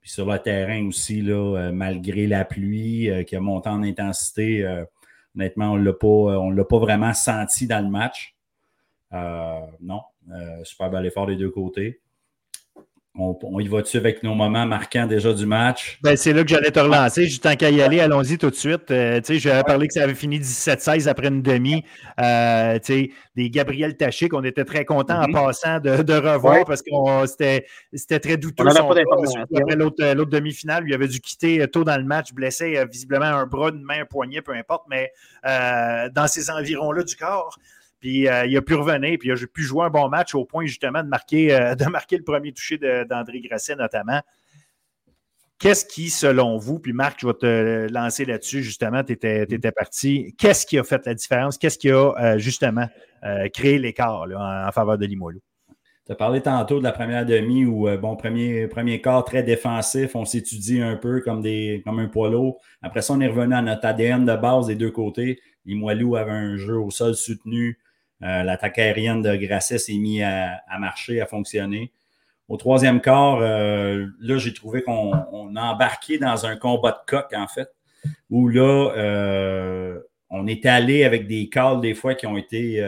Puis 0.02 0.10
sur 0.10 0.26
le 0.26 0.40
terrain 0.40 0.88
aussi, 0.88 1.22
là, 1.22 1.70
malgré 1.72 2.26
la 2.26 2.46
pluie 2.46 3.12
qui 3.28 3.36
a 3.36 3.40
monté 3.40 3.70
en 3.70 3.84
intensité, 3.84 4.68
honnêtement, 5.36 5.74
on 5.74 5.78
ne 5.78 6.56
l'a 6.56 6.66
pas 6.66 6.80
vraiment 6.80 7.14
senti 7.14 7.68
dans 7.68 7.86
le 7.86 7.92
match. 7.92 8.36
non, 9.12 10.02
super 10.64 10.90
bel 10.90 11.06
effort 11.06 11.28
des 11.28 11.36
deux 11.36 11.52
côtés. 11.52 12.00
On, 13.16 13.60
y 13.60 13.68
va 13.68 13.84
dessus 13.84 13.98
avec 13.98 14.24
nos 14.24 14.34
moments 14.34 14.66
marquants 14.66 15.06
déjà 15.06 15.34
du 15.34 15.46
match? 15.46 16.00
Ben, 16.02 16.18
c'est 16.18 16.34
là 16.34 16.42
que 16.42 16.50
j'allais 16.50 16.72
te 16.72 16.80
relancer. 16.80 17.26
Juste 17.26 17.44
tant 17.44 17.56
qu'à 17.56 17.70
y 17.70 17.80
aller, 17.80 18.00
allons-y 18.00 18.40
tout 18.40 18.50
de 18.50 18.56
suite. 18.56 18.90
Euh, 18.90 19.22
j'avais 19.24 19.62
parlé 19.62 19.88
que 19.88 19.94
ça 19.94 20.02
avait 20.02 20.16
fini 20.16 20.40
17-16 20.40 21.08
après 21.08 21.28
une 21.28 21.44
demi. 21.44 21.84
Euh, 22.20 22.80
des 23.36 23.50
Gabriel 23.52 23.96
Taché 23.98 24.30
qu'on 24.30 24.44
était 24.44 24.66
très 24.66 24.84
contents 24.84 25.22
en 25.22 25.28
mm-hmm. 25.28 25.46
passant 25.46 25.80
de, 25.80 26.14
revoir 26.14 26.66
parce 26.66 26.82
que 26.82 26.90
c'était 27.28 28.20
très 28.20 28.38
douteux. 28.38 28.68
après 28.68 29.04
euh, 29.04 29.76
l'autre 30.16 30.32
demi-finale, 30.32 30.86
il 30.88 30.94
avait 30.96 31.08
dû 31.08 31.20
quitter 31.20 31.68
tôt 31.68 31.84
dans 31.84 31.98
le 31.98 32.06
match, 32.06 32.34
blessé 32.34 32.84
visiblement 32.92 33.26
un 33.26 33.46
bras, 33.46 33.70
une 33.70 33.84
main, 33.84 34.02
un 34.02 34.06
poignet, 34.06 34.42
peu 34.42 34.54
importe, 34.54 34.86
mais 34.90 35.12
dans 35.44 36.28
ces 36.28 36.50
environs-là 36.50 37.04
du 37.04 37.16
corps. 37.16 37.60
Puis 38.04 38.28
euh, 38.28 38.46
il 38.46 38.58
a 38.58 38.62
pu 38.62 38.74
revenir, 38.74 39.18
puis 39.18 39.30
il 39.30 39.32
a 39.32 39.36
pu 39.48 39.64
jouer 39.64 39.86
un 39.86 39.90
bon 39.90 40.10
match 40.10 40.36
au 40.36 40.44
point 40.44 40.66
justement 40.66 41.02
de 41.02 41.08
marquer, 41.08 41.56
euh, 41.56 41.74
de 41.76 41.86
marquer 41.86 42.18
le 42.18 42.26
premier 42.26 42.52
toucher 42.52 42.78
d'André 42.78 43.40
Grasset 43.40 43.78
notamment. 43.78 44.20
Qu'est-ce 45.58 45.86
qui, 45.86 46.10
selon 46.10 46.58
vous, 46.58 46.80
puis 46.80 46.92
Marc, 46.92 47.22
je 47.22 47.28
vais 47.28 47.34
te 47.34 47.88
lancer 47.94 48.26
là-dessus, 48.26 48.62
justement, 48.62 49.06
tu 49.06 49.14
étais, 49.14 49.72
parti. 49.72 50.36
Qu'est-ce 50.38 50.66
qui 50.66 50.78
a 50.78 50.84
fait 50.84 51.06
la 51.06 51.14
différence? 51.14 51.58
Qu'est-ce 51.58 51.78
qui 51.78 51.92
a 51.92 52.12
euh, 52.20 52.38
justement 52.38 52.90
créé 53.54 53.80
l'écart 53.80 54.26
en, 54.38 54.70
faveur 54.74 54.98
de 54.98 55.06
Limoilou? 55.06 55.40
Tu 56.06 56.12
as 56.12 56.16
parlé 56.16 56.42
tantôt 56.42 56.80
de 56.80 56.84
la 56.84 56.92
première 56.92 57.26
demi 57.26 57.64
où, 57.64 57.88
bon, 57.98 58.18
premier, 58.18 58.68
premier 58.68 59.00
quart 59.00 59.24
très 59.24 59.44
défensif, 59.44 60.14
on 60.18 60.26
s'étudie 60.26 60.82
un 60.82 60.98
peu 60.98 61.22
comme, 61.22 61.42
des, 61.42 61.82
comme 61.86 62.00
un 62.00 62.10
poids. 62.10 62.30
Après 62.82 63.02
ça, 63.02 63.14
on 63.14 63.22
est 63.22 63.30
revenu 63.30 63.54
à 63.54 63.62
notre 63.62 63.86
ADN 63.86 64.26
de 64.26 64.36
base 64.36 64.68
des 64.68 64.76
deux 64.76 64.92
côtés. 64.92 65.40
Limoilou 65.66 66.18
avait 66.18 66.32
un 66.32 66.58
jeu 66.58 66.78
au 66.78 66.92
sol 66.92 67.16
soutenu, 67.16 67.70
euh, 67.70 67.83
l'attaque 68.24 68.80
aérienne 68.80 69.22
de 69.22 69.36
Grasset 69.36 69.78
s'est 69.78 69.98
mise 69.98 70.24
à, 70.24 70.80
marcher, 70.80 71.20
à 71.22 71.26
fonctionner. 71.26 71.92
Au 72.48 72.58
troisième 72.58 73.02
quart, 73.02 73.40
euh, 73.42 74.08
là, 74.20 74.38
j'ai 74.38 74.54
trouvé 74.54 74.82
qu'on 74.82 75.12
a 75.14 75.62
embarqué 75.62 76.18
dans 76.18 76.46
un 76.46 76.56
combat 76.56 76.92
de 76.92 77.10
coq, 77.10 77.34
en 77.34 77.48
fait, 77.48 77.70
où 78.30 78.48
là, 78.48 78.92
euh, 78.96 80.00
on 80.30 80.48
est 80.48 80.66
allé 80.66 81.04
avec 81.04 81.28
des 81.28 81.50
calls, 81.50 81.82
des 81.82 81.94
fois, 81.94 82.16
qui 82.16 82.28
ont 82.28 82.38
été, 82.38 82.82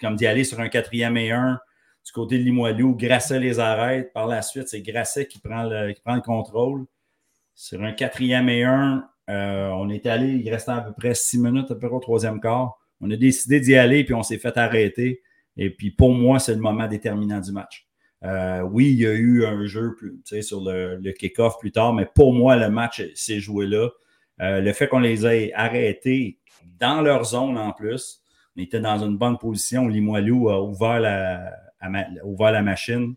comme 0.00 0.16
d'y 0.16 0.26
aller 0.26 0.44
sur 0.44 0.60
un 0.60 0.68
quatrième 0.68 1.16
et 1.16 1.30
un 1.30 1.60
du 2.04 2.12
côté 2.12 2.38
de 2.38 2.44
Limoilou. 2.44 2.96
Grasset 2.96 3.38
les 3.38 3.60
arrête. 3.60 4.12
Par 4.12 4.26
la 4.26 4.42
suite, 4.42 4.68
c'est 4.68 4.80
Grasset 4.80 5.26
qui 5.26 5.38
prend 5.38 5.62
le, 5.62 5.92
qui 5.92 6.00
prend 6.00 6.14
le 6.14 6.22
contrôle. 6.22 6.86
Sur 7.54 7.82
un 7.82 7.92
quatrième 7.92 8.48
et 8.48 8.64
un, 8.64 9.06
on 9.28 9.88
est 9.90 10.06
allé, 10.06 10.32
il 10.32 10.50
restait 10.50 10.72
à 10.72 10.80
peu 10.80 10.92
près 10.92 11.14
six 11.14 11.38
minutes 11.38 11.70
à 11.70 11.74
peu 11.74 11.88
près 11.88 11.96
au 11.96 12.00
troisième 12.00 12.40
quart. 12.40 12.79
On 13.00 13.10
a 13.10 13.16
décidé 13.16 13.60
d'y 13.60 13.76
aller, 13.76 14.04
puis 14.04 14.14
on 14.14 14.22
s'est 14.22 14.38
fait 14.38 14.56
arrêter. 14.56 15.22
Et 15.56 15.70
puis 15.70 15.90
pour 15.90 16.12
moi, 16.14 16.38
c'est 16.38 16.54
le 16.54 16.60
moment 16.60 16.86
déterminant 16.86 17.40
du 17.40 17.52
match. 17.52 17.86
Euh, 18.22 18.60
oui, 18.62 18.90
il 18.92 18.98
y 18.98 19.06
a 19.06 19.12
eu 19.12 19.44
un 19.46 19.64
jeu 19.64 19.96
sur 20.42 20.60
le, 20.62 20.96
le 20.96 21.12
kick-off 21.12 21.58
plus 21.58 21.72
tard, 21.72 21.94
mais 21.94 22.06
pour 22.14 22.34
moi, 22.34 22.56
le 22.56 22.68
match 22.68 23.02
s'est 23.14 23.40
joué 23.40 23.66
là. 23.66 23.88
Euh, 24.40 24.60
le 24.60 24.72
fait 24.72 24.88
qu'on 24.88 25.00
les 25.00 25.26
ait 25.26 25.52
arrêtés 25.54 26.38
dans 26.78 27.02
leur 27.02 27.24
zone 27.24 27.58
en 27.58 27.72
plus, 27.72 28.22
on 28.56 28.62
était 28.62 28.80
dans 28.80 28.98
une 28.98 29.16
bonne 29.16 29.38
position. 29.38 29.86
Limoilou 29.86 30.48
a 30.48 30.62
ouvert 30.62 31.00
la, 31.00 31.52
ouvert 32.24 32.52
la 32.52 32.62
machine. 32.62 33.14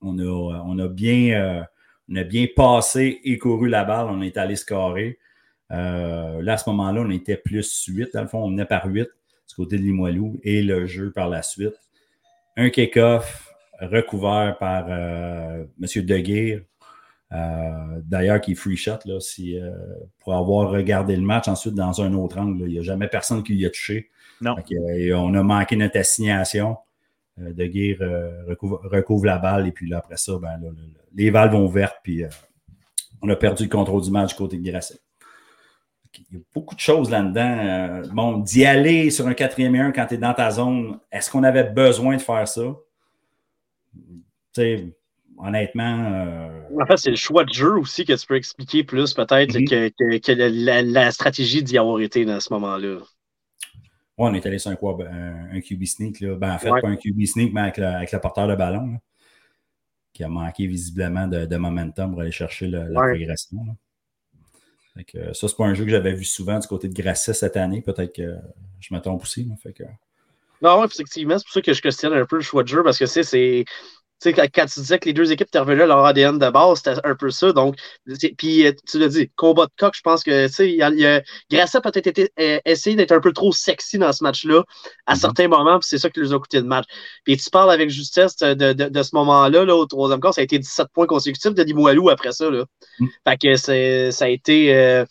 On 0.00 0.18
a, 0.18 0.62
on, 0.64 0.78
a 0.78 0.88
bien, 0.88 1.40
euh, 1.40 1.62
on 2.08 2.16
a 2.16 2.24
bien 2.24 2.46
passé 2.54 3.20
et 3.24 3.36
couru 3.36 3.68
la 3.68 3.84
balle. 3.84 4.06
On 4.08 4.22
est 4.22 4.36
allé 4.36 4.56
scorer. 4.56 5.18
Euh, 5.70 6.42
là, 6.42 6.54
à 6.54 6.56
ce 6.56 6.68
moment-là, 6.70 7.02
on 7.06 7.10
était 7.10 7.36
plus 7.36 7.84
8. 7.86 8.14
Dans 8.14 8.22
le 8.22 8.28
fond, 8.28 8.44
on 8.44 8.50
venait 8.50 8.64
par 8.64 8.86
8 8.86 9.08
du 9.48 9.54
côté 9.54 9.78
de 9.78 9.82
Limoilou 9.82 10.38
et 10.42 10.62
le 10.62 10.86
jeu 10.86 11.10
par 11.10 11.28
la 11.28 11.42
suite. 11.42 11.74
Un 12.56 12.70
kick-off 12.70 13.48
recouvert 13.80 14.56
par 14.58 14.86
euh, 14.88 15.64
M. 15.80 16.04
Deguire. 16.04 16.62
Euh, 17.32 18.00
D'ailleurs, 18.04 18.40
qui 18.40 18.52
est 18.52 18.54
free 18.54 18.76
shot, 18.76 18.98
là, 19.04 19.20
si, 19.20 19.58
euh, 19.58 19.70
pour 20.20 20.34
avoir 20.34 20.70
regardé 20.70 21.14
le 21.14 21.22
match 21.22 21.46
ensuite 21.48 21.74
dans 21.74 22.00
un 22.00 22.14
autre 22.14 22.38
angle. 22.38 22.62
Il 22.66 22.72
n'y 22.72 22.78
a 22.78 22.82
jamais 22.82 23.08
personne 23.08 23.42
qui 23.42 23.54
y 23.54 23.66
a 23.66 23.70
touché. 23.70 24.10
Non. 24.40 24.56
on 25.14 25.34
a 25.34 25.42
manqué 25.42 25.76
notre 25.76 25.98
assignation. 25.98 26.76
De 27.36 28.50
recouvre, 28.50 28.80
recouvre, 28.82 29.26
la 29.26 29.38
balle 29.38 29.68
et 29.68 29.70
puis 29.70 29.88
là, 29.88 29.98
après 29.98 30.16
ça, 30.16 30.32
ben, 30.42 30.60
les 31.14 31.30
valves 31.30 31.52
vont 31.52 31.66
ouvertes 31.66 31.98
puis 32.02 32.24
on 33.22 33.28
a 33.28 33.36
perdu 33.36 33.62
le 33.62 33.68
contrôle 33.68 34.02
du 34.02 34.10
match 34.10 34.30
du 34.30 34.34
côté 34.34 34.58
de 34.58 34.68
Grasset. 34.68 34.98
Il 36.30 36.38
y 36.38 36.40
a 36.40 36.44
beaucoup 36.54 36.74
de 36.74 36.80
choses 36.80 37.10
là-dedans. 37.10 37.58
Euh, 37.58 38.02
bon, 38.12 38.38
d'y 38.38 38.64
aller 38.64 39.10
sur 39.10 39.26
un 39.26 39.34
quatrième 39.34 39.74
et 39.76 39.80
un 39.80 39.92
quand 39.92 40.06
tu 40.06 40.14
es 40.14 40.18
dans 40.18 40.34
ta 40.34 40.50
zone, 40.50 40.98
est-ce 41.10 41.30
qu'on 41.30 41.42
avait 41.42 41.64
besoin 41.64 42.16
de 42.16 42.22
faire 42.22 42.46
ça? 42.46 42.76
Tu 43.94 44.02
sais, 44.52 44.96
honnêtement. 45.38 46.12
Euh, 46.12 46.80
en 46.80 46.86
fait, 46.86 46.96
c'est 46.96 47.10
le 47.10 47.16
choix 47.16 47.44
de 47.44 47.52
jeu 47.52 47.78
aussi 47.78 48.04
que 48.04 48.12
tu 48.12 48.26
peux 48.26 48.36
expliquer 48.36 48.84
plus 48.84 49.14
peut-être 49.14 49.58
mhm. 49.58 49.90
que, 49.90 50.82
la, 50.82 51.10
stratégie 51.10 51.62
d'y 51.62 51.78
avoir 51.78 52.00
été 52.00 52.28
à 52.30 52.40
ce 52.40 52.52
moment-là. 52.52 52.98
Oui, 54.18 54.28
on 54.30 54.34
est 54.34 54.44
allé 54.46 54.58
sur 54.58 54.70
un, 54.70 54.76
un, 55.52 55.60
QB 55.60 55.84
sneak. 55.84 56.20
Là. 56.20 56.34
Ben, 56.34 56.54
en 56.54 56.58
fait, 56.58 56.68
pas 56.68 56.88
un 56.88 56.96
QB 56.96 57.24
sneak, 57.24 57.52
mais 57.52 57.60
avec 57.60 58.12
le, 58.12 58.18
porteur 58.18 58.48
de 58.48 58.56
ballon, 58.56 58.98
qui 60.12 60.24
a 60.24 60.28
manqué 60.28 60.66
visiblement 60.66 61.28
de, 61.28 61.56
momentum 61.56 62.10
pour 62.10 62.20
aller 62.20 62.32
chercher 62.32 62.66
la 62.66 62.84
progression. 62.86 63.64
Là. 63.64 63.72
Que, 65.04 65.32
ça, 65.32 65.48
c'est 65.48 65.56
pas 65.56 65.64
un 65.64 65.74
jeu 65.74 65.84
que 65.84 65.90
j'avais 65.90 66.12
vu 66.12 66.24
souvent 66.24 66.58
du 66.58 66.66
côté 66.66 66.88
de 66.88 66.94
Grasset 66.94 67.34
cette 67.34 67.56
année. 67.56 67.82
Peut-être 67.82 68.14
que 68.14 68.36
je 68.80 68.94
me 68.94 69.00
trompe 69.00 69.22
aussi. 69.22 69.48
Non, 70.60 70.84
effectivement, 70.84 71.38
c'est 71.38 71.44
pour 71.44 71.52
ça 71.52 71.62
que 71.62 71.72
je 71.72 71.82
questionne 71.82 72.12
un 72.14 72.26
peu 72.26 72.36
le 72.36 72.42
choix 72.42 72.62
de 72.62 72.68
jeu 72.68 72.82
parce 72.82 72.98
que 72.98 73.06
c'est 73.06 73.64
sais, 74.20 74.32
quand 74.32 74.66
tu 74.66 74.80
disais 74.80 74.98
que 74.98 75.06
les 75.06 75.12
deux 75.12 75.30
équipes 75.30 75.48
étaient 75.48 75.58
revenues 75.58 75.82
à 75.82 75.86
leur 75.86 76.04
ADN 76.04 76.38
de 76.38 76.50
base, 76.50 76.78
c'était 76.78 77.00
un 77.04 77.14
peu 77.14 77.30
ça. 77.30 77.52
Donc, 77.52 77.76
puis 78.36 78.66
euh, 78.66 78.72
tu 78.88 78.98
l'as 78.98 79.08
dit, 79.08 79.30
combat 79.36 79.66
de 79.66 79.72
coq, 79.78 79.94
je 79.94 80.02
pense 80.02 80.24
que, 80.24 80.46
tu 80.48 80.52
sais, 80.52 80.70
il 80.70 80.76
y 80.76 80.82
a, 80.82 81.22
Grasset 81.50 81.78
a 81.78 81.80
peut-être 81.80 82.06
été, 82.08 82.30
euh, 82.40 82.58
essayé 82.64 82.96
d'être 82.96 83.12
un 83.12 83.20
peu 83.20 83.32
trop 83.32 83.52
sexy 83.52 83.98
dans 83.98 84.12
ce 84.12 84.24
match-là 84.24 84.64
à 85.06 85.14
mm-hmm. 85.14 85.20
certains 85.20 85.48
moments, 85.48 85.78
puis 85.78 85.88
c'est 85.88 85.98
ça 85.98 86.10
qui 86.10 86.20
lui 86.20 86.32
a 86.32 86.38
coûté 86.38 86.58
le 86.58 86.66
match. 86.66 86.86
Puis 87.24 87.36
tu 87.36 87.50
parles 87.50 87.70
avec 87.70 87.90
justesse 87.90 88.36
de, 88.36 88.54
de, 88.54 88.72
de 88.72 89.02
ce 89.02 89.10
moment-là, 89.14 89.64
là, 89.64 89.76
au 89.76 89.86
troisième 89.86 90.20
quart, 90.20 90.34
ça 90.34 90.40
a 90.40 90.44
été 90.44 90.58
17 90.58 90.88
points 90.92 91.06
consécutifs 91.06 91.54
de 91.54 91.62
Limoilou 91.62 92.10
après 92.10 92.32
ça. 92.32 92.50
Là. 92.50 92.64
Mm. 92.98 93.06
Fait 93.28 93.38
que 93.38 93.56
ça 93.56 94.24
a 94.24 94.28
été. 94.28 94.74
Euh, 94.74 95.04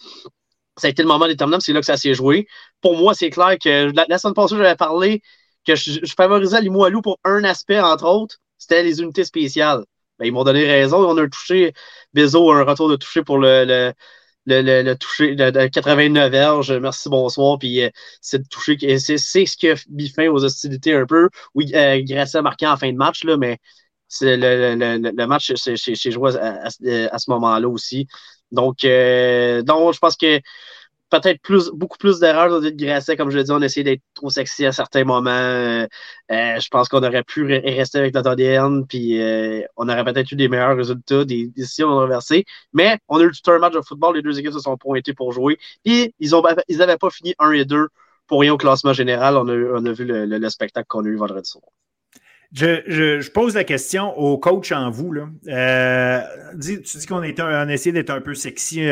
ça 0.78 0.88
a 0.88 0.90
été 0.92 1.02
le 1.02 1.08
moment 1.08 1.28
déterminant, 1.28 1.60
c'est 1.60 1.74
là 1.74 1.80
que 1.80 1.88
ça 1.88 1.98
s'est 1.98 2.14
joué. 2.14 2.48
Pour 2.82 2.96
moi, 2.98 3.16
c'est 3.16 3.32
clair 3.32 3.58
que 3.58 3.92
la, 3.96 4.18
semaine 4.20 4.36
passée, 4.36 4.56
j'avais 4.56 4.76
parlé 4.76 5.24
que 5.66 5.76
je, 5.76 6.00
je 6.04 6.14
favorisais 6.16 6.62
Limoilou 6.62 7.02
pour 7.02 7.20
un 7.24 7.44
aspect, 7.46 7.80
entre 7.80 8.06
autres, 8.06 8.38
c'était 8.58 8.84
les 8.84 9.02
unités 9.02 9.24
spéciales. 9.24 9.84
Ben, 10.20 10.26
ils 10.26 10.32
m'ont 10.32 10.44
donné 10.44 10.66
raison. 10.66 10.98
On 11.08 11.18
a 11.18 11.24
un 11.24 11.30
touché, 11.30 11.74
Bezo 12.14 12.52
un 12.52 12.64
retour 12.64 12.90
de 12.90 12.96
toucher 12.96 13.24
pour 13.24 13.38
le, 13.38 13.66
le, 13.66 13.94
le, 14.62 14.82
le, 14.84 14.96
toucher 14.98 15.36
de, 15.36 15.68
89 15.68 16.32
verges. 16.32 16.72
Merci, 16.74 17.10
bonsoir. 17.10 17.60
Puis 17.60 17.84
euh, 17.84 17.90
c'est 18.22 18.42
c'est 19.18 19.46
ce 19.46 19.58
qui 19.58 19.70
a 19.70 19.76
mis 19.90 20.10
fin 20.10 20.28
aux 20.30 20.44
hostilités 20.44 20.94
un 20.94 21.06
peu. 21.06 21.30
Oui, 21.56 21.72
euh, 21.76 22.02
a 22.34 22.42
marqué 22.42 22.68
en 22.68 22.78
fin 22.78 22.92
de 22.92 22.98
match, 22.98 23.24
là, 23.24 23.38
mais 23.38 23.60
le, 24.22 24.36
le, 24.76 25.12
le, 25.16 25.28
match 25.28 25.54
s'est 25.56 26.12
joué 26.12 26.36
à, 26.38 26.66
à, 26.66 27.20
ce 27.20 27.30
moment-là 27.32 27.68
aussi. 27.68 28.08
Donc, 28.52 28.86
euh, 28.86 29.62
donc, 29.64 29.94
je 29.94 30.00
pense 30.00 30.16
que 30.16 30.40
peut-être 31.10 31.42
plus, 31.42 31.70
beaucoup 31.70 31.98
plus 31.98 32.20
d'erreurs 32.20 32.62
de 32.62 32.70
Grasset. 32.70 33.18
Comme 33.18 33.30
je 33.30 33.38
l'ai 33.38 33.44
dit, 33.44 33.52
on 33.52 33.62
a 33.62 33.66
essayé 33.66 33.84
d'être 33.84 34.02
trop 34.14 34.30
sexy 34.30 34.66
à 34.66 34.72
certains 34.72 35.04
moments. 35.04 35.30
Euh, 35.30 35.88
euh, 36.32 36.60
je 36.60 36.68
pense 36.70 36.90
qu'on 36.90 37.04
aurait 37.04 37.24
pu 37.24 37.44
rester 37.46 38.00
avec 38.00 38.14
notre 38.14 38.32
ADN, 38.32 38.86
puis 38.86 39.22
euh, 39.22 39.62
on 39.78 39.88
aurait 39.90 40.04
peut-être 40.04 40.32
eu 40.32 40.36
des 40.36 40.48
meilleurs 40.48 40.76
résultats, 40.76 41.26
des 41.26 41.48
décisions 41.48 41.90
renversées. 41.90 42.46
Mais 42.74 43.00
on 43.08 43.20
a 43.20 43.24
eu 43.24 43.32
tout 43.32 43.52
un 43.52 43.60
match 43.60 43.74
de 43.74 43.82
football. 43.82 44.16
Les 44.16 44.22
deux 44.22 44.38
équipes 44.40 44.54
se 44.54 44.60
sont 44.60 44.78
pointées 44.78 45.14
pour 45.14 45.32
jouer. 45.32 45.58
Puis 45.84 46.14
ils 46.20 46.32
n'avaient 46.32 46.64
ils 46.68 46.98
pas 47.00 47.10
fini 47.10 47.34
1 47.40 47.52
et 47.52 47.66
2 47.66 47.88
pour 48.28 48.42
rien 48.42 48.54
au 48.54 48.58
classement 48.58 48.94
général. 48.94 49.38
On 49.38 49.48
a, 49.48 49.54
on 49.54 49.86
a 49.86 49.92
vu 49.92 50.06
le, 50.06 50.50
spectacle 50.50 50.88
qu'on 50.88 51.06
a 51.06 51.08
eu 51.08 51.16
vendredi 51.16 51.50
soir. 51.50 51.64
Je, 52.54 52.82
je, 52.88 53.30
pose 53.30 53.56
la 53.56 53.66
question 53.66 54.18
au 54.18 54.38
coach 54.38 54.72
en 54.72 54.90
vous. 54.90 55.12
Là. 55.12 55.28
tu 56.54 56.80
dis 56.80 57.06
qu'on 57.06 57.22
a 57.22 57.74
essayé 57.74 57.92
d'être 57.92 58.10
un 58.10 58.22
peu 58.22 58.34
sexy 58.34 58.90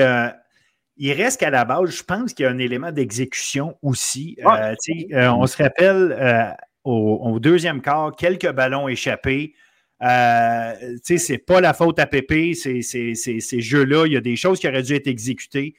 il 0.98 1.12
reste 1.14 1.40
qu'à 1.40 1.50
la 1.50 1.66
base, 1.66 1.90
je 1.90 2.04
pense 2.04 2.34
qu'il 2.34 2.46
y 2.46 2.48
a 2.48 2.52
un 2.52 2.58
élément 2.58 2.92
d'exécution 2.92 3.78
aussi. 3.82 4.38
Euh, 4.46 4.76
euh, 5.14 5.30
on 5.30 5.46
se 5.46 5.62
rappelle 5.62 6.16
euh, 6.18 6.52
au, 6.84 7.40
deuxième 7.40 7.82
quart, 7.82 8.16
quelques 8.16 8.52
ballons 8.52 8.88
échappés. 8.88 9.54
Euh, 10.02 10.74
c'est 11.04 11.38
pas 11.38 11.62
la 11.62 11.74
faute 11.74 12.00
à 12.00 12.06
Pépé, 12.06 12.54
ces, 12.54 12.82
ces, 12.82 13.62
jeux-là. 13.62 14.06
Il 14.06 14.14
y 14.14 14.18
a 14.18 14.22
des 14.22 14.36
choses 14.36 14.60
qui 14.60 14.68
auraient 14.68 14.84
dû 14.84 14.94
être 14.94 15.08
exécutées 15.08 15.76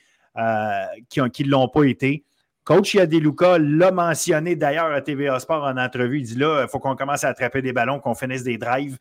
qui 1.08 1.20
ne 1.20 1.48
l'ont 1.48 1.68
pas 1.68 1.84
été. 1.84 2.24
Coach 2.64 2.94
Yadeluka 2.94 3.58
l'a 3.58 3.92
mentionné 3.92 4.56
d'ailleurs 4.56 4.92
à 4.92 5.00
TVA 5.00 5.38
Sport 5.38 5.62
en 5.64 5.76
entrevue. 5.76 6.18
Il 6.18 6.24
dit 6.24 6.34
là, 6.34 6.64
il 6.64 6.68
faut 6.68 6.80
qu'on 6.80 6.96
commence 6.96 7.22
à 7.22 7.28
attraper 7.28 7.62
des 7.62 7.72
ballons, 7.72 8.00
qu'on 8.00 8.16
finisse 8.16 8.42
des 8.42 8.58
drives. 8.58 8.98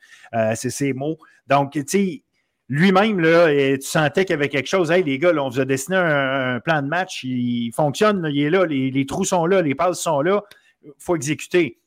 c'est 0.53 0.69
ses 0.69 0.93
mots. 0.93 1.17
Donc, 1.47 1.71
tu 1.73 1.83
sais, 1.87 2.23
lui-même, 2.67 3.19
là, 3.19 3.47
tu 3.75 3.81
sentais 3.81 4.25
qu'il 4.25 4.33
y 4.33 4.37
avait 4.37 4.49
quelque 4.49 4.67
chose. 4.67 4.91
Hey, 4.91 5.03
les 5.03 5.19
gars, 5.19 5.33
on 5.37 5.49
vous 5.49 5.59
a 5.59 5.65
dessiné 5.65 5.97
un, 5.97 6.59
plan 6.59 6.81
de 6.81 6.87
match, 6.87 7.23
il 7.23 7.71
fonctionne, 7.71 8.27
il 8.31 8.41
est 8.41 8.49
là, 8.49 8.65
les, 8.65 9.05
trous 9.05 9.25
sont 9.25 9.45
là, 9.45 9.61
les 9.61 9.75
passes 9.75 9.99
sont 9.99 10.21
là, 10.21 10.43
il 10.83 10.91
faut 10.97 11.15
exécuter. 11.15 11.79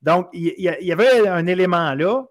Donc, 0.00 0.28
il, 0.32 0.54
y 0.58 0.92
avait 0.92 1.28
un 1.28 1.46
élément 1.46 1.94
là, 1.94 2.24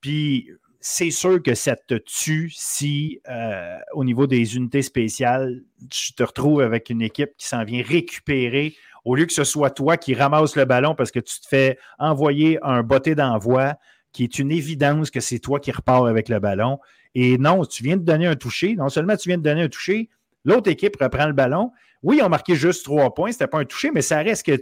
puis 0.00 0.50
c'est 0.80 1.12
sûr 1.12 1.40
que 1.40 1.54
ça 1.54 1.76
te 1.76 1.94
tue 1.94 2.50
si, 2.52 3.20
euh, 3.28 3.78
au 3.92 4.04
niveau 4.04 4.26
des 4.26 4.56
unités 4.56 4.82
spéciales, 4.82 5.62
tu 5.90 6.12
te 6.12 6.22
retrouves 6.24 6.60
avec 6.60 6.90
une 6.90 7.02
équipe 7.02 7.30
qui 7.36 7.46
s'en 7.46 7.64
vient 7.64 7.82
récupérer, 7.86 8.74
au 9.04 9.14
lieu 9.14 9.26
que 9.26 9.32
ce 9.32 9.44
soit 9.44 9.70
toi 9.70 9.96
qui 9.96 10.14
ramasse 10.14 10.56
le 10.56 10.64
ballon 10.64 10.94
parce 10.94 11.12
que 11.12 11.20
tu 11.20 11.40
te 11.40 11.46
fais 11.46 11.78
envoyer 11.98 12.58
un 12.62 12.82
botté 12.82 13.14
d'envoi, 13.14 13.74
qui 14.12 14.24
est 14.24 14.38
une 14.38 14.50
évidence 14.50 15.10
que 15.10 15.20
c'est 15.20 15.38
toi 15.38 15.60
qui 15.60 15.70
repars 15.70 16.06
avec 16.06 16.28
le 16.28 16.40
ballon. 16.40 16.78
Et 17.14 17.38
non, 17.38 17.64
tu 17.64 17.82
viens 17.82 17.96
de 17.96 18.02
donner 18.02 18.26
un 18.26 18.36
toucher. 18.36 18.74
Non 18.74 18.88
seulement 18.88 19.16
tu 19.16 19.28
viens 19.28 19.38
de 19.38 19.42
donner 19.42 19.62
un 19.62 19.68
toucher, 19.68 20.08
l'autre 20.44 20.70
équipe 20.70 20.96
reprend 21.00 21.26
le 21.26 21.32
ballon. 21.32 21.72
Oui, 22.02 22.18
ils 22.18 22.22
ont 22.22 22.28
marqué 22.28 22.54
juste 22.54 22.84
trois 22.84 23.14
points. 23.14 23.30
Ce 23.30 23.36
n'était 23.36 23.46
pas 23.46 23.58
un 23.58 23.64
toucher, 23.64 23.90
mais 23.92 24.02
ça 24.02 24.18
reste 24.18 24.46
que 24.46 24.56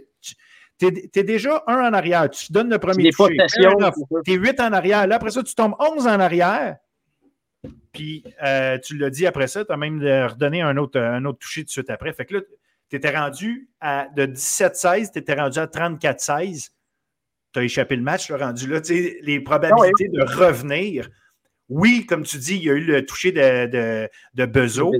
tu 0.79 0.87
es, 0.87 1.23
déjà 1.23 1.63
un 1.67 1.89
en 1.89 1.93
arrière. 1.93 2.29
Tu 2.31 2.53
donnes 2.53 2.71
le 2.71 2.79
premier 2.79 3.11
toucher. 3.11 3.37
Tu 4.25 4.33
es 4.33 4.37
huit 4.37 4.61
en 4.61 4.73
arrière. 4.73 5.07
Là, 5.07 5.17
après 5.17 5.31
ça, 5.31 5.43
tu 5.43 5.55
tombes 5.55 5.75
onze 5.79 6.07
en 6.07 6.21
arrière. 6.21 6.77
Puis 7.93 8.25
euh, 8.43 8.79
tu 8.79 8.97
l'as 8.97 9.11
dit 9.11 9.27
après 9.27 9.49
ça, 9.49 9.65
tu 9.65 9.73
as 9.73 9.77
même 9.77 10.01
redonné 10.01 10.63
un 10.63 10.77
autre, 10.77 10.99
un 10.99 11.25
autre 11.25 11.39
toucher 11.39 11.63
tout 11.63 11.67
de 11.67 11.71
suite 11.71 11.91
après. 11.91 12.13
Fait 12.13 12.25
que 12.25 12.37
là, 12.37 12.41
tu 12.89 12.97
étais 12.97 13.17
rendu 13.17 13.69
à, 13.81 14.09
de 14.15 14.27
17-16, 14.27 15.13
tu 15.13 15.19
étais 15.19 15.35
rendu 15.35 15.59
à 15.59 15.67
34-16. 15.67 16.71
Tu 17.53 17.59
as 17.59 17.63
échappé 17.65 17.97
le 17.97 18.03
match, 18.03 18.27
tu 18.27 18.35
as 18.35 18.39
rendu 18.39 18.69
là. 18.69 18.81
Les 19.23 19.41
probabilités 19.41 20.09
de 20.09 20.23
revenir 20.23 21.09
oui, 21.71 22.05
comme 22.05 22.25
tu 22.25 22.37
dis, 22.37 22.57
il 22.57 22.65
y 22.65 22.71
a 22.71 22.75
eu 22.75 22.85
le 22.85 23.07
toucher 23.07 23.33
de, 23.33 23.67
de, 23.67 24.09
de 24.35 24.47
Bezo. 24.47 24.93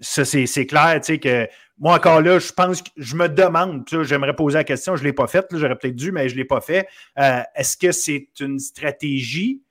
Ça, 0.00 0.24
c'est 0.24 0.66
clair, 0.66 0.94
tu 1.00 1.14
sais, 1.14 1.18
que 1.18 1.48
moi, 1.78 1.96
encore 1.96 2.22
là, 2.22 2.38
je 2.38 2.52
pense 2.52 2.82
que 2.82 2.90
je 2.96 3.14
me 3.14 3.28
demande, 3.28 3.84
j'aimerais 4.02 4.34
poser 4.34 4.58
la 4.58 4.64
question, 4.64 4.96
je 4.96 5.02
ne 5.02 5.08
l'ai 5.08 5.12
pas 5.12 5.26
faite, 5.26 5.46
j'aurais 5.52 5.76
peut-être 5.76 5.94
dû, 5.94 6.12
mais 6.12 6.28
je 6.28 6.34
ne 6.34 6.38
l'ai 6.38 6.44
pas 6.44 6.60
fait. 6.60 6.88
Euh, 7.18 7.42
est-ce 7.54 7.76
que 7.76 7.92
c'est 7.92 8.28
une 8.40 8.58
stratégie 8.58 9.62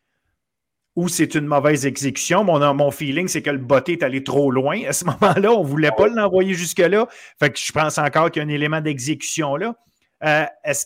ou 0.96 1.10
c'est 1.10 1.34
une 1.36 1.46
mauvaise 1.46 1.86
exécution? 1.86 2.44
Mon, 2.44 2.74
mon 2.74 2.92
feeling, 2.92 3.28
c'est 3.28 3.42
que 3.42 3.50
le 3.50 3.58
botté 3.58 3.94
est 3.94 4.04
allé 4.04 4.24
trop 4.24 4.52
loin. 4.52 4.84
À 4.86 4.94
ce 4.94 5.06
moment-là, 5.22 5.52
on 5.52 5.64
ne 5.64 5.68
voulait 5.68 5.92
pas 5.92 6.08
l'envoyer 6.08 6.54
jusque-là. 6.54 7.08
Fait 7.40 7.50
que 7.50 7.60
je 7.60 7.72
pense 7.72 7.98
encore 7.98 8.30
qu'il 8.30 8.42
y 8.42 8.46
a 8.46 8.48
un 8.48 8.52
élément 8.52 8.82
d'exécution 8.82 9.56
là. 9.56 9.76
Euh, 10.24 10.46
est-ce 10.64 10.86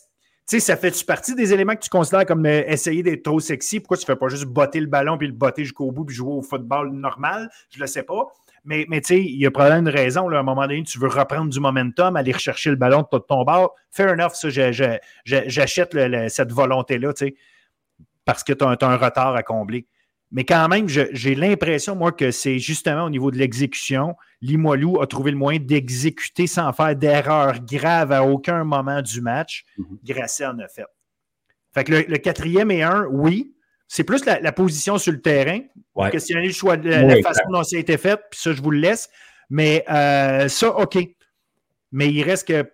sais, 0.52 0.60
ça 0.60 0.76
fait-tu 0.76 1.06
partie 1.06 1.36
des 1.36 1.54
éléments 1.54 1.76
que 1.76 1.82
tu 1.82 1.90
considères 1.90 2.26
comme 2.26 2.46
euh, 2.46 2.64
essayer 2.68 3.04
d'être 3.04 3.24
trop 3.24 3.40
sexy? 3.40 3.80
Pourquoi 3.80 3.98
tu 3.98 4.04
ne 4.04 4.06
fais 4.08 4.16
pas 4.16 4.28
juste 4.28 4.46
botter 4.46 4.80
le 4.80 4.88
ballon 4.88 5.18
puis 5.18 5.28
le 5.28 5.34
botter 5.34 5.64
jusqu'au 5.64 5.92
bout 5.92 6.06
puis 6.06 6.16
jouer 6.16 6.34
au 6.34 6.42
football 6.42 6.92
normal? 6.92 7.50
Je 7.70 7.78
ne 7.78 7.82
le 7.82 7.88
sais 7.88 8.04
pas. 8.04 8.28
Mais, 8.64 8.86
mais 8.90 9.02
tu 9.02 9.08
sais, 9.08 9.22
il 9.22 9.38
y 9.38 9.46
a 9.46 9.52
probablement 9.52 9.90
une 9.90 9.96
raison. 9.96 10.30
À 10.30 10.38
un 10.38 10.44
moment 10.44 10.62
donné, 10.62 10.84
tu 10.84 11.00
veux 11.00 11.08
reprendre 11.08 11.50
du 11.50 11.60
momentum, 11.60 12.16
aller 12.16 12.32
rechercher 12.32 12.70
le 12.70 12.76
ballon 12.76 13.06
de 13.12 13.18
ton 13.18 13.44
bord. 13.44 13.74
Fair 13.90 14.12
enough, 14.12 14.34
ça, 14.34 14.50
j'achète 15.26 15.98
cette 16.30 16.52
volonté-là, 16.52 17.14
tu 17.14 17.28
sais, 17.28 17.36
parce 18.26 18.44
que 18.44 18.54
tu 18.54 18.64
as, 18.64 18.78
un 18.82 18.98
retard 18.98 19.36
à 19.36 19.44
combler. 19.44 19.88
Mais 20.32 20.46
quand 20.46 20.68
même, 20.70 20.88
j'ai 20.88 21.36
l'impression, 21.36 21.96
moi, 21.96 22.14
que 22.14 22.32
c'est 22.32 22.58
justement 22.58 23.04
au 23.04 23.10
niveau 23.10 23.32
de 23.32 23.38
l'exécution, 23.38 24.16
Limoilou 24.42 25.02
a 25.02 25.08
trouvé 25.08 25.32
le 25.32 25.38
moyen 25.38 25.60
d'exécuter 25.60 26.48
sans 26.48 26.72
faire 26.72 26.96
d'erreur 26.96 27.60
grave 27.66 28.14
à 28.14 28.24
aucun 28.24 28.64
moment 28.64 29.02
du 29.02 29.20
match. 29.20 29.66
Mhm. 29.78 30.00
Grasset 30.06 30.46
en 30.46 30.60
a 30.60 30.68
fait. 30.70 30.86
Fait 31.74 31.84
que 31.84 31.92
le, 31.92 32.18
quatrième 32.18 32.72
et 32.72 32.84
un, 32.84 33.06
oui. 33.06 33.54
C'est 33.88 34.06
plus 34.06 34.24
la, 34.26 34.52
position 34.54 34.98
sur 34.98 35.12
le 35.12 35.22
terrain. 35.22 35.60
Ouais. 35.96 36.10
Questionner 36.12 36.48
le 36.48 36.54
choix, 36.54 36.78
la, 36.78 37.04
la 37.04 37.22
façon 37.22 37.44
dont 37.52 37.64
ça 37.64 37.76
a 37.76 37.80
été 37.80 37.98
fait, 37.98 38.18
puis 38.32 38.40
ça, 38.40 38.54
je 38.54 38.62
vous 38.62 38.72
le 38.72 38.80
laisse. 38.80 39.10
Mais 39.50 39.84
euh, 39.90 40.48
ça, 40.48 40.78
OK. 40.78 40.98
Mais 41.92 42.10
il 42.10 42.24
reste 42.24 42.48
que 42.48 42.72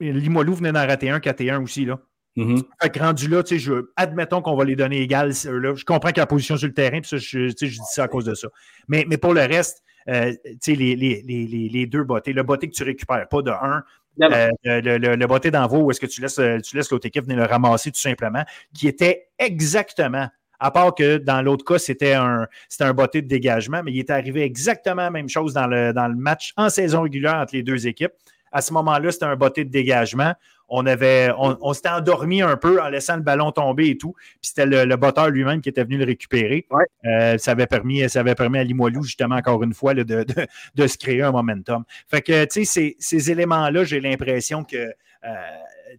Limoilou 0.00 0.54
venait 0.54 0.72
d'en 0.72 0.86
rater 0.86 1.10
un, 1.10 1.20
4 1.20 1.42
et 1.42 1.50
1 1.50 1.62
aussi, 1.62 1.84
là. 1.84 2.00
Mm-hmm. 2.38 2.62
Fait 2.80 2.90
que 2.90 2.98
rendu 3.00 3.28
là, 3.28 3.42
je, 3.44 3.72
admettons 3.96 4.40
qu'on 4.42 4.54
va 4.54 4.64
les 4.64 4.76
donner 4.76 5.00
égales. 5.00 5.32
Là, 5.44 5.74
je 5.74 5.84
comprends 5.84 6.10
qu'il 6.10 6.18
y 6.18 6.20
a 6.20 6.22
la 6.22 6.26
position 6.26 6.56
sur 6.56 6.68
le 6.68 6.72
terrain, 6.72 7.00
puis 7.00 7.08
ça, 7.08 7.16
je, 7.16 7.48
je, 7.48 7.52
dis 7.52 7.80
ça 7.90 8.04
à 8.04 8.08
cause 8.08 8.24
de 8.24 8.34
ça. 8.34 8.46
Mais, 8.86 9.04
mais 9.08 9.18
pour 9.18 9.34
le 9.34 9.40
reste, 9.40 9.82
euh, 10.08 10.32
les, 10.68 10.94
les, 10.94 11.22
les, 11.26 11.68
les, 11.68 11.86
deux 11.86 12.04
bottés, 12.04 12.32
le 12.32 12.44
botté 12.44 12.68
que 12.68 12.74
tu 12.74 12.84
récupères, 12.84 13.28
pas 13.28 13.42
de 13.42 13.50
un, 13.50 13.82
euh, 14.22 14.48
le, 14.64 14.98
le, 14.98 15.16
le, 15.16 15.26
botté 15.26 15.50
d'envoi 15.50 15.80
où 15.80 15.90
est-ce 15.90 16.00
que 16.00 16.06
tu 16.06 16.20
laisses, 16.20 16.40
tu 16.62 16.76
laisses 16.76 16.90
l'autre 16.90 17.06
équipe 17.06 17.24
venir 17.24 17.38
le 17.38 17.44
ramasser 17.44 17.90
tout 17.90 18.00
simplement, 18.00 18.44
qui 18.72 18.86
était 18.86 19.30
exactement 19.40 20.28
À 20.60 20.70
part 20.70 20.94
que 20.94 21.16
dans 21.16 21.42
l'autre 21.42 21.64
cas, 21.64 21.80
c'était 21.80 22.14
un, 22.14 22.46
un 22.78 22.94
botté 22.94 23.20
de 23.20 23.26
dégagement, 23.26 23.82
mais 23.84 23.90
il 23.90 23.98
est 23.98 24.10
arrivé 24.10 24.42
exactement 24.42 25.02
la 25.02 25.10
même 25.10 25.28
chose 25.28 25.54
dans 25.54 25.66
le, 25.66 25.92
dans 25.92 26.06
le 26.06 26.16
match 26.16 26.52
en 26.56 26.70
saison 26.70 27.02
régulière 27.02 27.34
entre 27.34 27.56
les 27.56 27.64
deux 27.64 27.88
équipes. 27.88 28.12
À 28.52 28.60
ce 28.60 28.72
moment-là, 28.72 29.10
c'était 29.10 29.26
un 29.26 29.36
botté 29.36 29.64
de 29.64 29.70
dégagement. 29.70 30.34
On, 30.70 30.84
avait, 30.84 31.30
on, 31.38 31.72
s'était 31.72 31.88
endormi 31.88 32.42
un 32.42 32.56
peu 32.56 32.82
en 32.82 32.90
laissant 32.90 33.16
le 33.16 33.22
ballon 33.22 33.52
tomber 33.52 33.88
et 33.88 33.96
tout. 33.96 34.12
Puis 34.12 34.50
c'était 34.50 34.66
le, 34.66 34.96
botteur 34.96 35.30
lui-même 35.30 35.62
qui 35.62 35.70
était 35.70 35.82
venu 35.82 35.96
le 35.96 36.04
récupérer. 36.04 36.66
Euh, 37.06 37.38
ça, 37.38 37.52
avait 37.52 37.66
permis, 37.66 38.06
ça 38.10 38.20
avait 38.20 38.34
permis 38.34 38.58
à 38.58 38.64
Limoilou, 38.64 39.02
justement, 39.02 39.36
encore 39.36 39.62
une 39.62 39.72
fois, 39.72 39.94
de, 39.94 40.02
de, 40.02 40.86
se 40.86 40.98
créer 40.98 41.22
un 41.22 41.32
momentum. 41.32 41.84
Fait 42.06 42.20
que, 42.20 42.44
tu 42.44 42.50
sais, 42.50 42.64
ces, 42.64 42.96
ces 42.98 43.30
éléments-là, 43.30 43.84
j'ai 43.84 44.00
l'impression 44.00 44.62
que 44.62 44.76
euh, 44.76 45.34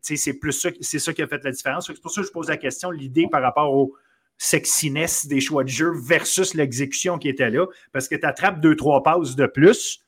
c'est 0.01 0.33
plus 0.33 0.53
ça, 0.53 0.69
c'est 0.81 0.99
ça 0.99 1.13
qui 1.13 1.21
a 1.21 1.27
fait 1.27 1.43
la 1.43 1.51
différence. 1.51 1.87
C'est 1.87 2.01
pour 2.01 2.11
ça 2.11 2.21
que 2.21 2.27
je 2.27 2.31
pose 2.31 2.47
la 2.47 2.57
question, 2.57 2.91
l'idée 2.91 3.27
par 3.29 3.41
rapport 3.41 3.73
au 3.73 3.95
sexiness 4.37 5.27
des 5.27 5.41
choix 5.41 5.63
de 5.63 5.69
jeu 5.69 5.91
versus 5.91 6.53
l'exécution 6.53 7.17
qui 7.17 7.27
était 7.27 7.49
là. 7.49 7.65
Parce 7.91 8.07
que 8.07 8.15
tu 8.15 8.25
attrapes 8.25 8.61
deux, 8.61 8.75
trois 8.75 9.03
passes 9.03 9.35
de 9.35 9.45
plus. 9.45 10.03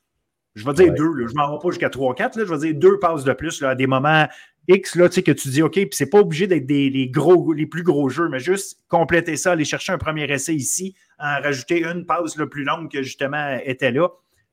Je 0.54 0.66
vais 0.66 0.72
dire 0.74 0.92
deux, 0.92 1.26
je 1.26 1.32
ne 1.32 1.36
m'en 1.36 1.52
vais 1.52 1.62
pas 1.62 1.70
jusqu'à 1.70 1.88
trois, 1.88 2.14
quatre. 2.14 2.38
je 2.38 2.52
vais 2.52 2.58
dire 2.58 2.74
deux 2.74 2.98
passes 2.98 3.24
de 3.24 3.32
plus 3.32 3.60
là, 3.62 3.70
à 3.70 3.74
des 3.74 3.86
moments 3.86 4.26
X 4.68 4.94
là, 4.96 5.08
que 5.08 5.32
tu 5.32 5.48
dis 5.48 5.62
OK, 5.62 5.72
puis 5.72 5.88
c'est 5.92 6.10
pas 6.10 6.20
obligé 6.20 6.46
d'être 6.46 6.66
des, 6.66 6.90
les, 6.90 7.08
gros, 7.08 7.52
les 7.52 7.66
plus 7.66 7.82
gros 7.82 8.08
jeux, 8.08 8.28
mais 8.28 8.38
juste 8.38 8.80
compléter 8.88 9.36
ça, 9.36 9.52
aller 9.52 9.64
chercher 9.64 9.92
un 9.92 9.98
premier 9.98 10.30
essai 10.30 10.54
ici, 10.54 10.94
en 11.18 11.40
rajouter 11.40 11.84
une 11.84 12.06
passe 12.06 12.36
le 12.36 12.48
plus 12.48 12.64
longue 12.64 12.90
que 12.90 13.02
justement 13.02 13.58
était 13.64 13.90
là. 13.90 14.08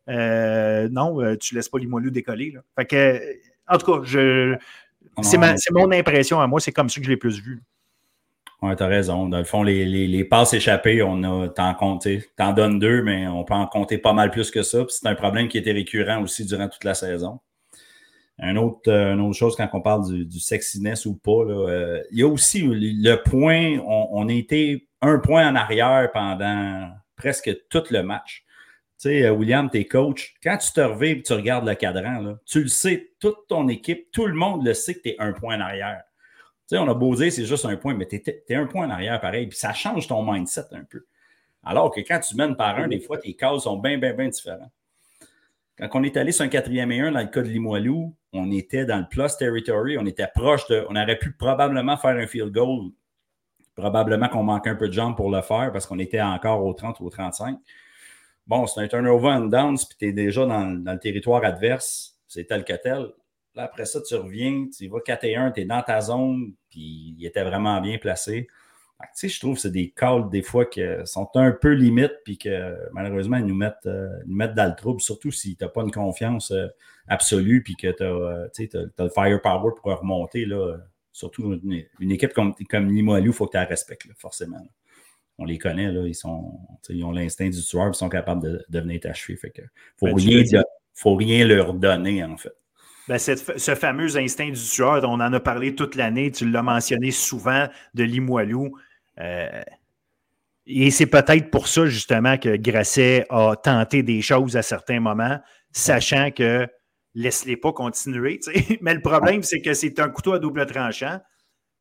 Euh, 0.08 0.90
non, 0.90 1.22
euh, 1.22 1.36
tu 1.36 1.54
laisses 1.54 1.70
pas 1.70 1.78
Limoilou 1.78 2.10
décoller. 2.10 2.52
Là. 2.52 2.62
Fait 2.76 2.86
que, 2.86 3.22
en 3.68 3.78
tout 3.78 3.92
cas, 3.92 4.02
je, 4.04 4.58
c'est, 5.22 5.72
mon 5.72 5.92
impression 5.92 6.40
à 6.40 6.48
moi, 6.48 6.60
c'est 6.60 6.72
comme 6.72 6.90
ça 6.90 7.00
que 7.00 7.06
je 7.06 7.12
l'ai 7.12 7.18
plus 7.18 7.42
vu. 7.42 7.62
Oui, 8.62 8.76
tu 8.76 8.84
as 8.84 8.88
raison. 8.88 9.30
Dans 9.30 9.38
le 9.38 9.46
fond, 9.46 9.64
les, 9.64 10.24
passes 10.26 10.54
échappées, 10.54 11.02
on 11.02 11.24
a 11.24 11.48
t'en 11.48 11.74
compté. 11.74 12.26
T'en 12.36 12.52
donnes 12.54 12.78
deux, 12.80 13.02
mais 13.02 13.26
on 13.28 13.46
peut 13.46 13.54
en 13.54 13.68
compter 13.68 13.98
pas 13.98 14.12
mal 14.12 14.32
plus 14.32 14.52
que 14.52 14.64
ça. 14.64 14.86
c'est 14.90 15.08
un 15.08 15.16
problème 15.16 15.48
qui 15.48 15.58
était 15.58 15.72
récurrent 15.72 16.22
aussi 16.22 16.46
durant 16.46 16.68
toute 16.68 16.84
la 16.84 16.94
saison. 16.94 17.40
Un 18.42 18.56
autre, 18.56 18.90
euh, 18.90 19.14
une 19.14 19.22
autre 19.22 19.38
chose 19.38 19.56
quand 19.56 19.70
on 19.74 19.82
parle 19.82 20.08
du, 20.08 20.26
du 20.26 20.40
sexiness 20.40 21.06
ou 21.06 21.16
pas, 21.16 21.32
euh, 21.32 22.02
il 22.12 22.20
y 22.20 22.24
a 22.24 22.28
aussi 22.28 22.62
le 22.64 23.16
point, 23.16 23.80
on, 23.86 24.28
été 24.30 24.88
un 25.02 25.20
point 25.20 25.50
en 25.50 25.56
arrière 25.56 26.10
pendant 26.14 26.90
presque 27.18 27.52
tout 27.70 27.84
le 27.92 28.02
match. 28.02 28.46
Tu 29.02 29.10
sais, 29.10 29.24
euh, 29.24 29.32
William, 29.32 29.70
t'es 29.70 29.86
coach. 29.86 30.36
Quand 30.42 30.58
tu 30.58 30.72
te 30.72 30.82
reviens 30.82 31.12
et 31.12 31.22
tu 31.22 31.34
regardes 31.34 31.68
le 31.68 31.76
cadran, 31.76 32.36
tu 32.46 32.62
le 32.62 32.70
sais, 32.70 33.12
toute 33.20 33.48
ton 33.48 33.68
équipe, 33.68 34.10
tout 34.12 34.26
le 34.26 34.34
monde 34.34 34.66
le 34.66 34.74
sait 34.74 34.96
que 34.96 35.02
tu 35.02 35.10
es 35.10 35.16
un 35.20 35.34
point 35.34 35.58
en 35.58 35.62
arrière. 35.62 36.04
Sais, 36.70 36.78
on 36.78 36.88
a 36.88 36.94
beau 36.94 37.16
dire 37.16 37.32
c'est 37.32 37.46
juste 37.46 37.66
un 37.66 37.76
point, 37.78 37.96
mais 37.96 38.06
tu 38.06 38.22
es, 38.48 38.56
un 38.56 38.68
point 38.68 38.86
en 38.86 38.92
arrière 38.92 39.20
pareil. 39.20 39.48
Puis 39.48 39.58
ça 39.58 39.74
change 39.74 40.08
ton 40.08 40.22
mindset 40.22 40.66
un 40.74 40.84
peu. 40.84 41.04
Alors 41.64 41.92
que 41.92 42.00
quand 42.02 42.20
tu 42.20 42.36
mènes 42.36 42.56
par 42.56 42.78
un, 42.78 42.88
des 42.88 43.00
fois, 43.00 43.18
tes 43.18 43.34
cases 43.34 43.64
sont 43.64 43.78
bien, 43.78 43.98
bien, 43.98 44.14
bien 44.14 44.28
différentes. 44.28 44.70
Quand 45.80 45.90
on 45.96 46.04
est 46.04 46.16
allé 46.16 46.32
sur 46.32 46.46
un 46.46 46.48
quatrième 46.48 46.92
et 46.92 47.02
un 47.02 47.12
dans 47.12 47.22
le 47.22 47.26
cas 47.26 47.42
de 47.42 47.48
Limoilou, 47.48 48.14
on 48.34 48.52
était 48.52 48.86
dans 48.86 49.00
le 49.00 49.08
plus 49.10 49.36
territory, 49.36 49.98
on 49.98 50.06
était 50.06 50.28
proche 50.28 50.68
de. 50.68 50.86
On 50.92 50.96
aurait 50.96 51.18
pu 51.18 51.32
probablement 51.32 51.98
faire 51.98 52.16
un 52.16 52.28
field 52.28 52.52
goal. 52.52 52.92
Probablement 53.76 54.30
qu'on 54.30 54.44
manque 54.44 54.68
un 54.68 54.76
peu 54.76 54.90
de 54.90 54.94
jambes 54.94 55.16
pour 55.16 55.32
le 55.32 55.42
faire 55.42 55.72
parce 55.72 55.88
qu'on 55.88 55.98
était 55.98 56.22
encore 56.22 56.64
au 56.64 56.74
30 56.76 57.00
ou 57.00 57.08
au 57.08 57.10
35. 57.10 57.58
Bon, 58.46 58.68
c'est 58.68 58.82
un 58.82 58.88
turnover 58.88 59.30
and 59.30 59.46
downs, 59.46 59.78
puis 59.78 59.98
tu 59.98 60.08
es 60.10 60.14
déjà 60.14 60.46
dans, 60.46 60.66
le 60.66 61.00
territoire 61.00 61.44
adverse. 61.44 62.20
C'est 62.28 62.44
tel 62.44 62.64
que 62.64 62.74
tel. 62.74 63.08
Là, 63.56 63.64
après 63.64 63.86
ça, 63.86 64.02
tu 64.02 64.16
reviens, 64.16 64.68
tu 64.76 64.88
vas 64.88 65.00
4 65.02 65.24
et 65.24 65.36
1, 65.36 65.52
tu 65.52 65.62
es 65.62 65.66
dans 65.66 65.82
ta 65.82 66.02
zone, 66.02 66.54
puis 66.70 67.16
il 67.18 67.26
était 67.26 67.44
vraiment 67.44 67.82
bien 67.82 67.98
placé. 67.98 68.48
Tu 69.02 69.08
sais, 69.14 69.30
je 69.30 69.40
trouve 69.40 69.56
que 69.56 69.62
c'est 69.62 69.72
des 69.72 69.92
calls 69.92 70.30
des 70.30 70.42
fois 70.42 70.66
qui 70.66 70.82
sont 71.06 71.30
un 71.36 71.52
peu 71.52 71.72
limites, 71.72 72.18
puis 72.26 72.38
que 72.38 72.76
malheureusement, 72.92 73.38
ils 73.38 73.46
nous 73.46 73.56
mettent, 73.56 73.86
euh, 73.86 74.10
nous 74.26 74.36
mettent 74.36 74.56
dans 74.56 74.68
le 74.68 74.76
trouble, 74.76 75.00
surtout 75.00 75.32
si 75.32 75.56
tu 75.56 75.64
n'as 75.64 75.70
pas 75.70 75.84
une 75.84 75.92
confiance 75.92 76.52
euh, 76.52 76.68
absolue, 77.08 77.64
puis 77.64 77.76
que 77.76 77.88
tu 77.92 78.04
as, 78.04 78.08
euh, 78.08 78.48
as, 78.48 79.04
le 79.04 79.10
firepower 79.10 79.72
pour 79.76 79.98
remonter. 79.98 80.46
Là, 80.46 80.78
surtout 81.14 81.60
une, 81.64 82.12
équipe 82.12 82.34
comme, 82.34 82.54
comme 82.70 82.90
Limoilou, 82.90 83.28
il 83.28 83.34
faut 83.34 83.46
que 83.46 83.52
tu 83.52 83.58
la 83.58 83.66
respectes, 83.66 84.06
forcément. 84.18 84.68
On 85.38 85.46
les 85.46 85.58
connaît, 85.58 85.92
là, 85.92 86.06
ils, 86.06 86.16
sont, 86.16 86.60
ils 86.90 87.04
ont 87.06 87.12
l'instinct 87.12 87.50
du 87.50 87.62
tueur, 87.62 87.88
ils 87.88 87.94
sont 87.94 88.10
capables 88.10 88.44
de, 88.44 88.66
de 88.68 88.80
venir 88.82 89.00
t'achever. 89.00 89.38
Fait 89.38 89.50
que 89.50 89.62
faut, 89.96 90.08
ben, 90.08 90.16
rien, 90.16 90.44
faut 90.94 91.16
rien 91.16 91.46
leur 91.48 91.74
donner, 91.74 92.22
en 92.22 92.36
fait. 92.36 92.54
Ben, 93.10 93.18
ce 93.18 93.74
fameux 93.74 94.18
instinct 94.18 94.52
du 94.52 94.62
tueur, 94.62 95.04
on 95.04 95.20
en 95.20 95.34
a 95.34 95.40
parlé 95.40 95.74
toute 95.74 95.96
l'année, 95.96 96.30
tu 96.30 96.48
l'as 96.48 96.62
mentionné 96.62 97.10
souvent 97.10 97.68
de 97.96 98.04
Limoilou. 98.04 98.78
Euh, 99.20 99.64
et 100.68 100.92
c'est 100.92 101.08
peut-être 101.08 101.50
pour 101.50 101.68
ça, 101.68 101.88
justement, 101.88 102.38
que 102.38 102.56
Grasset 102.56 103.26
a 103.32 103.56
tenté 103.56 104.04
des 104.04 104.22
choses 104.22 104.56
à 104.56 104.62
certains 104.62 105.00
moments, 105.00 105.40
sachant 105.72 106.30
que 106.30 106.68
laisse-les 107.16 107.58
pas 107.58 107.74
continuer. 107.74 108.40
Mais 108.82 108.94
le 108.94 109.02
problème, 109.02 109.42
c'est 109.42 109.62
que 109.62 109.74
c'est 109.74 110.00
un 110.00 110.10
couteau 110.10 110.34
à 110.34 110.40
double 110.40 110.68
tranchant. 110.68 111.20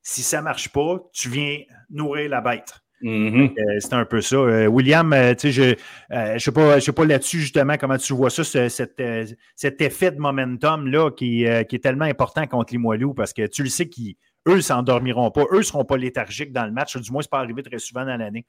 Si 0.02 0.22
ça 0.22 0.38
ne 0.38 0.44
marche 0.44 0.70
pas, 0.70 0.96
tu 1.12 1.28
viens 1.28 1.58
nourrir 1.90 2.30
la 2.30 2.40
bête. 2.40 2.72
Mm-hmm. 3.02 3.58
Euh, 3.58 3.76
c'est 3.80 3.94
un 3.94 4.04
peu 4.04 4.20
ça. 4.20 4.36
Euh, 4.36 4.66
William, 4.66 5.12
je 5.12 5.74
ne 6.10 6.38
sais 6.38 6.52
pas, 6.52 6.80
pas 6.80 7.04
là-dessus 7.04 7.40
justement 7.40 7.76
comment 7.76 7.96
tu 7.96 8.12
vois 8.12 8.30
ça, 8.30 8.44
cet, 8.44 9.00
effet 9.00 10.10
de 10.10 10.18
momentum-là 10.18 11.10
qui, 11.12 11.46
qui, 11.68 11.76
est 11.76 11.82
tellement 11.82 12.06
important 12.06 12.46
contre 12.46 12.72
les 12.72 12.78
Limoilou 12.78 13.14
parce 13.14 13.32
que 13.32 13.46
tu 13.46 13.62
le 13.62 13.68
sais 13.68 13.88
qu'ils 13.88 14.16
eux 14.48 14.56
ne 14.56 14.60
s'endormiront 14.60 15.30
pas. 15.30 15.44
Eux 15.52 15.58
ne 15.58 15.62
seront 15.62 15.84
pas 15.84 15.96
léthargiques 15.96 16.52
dans 16.52 16.64
le 16.64 16.72
match. 16.72 16.96
Du 16.96 17.12
moins, 17.12 17.22
ce 17.22 17.26
n'est 17.26 17.30
pas 17.30 17.40
arrivé 17.40 17.62
très 17.62 17.78
souvent 17.78 18.04
dans 18.04 18.16
l'année. 18.16 18.46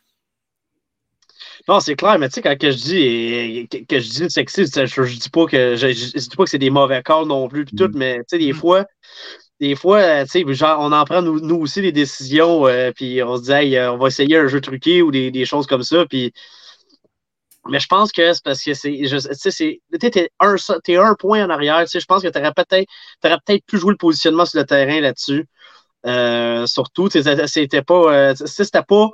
Non, 1.68 1.80
c'est 1.80 1.96
clair, 1.96 2.18
mais 2.20 2.30
tu 2.30 2.36
sais, 2.36 2.42
quand 2.42 2.58
que 2.58 2.72
je 2.72 2.78
dis 2.78 3.68
que, 3.70 4.00
je 4.00 4.10
dis 4.10 4.22
le 4.24 4.30
je, 4.30 5.02
ne 5.02 5.20
dis 5.20 5.30
pas 5.30 5.46
que 5.46 5.76
je, 5.76 5.88
dis 5.88 6.36
pas 6.36 6.44
que 6.44 6.50
c'est 6.50 6.58
des 6.58 6.70
mauvais 6.70 7.02
calls 7.04 7.28
non 7.28 7.48
plus, 7.48 7.66
tout, 7.66 7.88
mm. 7.88 7.98
mais 7.98 8.18
tu 8.20 8.24
sais, 8.30 8.38
des 8.40 8.52
mm. 8.52 8.56
fois, 8.56 8.86
des 9.60 9.76
fois, 9.76 10.26
tu 10.26 10.46
sais, 10.46 10.64
on 10.64 10.92
en 10.92 11.06
prend 11.06 11.22
nous, 11.22 11.56
aussi 11.62 11.82
des 11.82 11.92
décisions, 11.92 12.68
euh, 12.68 12.92
puis 12.96 13.22
on 13.24 13.38
se 13.38 13.44
dit, 13.44 13.78
on 13.80 13.98
va 13.98 14.08
essayer 14.08 14.38
un 14.38 14.48
jeu 14.48 14.62
truqué 14.62 15.02
ou 15.02 15.12
des, 15.12 15.46
choses 15.46 15.68
comme 15.68 15.84
ça, 15.84 16.06
puis. 16.06 16.34
Mais 17.68 17.80
je 17.80 17.88
pense 17.88 18.12
que 18.12 18.34
c'est 18.34 18.44
parce 18.44 18.64
que 18.64 18.74
c'est. 18.74 18.92
Tu 18.92 19.52
sais, 19.52 20.32
un, 20.40 20.56
un 21.04 21.16
point 21.16 21.46
en 21.46 21.50
arrière. 21.50 21.86
Je 21.86 22.06
pense 22.06 22.24
que 22.24 22.30
tu 22.30 22.40
aurais 22.40 22.54
peut-être 22.54 22.88
peut 23.22 23.60
pu 23.68 23.78
jouer 23.78 23.92
le 23.92 23.98
positionnement 23.98 24.46
sur 24.46 24.60
le 24.60 24.66
terrain 24.66 25.02
là-dessus. 25.02 25.46
Euh, 26.06 26.66
surtout, 26.66 27.10
c'était 27.10 27.82
pas, 27.84 28.32
euh, 28.32 28.36
c'était 28.36 28.84
pas 28.84 29.10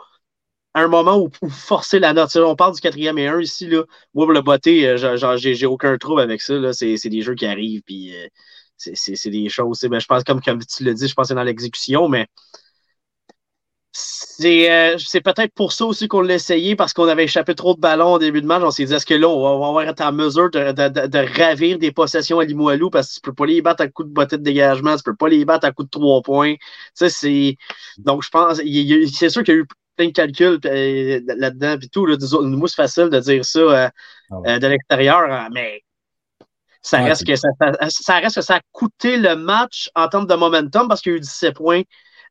un 0.76 0.88
moment 0.88 1.18
où, 1.18 1.30
forcer 1.50 2.00
la 2.00 2.14
note. 2.14 2.36
on 2.38 2.56
parle 2.56 2.76
du 2.76 2.82
quatrième 2.82 3.18
et 3.18 3.28
un 3.28 3.42
ici. 3.42 3.68
Là. 3.68 3.84
Moi, 4.14 4.32
le 4.34 4.42
botter, 4.42 4.88
euh, 4.88 5.38
j'ai 5.38 5.66
aucun 5.66 5.98
trouble 5.98 6.22
avec 6.22 6.42
ça. 6.42 6.74
C'est 6.74 7.10
des 7.10 7.22
jeux 7.22 7.36
qui 7.36 7.46
arrivent, 7.48 7.82
puis 7.84 8.14
c'est 8.78 9.30
des 9.30 9.50
choses. 9.50 9.82
Ben, 9.82 10.00
je 10.00 10.06
pense, 10.06 10.24
comme, 10.24 10.42
comme 10.42 10.64
tu 10.64 10.84
l'as 10.84 10.94
dit, 10.94 11.08
je 11.08 11.14
pense 11.14 11.26
que 11.26 11.28
c'est 11.30 11.36
dans 11.36 11.44
l'exécution, 11.44 12.08
mais 12.10 12.28
euh, 14.44 14.98
c'est 14.98 15.22
peut-être 15.22 15.54
pour 15.54 15.72
ça 15.72 15.86
aussi 15.86 16.08
qu'on 16.08 16.22
l'a 16.22 16.36
essayé, 16.36 16.76
parce 16.76 16.94
qu'on 16.94 17.08
avait 17.08 17.24
échappé 17.24 17.56
trop 17.56 17.76
de 17.76 17.80
ballons 17.80 18.14
au 18.14 18.20
début 18.20 18.42
de 18.42 18.48
match. 18.48 18.62
On 18.64 18.72
s'est 18.72 18.86
dit, 18.86 18.94
est-ce 18.94 19.06
que 19.06 19.14
là, 19.14 19.30
on 19.30 19.42
va, 19.42 19.68
avoir 19.68 19.88
été 19.88 20.04
en 20.04 20.12
mesure 20.12 20.50
de, 20.52 20.72
de, 20.72 21.40
ravir 21.42 21.80
des 21.80 21.92
possessions 21.92 22.40
à 22.40 22.46
Limoilou? 22.46 22.90
Parce 22.90 23.10
que 23.10 23.14
tu 23.16 23.22
peux 23.22 23.34
pas 23.34 23.46
les 23.46 23.62
battre 23.62 23.84
à 23.84 23.88
coup 23.88 24.04
de 24.04 24.10
botte 24.10 24.32
de 24.32 24.38
dégagement, 24.38 24.98
tu 24.98 25.04
peux 25.04 25.16
pas 25.16 25.30
les 25.30 25.46
battre 25.46 25.66
à 25.66 25.72
coup 25.72 25.84
de 25.84 25.90
trois 25.90 26.22
points. 26.22 26.56
c'est... 26.94 27.58
Donc, 27.98 28.24
je 28.24 28.30
pense, 28.30 28.58
c'est 28.58 29.30
sûr 29.30 29.44
qu'il 29.44 29.54
y 29.54 29.58
a 29.58 29.62
eu 29.62 29.68
plein 29.96 30.08
de 30.08 30.12
calculs 30.12 30.60
euh, 30.66 31.22
là-dedans, 31.38 31.78
puis 31.78 31.90
tout. 31.90 32.06
Là, 32.06 32.18
nous, 32.18 32.68
c'est 32.68 32.76
facile 32.76 33.10
de 33.10 33.20
dire 33.20 33.46
ça 33.46 33.60
euh, 33.60 33.90
ah 34.46 34.60
de 34.60 34.68
l'extérieur, 34.68 35.22
hein, 35.32 35.48
mais 35.54 35.85
ça 36.86 37.00
reste, 37.00 37.26
que 37.26 37.36
ça, 37.36 37.50
ça, 37.90 38.20
reste 38.20 38.36
que 38.36 38.42
ça 38.42 38.56
a 38.58 38.62
coûté 38.72 39.18
le 39.18 39.36
match 39.36 39.90
en 39.96 40.08
termes 40.08 40.28
de 40.28 40.36
momentum 40.36 40.88
parce 40.88 41.02
qu'il 41.02 41.14
y 41.14 41.16
a 41.16 41.18
eu 41.18 41.22
17 41.22 41.56
points 41.56 41.82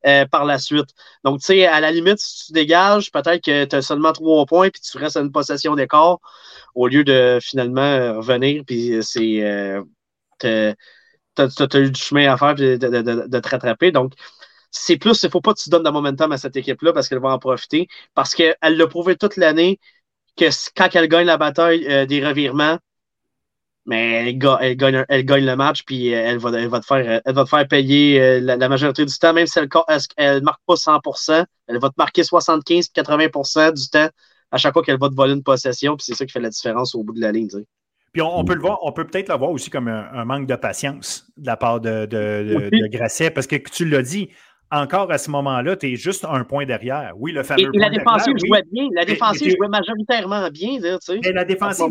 euh, 0.06 0.26
par 0.26 0.44
la 0.44 0.58
suite. 0.58 0.90
Donc, 1.24 1.40
tu 1.40 1.46
sais, 1.46 1.66
à 1.66 1.80
la 1.80 1.90
limite, 1.90 2.18
si 2.18 2.46
tu 2.46 2.52
dégages, 2.52 3.10
peut-être 3.10 3.42
que 3.42 3.64
tu 3.64 3.74
as 3.74 3.82
seulement 3.82 4.12
trois 4.12 4.46
points 4.46 4.70
puis 4.70 4.80
tu 4.80 4.96
restes 4.96 5.16
à 5.16 5.20
une 5.20 5.32
possession 5.32 5.74
d'écart 5.74 6.18
au 6.76 6.86
lieu 6.86 7.02
de 7.02 7.40
finalement 7.42 8.16
revenir 8.18 8.62
puis 8.64 8.98
c'est. 9.02 9.42
Euh, 9.42 9.82
tu 10.38 10.46
as, 10.46 11.78
eu 11.78 11.90
du 11.90 12.00
chemin 12.00 12.32
à 12.32 12.36
faire 12.36 12.54
de, 12.54 12.76
te 12.76 13.48
rattraper. 13.48 13.90
Donc, 13.90 14.12
c'est 14.70 14.98
plus, 14.98 15.20
il 15.22 15.26
ne 15.26 15.30
faut 15.30 15.40
pas 15.40 15.54
que 15.54 15.60
tu 15.60 15.70
donnes 15.70 15.82
de 15.82 15.90
momentum 15.90 16.30
à 16.30 16.38
cette 16.38 16.56
équipe-là 16.56 16.92
parce 16.92 17.08
qu'elle 17.08 17.20
va 17.20 17.30
en 17.30 17.38
profiter. 17.40 17.88
Parce 18.14 18.34
qu'elle 18.34 18.56
l'a 18.62 18.86
prouvé 18.86 19.16
toute 19.16 19.36
l'année 19.36 19.80
que 20.36 20.46
quand 20.76 20.94
elle 20.94 21.08
gagne 21.08 21.26
la 21.26 21.38
bataille 21.38 21.86
euh, 21.88 22.06
des 22.06 22.24
revirements, 22.24 22.78
mais 23.86 24.28
elle, 24.28 24.38
gagne, 24.38 25.04
elle, 25.08 25.24
gagne, 25.24 25.44
le 25.44 25.56
match, 25.56 25.82
puis 25.84 26.08
elle 26.08 26.38
va, 26.38 26.50
elle 26.58 26.68
va, 26.68 26.80
te, 26.80 26.86
faire, 26.86 27.20
elle 27.24 27.34
va 27.34 27.44
te 27.44 27.48
faire 27.48 27.68
payer 27.68 28.20
euh, 28.20 28.40
la, 28.40 28.68
majorité 28.68 29.04
du 29.04 29.18
temps, 29.18 29.32
même 29.32 29.46
si 29.46 29.58
elle 29.58 29.68
ne 29.68 30.40
marque 30.40 30.62
pas 30.66 30.74
100% 30.74 31.44
elle 31.66 31.78
va 31.78 31.88
te 31.88 31.94
marquer 31.96 32.22
75-80% 32.22 33.72
du 33.72 33.88
temps 33.88 34.08
à 34.50 34.56
chaque 34.56 34.72
fois 34.72 34.82
qu'elle 34.82 34.98
va 34.98 35.08
te 35.08 35.14
voler 35.14 35.34
une 35.34 35.42
possession, 35.42 35.96
puis 35.96 36.04
c'est 36.04 36.14
ça 36.14 36.24
qui 36.24 36.32
fait 36.32 36.40
la 36.40 36.50
différence 36.50 36.94
au 36.94 37.02
bout 37.02 37.14
de 37.14 37.20
la 37.20 37.32
ligne. 37.32 37.48
Puis 38.12 38.22
on, 38.22 38.44
peut 38.44 38.54
le 38.54 38.60
voir, 38.60 38.78
on 38.82 38.92
peut 38.92 39.04
peut-être 39.04 39.28
le 39.28 39.36
voir 39.36 39.50
aussi 39.50 39.70
comme 39.70 39.88
un, 39.88 40.24
manque 40.24 40.46
de 40.46 40.54
patience 40.54 41.26
de 41.36 41.46
la 41.46 41.56
part 41.56 41.80
de, 41.80 42.06
de, 42.06 42.88
Grasset, 42.88 43.30
parce 43.30 43.48
que 43.48 43.56
tu 43.56 43.84
l'as 43.84 44.02
dit, 44.02 44.28
encore 44.70 45.10
à 45.12 45.18
ce 45.18 45.30
moment-là, 45.30 45.76
tu 45.76 45.92
es 45.92 45.96
juste 45.96 46.24
un 46.24 46.44
point 46.44 46.66
derrière. 46.66 47.12
Oui, 47.16 47.32
le 47.32 47.42
fameux. 47.42 47.70
Et, 47.72 47.78
la 47.78 47.90
défensive 47.90 48.34
jouait 48.44 48.62
bien. 48.72 48.88
La 48.94 49.04
défensive 49.04 49.54
jouait 49.56 49.68
majoritairement 49.68 50.48
bien. 50.50 50.78
Tu 50.80 50.88
sais, 51.00 51.20
mais 51.22 51.32
la 51.32 51.44
défensive 51.44 51.86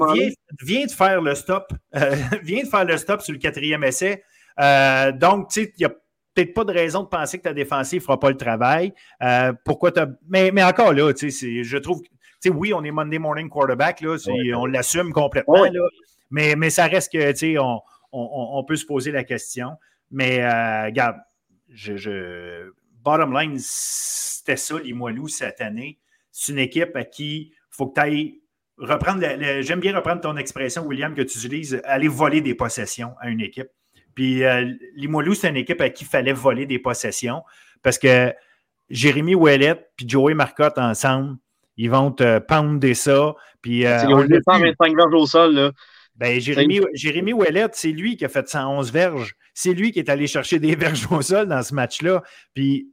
vient, 0.61 0.85
de 0.85 0.91
faire 0.91 1.21
le 1.21 1.35
stop. 1.35 1.71
Euh, 1.95 2.15
vient 2.43 2.63
de 2.63 2.67
faire 2.67 2.85
le 2.85 2.97
stop 2.97 3.21
sur 3.21 3.33
le 3.33 3.39
quatrième 3.39 3.83
essai. 3.83 4.23
Euh, 4.59 5.11
donc, 5.11 5.49
tu 5.49 5.63
sais, 5.63 5.73
il 5.77 5.79
n'y 5.79 5.85
a 5.85 5.89
peut-être 6.33 6.53
pas 6.53 6.63
de 6.63 6.73
raison 6.73 7.03
de 7.03 7.07
penser 7.07 7.37
que 7.37 7.43
ta 7.43 7.53
défensive 7.53 8.01
ne 8.01 8.05
fera 8.05 8.19
pas 8.19 8.29
le 8.29 8.37
travail. 8.37 8.93
Euh, 9.21 9.53
pourquoi 9.65 9.91
tu 9.91 10.01
mais, 10.27 10.51
mais 10.51 10.63
encore 10.63 10.93
là, 10.93 11.13
tu 11.13 11.31
sais, 11.31 11.63
je 11.63 11.77
trouve. 11.77 12.01
Tu 12.01 12.09
sais, 12.41 12.49
oui, 12.49 12.73
on 12.73 12.83
est 12.83 12.91
Monday 12.91 13.19
morning 13.19 13.49
quarterback, 13.49 14.01
là, 14.01 14.17
on 14.55 14.65
l'assume 14.65 15.13
complètement. 15.13 15.63
Là, 15.63 15.87
mais, 16.29 16.55
mais 16.55 16.69
ça 16.69 16.87
reste 16.87 17.13
que, 17.13 17.31
tu 17.31 17.37
sais, 17.37 17.57
on, 17.57 17.79
on, 18.11 18.49
on, 18.57 18.63
peut 18.65 18.75
se 18.75 18.85
poser 18.85 19.11
la 19.11 19.23
question. 19.23 19.69
Mais, 20.11 20.45
regarde 20.85 21.15
je, 21.73 22.71
bottom 23.03 23.33
line, 23.33 23.57
c'était 23.59 24.57
ça, 24.57 24.75
les 24.79 24.93
Moilous, 24.93 25.27
cette 25.27 25.61
année. 25.61 25.99
C'est 26.31 26.51
une 26.51 26.59
équipe 26.59 26.95
à 26.95 27.03
qui 27.03 27.37
il 27.37 27.53
faut 27.69 27.87
que 27.87 27.95
tu 27.95 28.01
ailles 28.01 28.39
reprendre. 28.77 29.21
J'aime 29.61 29.79
bien 29.79 29.95
reprendre 29.95 30.21
ton 30.21 30.37
expression, 30.37 30.85
William, 30.85 31.13
que 31.13 31.21
tu 31.21 31.37
utilises, 31.37 31.81
aller 31.85 32.07
voler 32.07 32.41
des 32.41 32.55
possessions 32.55 33.13
à 33.19 33.29
une 33.29 33.41
équipe. 33.41 33.69
Puis 34.15 34.43
euh, 34.43 34.71
Limoilou, 34.95 35.33
c'est 35.33 35.49
une 35.49 35.57
équipe 35.57 35.81
à 35.81 35.89
qui 35.89 36.03
il 36.03 36.07
fallait 36.07 36.33
voler 36.33 36.65
des 36.65 36.79
possessions 36.79 37.43
parce 37.81 37.97
que 37.97 38.33
Jérémy 38.89 39.33
Ouellet 39.33 39.87
puis 39.95 40.07
Joey 40.07 40.35
Marcotte 40.35 40.77
ensemble, 40.77 41.37
ils 41.77 41.89
vont 41.89 42.11
te 42.11 42.39
pounder 42.39 42.93
ça. 42.93 43.33
Puis, 43.61 43.85
euh, 43.85 43.97
ils 44.07 44.13
ont 44.13 44.17
25 44.17 44.95
verges 44.95 45.13
au 45.13 45.25
sol. 45.25 45.55
Là. 45.55 45.71
Ben, 46.15 46.39
Jérémy, 46.39 46.81
Jérémy 46.93 47.33
c'est 47.73 47.91
lui 47.91 48.17
qui 48.17 48.25
a 48.25 48.29
fait 48.29 48.47
111 48.47 48.91
verges. 48.91 49.35
C'est 49.53 49.73
lui 49.73 49.91
qui 49.91 49.99
est 49.99 50.09
allé 50.09 50.27
chercher 50.27 50.59
des 50.59 50.75
verges 50.77 51.07
au 51.11 51.21
sol 51.21 51.47
dans 51.47 51.63
ce 51.63 51.73
match-là. 51.73 52.21
Puis, 52.53 52.89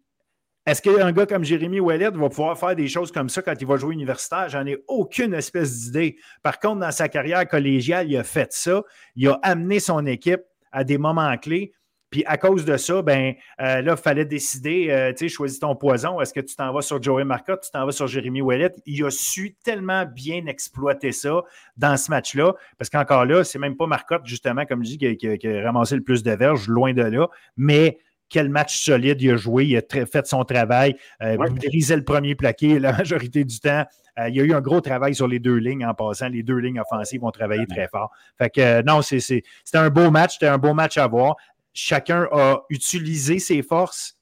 est-ce 0.66 0.83
qu'un 0.83 1.11
gars 1.12 1.27
comme 1.27 1.43
Jérémy 1.43 1.81
Ouellet 1.81 2.11
va 2.11 2.29
pouvoir 2.29 2.59
faire 2.59 2.77
des 2.77 2.87
choses 2.87 3.11
comme 3.11 3.29
ça 3.29 3.43
quand 3.43 3.55
il 3.61 3.66
va 3.66 3.77
jouer 3.77 3.95
universitaire? 3.95 4.49
J'en 4.49 4.66
ai 4.66 4.79
aucune 4.89 5.35
espèce 5.35 5.81
d'idée. 5.81 6.16
Par 6.43 6.61
contre, 6.61 6.81
dans 6.81 6.93
sa 6.93 7.09
carrière 7.09 7.47
collégiale, 7.49 8.11
il 8.11 8.16
a 8.16 8.25
fait 8.25 8.53
ça. 8.53 8.83
Il 9.16 9.27
a 9.29 9.39
amené 9.43 9.81
son 9.81 10.05
équipe 10.07 10.43
à 10.71 10.85
des 10.85 10.99
moments 10.99 11.37
clés. 11.39 11.73
Puis 12.11 12.24
à 12.26 12.36
cause 12.36 12.64
de 12.64 12.76
ça, 12.76 13.02
ben 13.02 13.34
euh, 13.61 13.82
là, 13.82 13.94
il 13.96 14.02
fallait 14.02 14.24
décider, 14.24 14.88
euh, 14.90 15.12
tu 15.12 15.18
sais, 15.18 15.28
choisis 15.28 15.61
ton 15.61 15.76
poison. 15.76 16.20
Est-ce 16.20 16.34
que 16.34 16.40
tu 16.40 16.56
t'en 16.56 16.72
vas 16.72 16.82
sur 16.82 17.02
Joey 17.02 17.24
Marcotte, 17.24 17.62
tu 17.62 17.70
t'en 17.70 17.86
vas 17.86 17.92
sur 17.92 18.06
Jérémy 18.06 18.42
Ouellet? 18.42 18.72
Il 18.86 19.04
a 19.04 19.11
su 19.11 19.56
tellement 19.64 20.04
bien 20.04 20.46
exploiter 20.46 21.12
ça 21.12 21.42
dans 21.76 21.96
ce 21.96 22.11
match-là, 22.11 22.54
parce 22.78 22.90
qu'encore 22.90 23.24
là, 23.24 23.44
c'est 23.44 23.58
même 23.58 23.76
pas 23.76 23.86
Marcotte, 23.86 24.22
justement, 24.24 24.66
comme 24.66 24.84
je 24.84 24.96
dis, 24.96 25.16
qui, 25.16 25.48
a 25.48 25.62
ramassé 25.62 25.94
le 25.94 26.02
plus 26.02 26.22
de 26.22 26.32
verges, 26.32 26.68
loin 26.68 26.92
de 26.92 27.02
là, 27.02 27.28
mais 27.56 27.98
quel 28.30 28.48
match 28.48 28.82
solide 28.82 29.20
il 29.20 29.32
a 29.32 29.36
joué, 29.36 29.66
il 29.66 29.76
a 29.76 29.82
fait 30.06 30.26
son 30.26 30.44
travail, 30.44 30.96
euh, 31.20 31.36
brisé 31.36 31.96
le 31.96 32.04
premier 32.04 32.34
plaqué 32.34 32.78
la 32.78 32.92
majorité 32.92 33.44
du 33.44 33.61
temps. 33.61 33.84
Euh, 34.18 34.28
il 34.28 34.36
y 34.36 34.40
a 34.40 34.44
eu 34.44 34.54
un 34.54 34.61
gros 34.61 34.80
travail 34.80 35.14
sur 35.14 35.28
les 35.28 35.38
deux 35.38 35.56
lignes 35.56 35.84
en 35.84 35.94
passant. 35.94 36.28
Les 36.28 36.42
deux 36.42 36.56
lignes 36.56 36.80
offensives 36.80 37.22
ont 37.24 37.30
travaillé 37.30 37.66
très 37.66 37.88
fort. 37.88 38.11
Fait 38.38 38.50
que 38.50 38.82
non, 38.82 39.02
c'était 39.02 39.42
un 39.74 39.90
beau 39.90 40.11
match, 40.11 40.34
c'était 40.34 40.48
un 40.48 40.58
beau 40.58 40.74
match 40.74 40.96
à 40.96 41.06
voir 41.06 41.36
chacun 41.73 42.29
a 42.33 42.62
utilisé 42.71 43.39
ses 43.39 43.62
forces 43.62 44.18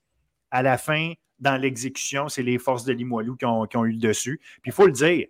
à 0.51 0.63
la 0.63 0.79
fin 0.79 1.13
dans 1.39 1.57
l'exécution. 1.57 2.29
C'est 2.29 2.43
les 2.43 2.59
forces 2.59 2.85
de 2.85 2.93
Limoilou 2.93 3.37
qui 3.37 3.45
ont, 3.45 3.85
eu 3.85 3.93
le 3.93 3.99
dessus. 3.99 4.41
Puis 4.63 4.71
il 4.71 4.73
faut 4.73 4.87
le 4.87 4.93
dire, 4.93 5.27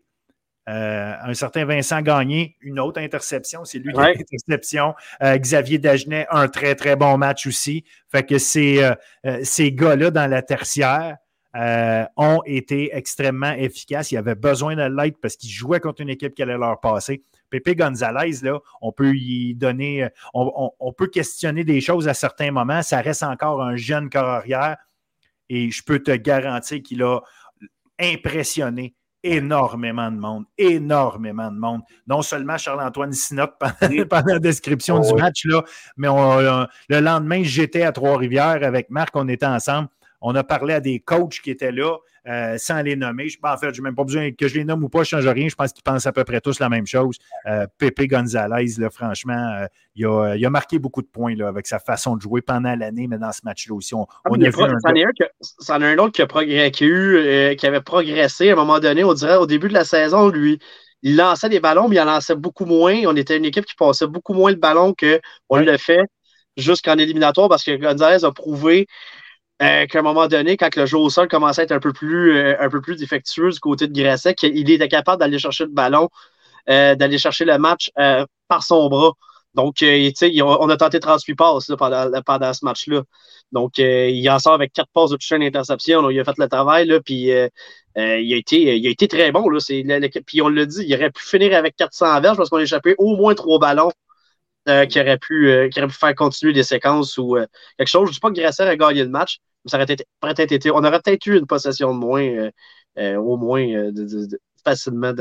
euh, 0.68 1.14
un 1.22 1.34
certain 1.34 1.64
Vincent 1.64 2.02
Gagné, 2.02 2.56
une 2.60 2.78
autre 2.78 3.00
interception, 3.00 3.64
c'est 3.64 3.78
lui 3.78 3.92
qui 3.92 4.00
a 4.00 4.12
l'interception. 4.12 4.94
Euh, 5.22 5.38
Xavier 5.38 5.78
Dagenet, 5.78 6.26
un 6.30 6.48
très, 6.48 6.74
très 6.74 6.94
bon 6.94 7.16
match 7.16 7.46
aussi. 7.46 7.84
Fait 8.10 8.24
que 8.24 8.38
ces, 8.38 8.82
euh, 8.82 9.40
ces 9.44 9.72
gars-là 9.72 10.10
dans 10.10 10.30
la 10.30 10.42
tertiaire 10.42 11.16
ont 12.16 12.42
été 12.46 12.94
extrêmement 12.94 13.52
efficaces. 13.52 14.12
Ils 14.12 14.16
avaient 14.16 14.36
besoin 14.36 14.76
de 14.76 14.82
l'aide 14.82 15.16
parce 15.20 15.36
qu'ils 15.36 15.50
jouaient 15.50 15.80
contre 15.80 16.02
une 16.02 16.10
équipe 16.10 16.34
qui 16.34 16.42
allait 16.42 16.58
leur 16.58 16.78
passer. 16.78 17.24
Pépé 17.50 17.74
Gonzalez, 17.74 18.42
là, 18.42 18.58
on 18.80 18.92
peut 18.92 19.14
y 19.14 19.54
donner, 19.54 20.08
on, 20.34 20.92
peut 20.92 21.08
questionner 21.08 21.64
des 21.64 21.80
choses 21.80 22.08
à 22.08 22.14
certains 22.14 22.50
moments. 22.50 22.82
Ça 22.82 23.00
reste 23.00 23.22
encore 23.22 23.62
un 23.62 23.76
jeune 23.76 24.10
carrière 24.10 24.76
et 25.48 25.70
je 25.70 25.82
peux 25.82 26.00
te 26.00 26.10
garantir 26.10 26.82
qu'il 26.82 27.02
a 27.02 27.20
impressionné 27.98 28.94
énormément 29.22 30.10
de 30.10 30.16
monde, 30.16 30.44
énormément 30.56 31.50
de 31.50 31.58
monde. 31.58 31.80
Non 32.06 32.22
seulement 32.22 32.56
Charles-Antoine 32.56 33.12
Sinot 33.12 33.48
pendant, 34.10 34.34
la 34.34 34.38
description 34.38 35.00
du 35.00 35.12
match, 35.14 35.44
là, 35.44 35.64
mais 35.96 36.08
euh, 36.08 36.64
le 36.88 37.00
lendemain, 37.00 37.42
j'étais 37.42 37.82
à 37.82 37.92
Trois-Rivières 37.92 38.62
avec 38.62 38.90
Marc, 38.90 39.14
on 39.16 39.28
était 39.28 39.46
ensemble. 39.46 39.88
On 40.20 40.34
a 40.34 40.42
parlé 40.42 40.74
à 40.74 40.80
des 40.80 40.98
coachs 41.00 41.40
qui 41.40 41.50
étaient 41.50 41.72
là 41.72 41.96
euh, 42.28 42.58
sans 42.58 42.82
les 42.82 42.94
nommer. 42.94 43.28
Je, 43.28 43.38
en 43.42 43.56
fait, 43.56 43.72
je 43.72 43.80
n'ai 43.80 43.84
même 43.84 43.94
pas 43.94 44.04
besoin 44.04 44.30
que 44.32 44.48
je 44.48 44.54
les 44.54 44.64
nomme 44.64 44.84
ou 44.84 44.88
pas, 44.88 45.02
je 45.02 45.16
ne 45.16 45.22
change 45.22 45.32
rien. 45.32 45.48
Je 45.48 45.54
pense 45.54 45.72
qu'ils 45.72 45.82
pensent 45.82 46.06
à 46.06 46.12
peu 46.12 46.24
près 46.24 46.40
tous 46.40 46.58
la 46.60 46.68
même 46.68 46.86
chose. 46.86 47.16
Euh, 47.46 47.66
Pepe 47.78 48.06
Gonzalez, 48.06 48.74
là, 48.78 48.90
franchement, 48.90 49.62
euh, 49.62 49.66
il, 50.36 50.46
a, 50.46 50.50
marqué 50.50 50.78
beaucoup 50.78 51.02
de 51.02 51.06
points 51.06 51.34
là, 51.34 51.48
avec 51.48 51.66
sa 51.66 51.78
façon 51.78 52.16
de 52.16 52.20
jouer 52.20 52.42
pendant 52.42 52.74
l'année, 52.76 53.06
mais 53.08 53.18
dans 53.18 53.32
ce 53.32 53.40
match-là 53.44 53.74
aussi. 53.74 53.94
On, 53.94 54.06
ah, 54.24 54.30
a 54.30 54.50
c'en, 55.58 55.80
un 55.80 55.98
autre 55.98 56.12
qui, 56.12 56.22
a 56.22 56.68
eu, 56.84 57.56
qui 57.56 57.66
avait 57.66 57.80
progressé 57.80 58.50
à 58.50 58.52
un 58.52 58.56
moment 58.56 58.78
donné. 58.78 59.04
On 59.04 59.14
dirait 59.14 59.36
au 59.36 59.46
début 59.46 59.68
de 59.68 59.74
la 59.74 59.84
saison, 59.84 60.28
lui, 60.28 60.58
il 61.02 61.16
lançait 61.16 61.48
des 61.48 61.60
ballons, 61.60 61.88
mais 61.88 61.96
il 61.96 62.00
en 62.00 62.04
lançait 62.04 62.36
beaucoup 62.36 62.64
moins. 62.64 62.94
On 63.06 63.16
était 63.16 63.36
une 63.36 63.44
équipe 63.44 63.64
qui 63.64 63.74
passait 63.74 64.06
beaucoup 64.06 64.34
moins 64.34 64.50
le 64.50 64.56
ballon 64.56 64.94
qu'on 64.94 65.56
le 65.56 65.76
fait 65.76 66.04
jusqu'en 66.56 66.98
éliminatoire 66.98 67.48
parce 67.48 67.64
que 67.64 67.76
Gonzalez 67.76 68.24
a 68.24 68.32
prouvé 68.32 68.86
euh, 69.60 69.86
qu'à 69.86 69.98
un 69.98 70.02
moment 70.02 70.28
donné, 70.28 70.56
quand 70.56 70.76
le 70.76 70.86
jeu 70.86 70.98
au 70.98 71.10
sol 71.10 71.26
commençait 71.26 71.62
à 71.62 71.64
être 71.64 71.72
un 71.72 71.80
peu 71.80 71.92
plus, 71.92 72.36
euh, 72.36 72.56
un 72.60 72.70
peu 72.70 72.80
plus 72.80 72.96
défectueux 72.96 73.50
du 73.50 73.58
côté 73.58 73.88
de 73.88 73.92
Grasset, 74.00 74.36
il 74.42 74.70
était 74.70 74.88
capable 74.88 75.18
d'aller 75.20 75.38
chercher 75.40 75.64
le 75.64 75.72
ballon, 75.72 76.08
euh, 76.70 76.94
d'aller 76.94 77.18
chercher 77.18 77.44
le 77.44 77.58
match 77.58 77.90
par 78.48 78.62
son 78.62 78.88
bras. 78.88 79.12
Donc, 79.54 79.76
on 79.82 80.68
a 80.70 80.76
tenté 80.76 81.00
38 81.00 81.34
passes 81.34 81.72
pendant, 81.76 82.22
pendant 82.22 82.52
ce 82.52 82.64
match-là. 82.64 83.02
Donc, 83.50 83.78
il 83.78 84.30
en 84.30 84.38
sort 84.38 84.52
avec 84.54 84.72
quatre 84.72 84.90
passes 84.92 85.10
de 85.10 85.16
toucher 85.16 85.34
à 85.36 85.38
l'interception. 85.38 86.08
Il 86.10 86.20
a 86.20 86.24
fait 86.24 86.38
le 86.38 86.48
travail, 86.48 86.86
là, 86.86 87.00
puis 87.00 87.30
il, 87.30 87.32
a 87.32 88.36
été, 88.36 88.76
il 88.76 88.86
a 88.86 88.90
été 88.90 89.08
très 89.08 89.32
bon. 89.32 89.48
Là, 89.48 89.58
puis 90.26 90.42
on 90.42 90.48
l'a 90.48 90.66
dit, 90.66 90.84
il 90.86 90.94
aurait 90.94 91.10
pu 91.10 91.26
finir 91.26 91.56
avec 91.56 91.74
400 91.76 92.20
verges 92.20 92.36
parce 92.36 92.50
qu'on 92.50 92.58
a 92.58 92.62
échappé 92.62 92.94
au 92.98 93.16
moins 93.16 93.34
trois 93.34 93.58
ballons 93.58 93.90
qui, 94.66 95.00
auraient 95.00 95.18
pu, 95.18 95.70
qui 95.72 95.80
pu 95.80 95.90
faire 95.90 96.14
continuer 96.14 96.52
des 96.52 96.62
séquences 96.62 97.18
ou 97.18 97.36
quelque 97.76 97.88
chose. 97.88 98.04
Je 98.04 98.10
ne 98.10 98.14
dis 98.14 98.20
pas 98.20 98.28
que 98.30 98.34
Grasset 98.40 98.62
a 98.62 98.76
gagné 98.76 99.02
le 99.02 99.10
match, 99.10 99.40
ça 99.68 99.76
aurait 99.76 99.84
été, 99.84 100.54
été, 100.54 100.70
on 100.70 100.78
aurait 100.78 101.00
peut-être 101.00 101.26
eu 101.26 101.38
une 101.38 101.46
possession 101.46 101.94
de 101.94 101.98
moins, 101.98 102.22
euh, 102.22 102.50
euh, 102.98 103.16
au 103.16 103.36
moins 103.36 103.62
euh, 103.62 103.92
facilement 104.64 105.12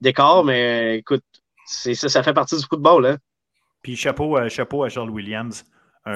d'écart, 0.00 0.44
mais 0.44 0.98
écoute, 0.98 1.24
ça, 1.66 1.94
ça 1.94 2.22
fait 2.22 2.34
partie 2.34 2.56
du 2.56 2.64
football. 2.64 3.06
Hein? 3.06 3.16
Puis 3.82 3.96
chapeau, 3.96 4.36
chapeau 4.48 4.84
à 4.84 4.88
Charles 4.88 5.10
Williams. 5.10 5.64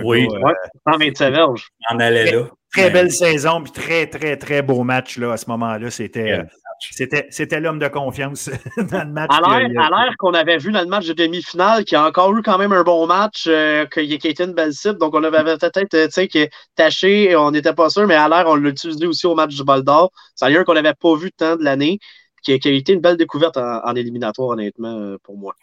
oui, 0.04 0.26
gars, 0.28 0.54
127 0.92 1.32
verges. 1.32 1.68
On 1.90 1.98
allait 1.98 2.32
là. 2.32 2.48
Très 2.72 2.90
belle 2.90 3.10
saison, 3.10 3.62
puis 3.62 3.72
très, 3.72 4.06
très, 4.06 4.36
très 4.36 4.62
beau 4.62 4.84
match 4.84 5.18
là, 5.18 5.32
à 5.32 5.36
ce 5.36 5.46
moment-là. 5.50 5.90
C'était 5.90 6.40
c'était 6.80 7.60
l'homme 7.60 7.78
de 7.78 7.88
confiance 7.88 8.50
dans 8.76 9.06
le 9.06 9.12
match. 9.12 9.30
À 9.30 9.58
l'air 9.58 10.14
qu'on 10.18 10.32
avait 10.32 10.58
vu 10.58 10.72
dans 10.72 10.80
le 10.80 10.86
match 10.86 11.06
de 11.06 11.12
demi-finale, 11.12 11.84
qui 11.84 11.94
a 11.94 12.06
encore 12.06 12.36
eu 12.36 12.42
quand 12.42 12.58
même 12.58 12.72
un 12.72 12.82
bon 12.82 13.06
match, 13.06 13.44
euh, 13.48 13.86
qui, 13.86 14.00
a 14.00 14.28
été 14.28 14.44
une 14.44 14.54
belle 14.54 14.72
cible. 14.72 14.98
Donc, 14.98 15.14
on 15.14 15.22
avait 15.22 15.56
peut-être 15.56 15.94
euh, 15.94 16.08
tu 16.08 16.28
sais, 16.30 16.50
taché, 16.74 17.36
on 17.36 17.50
n'était 17.50 17.74
pas 17.74 17.90
sûr, 17.90 18.06
mais 18.06 18.14
à 18.14 18.28
l'air, 18.28 18.44
on 18.46 18.54
l'a 18.54 18.70
utilisé 18.70 19.06
aussi 19.06 19.26
au 19.26 19.34
match 19.34 19.54
du 19.54 19.64
Bol 19.64 19.82
d'Or. 19.82 20.10
C'est 20.34 20.46
un 20.46 20.64
qu'on 20.64 20.74
n'avait 20.74 20.94
pas 20.94 21.14
vu 21.16 21.30
tant 21.32 21.56
de 21.56 21.64
l'année, 21.64 21.98
qui, 22.42 22.52
a 22.52 22.54
été 22.54 22.92
une 22.92 23.00
belle 23.00 23.16
découverte 23.16 23.56
en 23.56 23.94
éliminatoire, 23.94 24.48
honnêtement, 24.50 24.98
euh, 24.98 25.18
pour 25.22 25.36
moi. 25.36 25.54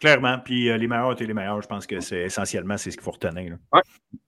Clairement. 0.00 0.38
Puis 0.42 0.70
euh, 0.70 0.78
les 0.78 0.88
meilleurs 0.88 1.12
étaient 1.12 1.26
les 1.26 1.34
meilleurs. 1.34 1.60
Je 1.60 1.68
pense 1.68 1.86
que 1.86 2.00
c'est 2.00 2.22
essentiellement 2.22 2.78
c'est 2.78 2.90
ce 2.90 2.96
qu'il 2.96 3.04
faut 3.04 3.10
retenir. 3.10 3.58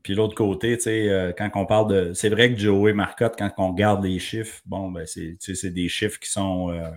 Puis 0.02 0.14
l'autre 0.14 0.34
côté, 0.34 0.76
tu 0.76 0.84
sais, 0.84 1.08
euh, 1.08 1.32
quand 1.36 1.50
on 1.54 1.64
parle 1.64 1.88
de. 1.88 2.12
C'est 2.12 2.28
vrai 2.28 2.52
que 2.52 2.60
Joey 2.60 2.92
Marcotte, 2.92 3.34
quand 3.38 3.50
on 3.56 3.72
regarde 3.72 4.04
les 4.04 4.18
chiffres, 4.18 4.60
bon, 4.66 4.90
ben, 4.90 5.06
c'est 5.06 5.70
des 5.70 5.88
chiffres 5.88 6.18
qui 6.20 6.30
sont 6.30 6.70
euh, 6.70 6.90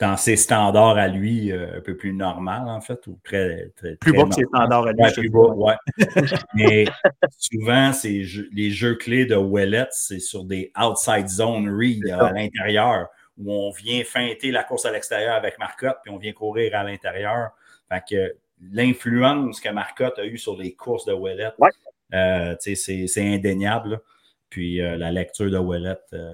dans 0.00 0.16
ses 0.16 0.34
standards 0.34 0.98
à 0.98 1.06
lui 1.06 1.52
un 1.52 1.80
peu 1.80 1.96
plus 1.96 2.12
normal, 2.12 2.64
en 2.66 2.80
fait, 2.80 3.06
ou 3.06 3.20
très. 3.22 3.72
plus 4.00 4.12
bas 4.12 4.24
que 4.24 4.34
ses 4.34 4.44
standards 4.44 4.88
à 4.88 4.92
lui. 4.92 5.02
Ouais, 5.02 5.12
plus 5.12 5.30
bas, 5.30 5.54
ouais. 5.54 5.74
Mais 6.54 6.84
souvent, 7.38 7.92
c'est 7.92 8.22
les 8.52 8.70
jeux 8.70 8.96
clés 8.96 9.26
de 9.26 9.36
Ouellet, 9.36 9.86
c'est 9.92 10.20
sur 10.20 10.44
des 10.44 10.72
outside 10.76 11.28
zone 11.28 11.68
read 11.68 12.10
à 12.10 12.32
l'intérieur, 12.32 13.06
où 13.38 13.52
on 13.52 13.70
vient 13.70 14.02
feinter 14.02 14.50
la 14.50 14.64
course 14.64 14.84
à 14.84 14.90
l'extérieur 14.90 15.36
avec 15.36 15.60
Marcotte, 15.60 15.98
puis 16.02 16.12
on 16.12 16.18
vient 16.18 16.32
courir 16.32 16.74
à 16.74 16.82
l'intérieur. 16.82 17.52
Fait 17.88 18.02
que 18.08 18.34
l'influence 18.72 19.60
que 19.60 19.68
Marcotte 19.68 20.18
a 20.18 20.24
eue 20.24 20.38
sur 20.38 20.56
les 20.56 20.74
courses 20.74 21.04
de 21.04 21.12
Ouellet, 21.12 21.52
euh, 22.14 22.54
c'est 22.58 23.34
indéniable. 23.34 24.00
Puis 24.48 24.80
euh, 24.80 24.96
la 24.96 25.10
lecture 25.10 25.50
de 25.50 25.58
Ouellet. 25.58 25.98
Euh, 26.12 26.32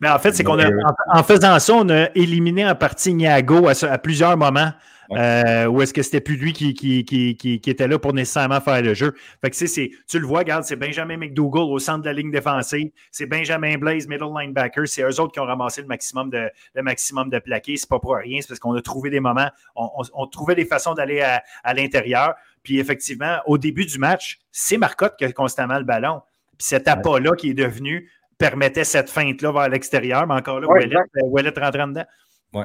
Mais 0.00 0.08
en 0.08 0.18
fait, 0.18 0.32
c'est 0.32 0.42
qu'on 0.42 0.58
a, 0.58 0.68
en, 1.12 1.22
faisant 1.22 1.58
ça, 1.58 1.74
on 1.74 1.88
a 1.90 2.08
éliminé 2.14 2.66
en 2.66 2.74
partie 2.74 3.12
Niago 3.12 3.68
à, 3.68 3.98
plusieurs 3.98 4.36
moments. 4.36 4.72
Euh, 5.12 5.66
ou 5.66 5.82
est-ce 5.82 5.92
que 5.92 6.02
c'était 6.02 6.20
plus 6.20 6.36
lui 6.36 6.52
qui, 6.52 6.74
qui, 6.74 7.04
qui, 7.04 7.36
qui, 7.36 7.70
était 7.70 7.88
là 7.88 7.98
pour 7.98 8.12
nécessairement 8.12 8.60
faire 8.60 8.82
le 8.82 8.94
jeu? 8.94 9.14
Fait 9.40 9.50
que 9.50 9.56
c'est, 9.56 9.90
tu 10.08 10.18
le 10.18 10.26
vois, 10.26 10.40
regarde, 10.40 10.64
c'est 10.64 10.76
Benjamin 10.76 11.16
McDougall 11.16 11.62
au 11.62 11.78
centre 11.78 12.00
de 12.00 12.06
la 12.06 12.12
ligne 12.12 12.30
défensive, 12.30 12.90
c'est 13.10 13.26
Benjamin 13.26 13.76
Blaze, 13.78 14.06
middle 14.06 14.32
linebacker, 14.36 14.86
c'est 14.86 15.02
eux 15.02 15.20
autres 15.20 15.32
qui 15.32 15.40
ont 15.40 15.46
ramassé 15.46 15.80
le 15.80 15.88
maximum 15.88 16.30
de, 16.30 16.50
le 16.74 16.82
maximum 16.82 17.28
de 17.28 17.38
plaqués. 17.38 17.76
C'est 17.76 17.88
pas 17.88 17.98
pour 17.98 18.14
rien, 18.14 18.40
c'est 18.40 18.48
parce 18.48 18.60
qu'on 18.60 18.74
a 18.74 18.82
trouvé 18.82 19.10
des 19.10 19.20
moments, 19.20 19.50
on, 19.74 20.26
trouvait 20.26 20.54
des 20.54 20.64
façons 20.64 20.94
d'aller 20.94 21.20
à, 21.20 21.42
à 21.64 21.74
l'intérieur. 21.74 22.34
Puis 22.62 22.78
effectivement, 22.78 23.38
au 23.46 23.58
début 23.58 23.86
du 23.86 23.98
match, 23.98 24.38
c'est 24.52 24.76
Marcotte 24.76 25.16
qui 25.16 25.24
a 25.24 25.32
constamment 25.32 25.78
le 25.78 25.84
ballon. 25.84 26.20
Puis 26.58 26.68
cet 26.68 26.88
appât-là 26.88 27.34
qui 27.36 27.50
est 27.50 27.54
devenu 27.54 28.10
permettait 28.40 28.84
cette 28.84 29.10
feinte-là 29.10 29.52
vers 29.52 29.68
l'extérieur, 29.68 30.26
mais 30.26 30.34
encore 30.34 30.60
là, 30.60 30.68
ouais, 30.68 30.88
Ouellet, 31.22 31.52
rentrant 31.56 31.88
dedans. 31.88 32.04
Ouais. 32.52 32.64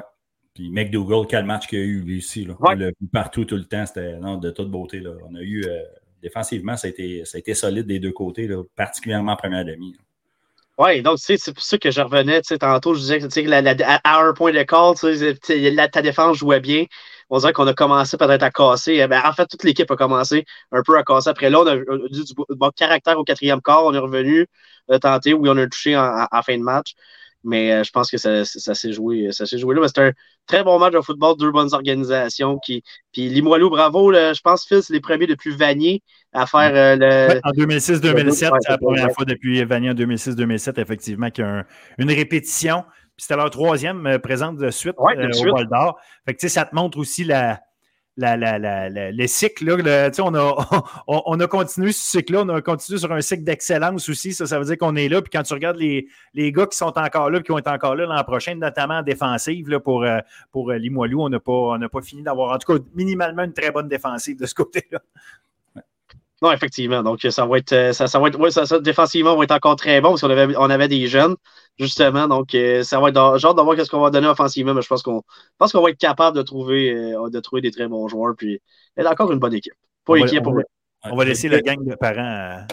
Puis 0.56 0.70
McDougall, 0.70 1.26
quel 1.28 1.44
match 1.44 1.66
qu'il 1.66 1.78
a 1.78 1.82
eu 1.82 2.00
lui. 2.00 2.24
Là. 2.46 2.54
Ouais. 2.60 2.92
partout, 3.12 3.44
tout 3.44 3.56
le 3.56 3.66
temps, 3.66 3.84
c'était 3.84 4.14
de 4.14 4.50
toute 4.50 4.70
beauté. 4.70 5.00
Là. 5.00 5.10
On 5.28 5.34
a 5.34 5.42
eu 5.42 5.62
euh, 5.66 5.82
défensivement, 6.22 6.78
ça 6.78 6.86
a, 6.86 6.90
été, 6.90 7.26
ça 7.26 7.36
a 7.36 7.40
été 7.40 7.52
solide 7.52 7.86
des 7.86 7.98
deux 7.98 8.12
côtés, 8.12 8.48
là, 8.48 8.62
particulièrement 8.74 9.32
en 9.32 9.36
première 9.36 9.66
demi. 9.66 9.94
Oui, 10.78 11.02
donc 11.02 11.18
c'est 11.18 11.36
pour 11.52 11.62
ça 11.62 11.76
que 11.76 11.90
je 11.90 12.00
revenais 12.00 12.40
tantôt. 12.40 12.94
Je 12.94 13.00
disais 13.00 13.18
que 13.18 13.48
la, 13.48 13.98
à 14.02 14.22
un 14.22 14.32
point 14.32 14.52
de 14.52 14.62
call, 14.62 14.94
ta 15.90 16.02
défense 16.02 16.38
jouait 16.38 16.60
bien. 16.60 16.86
On 17.28 17.38
dirait 17.38 17.52
qu'on 17.52 17.66
a 17.66 17.74
commencé 17.74 18.16
peut-être 18.16 18.42
à 18.42 18.50
casser. 18.50 18.98
Eh 19.02 19.06
ben, 19.06 19.22
en 19.24 19.32
fait, 19.32 19.46
toute 19.46 19.64
l'équipe 19.64 19.90
a 19.90 19.96
commencé 19.96 20.46
un 20.72 20.82
peu 20.82 20.96
à 20.96 21.02
casser. 21.02 21.28
Après 21.30 21.50
là, 21.50 21.60
on 21.60 21.66
a, 21.66 21.76
eu 21.76 22.08
du 22.10 22.34
bon 22.50 22.70
caractère 22.76 23.18
au 23.18 23.24
quatrième 23.24 23.60
quart. 23.60 23.84
On 23.84 23.94
est 23.94 23.98
revenu 23.98 24.46
euh, 24.90 24.98
tenter. 24.98 25.34
Oui, 25.34 25.48
on 25.50 25.56
a 25.56 25.66
touché 25.66 25.96
en, 25.96 26.42
fin 26.42 26.56
de 26.58 26.62
match. 26.62 26.94
Mais 27.44 27.72
euh, 27.72 27.84
je 27.84 27.90
pense 27.90 28.10
que 28.10 28.18
ça, 28.18 28.44
s'est 28.44 28.92
joué, 28.92 29.32
ça 29.32 29.46
s'est 29.46 29.58
joué 29.58 29.74
là. 29.74 29.86
C'était 29.88 30.02
un 30.02 30.12
très 30.46 30.64
bon 30.64 30.78
match 30.78 30.92
de 30.92 31.00
football, 31.00 31.36
deux 31.38 31.50
bonnes 31.50 31.72
organisations. 31.72 32.58
Qui, 32.58 32.82
puis 33.12 33.28
Limoilou, 33.28 33.70
bravo. 33.70 34.12
je 34.12 34.40
pense, 34.40 34.66
Phil, 34.66 34.82
c'est 34.82 34.92
les 34.92 35.00
premiers 35.00 35.26
depuis 35.26 35.54
Vanier 35.54 36.02
à 36.32 36.46
faire 36.46 36.72
euh, 36.74 36.96
le. 36.96 37.40
en 37.44 37.50
2006-2007, 37.52 38.32
c'est 38.32 38.70
la 38.70 38.78
première 38.78 39.12
fois 39.12 39.24
depuis 39.24 39.64
Vanier 39.64 39.90
en 39.90 39.94
2006-2007, 39.94 40.80
effectivement, 40.80 41.30
qu'il 41.30 41.44
y 41.44 41.46
a 41.46 41.64
une 41.98 42.10
répétition. 42.10 42.84
Puis 43.16 43.24
c'était 43.24 43.36
leur 43.36 43.50
troisième 43.50 44.18
présence 44.22 44.56
de 44.56 44.70
suite 44.70 44.94
au 44.98 45.06
Bol 45.06 45.68
d'Or. 45.68 45.98
Fait 46.26 46.34
que 46.34 46.48
ça 46.48 46.64
te 46.66 46.74
montre 46.74 46.98
aussi 46.98 47.24
la, 47.24 47.60
les 48.16 49.26
cycles. 49.26 49.64
Là, 49.64 50.10
on, 50.20 50.34
a, 50.34 50.82
on, 51.06 51.40
a 51.40 51.46
continué 51.46 51.92
ce 51.92 52.10
cycle-là, 52.10 52.42
on 52.42 52.48
a 52.48 52.62
continué 52.62 52.98
sur 52.98 53.12
un 53.12 53.20
cycle 53.20 53.44
d'excellence 53.44 54.08
aussi. 54.08 54.32
Ça, 54.32 54.58
veut 54.58 54.64
dire 54.64 54.78
qu'on 54.78 54.96
est 54.96 55.08
là. 55.08 55.20
Puis 55.22 55.30
quand 55.30 55.42
tu 55.42 55.54
regardes 55.54 55.76
les, 55.76 56.08
les 56.34 56.52
gars 56.52 56.66
qui 56.66 56.76
sont 56.76 56.96
encore 56.98 57.30
là, 57.30 57.40
qui 57.40 57.52
vont 57.52 57.58
être 57.58 57.70
encore 57.70 57.94
là 57.94 58.06
l'an 58.06 58.24
prochain, 58.24 58.54
notamment 58.54 58.98
en 58.98 59.02
défensive 59.02 59.68
là, 59.68 59.80
pour, 59.80 60.04
euh, 60.04 60.18
pour 60.52 60.70
euh, 60.70 60.78
Limoilou, 60.78 61.22
on 61.22 61.28
n'a 61.28 61.40
pas, 61.40 61.78
pas 61.92 62.02
fini 62.02 62.22
d'avoir, 62.22 62.54
en 62.54 62.58
tout 62.58 62.72
cas, 62.72 62.82
minimalement 62.94 63.42
une 63.42 63.52
très 63.52 63.70
bonne 63.70 63.88
défensive 63.88 64.38
de 64.38 64.46
ce 64.46 64.54
côté-là. 64.54 65.00
Non, 66.42 66.52
effectivement. 66.52 67.02
Donc, 67.02 67.20
ça 67.30 67.46
va 67.46 67.58
être, 67.58 67.72
euh, 67.72 67.92
ça, 67.92 68.06
ça 68.06 68.18
va 68.18 68.28
être, 68.28 68.38
ouais, 68.38 68.50
ça, 68.50 68.78
défensivement, 68.80 69.36
va 69.36 69.44
être 69.44 69.52
encore 69.52 69.76
très 69.76 70.00
bon 70.02 70.10
parce 70.10 70.20
qu'on 70.20 70.30
avait, 70.30 70.54
on 70.56 70.68
avait 70.68 70.88
des 70.88 71.06
jeunes, 71.06 71.34
justement. 71.78 72.28
Donc, 72.28 72.54
euh, 72.54 72.82
ça 72.82 73.00
va 73.00 73.08
être 73.08 73.38
genre 73.38 73.54
de 73.54 73.62
voir 73.62 73.78
ce 73.78 73.90
qu'on 73.90 74.00
va 74.00 74.10
donner 74.10 74.26
offensivement, 74.26 74.74
mais 74.74 74.82
je 74.82 74.88
pense 74.88 75.02
qu'on 75.02 75.22
pense 75.58 75.72
qu'on 75.72 75.82
va 75.82 75.90
être 75.90 75.98
capable 75.98 76.36
de 76.36 76.42
trouver, 76.42 76.92
euh, 76.92 77.28
de 77.28 77.40
trouver 77.40 77.62
des 77.62 77.70
très 77.70 77.88
bons 77.88 78.08
joueurs. 78.08 78.34
Puis, 78.36 78.60
elle 78.96 79.06
a 79.06 79.12
encore 79.12 79.32
une 79.32 79.38
bonne 79.38 79.54
équipe. 79.54 79.74
Pas 80.04 80.14
on 80.14 80.22
inquiet 80.22 80.38
va, 80.38 80.42
pour 80.42 80.54
on 81.04 81.16
va 81.16 81.24
laisser 81.24 81.48
le 81.48 81.60
gang 81.60 81.84
de 81.84 81.94
parents 81.94 82.66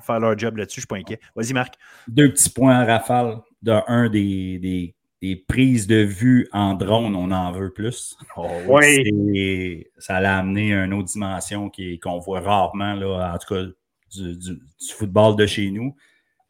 faire 0.00 0.20
leur 0.20 0.38
job 0.38 0.56
là-dessus. 0.56 0.80
Je 0.80 0.86
ne 0.86 0.96
suis 0.98 1.04
pas 1.04 1.14
inquiet. 1.14 1.20
Vas-y, 1.36 1.52
Marc. 1.52 1.74
Deux 2.06 2.30
petits 2.30 2.50
points 2.50 2.76
à 2.76 2.84
rafale. 2.84 3.38
De 3.60 3.72
un 3.88 4.08
des, 4.08 4.60
des 4.60 4.94
des 5.20 5.36
prises 5.36 5.86
de 5.86 5.96
vue 5.96 6.48
en 6.52 6.74
drone, 6.74 7.16
on 7.16 7.30
en 7.30 7.52
veut 7.52 7.72
plus. 7.72 8.16
Oh, 8.36 8.46
oui. 8.68 9.84
Ça 9.98 10.20
l'a 10.20 10.38
amené 10.38 10.74
à 10.74 10.84
une 10.84 10.94
autre 10.94 11.08
dimension 11.08 11.70
qu'on 12.02 12.18
voit 12.18 12.40
rarement, 12.40 12.94
là, 12.94 13.32
en 13.34 13.38
tout 13.38 13.54
cas, 13.54 13.62
du, 14.14 14.60
football 14.96 15.36
de 15.36 15.46
chez 15.46 15.70
nous. 15.70 15.94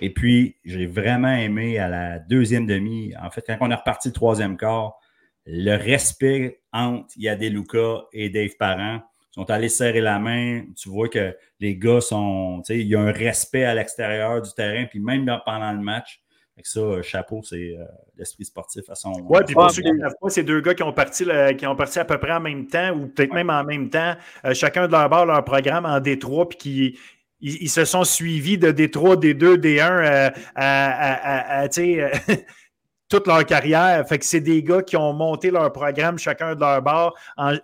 Et 0.01 0.11
puis, 0.11 0.57
j'ai 0.64 0.86
vraiment 0.86 1.32
aimé 1.32 1.78
à 1.78 1.88
la 1.88 2.18
deuxième 2.18 2.66
demi, 2.66 3.12
en 3.20 3.30
fait, 3.30 3.44
quand 3.46 3.57
on 3.61 3.70
est 3.70 3.74
reparti 3.74 4.09
le 4.09 4.14
troisième 4.14 4.57
quart, 4.57 4.99
le 5.46 5.76
respect 5.76 6.61
entre 6.72 7.09
Yadeluka 7.16 8.05
et 8.12 8.28
Dave 8.28 8.57
Parent. 8.59 9.01
Ils 9.30 9.34
sont 9.34 9.51
allés 9.51 9.68
serrer 9.68 10.01
la 10.01 10.18
main. 10.18 10.64
Tu 10.76 10.88
vois 10.88 11.09
que 11.09 11.34
les 11.59 11.76
gars 11.76 12.01
sont. 12.01 12.62
Il 12.68 12.86
y 12.86 12.94
a 12.94 13.01
un 13.01 13.12
respect 13.12 13.64
à 13.64 13.74
l'extérieur 13.74 14.42
du 14.42 14.53
terrain. 14.53 14.84
Puis 14.86 15.01
même 15.01 15.24
pendant 15.44 15.72
le 15.72 15.80
match, 15.80 16.20
avec 16.59 16.66
ça, 16.66 16.80
euh, 16.80 17.03
chapeau, 17.03 17.40
c'est 17.44 17.76
euh, 17.78 17.84
l'esprit 18.16 18.44
sportif 18.44 18.90
à 18.90 18.96
son. 18.96 19.12
Oui, 19.28 19.38
puis 19.46 19.55
pour 19.55 19.70
ceux 19.70 19.80
qui 19.80 19.92
ne 19.92 20.01
savent 20.01 20.16
pas, 20.20 20.28
c'est 20.28 20.42
deux 20.42 20.61
gars 20.61 20.74
qui 20.74 20.82
ont, 20.82 20.92
parti, 20.92 21.24
qui 21.57 21.66
ont 21.68 21.76
parti 21.76 22.01
à 22.01 22.05
peu 22.05 22.18
près 22.18 22.32
en 22.32 22.40
même 22.40 22.66
temps, 22.66 22.90
ou 22.96 23.07
peut-être 23.07 23.32
même 23.32 23.49
en 23.49 23.62
même 23.62 23.88
temps, 23.90 24.14
euh, 24.44 24.55
chacun 24.55 24.88
de 24.88 24.92
leur 24.92 25.09
bord, 25.09 25.24
leur 25.24 25.44
programme 25.44 25.86
en 25.86 26.01
Détroit, 26.01 26.49
puis 26.49 26.59
qui. 26.59 26.99
Ils, 27.41 27.70
se 27.70 27.84
sont 27.84 28.05
suivis 28.05 28.59
de 28.59 28.70
Détroit, 28.72 29.16
D2, 29.16 29.57
D1 29.57 30.32
à, 30.57 31.68
toute 33.09 33.26
leur 33.26 33.47
carrière. 33.47 34.07
Fait 34.09 34.18
que 34.18 34.24
c'est 34.24 34.41
des 34.41 34.62
gars 34.62 34.82
qui 34.82 34.97
ont 34.97 35.12
monté 35.12 35.51
leur 35.51 35.72
programme 35.72 36.18
chacun 36.18 36.55
de 36.55 36.61
leur 36.61 36.82
bord 36.82 37.16
en, 37.36 37.55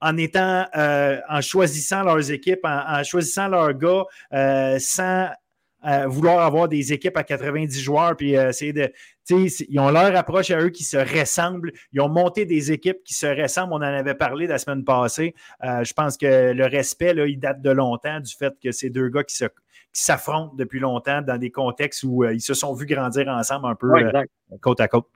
en 0.00 0.16
étant, 0.16 0.66
en 0.74 1.40
choisissant 1.40 2.02
leurs 2.04 2.30
équipes, 2.30 2.64
en, 2.64 3.02
choisissant 3.02 3.48
leurs 3.48 3.74
gars, 3.74 4.04
sans 4.78 5.28
vouloir 6.06 6.44
avoir 6.44 6.68
des 6.68 6.92
équipes 6.92 7.16
à 7.16 7.24
90 7.24 7.80
joueurs, 7.80 8.16
puis 8.16 8.36
euh, 8.36 8.50
essayer 8.50 8.72
de. 8.72 8.92
Ils 9.30 9.80
ont 9.80 9.90
leur 9.90 10.14
approche 10.16 10.50
à 10.50 10.60
eux 10.60 10.70
qui 10.70 10.84
se 10.84 10.96
ressemblent. 10.96 11.72
Ils 11.92 12.00
ont 12.00 12.08
monté 12.08 12.44
des 12.44 12.72
équipes 12.72 13.02
qui 13.04 13.14
se 13.14 13.26
ressemblent. 13.26 13.72
On 13.72 13.76
en 13.76 13.82
avait 13.82 14.14
parlé 14.14 14.46
la 14.46 14.58
semaine 14.58 14.84
passée. 14.84 15.34
Euh, 15.64 15.82
je 15.84 15.92
pense 15.92 16.16
que 16.16 16.52
le 16.52 16.66
respect, 16.66 17.14
là, 17.14 17.26
il 17.26 17.38
date 17.38 17.60
de 17.60 17.70
longtemps 17.70 18.20
du 18.20 18.34
fait 18.34 18.54
que 18.62 18.72
ces 18.72 18.90
deux 18.90 19.08
gars 19.08 19.24
qui 19.24 19.36
se 19.36 19.46
s'affrontent 19.92 20.54
depuis 20.54 20.78
longtemps 20.78 21.22
dans 21.22 21.38
des 21.38 21.50
contextes 21.50 22.02
où 22.02 22.22
euh, 22.22 22.34
ils 22.34 22.42
se 22.42 22.52
sont 22.52 22.74
vus 22.74 22.84
grandir 22.84 23.28
ensemble 23.28 23.66
un 23.66 23.74
peu 23.74 23.88
côte 24.60 24.80
à 24.80 24.88
côte. 24.88 25.06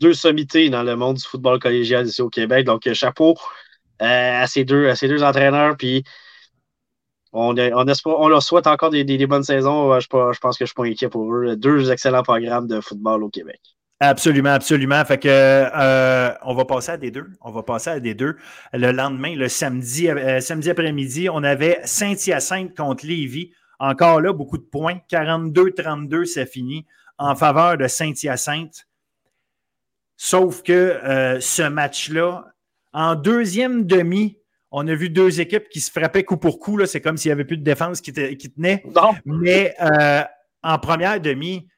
Deux 0.00 0.14
sommités 0.14 0.68
dans 0.70 0.82
le 0.82 0.96
monde 0.96 1.18
du 1.18 1.22
football 1.22 1.60
collégial 1.60 2.06
ici 2.06 2.20
au 2.20 2.28
Québec. 2.28 2.66
Donc, 2.66 2.92
chapeau 2.92 3.36
à, 4.00 4.46
ces 4.48 4.64
deux, 4.64 4.88
à 4.88 4.96
ces 4.96 5.06
deux 5.06 5.22
entraîneurs. 5.22 5.76
Puis, 5.76 6.02
on, 7.32 7.54
on, 7.56 8.28
leur 8.28 8.42
souhaite 8.42 8.66
encore 8.66 8.90
des, 8.90 9.26
bonnes 9.26 9.42
saisons. 9.42 9.98
Je, 9.98 10.08
pense 10.08 10.58
que 10.58 10.64
je 10.64 10.66
suis 10.66 10.74
pas 10.74 10.84
inquiet 10.84 11.08
pour 11.08 11.32
eux. 11.34 11.56
Deux 11.56 11.90
excellents 11.90 12.22
programmes 12.22 12.66
de 12.66 12.80
football 12.80 13.24
au 13.24 13.28
Québec. 13.28 13.60
Absolument, 14.00 14.50
absolument. 14.50 15.04
Fait 15.04 15.18
que 15.18 15.28
euh, 15.28 16.34
on 16.42 16.54
va 16.54 16.64
passer 16.64 16.90
à 16.90 16.96
des 16.96 17.12
deux. 17.12 17.26
On 17.40 17.52
va 17.52 17.62
passer 17.62 17.90
à 17.90 18.00
des 18.00 18.14
deux. 18.14 18.36
Le 18.72 18.90
lendemain, 18.90 19.36
le 19.36 19.48
samedi, 19.48 20.10
euh, 20.10 20.40
samedi 20.40 20.70
après-midi, 20.70 21.28
on 21.30 21.44
avait 21.44 21.80
Saint-Hyacinthe 21.84 22.76
contre 22.76 23.06
Lévis. 23.06 23.52
Encore 23.78 24.20
là, 24.20 24.32
beaucoup 24.32 24.58
de 24.58 24.64
points. 24.64 24.98
42-32, 25.08 26.24
c'est 26.24 26.46
fini 26.46 26.84
en 27.16 27.36
faveur 27.36 27.78
de 27.78 27.86
Saint-Hyacinthe. 27.86 28.88
Sauf 30.16 30.62
que 30.62 30.72
euh, 30.72 31.40
ce 31.40 31.62
match-là, 31.62 32.44
en 32.92 33.14
deuxième 33.14 33.86
demi, 33.86 34.36
on 34.72 34.88
a 34.88 34.94
vu 34.94 35.10
deux 35.10 35.40
équipes 35.40 35.68
qui 35.68 35.80
se 35.80 35.90
frappaient 35.90 36.24
coup 36.24 36.38
pour 36.38 36.58
coup. 36.58 36.84
C'est 36.86 37.00
comme 37.00 37.16
s'il 37.16 37.28
n'y 37.28 37.34
avait 37.34 37.44
plus 37.44 37.58
de 37.58 37.62
défense 37.62 38.00
qui, 38.00 38.12
tenait. 38.12 38.82
Mais 39.24 39.74
euh, 39.80 40.22
en 40.62 40.78
première 40.78 41.20
demi, 41.20 41.68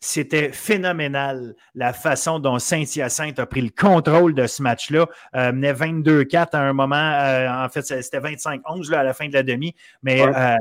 c'était 0.00 0.52
phénoménal 0.52 1.54
la 1.74 1.92
façon 1.92 2.38
dont 2.38 2.58
Saint-Hyacinthe 2.58 3.38
a 3.38 3.46
pris 3.46 3.62
le 3.62 3.70
contrôle 3.70 4.34
de 4.34 4.46
ce 4.46 4.62
match-là. 4.62 5.06
Euh, 5.34 5.52
menait 5.52 5.72
22-4 5.72 6.50
à 6.52 6.60
un 6.60 6.72
moment. 6.72 6.96
Euh, 6.96 7.64
en 7.64 7.68
fait, 7.68 7.82
c'était 7.82 8.20
25-11 8.20 8.92
à 8.94 9.02
la 9.02 9.12
fin 9.12 9.28
de 9.28 9.34
la 9.34 9.42
demi. 9.42 9.74
Mais 10.02 10.22
euh, 10.22 10.56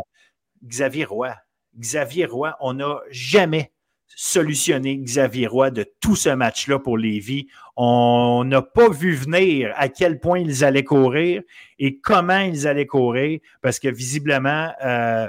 Xavier 0.66 1.06
Roy, 1.06 1.36
Xavier 1.78 2.26
Roy, 2.26 2.56
on 2.60 2.74
n'a 2.74 3.00
jamais 3.12 3.72
solutionner 4.16 4.97
Xavier 4.97 5.47
Roy 5.47 5.72
de 5.72 5.86
tout 5.99 6.16
ce 6.16 6.30
match-là 6.30 6.80
pour 6.80 6.97
Lévis. 6.97 7.47
On 7.76 8.43
n'a 8.45 8.62
pas 8.62 8.89
vu 8.89 9.14
venir 9.14 9.72
à 9.76 9.89
quel 9.89 10.20
point 10.20 10.39
ils 10.39 10.64
allaient 10.64 10.84
courir 10.84 11.41
et 11.80 11.99
comment 11.99 12.39
ils 12.39 12.68
allaient 12.68 12.88
courir 12.88 13.39
parce 13.62 13.80
que 13.80 13.88
visiblement, 13.88 14.72
euh, 14.84 15.28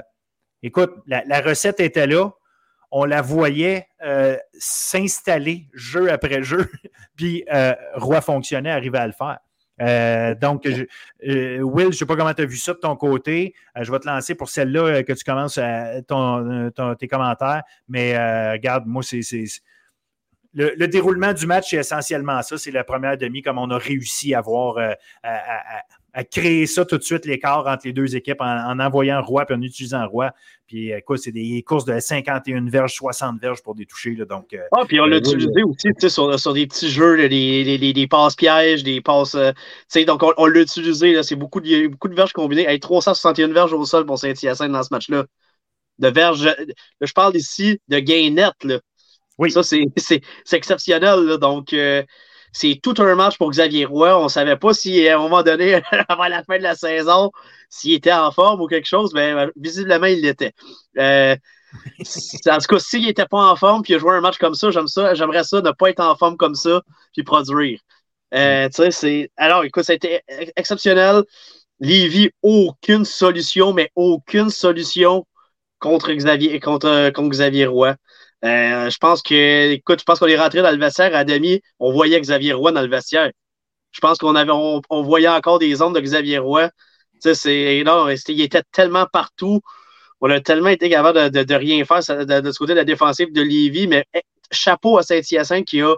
écoute, 0.63 0.93
la, 1.05 1.41
recette 1.41 1.79
était 1.79 2.07
là. 2.07 2.31
On 2.91 3.05
la 3.05 3.21
voyait 3.21 3.87
euh, 4.03 4.35
s'installer 4.53 5.67
jeu 5.73 6.11
après 6.11 6.41
jeu, 6.41 6.71
puis 7.15 7.43
euh, 7.53 7.75
Roy 7.93 8.19
fonctionnait, 8.21 8.71
arrivait 8.71 8.97
à 8.97 9.05
le 9.05 9.13
faire. 9.13 9.37
Euh, 9.81 10.35
donc, 10.35 10.65
euh, 10.65 11.59
Will, 11.61 11.85
je 11.85 11.87
ne 11.87 11.91
sais 11.91 12.05
pas 12.05 12.15
comment 12.15 12.33
tu 12.33 12.41
as 12.41 12.45
vu 12.45 12.57
ça 12.57 12.73
de 12.73 12.79
ton 12.79 12.95
côté. 12.95 13.53
Euh, 13.77 13.83
je 13.83 13.91
vais 13.91 13.99
te 13.99 14.07
lancer 14.07 14.35
pour 14.35 14.49
celle-là 14.49 15.03
que 15.03 15.13
tu 15.13 15.23
commences 15.23 15.59
tes 16.99 17.07
commentaires. 17.07 17.63
Mais 17.87 18.51
regarde, 18.51 18.85
moi, 18.85 19.03
c'est. 19.03 19.21
Le, 20.53 20.87
déroulement 20.87 21.31
du 21.31 21.45
match, 21.45 21.69
c'est 21.69 21.77
essentiellement 21.77 22.41
ça. 22.41 22.57
C'est 22.57 22.71
la 22.71 22.83
première 22.83 23.17
demi, 23.17 23.41
comme 23.41 23.59
on 23.59 23.69
a 23.69 23.77
réussi 23.77 24.33
à 24.33 24.41
voir, 24.41 24.77
créer 26.31 26.65
ça 26.65 26.85
tout 26.85 26.97
de 26.97 27.03
suite, 27.03 27.25
l'écart 27.25 27.67
entre 27.67 27.85
les 27.85 27.93
deux 27.93 28.15
équipes 28.15 28.41
en, 28.41 28.79
envoyant 28.79 29.21
Roi 29.21 29.45
et 29.49 29.53
en 29.53 29.61
utilisant 29.61 30.07
Roi. 30.07 30.31
Puis, 30.69 30.91
écoute, 30.91 31.17
c'est 31.17 31.31
des 31.31 31.63
courses 31.63 31.85
de 31.85 31.99
51 31.99 32.69
verges, 32.69 32.93
60 32.93 33.41
verges 33.41 33.63
pour 33.63 33.73
des 33.73 33.87
touchés. 33.87 34.13
Là, 34.13 34.25
donc, 34.25 34.53
euh, 34.53 34.59
ah, 34.77 34.85
puis 34.87 34.99
on 34.99 35.05
l'a 35.05 35.15
euh, 35.15 35.19
utilisé 35.19 35.63
aussi 35.63 35.87
sur, 36.09 36.39
sur, 36.39 36.53
des 36.53 36.67
petits 36.67 36.89
jeux, 36.89 37.17
des, 37.27 37.77
des, 37.77 37.93
des, 37.93 38.07
passes 38.07 38.35
pièges, 38.35 38.83
des 38.83 39.01
passes. 39.01 39.33
Euh, 39.33 39.51
donc, 40.05 40.21
on, 40.37 40.45
l'a 40.45 40.61
utilisé. 40.61 41.21
C'est 41.23 41.35
beaucoup 41.35 41.59
de, 41.59 41.87
beaucoup 41.87 42.07
de 42.07 42.13
verges 42.13 42.33
combinées. 42.33 42.67
Hey, 42.67 42.79
361 42.79 43.47
verges 43.47 43.73
au 43.73 43.83
sol 43.83 44.05
pour 44.05 44.19
Saint-Hyacinthe 44.19 44.71
dans 44.71 44.83
ce 44.83 44.89
match-là. 44.91 45.25
De 45.97 46.07
verges. 46.07 46.55
Je 47.01 47.13
parle 47.13 47.35
ici 47.35 47.79
de 47.87 47.99
gain 47.99 48.29
net. 48.29 48.53
Là. 48.63 48.79
Oui. 49.39 49.49
Ça, 49.49 49.63
c'est 49.63 50.21
exceptionnel. 50.51 51.37
Donc, 51.39 51.73
c'est 52.51 52.79
tout 52.81 52.95
un 52.99 53.15
match 53.15 53.37
pour 53.37 53.51
Xavier 53.51 53.85
Roy. 53.85 54.17
On 54.17 54.23
ne 54.23 54.29
savait 54.29 54.57
pas 54.57 54.73
si, 54.73 55.07
à 55.07 55.15
un 55.15 55.19
moment 55.19 55.43
donné, 55.43 55.81
avant 56.07 56.27
la 56.27 56.43
fin 56.43 56.57
de 56.57 56.63
la 56.63 56.75
saison, 56.75 57.31
s'il 57.69 57.93
était 57.93 58.13
en 58.13 58.31
forme 58.31 58.61
ou 58.61 58.67
quelque 58.67 58.87
chose, 58.87 59.13
mais 59.13 59.33
ben, 59.33 59.51
visiblement, 59.55 60.07
il 60.07 60.21
l'était. 60.21 60.53
Euh, 60.97 61.35
en 62.49 62.57
tout 62.57 62.67
cas, 62.67 62.79
s'il 62.79 63.05
n'était 63.05 63.27
pas 63.27 63.51
en 63.51 63.55
forme 63.55 63.83
puis 63.83 63.93
il 63.93 63.95
a 63.97 63.99
joué 63.99 64.15
un 64.15 64.21
match 64.21 64.37
comme 64.37 64.55
ça, 64.55 64.71
j'aime 64.71 64.87
ça, 64.87 65.13
j'aimerais 65.13 65.43
ça 65.43 65.61
ne 65.61 65.71
pas 65.71 65.89
être 65.89 65.99
en 65.99 66.15
forme 66.15 66.37
comme 66.37 66.55
ça 66.55 66.81
puis 67.13 67.23
produire. 67.23 67.79
Euh, 68.33 68.69
alors, 69.37 69.63
écoute, 69.63 69.83
ça 69.83 69.93
a 69.93 69.95
été 69.95 70.21
exceptionnel. 70.55 71.23
Lévi, 71.79 72.29
aucune 72.41 73.05
solution, 73.05 73.73
mais 73.73 73.91
aucune 73.95 74.49
solution 74.49 75.25
contre 75.79 76.11
Xavier, 76.11 76.59
contre, 76.59 77.09
contre 77.11 77.29
Xavier 77.29 77.67
Roy. 77.67 77.95
Euh, 78.45 78.89
je 78.89 78.97
pense 78.97 79.21
que, 79.21 79.71
écoute, 79.71 79.99
je 79.99 80.05
pense 80.05 80.19
qu'on 80.19 80.27
est 80.27 80.37
rentré 80.37 80.61
dans 80.61 80.71
le 80.71 80.77
vestiaire 80.77 81.15
à 81.15 81.23
demi, 81.23 81.61
on 81.79 81.91
voyait 81.91 82.19
Xavier 82.19 82.53
Roy 82.53 82.71
dans 82.71 82.81
le 82.81 82.87
vestiaire. 82.87 83.31
Je 83.91 83.99
pense 83.99 84.17
qu'on 84.17 84.35
avait, 84.35 84.51
on, 84.51 85.03
voyait 85.03 85.27
encore 85.27 85.59
des 85.59 85.81
ondes 85.81 85.95
de 85.95 85.99
Xavier 85.99 86.37
Roy. 86.37 86.69
C'est, 87.19 87.83
non, 87.85 88.07
il 88.09 88.41
était 88.41 88.63
tellement 88.71 89.05
partout. 89.11 89.61
On 90.21 90.29
a 90.29 90.39
tellement 90.41 90.69
été 90.69 90.89
capable 90.89 91.31
de, 91.31 91.43
de, 91.43 91.55
rien 91.55 91.83
faire 91.85 91.99
de, 91.99 92.51
ce 92.51 92.57
côté 92.59 92.73
de 92.73 92.77
la 92.77 92.85
défensive 92.85 93.33
de 93.33 93.41
Lévis, 93.41 93.87
mais 93.87 94.05
eh, 94.13 94.21
chapeau 94.51 94.97
à 94.97 95.03
Saint-Hyacinthe 95.03 95.65
qui 95.65 95.81
a 95.81 95.95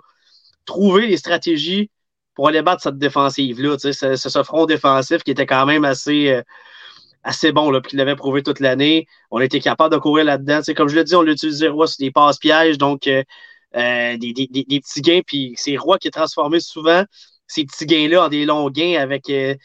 trouvé 0.65 1.07
les 1.07 1.17
stratégies 1.17 1.89
pour 2.35 2.47
aller 2.47 2.61
battre 2.61 2.81
cette 2.83 2.97
défensive-là. 2.97 3.77
C'est 3.79 3.93
ce 3.93 4.43
front 4.43 4.65
défensif 4.65 5.23
qui 5.23 5.31
était 5.31 5.45
quand 5.45 5.65
même 5.65 5.85
assez, 5.85 6.29
euh, 6.29 6.41
assez 7.23 7.51
bon, 7.51 7.69
là, 7.69 7.81
puis 7.81 7.91
il 7.93 7.97
l'avait 7.97 8.15
prouvé 8.15 8.43
toute 8.43 8.59
l'année. 8.59 9.07
On 9.29 9.39
était 9.39 9.59
capable 9.59 9.93
de 9.93 9.99
courir 9.99 10.25
là-dedans. 10.25 10.61
comme 10.75 10.87
je 10.87 10.95
l'ai 10.95 11.03
dit, 11.03 11.15
on 11.15 11.21
l'utilisait 11.21 11.67
Roy 11.67 11.87
sur 11.87 11.97
des 11.99 12.11
passes 12.11 12.37
pièges, 12.37 12.77
donc 12.77 13.07
euh, 13.07 13.23
euh, 13.75 14.17
des, 14.17 14.33
des, 14.33 14.47
des, 14.47 14.79
petits 14.79 15.01
gains, 15.01 15.21
puis 15.25 15.53
c'est 15.55 15.77
Roy 15.77 15.97
qui 15.97 16.07
est 16.07 16.11
transformé 16.11 16.59
souvent 16.59 17.03
ces 17.47 17.65
petits 17.65 17.85
gains-là 17.85 18.25
en 18.25 18.29
des 18.29 18.45
longs 18.45 18.69
gains 18.69 18.99
avec 18.99 19.29
euh, 19.29 19.55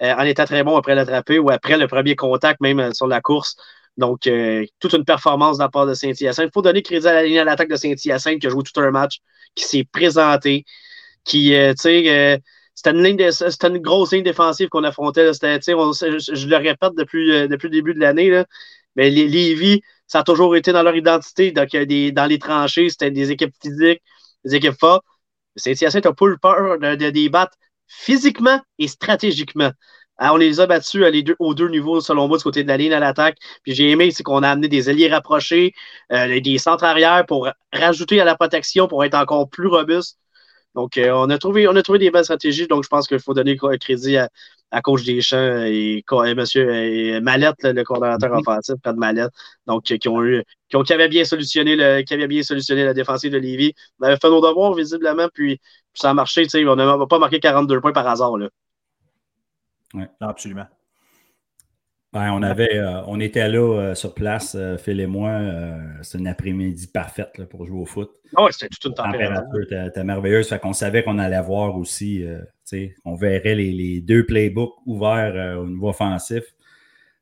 en 0.00 0.22
étant 0.22 0.44
très 0.44 0.64
bon 0.64 0.76
après 0.76 0.94
l'attraper 0.94 1.38
ou 1.38 1.50
après 1.50 1.78
le 1.78 1.86
premier 1.86 2.16
contact, 2.16 2.60
même 2.60 2.92
sur 2.94 3.06
la 3.06 3.20
course. 3.20 3.56
Donc, 3.96 4.28
toute 4.80 4.92
une 4.92 5.04
performance 5.04 5.58
de 5.58 5.62
la 5.62 5.68
part 5.68 5.86
de 5.86 5.94
Saint-Hyacinthe. 5.94 6.48
Il 6.48 6.52
faut 6.52 6.62
donner 6.62 6.82
crédit 6.82 7.06
à 7.06 7.12
la 7.12 7.22
ligne 7.22 7.38
à 7.38 7.44
l'attaque 7.44 7.68
de 7.68 7.76
Saint-Hyacinthe 7.76 8.40
qui 8.40 8.46
a 8.48 8.50
joué 8.50 8.64
tout 8.64 8.80
un 8.80 8.90
match, 8.90 9.20
qui 9.54 9.64
s'est 9.64 9.84
présenté, 9.84 10.64
qui, 11.24 11.50
tu 11.50 11.74
sais, 11.76 12.40
c'était 12.74 12.90
une, 12.90 13.02
ligne 13.02 13.20
une 13.20 13.78
grosse 13.78 14.12
ligne 14.12 14.24
défensive 14.24 14.68
qu'on 14.68 14.84
affrontait. 14.84 15.32
je, 15.32 16.46
le 16.46 16.56
répète 16.56 16.92
depuis, 16.96 17.32
euh, 17.32 17.46
le 17.48 17.68
début 17.68 17.94
de 17.94 18.00
l'année. 18.00 18.44
Mais 18.96 19.10
les 19.10 19.28
Lévis, 19.28 19.82
ça 20.06 20.20
a 20.20 20.22
toujours 20.24 20.56
été 20.56 20.72
dans 20.72 20.82
leur 20.82 20.96
identité. 20.96 21.52
Donc, 21.52 21.70
dans 21.70 22.26
les 22.26 22.38
tranchées, 22.38 22.88
c'était 22.88 23.10
des 23.10 23.30
équipes 23.30 23.54
physiques, 23.62 24.02
des 24.44 24.56
équipes 24.56 24.78
fortes. 24.78 25.04
Saint-Hyacinthe 25.56 26.04
n'a 26.04 26.12
pas 26.12 26.26
eu 26.26 26.38
peur 26.38 26.78
de, 26.78 27.10
les 27.10 27.28
battre 27.28 27.56
physiquement 27.86 28.60
et 28.78 28.88
stratégiquement. 28.88 29.70
on 30.18 30.36
les 30.36 30.60
a 30.60 30.66
battus 30.66 31.00
les 31.02 31.22
deux, 31.22 31.36
aux 31.38 31.54
deux 31.54 31.68
niveaux, 31.68 32.00
selon 32.00 32.28
moi, 32.28 32.38
du 32.38 32.44
côté 32.44 32.64
de 32.64 32.68
la 32.68 32.76
ligne 32.76 32.92
à 32.92 33.00
l'attaque. 33.00 33.38
Puis 33.62 33.74
j'ai 33.74 33.90
aimé, 33.90 34.10
c'est 34.10 34.24
qu'on 34.24 34.42
a 34.42 34.50
amené 34.50 34.68
des 34.68 34.88
alliés 34.88 35.08
rapprochés, 35.08 35.74
euh, 36.12 36.40
des 36.40 36.58
centres 36.58 36.84
arrière 36.84 37.24
pour 37.26 37.48
rajouter 37.72 38.20
à 38.20 38.24
la 38.24 38.34
protection, 38.34 38.88
pour 38.88 39.04
être 39.04 39.14
encore 39.14 39.48
plus 39.48 39.68
robuste. 39.68 40.18
Donc, 40.74 40.98
euh, 40.98 41.10
on, 41.12 41.30
a 41.30 41.38
trouvé, 41.38 41.68
on 41.68 41.76
a 41.76 41.82
trouvé 41.82 41.98
des 41.98 42.10
bonnes 42.10 42.24
stratégies. 42.24 42.66
Donc, 42.66 42.84
je 42.84 42.88
pense 42.88 43.06
qu'il 43.06 43.20
faut 43.20 43.34
donner 43.34 43.56
crédit 43.80 44.16
à, 44.16 44.28
à 44.70 44.82
coach 44.82 45.04
Deschamps 45.04 45.62
et, 45.64 46.04
et 46.04 46.34
monsieur 46.34 46.74
et 46.74 47.20
Mallette, 47.20 47.62
le 47.62 47.84
coordonnateur 47.84 48.30
mm-hmm. 48.30 48.40
offensif, 48.40 48.74
pas 48.82 48.92
de 48.92 48.98
Mallette. 48.98 49.30
Donc, 49.66 49.84
qui 49.84 50.08
ont 50.08 50.22
eu, 50.22 50.42
qui, 50.68 50.76
ont, 50.76 50.82
qui 50.82 50.92
avaient 50.92 51.08
bien 51.08 51.24
solutionné 51.24 51.76
le, 51.76 52.02
qui 52.02 52.14
avait 52.14 52.26
bien 52.26 52.42
solutionné 52.42 52.84
la 52.84 52.94
défensive 52.94 53.30
de 53.30 53.38
Lévis. 53.38 53.72
On 54.00 54.06
avait 54.06 54.16
fait 54.16 54.28
nos 54.28 54.40
devoirs, 54.40 54.74
visiblement, 54.74 55.28
puis, 55.32 55.60
ça 55.94 56.10
a 56.10 56.14
marché. 56.14 56.46
On 56.54 56.76
n'a 56.76 57.06
pas 57.06 57.18
marqué 57.18 57.38
42 57.38 57.80
points 57.80 57.92
par 57.92 58.08
hasard. 58.08 58.36
Là. 58.36 58.48
Oui, 59.94 60.04
absolument. 60.20 60.66
On, 62.16 62.42
avait, 62.44 62.78
euh, 62.78 63.02
on 63.08 63.18
était 63.18 63.48
là 63.48 63.58
euh, 63.58 63.94
sur 63.96 64.14
place, 64.14 64.54
euh, 64.54 64.76
Phil 64.78 65.00
et 65.00 65.06
moi. 65.06 65.40
c'est 66.02 66.18
une 66.18 66.28
après-midi 66.28 66.86
parfaite 66.86 67.44
pour 67.50 67.66
jouer 67.66 67.80
au 67.80 67.86
foot. 67.86 68.10
Ah 68.36 68.46
c'était 68.50 68.68
toute 68.68 68.86
une 68.86 68.94
température. 68.94 69.66
C'était 69.68 70.04
merveilleuse. 70.04 70.48
Fait 70.48 70.60
qu'on 70.60 70.72
savait 70.72 71.02
qu'on 71.02 71.18
allait 71.18 71.42
voir 71.42 71.76
aussi, 71.76 72.24
on 73.04 73.14
verrait 73.14 73.56
les, 73.56 74.00
deux 74.00 74.24
playbooks 74.24 74.74
ouverts 74.86 75.58
au 75.58 75.66
niveau 75.66 75.88
offensif. 75.88 76.44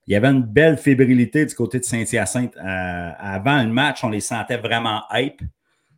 Il 0.06 0.12
y 0.12 0.16
avait 0.16 0.28
une 0.28 0.42
belle 0.42 0.76
fébrilité 0.76 1.46
du 1.46 1.54
côté 1.54 1.78
de 1.78 1.84
Saint-Hyacinthe. 1.84 2.56
avant 2.58 3.62
le 3.62 3.72
match, 3.72 4.04
on 4.04 4.10
les 4.10 4.20
sentait 4.20 4.58
vraiment 4.58 5.02
hype. 5.12 5.40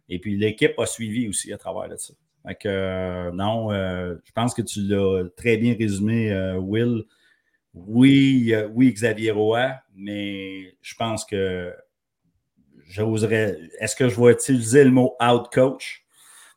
Et 0.09 0.19
puis 0.19 0.37
l'équipe 0.37 0.79
a 0.79 0.87
suivi 0.87 1.29
aussi 1.29 1.53
à 1.53 1.59
travers 1.59 1.89
de 1.89 1.97
ça. 1.97 2.15
Fait 2.47 2.55
que, 2.55 3.31
non, 3.33 3.71
je 3.73 4.33
pense 4.35 4.55
que 4.55 4.63
tu 4.63 4.83
l'as 4.83 5.25
très 5.37 5.57
bien 5.57 5.75
résumé, 5.77 6.33
Will 6.59 7.05
oui, 7.75 8.55
oui, 8.73 8.93
Xavier 8.93 9.33
Roy, 9.33 9.73
mais 9.95 10.77
je 10.81 10.95
pense 10.95 11.25
que 11.25 11.75
j'oserais. 12.87 13.59
Est-ce 13.81 13.97
que 13.97 14.09
je 14.09 14.21
vais 14.21 14.33
utiliser 14.33 14.85
le 14.85 14.91
mot 14.91 15.15
out 15.21 15.49
coach? 15.53 16.05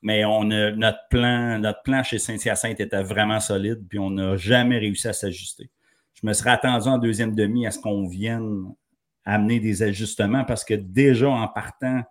Mais 0.04 0.24
on 0.26 0.52
a, 0.52 0.72
notre 0.72 1.00
plan, 1.10 1.58
notre 1.60 1.82
plan 1.82 2.04
chez 2.04 2.20
Saint-Hyacinthe 2.20 2.80
était 2.80 3.02
vraiment 3.02 3.40
solide, 3.40 3.86
puis 3.90 3.98
on 3.98 4.12
n'a 4.12 4.38
jamais 4.38 4.78
réussi 4.78 5.08
à 5.08 5.14
s'ajuster. 5.14 5.72
Je 6.14 6.26
me 6.26 6.34
serais 6.34 6.52
attendu 6.52 6.88
en 6.88 6.98
deuxième 6.98 7.36
demi 7.36 7.66
à 7.66 7.72
ce 7.72 7.80
qu'on 7.80 8.08
vienne 8.08 8.74
amener 9.26 9.60
des 9.60 9.84
ajustements 9.84 10.46
parce 10.46 10.64
que 10.64 10.74
déjà 10.74 11.30
en 11.30 11.48
partant, 11.48 12.02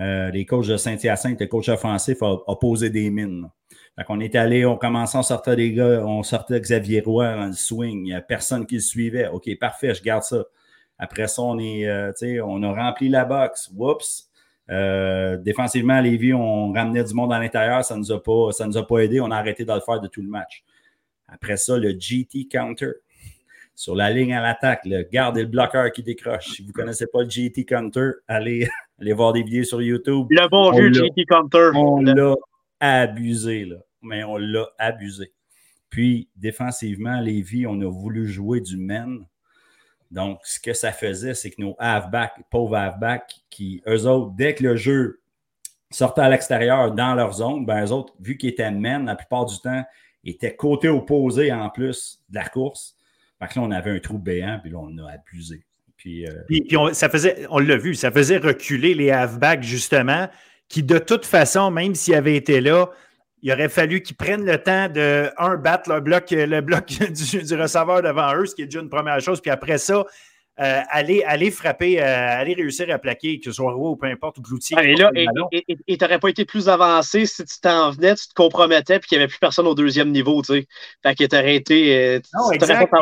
euh, 0.00 0.30
les 0.30 0.44
coachs 0.44 0.66
de 0.66 0.76
Saint-Hyacinthe, 0.76 1.40
le 1.40 1.46
coach 1.46 1.68
offensif, 1.68 2.18
a, 2.22 2.56
posé 2.60 2.90
des 2.90 3.10
mines. 3.10 3.48
Fait 3.98 4.04
qu'on 4.04 4.20
est 4.20 4.36
allé, 4.36 4.64
on 4.64 4.76
commençait, 4.76 5.18
on 5.18 5.24
sortait 5.24 5.56
des 5.56 5.72
gars, 5.72 6.04
on 6.06 6.22
sortait 6.22 6.60
Xavier 6.60 7.00
Roy 7.00 7.34
dans 7.34 7.46
le 7.46 7.52
swing. 7.52 7.98
Il 7.98 8.02
n'y 8.04 8.14
a 8.14 8.20
personne 8.20 8.64
qui 8.64 8.76
le 8.76 8.80
suivait. 8.80 9.26
OK, 9.26 9.50
parfait, 9.58 9.92
je 9.92 10.00
garde 10.04 10.22
ça. 10.22 10.44
Après 11.00 11.26
ça, 11.26 11.42
on 11.42 11.58
est, 11.58 11.88
euh, 11.88 12.12
on 12.44 12.62
a 12.62 12.72
rempli 12.72 13.08
la 13.08 13.24
box. 13.24 13.72
Whoops. 13.74 14.30
Euh, 14.70 15.36
défensivement, 15.38 15.94
à 15.94 16.00
Lévis, 16.00 16.32
on 16.32 16.72
ramenait 16.72 17.02
du 17.02 17.12
monde 17.12 17.32
à 17.32 17.40
l'intérieur. 17.40 17.84
Ça 17.84 17.96
ne 17.96 18.00
nous, 18.00 18.12
a 18.12 18.22
pas, 18.22 18.52
ça 18.52 18.68
nous 18.68 18.76
a 18.76 18.86
pas 18.86 19.00
aidé. 19.00 19.20
On 19.20 19.32
a 19.32 19.36
arrêté 19.36 19.64
de 19.64 19.72
le 19.72 19.80
faire 19.80 20.00
de 20.00 20.06
tout 20.06 20.22
le 20.22 20.28
match. 20.28 20.62
Après 21.26 21.56
ça, 21.56 21.76
le 21.76 21.90
GT 21.98 22.46
counter. 22.46 22.92
Sur 23.74 23.96
la 23.96 24.10
ligne 24.12 24.32
à 24.32 24.40
l'attaque, 24.40 24.82
le 24.84 25.02
garde 25.02 25.38
et 25.38 25.42
le 25.42 25.48
bloqueur 25.48 25.90
qui 25.90 26.04
décroche. 26.04 26.50
Si 26.50 26.62
vous 26.62 26.68
ne 26.68 26.72
connaissez 26.72 27.08
pas 27.08 27.22
le 27.24 27.30
GT 27.30 27.64
counter, 27.64 28.10
allez, 28.28 28.68
allez 29.00 29.12
voir 29.12 29.32
des 29.32 29.42
vidéos 29.42 29.64
sur 29.64 29.82
YouTube. 29.82 30.28
Le 30.30 30.48
bon 30.48 30.70
vieux 30.70 30.92
GT 30.92 31.24
counter. 31.24 31.70
On 31.74 32.00
l'a 32.00 32.36
abusé, 32.80 33.64
là 33.64 33.78
mais 34.02 34.24
on 34.24 34.36
l'a 34.36 34.66
abusé. 34.78 35.32
Puis, 35.90 36.28
défensivement, 36.36 37.20
Lévis, 37.20 37.66
on 37.66 37.80
a 37.80 37.90
voulu 37.90 38.28
jouer 38.28 38.60
du 38.60 38.76
men. 38.76 39.24
Donc, 40.10 40.40
ce 40.44 40.58
que 40.58 40.72
ça 40.72 40.92
faisait, 40.92 41.34
c'est 41.34 41.50
que 41.50 41.60
nos 41.60 41.76
halfbacks, 41.78 42.34
pauvres 42.50 42.76
halfbacks, 42.76 43.34
qui, 43.50 43.82
eux 43.86 44.06
autres, 44.06 44.32
dès 44.36 44.54
que 44.54 44.62
le 44.62 44.76
jeu 44.76 45.20
sortait 45.90 46.22
à 46.22 46.28
l'extérieur 46.28 46.92
dans 46.92 47.14
leur 47.14 47.32
zone, 47.32 47.64
ben, 47.64 47.84
eux 47.84 47.92
autres, 47.92 48.14
vu 48.20 48.36
qu'ils 48.36 48.50
étaient 48.50 48.70
men, 48.70 49.06
la 49.06 49.16
plupart 49.16 49.46
du 49.46 49.58
temps, 49.60 49.84
étaient 50.24 50.54
côté 50.54 50.88
opposé 50.88 51.52
en 51.52 51.70
plus 51.70 52.22
de 52.28 52.36
la 52.36 52.48
course. 52.48 52.96
Fait 53.38 53.48
que 53.48 53.58
on 53.58 53.70
avait 53.70 53.90
un 53.90 54.00
trou 54.00 54.18
béant, 54.18 54.58
puis 54.60 54.70
là, 54.70 54.78
on 54.78 54.98
a 54.98 55.12
abusé. 55.12 55.64
Puis, 55.96 56.26
euh, 56.26 56.32
puis, 56.46 56.76
on, 56.76 56.92
ça 56.92 57.08
faisait, 57.08 57.46
on 57.50 57.58
l'a 57.58 57.76
vu, 57.76 57.94
ça 57.94 58.10
faisait 58.10 58.38
reculer 58.38 58.94
les 58.94 59.10
halfbacks, 59.10 59.62
justement, 59.62 60.28
qui 60.68 60.82
de 60.82 60.98
toute 60.98 61.24
façon, 61.24 61.70
même 61.70 61.94
s'ils 61.94 62.14
avaient 62.14 62.36
été 62.36 62.60
là, 62.60 62.90
il 63.42 63.52
aurait 63.52 63.68
fallu 63.68 64.02
qu'ils 64.02 64.16
prennent 64.16 64.44
le 64.44 64.58
temps 64.58 64.88
de, 64.88 65.30
un, 65.38 65.56
battre 65.56 65.92
le 65.92 66.00
bloc, 66.00 66.30
le 66.30 66.60
bloc 66.60 66.86
du, 67.12 67.54
receveur 67.54 68.02
devant 68.02 68.34
eux, 68.34 68.46
ce 68.46 68.54
qui 68.54 68.62
est 68.62 68.66
déjà 68.66 68.80
une 68.80 68.90
première 68.90 69.20
chose, 69.20 69.40
puis 69.40 69.50
après 69.50 69.78
ça, 69.78 70.04
euh, 70.60 70.80
aller, 70.90 71.22
aller 71.22 71.52
frapper, 71.52 72.02
euh, 72.02 72.04
aller 72.04 72.54
réussir 72.54 72.92
à 72.92 72.98
plaquer, 72.98 73.38
que 73.38 73.44
ce 73.44 73.52
soit 73.52 73.72
Roux 73.72 73.90
ou 73.90 73.96
peu 73.96 74.08
importe, 74.08 74.38
ou 74.38 74.42
Cloutier. 74.42 74.76
et 74.82 74.96
là, 74.96 75.10
et 75.52 75.96
tu 75.96 75.96
n'aurais 76.00 76.18
pas 76.18 76.30
été 76.30 76.44
plus 76.44 76.68
avancé 76.68 77.26
si 77.26 77.44
tu 77.44 77.60
t'en 77.60 77.92
venais, 77.92 78.16
tu 78.16 78.26
te 78.26 78.34
compromettais, 78.34 78.98
puis 78.98 79.08
qu'il 79.08 79.18
n'y 79.18 79.22
avait 79.22 79.30
plus 79.30 79.38
personne 79.38 79.68
au 79.68 79.76
deuxième 79.76 80.10
niveau, 80.10 80.42
tu 80.42 80.54
sais. 80.54 80.66
Fait 81.04 81.14
que 81.14 81.24
tu 81.24 81.36
aurais 81.36 81.54
été. 81.54 82.16
Euh, 82.16 82.20
non, 82.34 82.50
exact. 82.50 82.92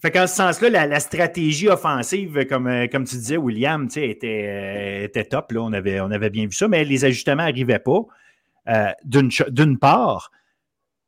Fait 0.00 0.10
qu'en 0.12 0.26
ce 0.26 0.36
sens-là, 0.36 0.86
la, 0.86 1.00
stratégie 1.00 1.68
offensive, 1.68 2.46
comme, 2.46 2.88
comme 2.90 3.04
tu 3.04 3.16
disais, 3.16 3.36
William, 3.36 3.86
était, 3.96 5.04
était 5.04 5.24
top. 5.24 5.52
Là. 5.52 5.60
On, 5.60 5.72
avait, 5.74 6.00
on 6.00 6.10
avait 6.10 6.30
bien 6.30 6.46
vu 6.46 6.52
ça, 6.52 6.68
mais 6.68 6.84
les 6.84 7.04
ajustements 7.04 7.42
n'arrivaient 7.42 7.80
pas. 7.80 8.06
Euh, 8.68 8.92
d'une 9.04 9.78
part. 9.78 10.30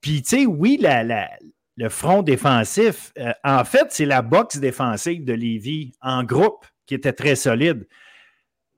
Puis, 0.01 0.23
tu 0.23 0.29
sais, 0.29 0.47
oui, 0.47 0.79
la, 0.81 1.29
le 1.77 1.89
front 1.89 2.23
défensif, 2.23 3.13
euh, 3.19 3.33
en 3.45 3.65
fait, 3.65 3.87
c'est 3.91 4.07
la 4.07 4.23
boxe 4.23 4.59
défensive 4.59 5.25
de 5.25 5.33
Lévis 5.33 5.93
en 6.01 6.25
groupe 6.25 6.67
qui 6.87 6.95
était 6.95 7.13
très 7.13 7.37
solide. 7.37 7.87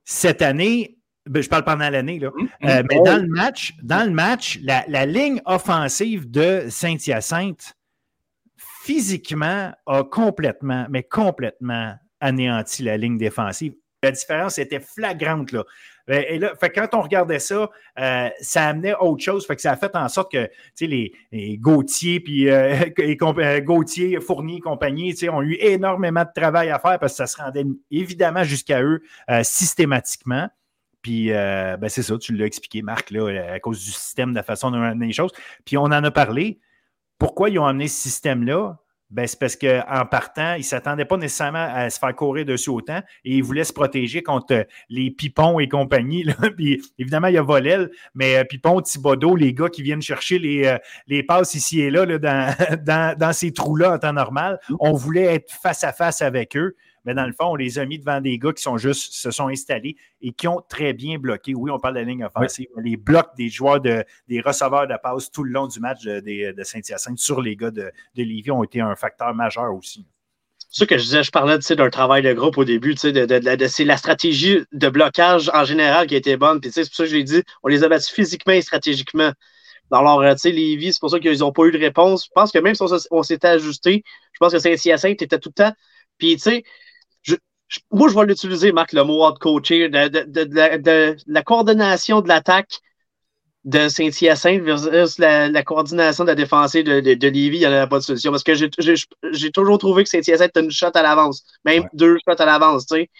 Cette 0.04 0.42
année, 0.42 0.98
ben, 1.26 1.42
je 1.42 1.48
parle 1.48 1.64
pendant 1.64 1.88
l'année, 1.88 2.18
là. 2.18 2.28
Hum, 2.36 2.48
Euh, 2.64 2.82
mais 2.90 3.00
dans 3.00 3.22
le 3.22 3.28
match, 3.28 3.74
dans 3.82 4.04
le 4.04 4.10
match, 4.10 4.58
la, 4.62 4.84
la 4.88 5.06
ligne 5.06 5.40
offensive 5.46 6.30
de 6.30 6.66
Saint-Hyacinthe, 6.68 7.74
physiquement, 8.58 9.72
a 9.86 10.04
complètement, 10.04 10.86
mais 10.90 11.02
complètement 11.02 11.94
anéanti 12.20 12.82
la 12.82 12.98
ligne 12.98 13.16
défensive. 13.16 13.72
La 14.02 14.10
différence 14.10 14.58
était 14.58 14.80
flagrante, 14.80 15.52
là. 15.52 15.64
Euh, 16.10 16.22
Et 16.28 16.38
là, 16.38 16.54
fait 16.58 16.70
quand 16.70 16.88
on 16.94 17.02
regardait 17.02 17.38
ça, 17.38 17.70
euh, 17.98 18.28
ça 18.40 18.66
amenait 18.66 18.94
autre 18.94 19.22
chose. 19.22 19.46
Fait 19.46 19.56
que 19.56 19.62
ça 19.62 19.72
a 19.72 19.76
fait 19.76 19.94
en 19.96 20.08
sorte 20.08 20.32
que 20.32 20.48
les, 20.80 21.12
les 21.32 21.58
Gauthier, 21.58 22.20
puis 22.20 22.50
euh, 22.50 22.74
et 22.98 23.16
euh, 23.20 24.20
Fournier 24.20 24.56
et 24.56 24.60
compagnie, 24.60 25.14
ont 25.30 25.42
eu 25.42 25.56
énormément 25.60 26.24
de 26.24 26.40
travail 26.40 26.70
à 26.70 26.78
faire 26.78 26.98
parce 26.98 27.12
que 27.12 27.16
ça 27.18 27.26
se 27.26 27.36
rendait 27.36 27.64
évidemment 27.90 28.44
jusqu'à 28.44 28.82
eux 28.82 29.02
systématiquement. 29.42 30.48
Puis, 31.02 31.28
ben, 31.28 31.88
c'est 31.88 32.02
ça, 32.02 32.16
tu 32.16 32.34
l'as 32.34 32.46
expliqué, 32.46 32.80
Marc, 32.80 33.10
là, 33.10 33.52
à 33.52 33.60
cause 33.60 33.84
du 33.84 33.90
système, 33.90 34.30
de 34.30 34.36
la 34.36 34.42
façon 34.42 34.70
dont 34.70 34.78
on 34.78 34.82
a 34.82 34.88
amené 34.88 35.08
les 35.08 35.12
choses. 35.12 35.32
Puis, 35.66 35.76
on 35.76 35.84
en 35.84 35.92
a 35.92 36.10
parlé. 36.10 36.60
Pourquoi 37.18 37.50
ils 37.50 37.58
ont 37.58 37.66
amené 37.66 37.88
ce 37.88 38.00
système-là? 38.08 38.78
Ben, 39.14 39.28
c'est 39.28 39.38
parce 39.38 39.54
qu'en 39.54 40.06
partant, 40.06 40.54
ils 40.54 40.58
ne 40.58 40.64
s'attendaient 40.64 41.04
pas 41.04 41.16
nécessairement 41.16 41.68
à 41.72 41.88
se 41.88 42.00
faire 42.00 42.14
courir 42.16 42.44
dessus 42.44 42.70
autant 42.70 42.98
et 43.24 43.36
ils 43.36 43.44
voulaient 43.44 43.62
se 43.62 43.72
protéger 43.72 44.24
contre 44.24 44.52
euh, 44.52 44.64
les 44.90 45.12
Pipons 45.12 45.60
et 45.60 45.68
compagnie. 45.68 46.24
Là. 46.24 46.34
Puis, 46.56 46.82
évidemment, 46.98 47.28
il 47.28 47.34
y 47.34 47.38
a 47.38 47.42
Volel, 47.42 47.90
mais 48.16 48.38
euh, 48.38 48.44
Pipon, 48.44 48.80
Thibodeau, 48.80 49.36
les 49.36 49.54
gars 49.54 49.68
qui 49.68 49.82
viennent 49.82 50.02
chercher 50.02 50.40
les, 50.40 50.66
euh, 50.66 50.78
les 51.06 51.22
passes 51.22 51.54
ici 51.54 51.80
et 51.80 51.90
là, 51.90 52.04
là, 52.04 52.18
dans, 52.18 52.54
dans, 52.84 53.16
dans 53.16 53.32
ces 53.32 53.52
trous-là 53.52 53.92
en 53.92 53.98
temps 53.98 54.12
normal, 54.12 54.58
on 54.80 54.94
voulait 54.94 55.32
être 55.32 55.52
face 55.62 55.84
à 55.84 55.92
face 55.92 56.20
avec 56.20 56.56
eux. 56.56 56.74
Mais 57.04 57.14
dans 57.14 57.26
le 57.26 57.32
fond, 57.32 57.46
on 57.52 57.56
les 57.56 57.78
a 57.78 57.84
mis 57.84 57.98
devant 57.98 58.20
des 58.20 58.38
gars 58.38 58.52
qui 58.52 58.62
sont 58.62 58.78
juste, 58.78 59.12
se 59.12 59.30
sont 59.30 59.48
installés 59.48 59.96
et 60.22 60.32
qui 60.32 60.48
ont 60.48 60.62
très 60.68 60.92
bien 60.94 61.18
bloqué. 61.18 61.54
Oui, 61.54 61.70
on 61.70 61.78
parle 61.78 61.94
de 61.94 62.00
la 62.00 62.04
ligne 62.06 62.24
offensive. 62.24 62.66
mais 62.76 62.82
Les 62.90 62.96
blocs 62.96 63.30
des 63.36 63.48
joueurs, 63.50 63.80
de, 63.80 64.04
des 64.28 64.40
receveurs 64.40 64.86
de 64.86 64.94
passe 65.02 65.30
tout 65.30 65.44
le 65.44 65.50
long 65.52 65.66
du 65.66 65.80
match 65.80 66.02
de, 66.02 66.20
de- 66.52 66.62
Saint-Hyacinthe 66.64 67.18
sur 67.18 67.42
les 67.42 67.56
gars 67.56 67.70
de, 67.70 67.82
de 68.14 68.22
Lévis 68.22 68.50
ont 68.50 68.64
été 68.64 68.80
un 68.80 68.96
facteur 68.96 69.34
majeur 69.34 69.74
aussi. 69.74 70.06
C'est 70.70 70.80
ça 70.80 70.86
que 70.86 70.98
je 70.98 71.04
disais, 71.04 71.22
je 71.22 71.30
parlais 71.30 71.56
tu 71.58 71.64
sais, 71.64 71.76
d'un 71.76 71.90
travail 71.90 72.22
de 72.22 72.32
groupe 72.32 72.58
au 72.58 72.64
début, 72.64 72.94
tu 72.94 73.00
sais, 73.00 73.12
de, 73.12 73.26
de- 73.26 73.38
de- 73.38 73.56
de- 73.56 73.66
c'est 73.66 73.84
la 73.84 73.96
stratégie 73.96 74.60
de 74.72 74.88
blocage 74.88 75.50
en 75.54 75.64
général 75.64 76.06
qui 76.06 76.14
a 76.14 76.18
été 76.18 76.36
bonne. 76.36 76.60
Puis 76.60 76.70
tu 76.70 76.74
sais, 76.74 76.84
c'est 76.84 76.90
pour 76.90 76.96
ça 76.96 77.04
que 77.04 77.10
je 77.10 77.16
l'ai 77.16 77.24
dit, 77.24 77.42
on 77.62 77.68
les 77.68 77.84
a 77.84 77.88
battus 77.88 78.10
physiquement 78.10 78.54
et 78.54 78.62
stratégiquement. 78.62 79.32
Alors, 79.92 80.22
euh, 80.22 80.32
tu 80.32 80.40
sais, 80.40 80.50
Lévis, 80.50 80.94
c'est 80.94 81.00
pour 81.00 81.10
ça 81.10 81.20
qu'ils 81.20 81.38
n'ont 81.40 81.52
pas 81.52 81.64
eu 81.66 81.70
de 81.70 81.78
réponse. 81.78 82.24
Je 82.24 82.30
pense 82.34 82.50
que 82.50 82.58
même 82.58 82.74
si 82.74 82.82
on, 83.10 83.22
s'était 83.22 83.46
ajusté, 83.48 84.02
je 84.32 84.38
pense 84.40 84.52
que 84.52 84.58
Saint-Hyacinthe 84.58 85.22
était 85.22 85.38
tout 85.38 85.50
le 85.56 85.62
temps. 85.64 85.72
Puis, 86.18 86.34
tu 86.36 86.42
sais, 86.42 86.64
moi, 87.90 88.08
je 88.08 88.14
vais 88.14 88.26
l'utiliser, 88.26 88.72
Marc, 88.72 88.92
le 88.92 89.04
mot 89.04 89.30
de, 89.30 90.08
de- 90.08 90.24
de- 90.44 90.76
de 90.78 91.16
la- 91.26 91.42
coordination 91.42 92.20
de 92.20 92.28
l'attaque 92.28 92.80
de 93.64 93.88
Saint-Hyacinthe 93.88 94.62
versus 94.62 95.18
la, 95.18 95.48
la 95.48 95.62
coordination 95.62 96.24
de 96.24 96.28
la 96.28 96.34
défensive 96.34 96.84
de, 96.84 97.00
de, 97.00 97.28
Lévis, 97.28 97.56
il 97.56 97.60
n'y 97.60 97.66
en 97.66 97.72
avait 97.72 97.88
pas 97.88 97.98
de 97.98 98.04
solution. 98.04 98.30
Parce 98.30 98.44
que 98.44 98.54
j'ai- 98.54 99.50
toujours 99.50 99.78
trouvé 99.78 100.04
que 100.04 100.10
Saint-Hyacinthe 100.10 100.50
était 100.50 100.60
une 100.62 100.70
shot 100.70 100.90
à 100.94 101.02
l'avance, 101.02 101.44
même 101.64 101.84
Ouais. 101.84 101.88
deux 101.94 102.18
shots 102.18 102.40
à 102.40 102.44
l'avance. 102.44 102.84
sais. 102.88 103.10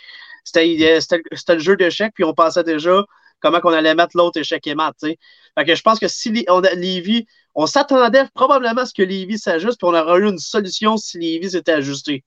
C'était 0.44 1.22
le 1.54 1.58
jeu 1.58 1.76
d'échecs, 1.76 2.12
puis 2.14 2.24
on 2.24 2.34
pensait 2.34 2.64
déjà 2.64 3.02
comment 3.40 3.60
qu'on 3.60 3.72
allait 3.72 3.94
mettre 3.94 4.16
l'autre 4.16 4.38
échec 4.38 4.66
et 4.66 4.74
mat. 4.74 4.94
Fait 5.00 5.64
que 5.64 5.74
je 5.74 5.82
pense 5.82 5.98
que 5.98 6.08
si 6.08 6.44
on 6.48 6.62
a, 6.62 6.74
Lévis, 6.74 7.26
on 7.54 7.66
s'attendait 7.66 8.24
probablement 8.34 8.82
à 8.82 8.86
ce 8.86 8.92
que 8.92 9.02
Lévis 9.02 9.38
s'ajuste, 9.38 9.78
puis 9.78 9.88
on 9.88 9.94
aurait 9.94 10.20
eu 10.20 10.28
une 10.28 10.38
solution 10.38 10.96
si 10.98 11.18
Lévis 11.18 11.50
s'était 11.52 11.72
ajusté. 11.72 12.24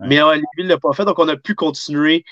Ouais. 0.00 0.08
Mais 0.08 0.20
euh, 0.22 0.34
Lévis 0.34 0.64
ne 0.64 0.68
l'a 0.68 0.78
pas 0.78 0.92
fait, 0.92 1.04
donc 1.04 1.18
on 1.18 1.28
a 1.28 1.36
pu 1.36 1.54
continuer 1.54 2.24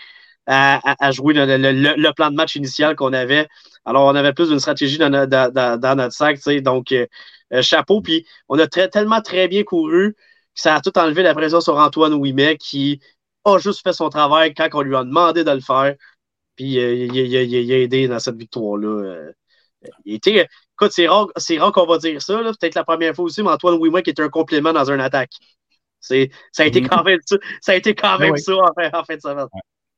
à, 0.47 1.11
jouer 1.13 1.35
le, 1.37 2.13
plan 2.13 2.31
de 2.31 2.35
match 2.37 2.57
initial 2.57 2.97
qu'on 2.97 3.13
avait. 3.13 3.49
Alors, 3.85 4.07
on 4.07 4.15
avait 4.15 4.33
plus 4.33 4.49
d'une 4.49 4.59
stratégie 4.61 4.99
dans, 4.99 5.11
notre- 5.11 6.11
sac, 6.13 6.37
tu 6.37 6.43
sais. 6.43 6.61
Donc, 6.61 6.93
euh, 6.93 7.07
euh, 7.53 7.63
chapeau. 7.63 8.01
Puis, 8.01 8.27
on 8.49 8.59
a 8.59 8.67
tellement 8.67 9.21
très 9.21 9.49
bien 9.49 9.63
couru 9.65 10.15
que 10.15 10.19
ça 10.55 10.77
a 10.77 10.81
tout 10.81 10.97
enlevé 10.99 11.23
la 11.23 11.35
pression 11.35 11.61
sur 11.61 11.77
Antoine 11.79 12.15
Ouimet 12.15 12.57
qui 12.59 13.01
a 13.45 13.59
juste 13.59 13.83
fait 13.83 13.93
son 13.93 14.09
travail 14.09 14.55
quand 14.55 14.69
on 14.75 14.83
lui 14.83 14.97
a 14.97 15.05
demandé 15.05 15.45
de 15.45 15.51
le 15.51 15.61
faire. 15.61 15.95
Puis, 16.57 16.79
euh, 16.81 16.95
il, 16.95 17.17
il- 17.17 17.35
il- 17.35 17.55
il 17.55 17.73
a 17.73 17.79
aidé 17.79 18.09
dans 18.09 18.19
cette 18.21 18.37
victoire-là. 18.37 19.31
Il 20.05 20.15
écoute, 20.25 20.93
c'est 20.93 21.09
rare, 21.09 21.29
rare 21.59 21.73
qu'on 21.73 21.87
va 21.87 21.99
dire 21.99 22.21
ça. 22.23 22.39
Peut-être 22.61 22.75
la 22.75 22.85
première 22.85 23.15
fois 23.15 23.25
aussi, 23.25 23.43
mais 23.43 23.51
Antoine 23.51 23.79
Ouimet 23.79 24.03
qui 24.03 24.11
est 24.11 24.21
un 24.21 24.29
complément 24.29 24.73
dans 24.73 24.91
une 24.91 25.01
attaque. 25.01 25.33
C'est, 26.03 26.31
ça 26.53 26.65
a 26.65 26.67
été 26.67 26.81
Mhm. 26.83 26.89
quand 26.89 27.03
même 27.05 27.21
ça. 27.25 27.37
Ça 27.63 27.73
a 27.73 27.75
été 27.77 27.95
quand 27.95 28.19
même 28.19 28.33
oui. 28.33 28.41
ça 28.41 28.53
en 28.55 28.73
fin, 28.75 28.91
en 28.93 29.05
fin 29.05 29.17
de 29.17 29.21
semaine. 29.21 29.47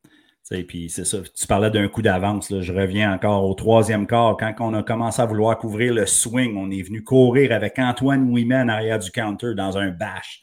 Tu 0.05 0.11
sais, 0.43 0.63
Puis 0.63 0.91
c'est 0.91 1.05
ça, 1.07 1.19
tu 1.23 1.47
parlais 1.47 1.71
d'un 1.71 1.89
coup 1.89 2.03
d'avance. 2.03 2.51
là. 2.51 2.61
Je 2.61 2.73
reviens 2.73 3.13
encore 3.15 3.45
au 3.49 3.55
troisième 3.55 4.07
quart. 4.07 4.37
Quand 4.37 4.55
on 4.61 4.75
a 4.75 4.83
commencé 4.83 5.23
à 5.23 5.25
vouloir 5.27 5.57
couvrir 5.59 5.95
le 5.95 6.05
swing, 6.07 6.57
on 6.59 6.71
est 6.71 6.83
venu 6.83 7.03
courir 7.03 7.51
avec 7.53 7.79
Antoine 7.79 8.31
en 8.31 8.69
arrière 8.69 8.99
du 8.99 9.11
counter 9.11 9.55
dans 9.55 9.79
un 9.79 9.89
bash. 9.91 10.43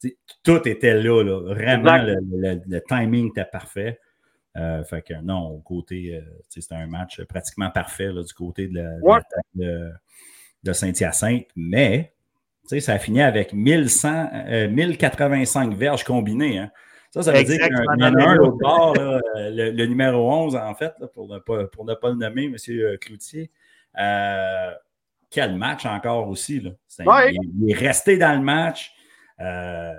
Que, 0.00 0.08
tout 0.44 0.68
était 0.68 0.94
là. 0.94 1.24
là. 1.24 1.40
Vraiment, 1.52 1.96
le, 2.00 2.12
Exact. 2.12 2.22
le- 2.30 2.60
le 2.76 2.80
timing 2.88 3.30
était 3.30 3.44
parfait. 3.44 3.98
Euh, 4.56 4.84
fait 4.84 5.02
que 5.02 5.14
non, 5.22 5.48
au 5.48 5.58
côté, 5.58 6.14
euh, 6.14 6.20
c'était 6.48 6.76
un 6.76 6.86
match 6.86 7.20
pratiquement 7.24 7.70
parfait 7.70 8.12
là, 8.12 8.22
du 8.22 8.32
côté 8.32 8.68
de 8.68 8.76
la- 8.76 8.94
de 8.96 9.02
Ouais. 9.02 9.16
l'attaque 9.16 9.44
de, 9.56 9.90
de 10.62 10.72
Saint-Hyacinthe. 10.72 11.46
Mais 11.56 12.12
sais, 12.68 12.80
ça 12.80 12.94
a 12.94 12.98
fini 12.98 13.20
avec 13.22 13.52
1100, 13.52 14.30
euh, 14.48 14.68
1085 14.68 15.74
verges 15.74 16.04
combinées. 16.04 16.58
Hein. 16.58 16.70
Ça, 17.10 17.22
ça 17.22 17.32
veut 17.32 17.42
dire 17.44 17.58
qu'il 17.58 17.72
y 17.72 17.74
en 17.74 17.78
a 17.78 17.94
Exactement. 17.94 18.28
un 18.28 18.34
l'autre 18.34 18.58
bord, 18.60 18.94
là, 18.94 19.20
euh, 19.36 19.50
le, 19.50 19.70
le 19.70 19.86
numéro 19.86 20.30
11, 20.30 20.56
en 20.56 20.74
fait, 20.74 20.92
là, 21.00 21.06
pour, 21.06 21.28
ne 21.28 21.38
pas, 21.38 21.64
pour 21.66 21.84
ne 21.84 21.94
pas 21.94 22.10
le 22.10 22.16
nommer, 22.16 22.44
M. 22.44 22.56
Cloutier. 23.00 23.50
Euh, 23.98 24.70
quel 25.30 25.54
match 25.56 25.86
encore 25.86 26.28
aussi. 26.28 26.60
Là. 26.60 26.70
C'est- 26.86 27.06
Ouais. 27.06 27.32
il, 27.32 27.40
il 27.64 27.70
est 27.70 27.74
resté 27.74 28.16
dans 28.18 28.32
le 28.38 28.42
match. 28.44 28.92
Euh, 29.40 29.92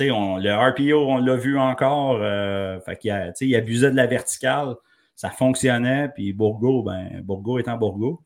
on- 0.00 0.38
le 0.38 0.52
RPO, 0.54 1.06
on 1.08 1.18
l'a 1.18 1.36
vu 1.36 1.58
encore. 1.58 2.18
Euh, 2.20 2.80
fait 2.80 2.96
qu'il 2.96 3.10
a- 3.10 3.32
il 3.40 3.54
abusait 3.56 3.90
de 3.90 3.96
la 3.96 4.06
verticale. 4.06 4.74
Ça 5.14 5.28
fonctionnait. 5.30 6.08
Puis 6.14 6.32
Bourgo, 6.32 6.82
ben, 6.82 7.20
Bourgo 7.22 7.58
étant 7.58 7.76
Bourgo. 7.76 8.22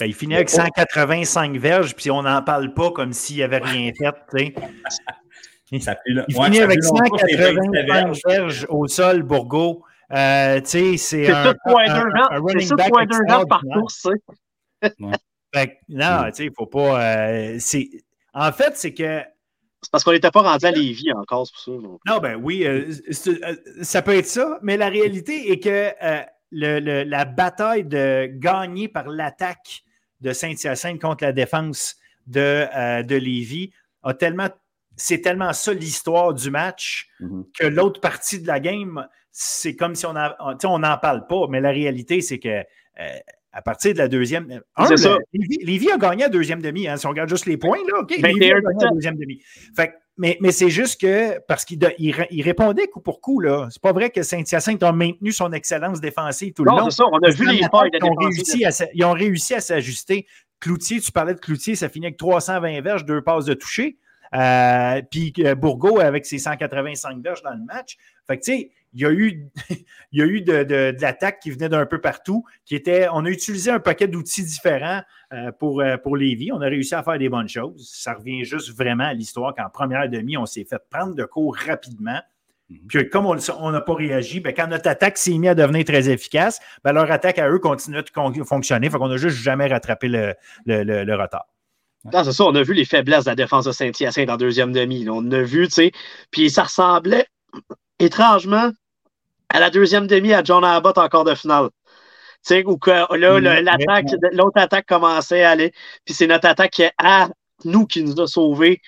Ben, 0.00 0.06
il 0.06 0.14
finit 0.14 0.34
avec 0.34 0.50
185 0.50 1.56
verges, 1.58 1.94
puis 1.94 2.10
on 2.10 2.22
n'en 2.22 2.42
parle 2.42 2.74
pas 2.74 2.90
comme 2.90 3.12
s'il 3.12 3.38
n'avait 3.38 3.58
rien 3.58 3.92
fait. 3.96 4.12
tu 4.30 4.38
sais. 4.38 5.80
Ça 5.80 5.94
pue, 5.94 6.14
là. 6.14 6.24
Il 6.28 6.36
Ouais, 6.36 6.46
finit 6.46 6.56
ça 6.58 6.64
avec 6.64 6.80
pue 6.80 6.86
longtemps, 6.86 7.16
c'est 7.18 7.36
27 7.36 7.86
185 7.86 8.28
verges 8.28 8.66
au 8.68 8.88
sol, 8.88 9.22
Bourgo. 9.22 9.84
Euh, 10.12 10.60
c'est 10.64 10.96
C'est 10.96 11.30
un, 11.30 11.50
un- 11.50 11.54
par 13.46 13.62
course, 13.62 14.08
non, 15.88 16.24
il 16.38 16.46
ne 16.46 16.50
faut 16.56 16.66
pas. 16.66 17.00
euh, 17.04 17.56
c'est- 17.60 17.88
en 18.34 18.50
fait, 18.52 18.72
c'est 18.76 18.94
que. 18.94 19.20
C'est 19.82 19.90
parce 19.90 20.04
qu'on 20.04 20.12
n'était 20.12 20.30
pas 20.30 20.42
rendu 20.42 20.66
à 20.66 20.70
Lévis 20.72 21.12
encore, 21.12 21.46
c'est 21.46 21.52
pour 21.54 21.62
ça. 21.62 21.70
donc. 21.88 22.00
Non, 22.06 22.18
ben 22.18 22.34
oui, 22.34 22.66
euh, 22.66 22.90
euh, 23.28 23.54
ça 23.82 24.02
peut 24.02 24.14
être 24.16 24.26
ça, 24.26 24.58
mais 24.62 24.76
la 24.76 24.88
réalité 24.90 25.52
est 25.52 25.58
que 25.60 25.92
euh, 26.02 26.20
le- 26.50 26.80
le- 26.80 27.02
la 27.04 27.24
bataille 27.24 27.84
de 27.84 28.26
gagner 28.26 28.88
par 28.88 29.08
l'attaque 29.08 29.82
de 30.20 30.32
Saint-Hyacinthe 30.32 31.00
contre 31.00 31.24
la 31.24 31.32
défense 31.32 31.96
de, 32.26 32.66
euh, 32.76 33.02
de 33.02 33.16
Lévis 33.16 33.72
a 34.02 34.14
tellement. 34.14 34.48
C'est 34.96 35.20
tellement 35.22 35.52
ça 35.54 35.72
l'histoire 35.72 36.34
du 36.34 36.50
match 36.50 37.08
Mhm. 37.20 37.44
que 37.58 37.66
l'autre 37.66 38.00
partie 38.00 38.40
de 38.40 38.46
la 38.46 38.60
game, 38.60 39.06
c'est 39.32 39.74
comme 39.76 39.94
si 39.94 40.04
on 40.06 40.12
n'en 40.12 40.98
parle 40.98 41.26
pas, 41.26 41.46
mais 41.48 41.60
la 41.60 41.70
réalité, 41.70 42.20
c'est 42.20 42.38
que 42.38 42.48
euh, 42.48 42.64
à 43.52 43.62
partir 43.62 43.94
de 43.94 43.98
la 43.98 44.08
deuxième. 44.08 44.60
un, 44.76 44.84
C'est 44.86 44.90
le- 44.92 44.96
ça. 44.98 45.16
Lévis, 45.32 45.58
Lévis 45.64 45.90
a 45.90 45.96
gagné 45.98 46.24
à 46.24 46.28
deuxième 46.28 46.60
demi. 46.62 46.86
hein, 46.86 46.96
si 46.96 47.06
on 47.06 47.10
regarde 47.10 47.28
juste 47.30 47.46
les 47.46 47.56
points, 47.56 47.78
là, 47.88 48.00
OK? 48.00 48.10
Lévis 48.10 48.24
a 48.24 48.28
21 48.28 48.60
gagné 48.60 48.84
à 48.84 48.90
deuxième 48.90 49.16
demi. 49.16 49.42
Fait 49.74 49.88
que- 49.88 49.94
mais 50.16 50.36
mais 50.40 50.52
c'est 50.52 50.70
juste 50.70 51.00
que 51.00 51.38
parce 51.46 51.64
qu'il 51.64 51.78
de- 51.78 51.92
il, 51.98 52.14
il 52.30 52.42
répondait 52.42 52.86
coup 52.88 53.00
pour 53.00 53.20
coup, 53.20 53.40
là. 53.40 53.68
C'est 53.70 53.80
pas 53.80 53.92
vrai 53.92 54.10
que 54.10 54.22
Saint-Hyacinthe 54.22 54.82
a 54.82 54.92
maintenu 54.92 55.32
son 55.32 55.52
excellence 55.52 56.00
défensive 56.00 56.52
tout 56.52 56.64
le 56.64 56.70
long. 56.70 56.78
Non, 56.84 56.90
ça, 56.90 57.04
on 57.10 57.18
a 57.18 57.30
vu 57.30 57.46
les 57.50 57.60
failles 57.70 57.90
de 57.90 57.98
Ils 57.98 58.04
ont, 58.04 58.14
réussi 58.14 58.64
à, 58.64 58.70
ils 58.94 59.04
ont 59.04 59.12
réussi 59.12 59.54
à 59.54 59.60
s'ajuster. 59.60 60.26
Cloutier, 60.60 61.00
tu 61.00 61.10
parlais 61.10 61.34
de 61.34 61.40
Cloutier, 61.40 61.74
ça 61.74 61.88
finit 61.88 62.06
avec 62.06 62.18
320 62.18 62.82
verges, 62.82 63.04
deux 63.06 63.22
passes 63.22 63.46
de 63.46 63.54
toucher. 63.54 63.96
Euh, 64.34 65.02
puis 65.10 65.32
euh, 65.40 65.54
Bourgo 65.54 65.98
avec 65.98 66.24
ses 66.26 66.38
185 66.38 67.22
verges 67.22 67.42
dans 67.42 67.50
le 67.54 67.64
match. 67.64 67.96
Fait 68.26 68.38
que 68.38 68.44
tu 68.44 68.52
sais, 68.52 68.70
il 68.92 69.00
y 69.00 69.06
a 69.06 69.10
eu, 69.12 69.46
il 70.12 70.18
y 70.18 70.22
a 70.22 70.26
eu 70.26 70.40
de, 70.40 70.62
de- 70.64 70.90
de 70.96 71.00
l'attaque 71.00 71.40
qui 71.40 71.50
venait 71.50 71.68
d'un 71.68 71.86
peu 71.86 72.00
partout, 72.00 72.44
qui 72.64 72.74
était, 72.74 73.06
on 73.12 73.24
a 73.24 73.28
utilisé 73.30 73.70
un 73.70 73.80
paquet 73.80 74.08
d'outils 74.08 74.44
différents 74.44 75.02
euh, 75.32 75.52
pour, 75.52 75.80
euh, 75.80 75.96
pour 75.96 76.16
Lévis. 76.16 76.50
On 76.52 76.60
a 76.60 76.66
réussi 76.66 76.94
à 76.94 77.02
faire 77.02 77.18
des 77.18 77.28
bonnes 77.28 77.48
choses. 77.48 77.88
Ça 77.92 78.14
revient 78.14 78.44
juste 78.44 78.76
vraiment 78.76 79.04
à 79.04 79.14
l'histoire 79.14 79.54
qu'en 79.54 79.68
première 79.70 80.08
demi, 80.08 80.36
on 80.36 80.46
s'est 80.46 80.64
fait 80.64 80.80
prendre 80.90 81.14
de 81.14 81.24
cours 81.24 81.56
rapidement. 81.56 82.20
Mhm. 82.68 82.78
Puis 82.88 83.08
comme 83.10 83.26
on 83.26 83.70
n'a 83.70 83.80
pas 83.80 83.94
réagi, 83.94 84.40
ben, 84.40 84.52
quand 84.54 84.66
notre 84.68 84.88
attaque 84.88 85.18
s'est 85.18 85.36
mise 85.38 85.50
à 85.50 85.54
devenir 85.54 85.84
très 85.84 86.08
efficace, 86.08 86.60
ben, 86.84 86.92
leur 86.92 87.10
attaque 87.10 87.38
à 87.38 87.48
eux 87.50 87.58
continuait 87.58 88.02
de 88.02 88.44
fonctionner. 88.44 88.90
Fait 88.90 88.98
qu'on 88.98 89.08
n'a 89.08 89.16
juste 89.16 89.36
jamais 89.38 89.66
rattrapé 89.66 90.08
le, 90.08 90.34
le- 90.66 90.82
le- 90.84 91.04
le 91.04 91.14
retard. 91.16 91.46
Non, 92.12 92.24
c'est 92.24 92.32
ça, 92.32 92.44
on 92.44 92.54
a 92.54 92.62
vu 92.62 92.72
les 92.72 92.84
faiblesses 92.86 93.24
de 93.24 93.30
la 93.30 93.34
défense 93.36 93.66
de 93.66 93.72
Saint-Hyacinthe 93.72 94.30
en 94.30 94.36
deuxième 94.38 94.72
demi. 94.72 95.06
On 95.10 95.30
a 95.32 95.42
vu, 95.42 95.66
tu 95.68 95.74
sais. 95.74 95.92
Puis 96.30 96.48
ça 96.48 96.62
ressemblait 96.62 97.26
étrangement 97.98 98.70
à 99.52 99.60
la 99.60 99.70
deuxième 99.70 100.06
demi 100.06 100.32
à 100.32 100.42
John 100.42 100.64
Abbott 100.64 100.96
en 100.98 101.08
quart 101.08 101.24
de 101.24 101.34
finale. 101.34 101.68
Tu 102.46 102.54
sais, 102.54 102.64
où 102.64 102.78
que, 102.78 102.90
là, 102.90 103.60
l'attaque, 103.60 104.06
l'autre 104.32 104.58
attaque 104.58 104.86
commençait 104.86 105.42
à 105.42 105.50
aller. 105.50 105.72
Puis 106.04 106.14
c'est 106.14 106.26
notre 106.26 106.48
attaque 106.48 106.80
à 106.98 107.28
nous 107.64 107.86
qui 107.86 108.02
nous 108.02 108.18
a 108.20 108.26
sauvés 108.26 108.80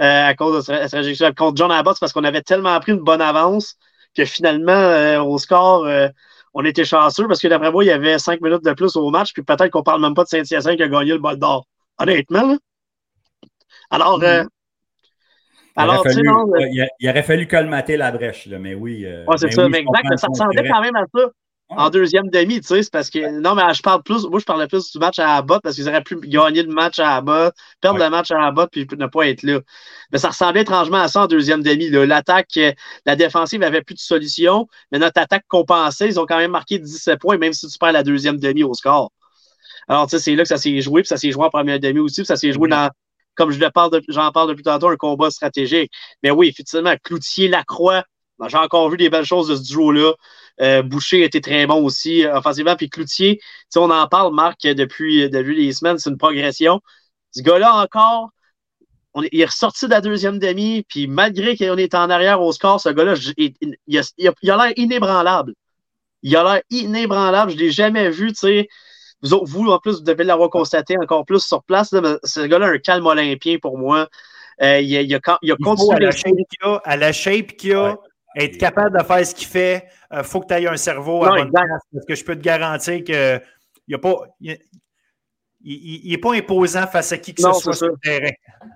euh, 0.00 0.28
à 0.28 0.34
cause 0.34 0.56
de 0.56 0.60
cette 0.60 0.90
trajectoire. 0.90 1.34
Contre 1.34 1.56
John 1.56 1.72
Abbott, 1.72 1.96
c'est 1.96 2.00
parce 2.00 2.12
qu'on 2.12 2.24
avait 2.24 2.42
tellement 2.42 2.78
pris 2.78 2.92
une 2.92 3.00
bonne 3.00 3.20
avance 3.20 3.76
que 4.14 4.24
finalement, 4.24 4.72
euh, 4.72 5.20
au 5.20 5.38
score, 5.38 5.86
euh, 5.86 6.08
on 6.54 6.64
était 6.64 6.84
chanceux 6.84 7.26
parce 7.26 7.40
que 7.40 7.48
d'après 7.48 7.72
moi, 7.72 7.82
il 7.84 7.88
y 7.88 7.92
avait 7.92 8.18
cinq 8.18 8.40
minutes 8.40 8.64
de 8.64 8.72
plus 8.72 8.94
au 8.96 9.10
match. 9.10 9.32
Puis 9.32 9.42
peut-être 9.42 9.70
qu'on 9.70 9.82
parle 9.82 10.02
même 10.02 10.14
pas 10.14 10.24
de 10.24 10.28
Saint-Hyacinthe 10.28 10.76
qui 10.76 10.82
a 10.82 10.88
gagné 10.88 11.12
le 11.12 11.18
bol 11.18 11.36
d'or. 11.36 11.66
Honnêtement, 11.98 12.46
là. 12.46 12.56
Alors, 13.90 14.22
Il 14.22 14.46
alors, 15.76 16.00
aurait, 16.00 16.10
tu 16.10 16.10
sais, 16.10 16.14
fallu, 16.16 16.28
non, 16.28 16.46
euh, 16.54 16.66
il, 16.72 16.88
il 17.00 17.08
aurait 17.08 17.22
fallu 17.22 17.46
colmater 17.46 17.96
la 17.96 18.10
brèche, 18.12 18.46
là, 18.46 18.58
mais 18.58 18.74
oui. 18.74 19.04
euh, 19.06 19.24
Ouais, 19.26 19.36
c'est 19.38 19.50
ça, 19.50 19.64
oui, 19.64 19.70
mais 19.70 19.78
exact, 19.78 20.04
mais 20.10 20.16
ça 20.16 20.26
ressemblait 20.28 20.68
quand 20.68 20.80
même 20.80 20.96
à 20.96 21.04
ça 21.14 21.26
en 21.76 21.88
deuxième 21.88 22.28
demi, 22.30 22.60
tu 22.60 22.66
sais, 22.66 22.82
c'est 22.82 22.90
parce 22.92 23.10
que, 23.10 23.40
non, 23.40 23.54
mais 23.54 23.62
je 23.74 23.82
parle 23.82 24.02
plus, 24.02 24.26
moi, 24.26 24.40
je 24.40 24.44
parlais 24.44 24.66
plus 24.66 24.90
du 24.90 24.98
match 24.98 25.20
à 25.20 25.36
Abbott 25.36 25.62
parce 25.62 25.76
qu'ils 25.76 25.88
auraient 25.88 26.02
pu 26.02 26.16
gagner 26.16 26.64
le 26.64 26.72
match 26.72 26.98
à 26.98 27.16
Abbott, 27.16 27.54
perdre 27.80 27.98
Ouais. 28.00 28.06
le 28.06 28.10
match 28.10 28.32
à 28.32 28.44
Abbott 28.44 28.70
puis 28.72 28.86
ne 28.98 29.06
pas 29.06 29.28
être 29.28 29.44
là. 29.44 29.60
Mais 30.10 30.18
ça 30.18 30.28
ressemblait 30.30 30.62
étrangement 30.62 30.96
à 30.98 31.06
ça 31.06 31.22
en 31.22 31.26
deuxième 31.28 31.62
demi. 31.62 31.88
L'attaque, 31.90 32.48
euh, 32.56 32.72
la 33.06 33.14
défensive 33.14 33.62
avait 33.62 33.82
plus 33.82 33.94
de 33.94 34.00
solution, 34.00 34.66
mais 34.90 34.98
notre 34.98 35.20
attaque 35.20 35.44
compensait, 35.46 36.08
ils 36.08 36.18
ont 36.18 36.26
quand 36.26 36.38
même 36.38 36.50
marqué 36.50 36.80
17 36.80 37.20
points, 37.20 37.38
même 37.38 37.52
si 37.52 37.68
tu 37.68 37.78
perds 37.78 37.92
la 37.92 38.02
deuxième 38.02 38.38
demi 38.38 38.64
au 38.64 38.74
score. 38.74 39.12
Alors, 39.86 40.06
tu 40.08 40.16
sais, 40.16 40.18
c'est 40.18 40.34
là 40.34 40.42
que 40.42 40.48
ça 40.48 40.56
s'est 40.56 40.80
joué, 40.80 41.02
puis 41.02 41.08
ça 41.08 41.16
s'est 41.18 41.30
joué 41.30 41.44
en 41.44 41.50
première 41.50 41.78
demi 41.78 42.00
aussi, 42.00 42.22
puis 42.22 42.26
ça 42.26 42.36
s'est 42.36 42.52
joué 42.52 42.68
dans, 42.68 42.90
comme 43.34 43.52
parle 43.74 44.00
j'en 44.08 44.32
parle 44.32 44.50
depuis 44.50 44.62
tantôt, 44.62 44.88
un 44.88 44.96
combat 44.96 45.30
stratégique. 45.30 45.90
Mais 46.22 46.30
oui, 46.30 46.48
effectivement, 46.48 46.94
Cloutier, 47.02 47.48
Lacroix, 47.48 48.04
ben, 48.38 48.48
j'ai 48.48 48.56
encore 48.56 48.88
vu 48.90 48.96
des 48.96 49.10
belles 49.10 49.24
choses 49.24 49.48
de 49.48 49.56
ce 49.56 49.62
duo-là. 49.62 50.14
Euh, 50.60 50.82
Boucher 50.82 51.22
était 51.24 51.40
très 51.40 51.66
bon 51.66 51.82
aussi 51.84 52.24
euh, 52.24 52.36
offensivement. 52.38 52.76
Puis 52.76 52.88
Cloutier, 52.90 53.40
on 53.76 53.90
en 53.90 54.06
parle, 54.08 54.34
Marc, 54.34 54.62
depuis, 54.62 55.28
depuis 55.30 55.56
les 55.56 55.72
semaines, 55.72 55.98
c'est 55.98 56.10
une 56.10 56.18
progression. 56.18 56.80
Ce 57.32 57.42
gars-là 57.42 57.74
encore, 57.74 58.30
on 59.14 59.22
il 59.22 59.40
est 59.40 59.44
ressorti 59.46 59.86
de 59.86 59.90
la 59.90 60.00
deuxième 60.00 60.38
demi, 60.38 60.84
puis 60.88 61.06
malgré 61.06 61.56
qu'on 61.56 61.76
est 61.76 61.94
en 61.94 62.10
arrière 62.10 62.40
au 62.42 62.52
score, 62.52 62.80
ce 62.80 62.88
gars-là, 62.90 63.14
il 63.36 63.98
a 63.98 64.56
l'air 64.56 64.72
inébranlable. 64.76 65.54
Il 66.22 66.36
a 66.36 66.44
l'air 66.44 66.62
inébranlable. 66.70 67.50
Je 67.52 67.56
ne 67.56 67.60
l'ai 67.60 67.70
jamais 67.70 68.10
vu, 68.10 68.28
tu 68.28 68.40
sais. 68.40 68.68
Vous, 69.22 69.34
autres, 69.34 69.50
vous, 69.50 69.66
en 69.68 69.78
plus, 69.78 69.96
vous 69.98 70.02
devez 70.04 70.24
l'avoir 70.24 70.48
constaté 70.50 70.96
encore 70.98 71.24
plus 71.26 71.40
sur 71.44 71.62
place. 71.62 71.92
là, 71.92 72.00
mais 72.00 72.14
ce 72.24 72.40
gars-là 72.40 72.66
a 72.66 72.70
un 72.70 72.78
calme 72.78 73.06
olympien 73.06 73.58
pour 73.60 73.76
moi. 73.78 74.08
Euh, 74.62 74.80
il, 74.80 74.96
a, 74.96 75.00
il, 75.02 75.14
a, 75.14 75.20
il 75.42 75.52
a 75.52 75.56
Il 75.58 75.64
continué 75.64 75.96
à 75.96 75.98
la 76.00 76.10
shape 76.10 76.32
qu'il 76.48 76.62
a, 76.62 76.76
à 76.84 76.96
la 76.96 77.12
shape 77.12 77.46
qu'il 77.56 77.74
a, 77.74 77.90
Ouais. 78.36 78.44
être 78.44 78.58
capable 78.58 78.96
de 78.98 79.02
faire 79.04 79.26
ce 79.26 79.34
qu'il 79.34 79.48
fait, 79.48 79.86
il 80.12 80.22
faut 80.22 80.40
que 80.40 80.46
tu 80.46 80.54
aies 80.54 80.68
un 80.68 80.76
cerveau 80.76 81.24
à 81.24 81.30
Non, 81.30 81.34
bonne 81.36 81.50
place. 81.52 81.82
Parce 81.92 82.06
que 82.06 82.14
je 82.14 82.24
peux 82.24 82.36
te 82.36 82.40
garantir 82.42 83.02
qu'il 83.02 83.40
n'est 83.88 83.98
pas. 83.98 84.14
Il, 84.40 84.56
il- 85.62 86.00
il 86.06 86.12
est 86.14 86.18
pas 86.18 86.34
imposant 86.34 86.86
face 86.86 87.12
à 87.12 87.18
qui 87.18 87.34
que 87.34 87.42
Non, 87.42 87.52
ce 87.52 87.60
soit 87.62 87.72
c'est 87.74 87.78
sur 87.78 87.88
le 87.88 87.96
terrain. 88.02 88.30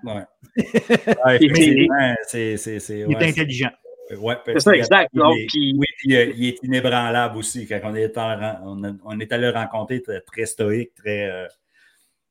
Ouais. 0.05 0.23
Ouais, 1.25 1.39
Et- 1.41 1.45
effectivement, 1.47 2.15
c'est. 2.29 2.57
c'est- 2.57 2.79
c'est- 2.81 3.01
Il 3.09 3.13
est 3.13 3.29
intelligent. 3.29 3.71
C'est- 4.09 4.17
ouais, 4.17 4.37
C'est 4.47 4.61
ça, 4.61 4.75
exact. 4.77 5.11
il 5.13 5.19
Donc, 5.19 5.37
oui, 5.37 5.87
puis, 5.99 6.17
euh, 6.17 6.33
il 6.37 6.45
est 6.49 6.63
inébranlable 6.63 7.37
aussi. 7.39 7.67
Quand 7.67 7.81
on 7.85 7.95
est, 7.95 8.17
en- 8.19 8.59
on, 8.65 8.85
a- 8.85 8.93
on 9.05 9.21
est 9.21 9.33
allé 9.33 9.47
le 9.47 9.53
rencontrer, 9.53 10.03
très, 10.03 10.21
très 10.21 10.47
stoïque, 10.47 10.95
très 10.95 11.31
euh, 11.31 11.47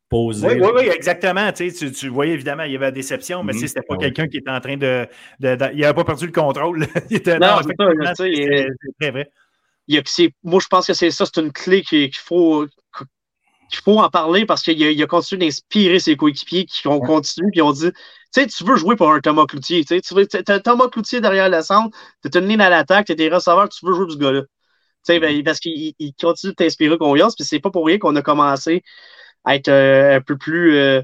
posé. 0.09 0.47
Oui, 0.47 0.53
oui, 0.61 0.69
oui, 0.75 0.89
exactement. 0.93 1.51
Tu, 1.51 1.71
sais, 1.71 1.85
tu, 1.87 1.91
tu 1.91 2.07
voyais 2.09 2.33
évidemment, 2.33 2.63
il 2.63 2.73
y 2.73 2.75
avait 2.75 2.85
la 2.85 2.91
déception, 2.91 3.43
mais 3.43 3.53
Mhm. 3.53 3.59
tu 3.59 3.61
sais, 3.61 3.67
c'était 3.69 3.81
pas 3.81 3.95
Ah 3.95 3.97
oui. 3.97 4.03
quelqu'un 4.05 4.27
qui 4.27 4.37
était 4.37 4.49
en 4.51 4.59
train 4.59 4.77
de. 4.77 5.07
de- 5.39 5.55
de- 5.55 5.69
il 5.73 5.81
n'avait 5.81 5.93
pas 5.93 6.03
perdu 6.03 6.25
le 6.27 6.31
contrôle. 6.31 6.79
il 7.11 7.17
était, 7.17 7.39
Non, 7.39 7.57
c'est 7.63 7.73
très 8.99 9.11
vrai. 9.11 9.31
il 9.87 9.97
a- 9.97 10.01
moi, 10.43 10.59
je 10.61 10.67
pense 10.67 10.87
que 10.87 10.93
c'est 10.93 11.11
ça, 11.11 11.25
c'est 11.25 11.41
une 11.41 11.51
clé 11.51 11.81
qu'il 11.81 12.15
faut, 12.15 12.67
qu'il 13.69 13.79
faut 13.83 13.99
en 13.99 14.09
parler 14.09 14.45
parce 14.45 14.61
qu'il 14.61 14.81
a, 14.83 14.91
il 14.91 15.01
a 15.01 15.07
continué 15.07 15.45
d'inspirer 15.47 15.99
ses 15.99 16.15
coéquipiers 16.15 16.65
qui 16.65 16.87
ont 16.87 16.99
continué 16.99 17.49
qui 17.51 17.61
ont 17.61 17.71
dit 17.71 17.91
sais, 18.41 18.47
tu 18.47 18.63
veux 18.63 18.75
jouer 18.77 18.95
pour 18.95 19.11
un 19.11 19.19
Thomas 19.19 19.45
Cloutier. 19.45 19.81
Tu 19.85 19.95
sais, 19.95 20.01
tu 20.01 20.13
veux, 20.15 20.27
t'as 20.27 20.59
Thomas 20.59 20.87
Cloutier 20.89 21.21
derrière 21.21 21.49
le 21.49 21.61
centre, 21.61 21.97
tu 22.23 22.37
as 22.37 22.41
une 22.41 22.47
ligne 22.47 22.61
à 22.61 22.69
l'attaque, 22.69 23.05
tu 23.07 23.13
es 23.13 23.15
des 23.15 23.29
receveurs, 23.29 23.69
tu 23.69 23.85
veux 23.85 23.93
jouer 23.93 24.05
pour 24.05 24.13
ce 24.13 24.17
gars-là. 24.19 24.41
Tu 24.41 24.47
sais, 25.03 25.19
ben, 25.19 25.43
parce 25.43 25.59
qu'il 25.59 25.93
il 25.99 26.13
continue 26.19 26.51
de 26.53 26.55
t'inspirer 26.55 26.97
confiance, 26.97 27.35
puis 27.35 27.45
c'est 27.45 27.59
pas 27.59 27.71
pour 27.71 27.85
rien 27.87 27.99
qu'on 27.99 28.15
a 28.15 28.21
commencé 28.21 28.83
à 29.45 29.55
être 29.55 29.69
euh, 29.69 30.17
un 30.17 30.21
peu 30.21 30.37
plus 30.37 30.75
euh, 30.77 31.01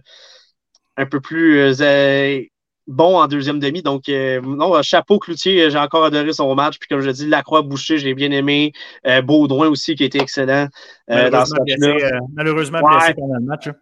un 0.97 1.05
peu 1.05 1.21
plus 1.21 1.59
euh, 1.81 2.41
bon 2.87 3.17
en 3.19 3.27
deuxième 3.27 3.59
demi. 3.59 3.81
Donc, 3.81 4.07
non, 4.09 4.81
chapeau 4.81 5.19
Cloutier, 5.19 5.69
j'ai 5.71 5.77
encore 5.77 6.05
adoré 6.05 6.33
son 6.33 6.53
match. 6.55 6.77
Puis 6.79 6.87
comme 6.89 7.01
je 7.01 7.09
dis, 7.11 7.27
Lacroix 7.27 7.61
Boucher, 7.61 7.97
j'ai 7.97 8.13
bien 8.13 8.31
aimé. 8.31 8.73
Baudouin 9.23 9.69
aussi, 9.69 9.95
qui 9.95 10.03
était 10.03 10.19
excellent 10.19 10.67
euh, 11.11 11.29
dans 11.29 11.45
ce 11.45 11.53
Malheureusement, 11.53 11.57
match-là. 11.57 11.93
blessé, 11.93 12.11
malheureusement 12.33 12.81
Ouais. 12.81 12.83
blessé 12.83 13.13
pendant 13.13 13.35
le 13.35 13.45
match. 13.45 13.67
hein. 13.67 13.75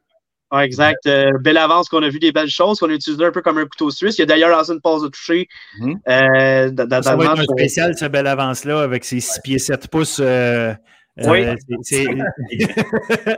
Ouais, 0.52 0.64
exact. 0.66 1.06
Euh, 1.08 1.32
belle 1.42 1.58
avance 1.58 1.90
qu'on 1.90 2.02
a 2.04 2.10
vu 2.10 2.20
des 2.20 2.32
belles 2.32 2.50
choses, 2.50 2.80
qu'on 2.80 2.90
a 2.90 2.94
utilisé 2.94 3.24
un 3.26 3.32
peu 3.32 3.42
comme 3.42 3.58
un 3.58 3.66
couteau 3.66 3.90
suisse. 3.92 4.18
Il 4.18 4.22
y 4.22 4.24
a 4.24 4.26
d'ailleurs 4.28 4.50
lancé 4.50 4.72
une 4.72 4.80
passe 4.82 5.02
de 5.02 5.10
toucher 5.10 5.48
euh, 6.08 6.70
dans, 6.72 6.88
dans 6.88 7.02
Ça 7.02 7.16
va 7.18 7.26
être 7.26 7.40
un 7.40 7.44
spécial, 7.44 7.98
ce 7.98 8.06
belle 8.06 8.28
avance-là, 8.28 8.82
avec 8.82 9.04
ses 9.04 9.20
6 9.20 9.40
pieds 9.44 9.60
7 9.60 9.88
pouces. 9.90 10.20
euh, 10.24 10.74
Oui. 11.26 11.44
euh, 11.44 11.56
c'est- 11.82 12.06
c'est- 12.06 13.38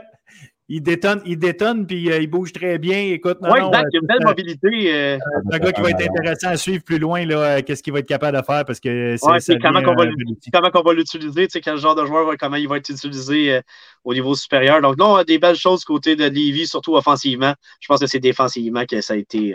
il 0.72 0.82
détonne, 0.84 1.20
il 1.26 1.36
détonne, 1.36 1.84
puis 1.84 2.12
euh, 2.12 2.18
il 2.20 2.28
bouge 2.28 2.52
très 2.52 2.78
bien. 2.78 2.96
Écoute, 3.10 3.38
non, 3.42 3.50
Oui, 3.50 3.58
exact. 3.58 3.86
euh, 3.86 3.88
Il 3.90 3.94
y 3.94 3.96
a 3.96 4.00
une 4.02 4.06
belle 4.06 4.24
mobilité. 4.24 4.94
euh, 4.94 5.18
c'est 5.50 5.54
un 5.56 5.58
gars 5.58 5.72
qui 5.72 5.80
va 5.82 5.90
être 5.90 6.08
intéressant 6.08 6.48
à 6.48 6.56
suivre 6.56 6.84
plus 6.84 6.98
loin, 7.00 7.26
là, 7.26 7.60
qu'est-ce 7.60 7.82
qu'il 7.82 7.92
va 7.92 7.98
être 7.98 8.06
capable 8.06 8.38
de 8.38 8.42
faire, 8.44 8.64
parce 8.64 8.78
que 8.78 9.16
c'est 9.18 9.26
Ouais, 9.54 9.58
comment 9.60 9.80
va 9.82 9.90
on 9.90 10.82
va 10.82 10.92
l'utiliser, 10.94 11.48
quel 11.48 11.76
genre 11.76 11.96
de 11.96 12.06
joueur, 12.06 12.24
va- 12.24 12.36
comment 12.36 12.54
il 12.56 12.68
va 12.68 12.76
être 12.76 12.88
utilisé 12.88 13.54
euh, 13.54 13.60
au 14.04 14.14
niveau 14.14 14.36
supérieur. 14.36 14.80
Donc, 14.80 14.96
non, 14.96 15.20
des 15.24 15.38
belles 15.40 15.56
choses 15.56 15.84
côté 15.84 16.14
de 16.14 16.24
Levy, 16.24 16.68
surtout 16.68 16.94
offensivement. 16.94 17.52
Je 17.80 17.88
pense 17.88 17.98
que 17.98 18.06
c'est 18.06 18.20
défensivement 18.20 18.84
que 18.86 19.00
ça 19.00 19.14
a 19.14 19.16
été, 19.16 19.52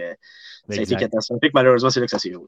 ça 0.67 0.73
a 0.73 0.73
été 0.73 0.81
Exact. 0.81 0.99
catastrophique. 0.99 1.51
Malheureusement, 1.53 1.89
c'est 1.89 2.01
là 2.01 2.07
que 2.07 2.11
ça 2.11 2.19
s'est 2.19 2.33
joué. 2.33 2.45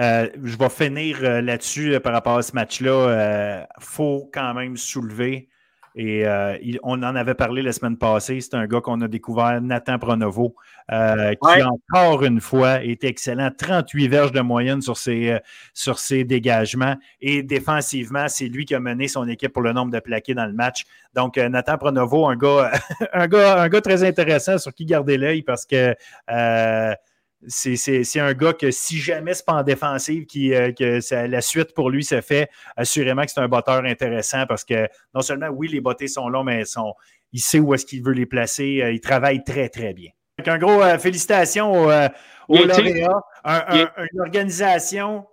Euh, 0.00 0.28
je 0.42 0.56
vais 0.56 0.68
finir 0.68 1.18
euh, 1.22 1.40
là-dessus 1.40 1.94
euh, 1.94 2.00
par 2.00 2.12
rapport 2.12 2.36
à 2.38 2.42
ce 2.42 2.52
match-là. 2.54 3.66
Il 3.78 3.84
faut 3.84 4.30
quand 4.32 4.54
même 4.54 4.76
soulever, 4.76 5.48
et 5.96 6.26
euh, 6.26 6.56
il- 6.62 6.78
on 6.82 7.02
en 7.02 7.16
avait 7.16 7.34
parlé 7.34 7.62
la 7.62 7.72
semaine 7.72 7.96
passée, 7.96 8.40
c'est 8.40 8.54
un 8.54 8.66
gars 8.66 8.80
qu'on 8.82 9.00
a 9.00 9.08
découvert, 9.08 9.60
Nathan 9.62 9.98
Pronovo, 9.98 10.54
euh, 10.92 11.32
qui 11.32 11.38
Ouais. 11.48 11.62
encore 11.62 12.22
une 12.22 12.40
fois 12.40 12.84
est 12.84 13.02
excellent. 13.02 13.50
38 13.56 14.06
verges 14.08 14.32
de 14.32 14.40
moyenne 14.42 14.82
sur 14.82 14.96
ses, 14.98 15.30
euh, 15.30 15.38
sur 15.72 15.98
ses 15.98 16.24
dégagements. 16.24 16.96
Et 17.22 17.42
défensivement, 17.42 18.28
c'est 18.28 18.46
lui 18.48 18.66
qui 18.66 18.74
a 18.74 18.80
mené 18.80 19.08
son 19.08 19.26
équipe 19.26 19.52
pour 19.52 19.62
le 19.62 19.72
nombre 19.72 19.90
de 19.90 19.98
plaqués 20.00 20.34
dans 20.34 20.46
le 20.46 20.52
match. 20.52 20.84
Donc, 21.14 21.38
Nathan 21.38 21.78
Pronovo, 21.78 22.28
un 22.28 22.36
gars, 22.36 22.70
un, 23.14 23.26
gars, 23.26 23.62
un 23.62 23.68
gars 23.68 23.80
très 23.80 24.04
intéressant 24.04 24.58
sur 24.58 24.74
qui 24.74 24.84
garder 24.84 25.16
l'œil 25.16 25.42
parce 25.42 25.64
que 25.64 25.94
c'est- 27.46 28.18
un 28.20 28.32
gars 28.34 28.52
que 28.52 28.70
si 28.70 28.98
jamais 28.98 29.34
c'est 29.34 29.44
pas 29.44 29.54
en 29.54 29.62
défensive, 29.62 30.26
qui, 30.26 30.54
euh, 30.54 30.72
que 30.72 31.00
ça- 31.00 31.26
la 31.26 31.40
suite 31.40 31.74
pour 31.74 31.90
lui 31.90 32.02
se 32.04 32.20
fait, 32.20 32.48
assurément 32.76 33.24
que 33.24 33.30
c'est 33.30 33.40
un 33.40 33.48
botteur 33.48 33.84
intéressant 33.84 34.46
parce 34.46 34.64
que 34.64 34.88
non 35.14 35.20
seulement, 35.20 35.48
oui, 35.48 35.68
les 35.68 35.80
bottées 35.80 36.08
sont 36.08 36.28
longs, 36.28 36.44
mais 36.44 36.64
sont, 36.64 36.94
il 37.32 37.40
sait 37.40 37.58
où 37.58 37.74
est-ce 37.74 37.86
qu'il 37.86 38.02
veut 38.02 38.12
les 38.14 38.26
placer. 38.26 38.80
euh, 38.82 38.92
il 38.92 39.00
travaille 39.00 39.42
très, 39.44 39.68
très 39.68 39.92
bien. 39.92 40.10
Donc, 40.38 40.48
un 40.48 40.58
gros 40.58 40.82
euh, 40.82 40.98
félicitations 40.98 41.72
aux, 41.72 41.90
euh, 41.90 42.08
aux 42.48 42.56
Il 42.56 42.70
a 42.70 42.74
été- 42.74 42.82
lauréats. 42.82 43.20
Un- 43.44 43.64
un- 43.68 43.74
il 43.76 43.80
a- 43.82 43.94
une 44.12 44.20
organisation 44.20 45.26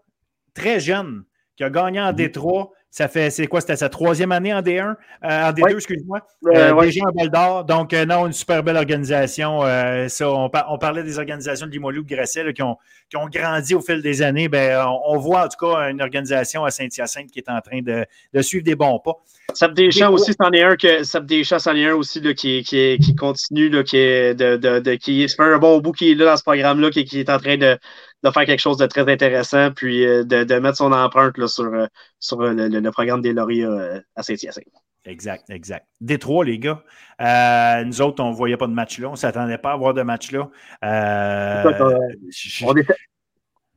très 0.54 0.80
jeune 0.80 1.24
qui 1.58 1.64
a 1.64 1.70
gagné 1.70 2.00
en 2.02 2.12
D3. 2.14 2.70
Ça 2.90 3.08
fait, 3.08 3.32
c'est 3.32 3.48
quoi? 3.48 3.60
C'était 3.60 3.76
sa 3.76 3.90
troisième 3.90 4.32
année 4.32 4.54
en 4.54 4.62
D1, 4.62 4.96
euh, 5.24 5.28
en 5.28 5.52
D2, 5.52 5.64
Ouais. 5.64 5.74
excuse-moi? 5.74 6.20
Euh, 6.46 6.52
Euh, 6.70 6.74
ouais. 6.76 6.86
Déjà 6.86 7.02
un 7.08 7.12
bol 7.12 7.30
d'or. 7.32 7.66
Donc, 7.66 7.92
euh, 7.92 8.06
non, 8.06 8.28
une 8.28 8.34
super 8.34 8.62
belle 8.62 8.78
organisation. 8.78 9.62
Ça, 10.10 10.30
on, 10.30 10.48
par- 10.50 10.68
on 10.72 10.78
parlait 10.78 11.02
des 11.02 11.18
organisations 11.18 11.66
de 11.66 11.72
Limoilou, 11.72 12.04
de 12.04 12.16
Grasset, 12.16 12.44
là, 12.44 12.54
qui, 12.54 12.62
ont, 12.62 12.78
qui 13.10 13.18
ont 13.18 13.26
grandi 13.28 13.74
au 13.74 13.82
fil 13.82 14.00
des 14.04 14.22
années. 14.22 14.48
Ben, 14.48 14.86
on, 14.86 15.16
on 15.16 15.18
voit 15.18 15.46
en 15.46 15.48
tout 15.48 15.66
cas 15.66 15.90
une 15.90 16.04
organisation 16.04 16.66
à 16.66 16.70
Saint-Hyacinthe 16.70 17.32
qui 17.32 17.40
est 17.40 17.50
en 17.50 17.62
train 17.62 17.82
de, 17.82 18.06
de 18.32 18.42
suivre 18.44 18.64
des 18.64 18.76
bons 18.76 19.00
pas. 19.00 19.14
Sab 19.56 19.74
Deschamps 19.74 20.10
Des- 20.10 20.14
aussi, 20.14 20.34
c'en 20.40 20.52
est 20.52 20.62
un 20.62 20.76
que 20.76 21.20
Deschamps, 21.22 21.58
c'en 21.60 21.76
est 21.76 21.88
un 21.88 21.96
aussi 21.96 22.20
là, 22.22 22.36
qui, 22.36 22.62
qui, 22.64 23.00
qui 23.02 23.16
continue, 23.16 23.70
là, 23.70 23.82
qui 23.82 23.98
est 23.98 24.36
de, 24.36 24.56
de, 24.58 24.80
de 24.80 24.94
qui 24.96 25.28
fait 25.28 25.42
un 25.42 25.58
bon 25.58 25.80
bout 25.80 25.94
qui 25.94 26.12
est 26.12 26.16
là 26.16 26.26
dans 26.26 26.38
ce 26.38 26.44
programme-là, 26.44 26.92
qui, 26.92 27.06
qui 27.06 27.20
est 27.22 27.30
en 27.32 27.40
train 27.40 27.58
de, 27.58 27.76
de 28.24 28.32
faire 28.32 28.46
quelque 28.46 28.60
chose 28.60 28.78
de 28.78 28.86
très 28.86 29.12
intéressant, 29.12 29.72
puis 29.72 30.06
euh, 30.06 30.24
de, 30.24 30.44
de 30.44 30.56
mettre 30.56 30.78
son 30.78 30.92
empreinte 30.92 31.38
là, 31.38 31.48
sur, 31.48 31.66
euh, 31.66 31.88
sur 32.20 32.42
euh, 32.42 32.54
le, 32.54 32.68
le- 32.68 32.92
programme 32.92 33.22
des 33.22 33.34
lauréats 33.34 34.02
à 34.16 34.24
Saint-Hyacinthe. 34.24 34.66
Exact, 35.06 35.50
exact. 35.50 35.86
Détroit, 36.00 36.46
les 36.46 36.60
gars. 36.60 36.82
Euh, 37.20 37.84
nous 37.84 38.02
autres, 38.02 38.24
on 38.24 38.30
ne 38.30 38.36
voyait 38.36 38.56
pas 38.56 38.68
de 38.68 38.72
match 38.74 39.00
là. 39.00 39.10
On 39.10 39.12
ne 39.12 39.18
s'attendait 39.18 39.58
pas 39.58 39.74
à 39.74 39.76
voir 39.76 39.94
de 39.94 40.02
match 40.02 40.32
là. 40.32 40.50
Euh, 40.86 41.64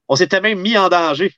on 0.09 0.15
s'était 0.15 0.41
même 0.41 0.61
mis 0.61 0.79
en 0.79 0.89
danger. 0.89 1.33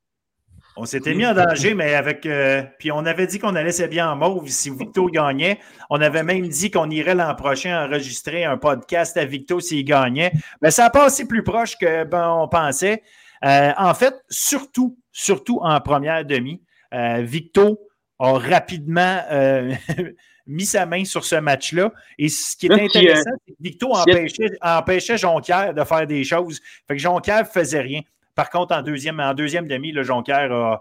On 0.80 0.84
s'était 0.84 1.12
mis 1.12 1.26
en 1.26 1.34
danger, 1.34 1.74
mais 1.74 1.94
avec. 1.94 2.24
Euh, 2.24 2.62
puis 2.78 2.92
on 2.92 3.04
avait 3.04 3.26
dit 3.26 3.40
qu'on 3.40 3.56
allait 3.56 3.88
bien 3.88 4.12
en 4.12 4.14
mauve 4.14 4.48
si 4.48 4.70
Victo 4.70 5.06
gagnait. 5.12 5.58
On 5.90 6.00
avait 6.00 6.22
même 6.22 6.46
dit 6.46 6.70
qu'on 6.70 6.88
irait 6.88 7.16
l'an 7.16 7.34
prochain 7.34 7.84
enregistrer 7.84 8.44
un 8.44 8.56
podcast 8.58 9.16
à 9.16 9.24
Victo 9.24 9.58
s'il 9.58 9.84
gagnait. 9.84 10.30
Mais 10.62 10.70
ça 10.70 10.84
a 10.84 10.90
passé 10.90 11.26
plus 11.26 11.42
proche 11.42 11.76
que 11.78 12.04
ben, 12.04 12.30
on 12.30 12.46
pensait. 12.46 13.02
Euh, 13.44 13.72
en 13.76 13.92
fait, 13.92 14.14
surtout, 14.30 14.96
surtout 15.10 15.58
en 15.62 15.80
première 15.80 16.24
demi, 16.24 16.62
euh, 16.94 17.22
Victo 17.22 17.80
a 18.20 18.38
rapidement 18.38 19.20
mis 20.46 20.66
sa 20.66 20.86
main 20.86 21.04
sur 21.04 21.24
ce 21.24 21.36
match-là. 21.36 21.92
Et 22.18 22.28
ce 22.28 22.56
qui 22.56 22.66
est 22.66 22.72
intéressant, 22.72 23.30
c'est 23.44 23.52
que 23.52 23.58
Victo 23.60 23.92
empêchait, 23.94 24.50
empêchait 24.60 25.18
Jonquière 25.18 25.74
de 25.74 25.82
faire 25.82 26.06
des 26.06 26.22
choses. 26.22 26.60
Fait 26.86 26.94
que 26.94 27.02
Jonquière 27.02 27.40
ne 27.40 27.48
faisait 27.48 27.80
rien. 27.80 28.02
Par 28.38 28.50
contre, 28.50 28.72
en 28.72 28.82
deuxième, 28.82 29.18
en 29.18 29.34
deuxième 29.34 29.66
demi, 29.66 29.90
le 29.90 30.04
Jonquière, 30.04 30.80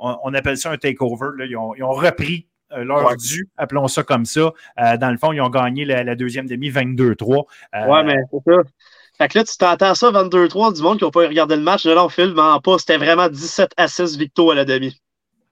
on, 0.00 0.34
appelle 0.34 0.58
ça 0.58 0.72
un 0.72 0.76
takeover. 0.76 1.28
Ils, 1.48 1.56
ont, 1.56 1.92
repris 1.92 2.48
euh, 2.72 2.82
leur 2.82 3.16
dû, 3.16 3.48
appelons 3.56 3.86
ça 3.86 4.02
comme 4.02 4.24
ça. 4.24 4.52
Euh, 4.80 4.96
dans 4.96 5.12
le 5.12 5.16
fond, 5.16 5.32
ils 5.32 5.40
ont 5.40 5.48
gagné 5.48 5.84
la, 5.84 6.16
deuxième 6.16 6.48
demi 6.48 6.68
22-3. 6.68 7.44
Euh, 7.76 7.86
ouais, 7.86 8.02
mais 8.02 8.16
c'est 8.32 8.52
ça. 8.52 8.62
Fait 9.18 9.28
que 9.28 9.38
là, 9.38 9.44
tu 9.44 9.56
t'entends 9.56 9.94
ça 9.94 10.10
22-3 10.10 10.74
du 10.74 10.82
monde 10.82 10.98
qui 10.98 11.04
n'a 11.04 11.10
pas 11.12 11.28
regardé 11.28 11.54
le 11.54 11.62
match. 11.62 11.86
Là, 11.86 12.04
on 12.04 12.08
filme 12.08 12.34
pas. 12.34 12.78
C'était 12.78 12.98
vraiment 12.98 13.28
17 13.28 13.70
à 13.76 13.86
6 13.86 14.18
victo 14.18 14.50
à 14.50 14.56
la 14.56 14.64
demi. 14.64 15.00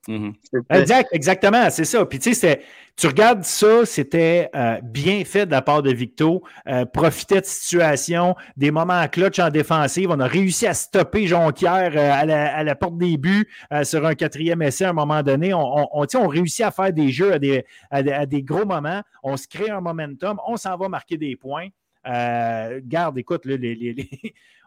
Mhm. 0.09 0.35
Exact, 0.71 1.09
exactement, 1.13 1.71
c'est 1.71 1.85
ça. 1.85 2.05
Puis 2.05 2.19
tu 2.19 2.35
sais, 2.35 2.61
tu 2.97 3.07
regardes 3.07 3.43
ça, 3.43 3.85
c'était 3.87 4.51
euh, 4.55 4.81
bien 4.83 5.25
fait 5.25 5.47
de 5.47 5.51
la 5.51 5.63
part 5.63 5.83
de 5.83 5.93
Victo. 5.93 6.43
Euh, 6.69 6.85
profitait 6.85 7.41
de 7.41 7.47
situation, 7.47 8.37
des 8.57 8.71
moments 8.71 9.07
clutch 9.09 9.39
en 9.39 9.51
défensive. 9.51 10.11
On 10.11 10.21
a 10.21 10.27
réussi 10.27 10.67
à 10.67 10.75
stopper 10.75 11.27
Jonquière 11.27 11.93
euh, 11.97 12.13
à, 12.13 12.63
la, 12.63 12.75
porte 12.75 12.99
des 12.99 13.17
buts 13.17 13.49
sur 13.83 14.07
un 14.07 14.15
quatrième 14.15 14.63
essai 14.63 14.85
à 14.85 14.91
un 14.91 14.93
moment 14.93 15.23
donné. 15.23 15.55
On, 15.55 15.89
on, 15.93 16.07
on, 16.15 16.29
réussit 16.29 16.65
à 16.65 16.71
faire 16.71 16.93
des 16.93 17.11
jeux 17.11 17.33
à 17.33 17.39
des, 17.39 17.65
à, 17.91 18.27
des 18.27 18.43
gros 18.43 18.65
moments. 18.65 19.03
On 19.23 19.37
se 19.37 19.49
crée 19.49 19.71
un 19.71 19.81
momentum. 19.81 20.39
On 20.47 20.57
s'en 20.57 20.77
va 20.77 20.89
marquer 20.89 21.17
des 21.17 21.35
points. 21.35 21.69
garde, 22.05 23.19
écoute, 23.19 23.43
il 23.47 24.07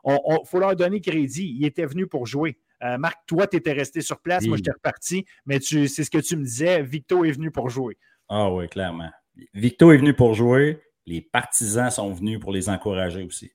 faut 0.46 0.60
leur 0.60 0.76
donner 0.76 1.00
crédit. 1.00 1.56
Il 1.60 1.66
était 1.66 1.86
venu 1.86 2.08
pour 2.08 2.26
jouer. 2.26 2.58
Euh, 2.84 2.98
Marc, 2.98 3.18
toi, 3.26 3.48
tu 3.48 3.58
étais 3.58 3.74
resté 3.74 4.02
sur 4.02 4.20
place, 4.20 4.45
moi, 4.45 4.58
j'étais 4.58 4.72
reparti, 4.72 5.26
mais 5.45 5.60
c'est 5.60 5.88
ce 5.88 6.10
que 6.10 6.20
tu 6.20 6.36
me 6.36 6.44
disais, 6.44 6.84
Victo 6.84 7.26
est 7.26 7.32
venu 7.32 7.52
pour 7.52 7.70
jouer. 7.70 7.98
Ah 8.30 8.52
oui, 8.52 8.68
clairement. 8.68 9.10
Victo 9.54 9.91
est 9.91 9.98
venu 9.98 10.14
pour 10.14 10.34
jouer, 10.34 10.82
les 11.06 11.22
partisans 11.22 11.90
sont 11.90 12.12
venus 12.14 12.40
pour 12.40 12.52
les 12.52 12.70
encourager 12.70 13.24
aussi. 13.24 13.52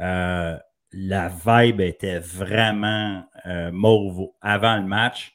Euh, 0.00 0.56
la 0.92 1.28
vibe 1.28 1.80
était 1.80 2.18
vraiment 2.18 3.24
euh, 3.46 3.70
mauve 3.72 4.28
avant 4.40 4.76
le 4.76 4.84
match. 4.84 5.34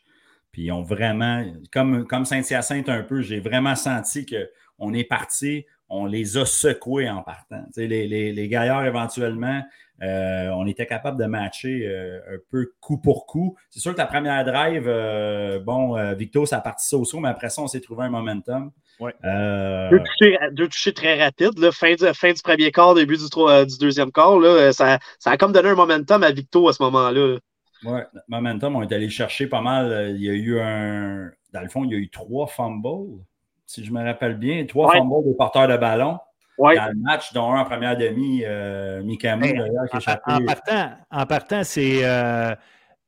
Puis 0.52 0.64
ils 0.64 0.72
ont 0.72 0.82
vraiment, 0.82 1.46
comme, 1.72 2.08
comme 2.08 2.26
Saint-Hyacinthe 2.26 2.90
un 2.90 3.04
peu, 3.04 3.22
j'ai 3.22 3.40
vraiment 3.40 3.76
senti 3.76 4.26
qu'on 4.26 4.94
est 4.94 5.04
parti, 5.04 5.66
on 5.90 6.06
les 6.06 6.38
a 6.38 6.46
secoués 6.46 7.10
en 7.10 7.22
partant. 7.22 7.64
Les, 7.76 7.88
les, 7.88 8.32
les, 8.32 8.48
gaillards, 8.48 8.86
éventuellement, 8.86 9.64
euh, 10.02 10.50
on 10.50 10.66
était 10.66 10.86
capable 10.86 11.20
de 11.20 11.26
matcher 11.26 11.86
euh, 11.86 12.20
un 12.36 12.38
peu 12.50 12.72
coup 12.80 12.98
pour 12.98 13.26
coup. 13.26 13.58
C'est 13.70 13.80
sûr 13.80 13.94
que 13.94 13.98
la 13.98 14.06
première 14.06 14.46
drive, 14.46 14.86
euh, 14.88 15.60
bon, 15.60 15.96
Victo, 16.16 16.46
ça 16.46 16.58
a 16.58 16.62
parti 16.62 16.88
ça 16.88 16.98
au 16.98 17.06
mais 17.20 17.30
après 17.30 17.50
ça, 17.50 17.62
on 17.62 17.68
s'est 17.68 17.82
trouvé 17.82 18.06
un 18.06 18.10
momentum. 18.10 18.72
Deux, 19.00 20.68
touchés, 20.68 20.94
très 20.94 21.22
rapides. 21.22 21.72
Fin, 21.72 21.96
du, 21.96 22.06
fin, 22.14 22.34
du, 22.34 22.42
premier 22.42 22.72
quart, 22.72 22.96
début 22.96 23.18
du, 23.18 23.24
du 23.24 23.78
deuxième 23.80 24.12
quart. 24.12 24.40
Là, 24.40 24.72
ça, 24.74 25.00
ça, 25.20 25.32
a 25.32 25.38
comme 25.38 25.54
donné 25.54 25.70
un 25.70 25.76
momentum 25.76 26.24
à 26.24 26.32
Victo 26.32 26.68
à 26.68 26.74
ce 26.74 26.84
moment-là. 26.84 27.38
Oui, 27.86 28.00
momentum, 28.28 28.76
on 28.76 28.82
est 28.82 28.94
allé 28.94 29.10
chercher 29.10 29.48
pas 29.48 29.62
mal. 29.62 30.16
Il 30.16 30.22
y 30.22 30.30
a 30.30 30.34
eu 30.34 30.60
un. 30.60 31.32
Dans 31.54 31.62
le 31.62 31.70
fond, 31.70 31.84
il 31.86 31.92
y 31.92 31.96
a 31.96 31.98
eu 31.98 32.10
trois 32.10 32.46
fumbles, 32.46 33.24
si 33.66 33.84
je 33.84 33.92
me 33.92 34.04
rappelle 34.04 34.38
bien. 34.38 34.66
Trois 34.66 34.92
fumbles 34.92 35.28
de 35.28 35.34
porteurs 35.34 35.68
de 35.68 35.78
ballon 35.78 36.20
dans 36.60 36.94
le 36.94 37.02
match, 37.02 37.34
dont 37.34 37.54
un 37.54 37.62
en 37.62 37.66
première 37.66 37.98
demi, 37.98 38.44
euh, 38.46 39.02
Mikamu, 39.04 39.54
d'ailleurs, 39.54 39.86
qui 39.90 39.98
est 39.98 40.20
En 40.26 40.46
partant, 40.46 40.92
en 41.10 41.26
partant 41.26 41.64
c'est. 41.64 42.04
Euh, 42.04 42.54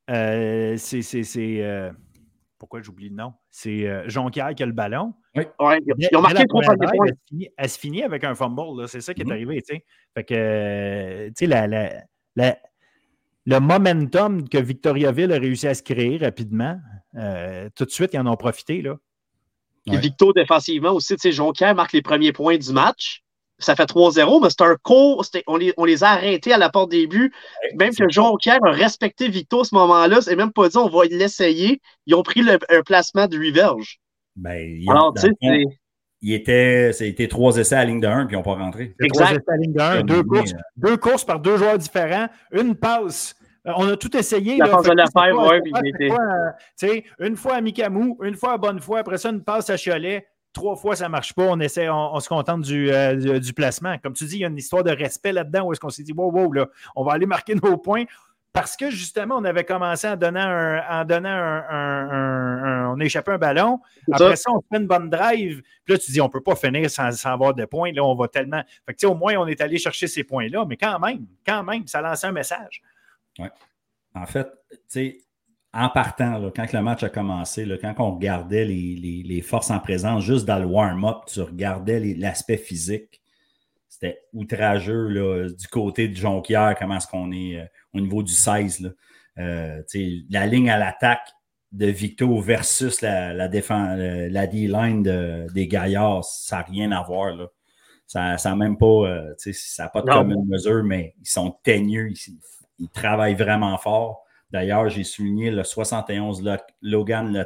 euh, 0.10 0.76
c'est. 0.78 1.62
Euh, 1.62 1.92
pourquoi 2.58 2.82
j'oublie 2.82 3.10
le 3.10 3.16
nom? 3.16 3.34
C'est 3.50 3.88
euh, 3.88 4.08
Jonquière 4.08 4.54
qui 4.54 4.64
a 4.64 4.66
le 4.66 4.72
ballon. 4.72 5.14
Oui, 5.36 5.44
ils 5.60 6.16
ont 6.18 6.22
marqué 6.22 6.46
trois 6.46 6.62
points. 6.62 7.08
Elle, 7.58 7.70
se 7.70 7.80
finit 7.80 8.04
avec 8.04 8.24
un 8.24 8.36
fumble. 8.36 8.88
C'est 8.88 9.02
ça 9.02 9.14
qui 9.14 9.22
est 9.22 9.26
mm-hmm. 9.26 9.32
arrivé. 9.32 9.64
sais. 9.66 9.84
Fait 10.14 10.24
que, 10.24 11.28
tu 11.30 11.34
sais, 11.38 11.46
la, 11.48 11.68
la, 12.36 12.58
le 13.46 13.60
momentum 13.60 14.48
que 14.48 14.58
Victoriaville 14.58 15.32
a 15.32 15.40
réussi 15.40 15.68
à 15.68 15.74
se 15.74 15.82
créer 15.82 16.18
rapidement, 16.18 16.80
tout 17.76 17.86
de 17.86 17.90
suite, 17.90 18.14
ils 18.14 18.20
en 18.20 18.28
ont 18.28 18.38
profité. 18.38 18.82
Là. 18.82 18.98
Et 19.88 19.98
Victo, 19.98 20.32
défensivement 20.34 20.92
aussi, 20.92 21.16
tu 21.16 21.22
sais, 21.22 21.32
Jonquière 21.32 21.74
marque 21.74 21.94
les 21.94 22.02
premiers 22.02 22.34
points 22.34 22.58
du 22.58 22.72
match 22.72 23.21
ça 23.62 23.76
fait 23.76 23.90
3-0, 23.90 24.42
mais 24.42 24.50
c'est 24.50 24.62
un 24.62 24.76
court. 24.82 25.24
On 25.48 25.58
les, 25.58 25.74
on 25.78 25.86
les, 25.86 26.04
a 26.04 26.10
arrêtés 26.10 26.54
à 26.54 26.58
la 26.58 26.70
porte 26.70 26.92
des 26.92 27.08
buts. 27.08 27.32
même 27.76 27.94
que 27.94 28.10
Jonquière 28.10 28.60
a 28.66 28.72
respecté 28.72 29.30
Victo 29.30 29.62
à 29.62 29.64
ce 29.64 29.76
moment-là. 29.76 30.22
C'est 30.22 30.36
même 30.36 30.52
pas 30.52 30.70
dit 30.70 30.78
on 30.78 30.90
va 30.90 31.06
l'essayer. 31.06 31.82
Ils 32.06 32.16
ont 32.16 32.24
pris 32.24 32.42
le, 32.42 32.58
un 32.70 32.82
placement 32.82 33.28
de 33.28 33.38
Riverge. 33.38 34.00
Ben, 34.36 34.58
il, 34.60 34.90
Alors, 34.90 35.14
tu 35.14 35.22
sais, 35.22 35.66
il 36.24 36.34
était, 36.34 36.94
c'était 36.94 37.28
trois 37.28 37.58
essais 37.58 37.76
à 37.76 37.80
la 37.80 37.86
ligne 37.86 38.00
de 38.00 38.08
1 38.08 38.28
puis 38.28 38.36
ils 38.36 38.38
n'ont 38.38 38.44
pas 38.44 38.54
rentré. 38.54 38.96
Exact. 39.02 39.26
Trois 39.26 39.32
essais 39.32 39.44
à 39.48 39.52
la 39.52 39.58
ligne 39.58 39.74
de 39.74 39.80
1, 39.80 40.04
deux 40.04 40.24
courses, 40.24 40.54
deux 40.78 40.98
courses 40.98 41.26
par 41.26 41.40
deux 41.40 41.58
joueurs 41.58 41.78
différents, 41.78 42.28
une 42.52 42.76
passe. 42.76 43.36
Euh, 43.68 43.72
on 43.78 43.88
a 43.88 43.98
tout 43.98 44.16
essayé. 44.16 44.58
La 44.58 44.68
passe 44.68 44.86
de 44.86 44.92
la 44.92 45.06
oui. 46.82 47.04
Une 47.20 47.36
fois 47.36 47.56
à 47.56 47.62
Mikamou, 47.62 48.18
une 48.24 48.36
fois 48.36 48.54
à 48.54 48.58
Bonnefoy, 48.58 49.00
après 49.00 49.18
ça, 49.18 49.30
une 49.30 49.44
passe 49.44 49.70
à 49.70 49.78
Cholet 49.78 50.26
trois 50.54 50.76
fois 50.76 50.96
ça 50.96 51.06
ne 51.06 51.12
marche 51.12 51.34
pas, 51.34 51.44
on 51.44 51.60
essaie, 51.60 51.90
on, 51.90 52.20
se 52.20 52.30
contente 52.30 52.66
euh, 52.70 53.40
du, 53.40 53.54
placement. 53.54 53.98
Comme 54.00 54.14
tu 54.14 54.26
dis, 54.26 54.38
il 54.38 54.42
y 54.42 54.46
a 54.46 54.48
une 54.48 54.58
histoire 54.58 54.84
de 54.84 54.92
respect 54.92 55.32
là-dedans 55.32 55.64
où 55.64 55.72
est-ce 55.72 55.80
qu'on 55.80 55.90
s'est 55.90 56.04
dit, 56.04 56.14
wow, 56.14 56.32
wow, 56.32 56.52
là, 56.52 56.68
on 56.96 57.04
va 57.04 57.14
aller 57.14 57.26
marquer 57.26 57.56
nos 57.56 57.78
points. 57.78 58.06
Parce 58.54 58.76
que 58.76 58.90
justement, 58.90 59.38
on 59.38 59.46
avait 59.46 59.64
commencé 59.64 60.10
en 60.10 60.18
donnant 60.18 60.42
un, 60.42 61.02
en 61.02 61.06
donnant 61.06 61.30
un, 61.30 62.90
on 62.94 63.00
a 63.00 63.04
échappé 63.06 63.32
un 63.32 63.38
ballon. 63.38 63.80
Après 64.12 64.36
ça. 64.36 64.52
on 64.52 64.60
fait 64.60 64.82
une 64.82 64.88
bonne 64.88 65.10
drive. 65.10 65.62
Puis 65.86 65.94
là, 65.94 65.98
tu 65.98 66.12
dis, 66.12 66.20
on 66.20 66.26
ne 66.26 66.32
peut 66.32 66.44
pas 66.44 66.58
finir 66.58 66.90
sans, 66.90 67.26
avoir 67.26 67.54
de 67.54 67.64
points. 67.64 67.94
Là, 67.94 68.04
on 68.04 68.14
va 68.14 68.28
tellement. 68.28 68.62
Fait 68.86 68.94
que, 68.94 69.08
au 69.08 69.16
moins, 69.16 69.36
on 69.38 69.48
est 69.48 69.62
allé 69.62 69.78
chercher 69.78 70.08
ces 70.08 70.26
points-là. 70.26 70.66
Mais 70.68 70.76
quand 70.76 71.00
même, 71.00 71.28
quand 71.46 71.64
même, 71.64 71.88
ça 71.88 72.02
lançait 72.02 72.28
un 72.28 72.34
message. 72.34 72.82
Oui. 73.40 73.48
En 74.14 74.26
fait, 74.26 74.52
tu 74.70 74.78
sais, 74.90 75.18
en 75.74 75.90
partant, 75.90 76.52
quand 76.54 76.74
le 76.74 76.82
match 76.82 77.04
a 77.04 77.10
commencé, 77.10 77.66
quand 77.82 77.94
on 78.00 78.16
regardait 78.16 78.66
les, 78.66 79.42
forces 79.42 79.72
en 79.72 79.80
présence, 79.80 80.24
juste 80.24 80.46
dans 80.46 80.60
le 80.60 80.66
warm-up, 80.66 81.24
tu 81.28 81.42
regardais 81.42 82.00
l'aspect 82.16 82.58
physique. 82.58 83.22
C'était 83.88 84.22
outrageux 84.34 85.48
du 85.58 85.68
côté 85.68 86.08
de 86.08 86.16
Jonquière, 86.16 86.76
comment 86.78 86.98
est-ce 86.98 87.08
qu'on 87.08 87.32
est 87.32 87.58
euh, 87.58 87.66
au 87.94 88.02
niveau 88.02 88.24
du 88.24 88.34
16. 88.34 88.94
Euh, 89.38 89.82
la 90.30 90.48
ligne 90.48 90.70
à 90.70 90.78
l'attaque 90.78 91.30
de 91.72 91.86
Victo 91.86 92.40
versus 92.40 93.02
la, 93.02 93.48
défense, 93.48 93.98
la 93.98 94.48
D-line 94.48 95.04
des 95.54 95.68
Gaillards, 95.68 96.26
ça 96.26 96.58
n'a 96.58 96.62
rien 96.64 96.92
à 96.92 97.04
voir. 97.04 97.34
Ça 98.08 98.36
n'a 98.44 98.56
même 98.56 98.78
pas, 98.78 99.08
euh, 99.08 99.34
ça 99.38 99.84
n'a 99.84 99.90
pas 99.90 100.02
de 100.02 100.08
commune 100.08 100.46
mesure, 100.48 100.84
mais 100.84 101.16
ils 101.22 101.30
sont 101.30 101.56
teigneux, 101.64 102.12
ils 102.80 102.90
travaillent 102.90 103.36
vraiment 103.36 103.78
fort. 103.78 104.21
D'ailleurs, 104.52 104.90
j'ai 104.90 105.04
souligné 105.04 105.52
le 105.52 105.64
71 105.64 106.44
Logan 106.82 107.32
Le 107.32 107.46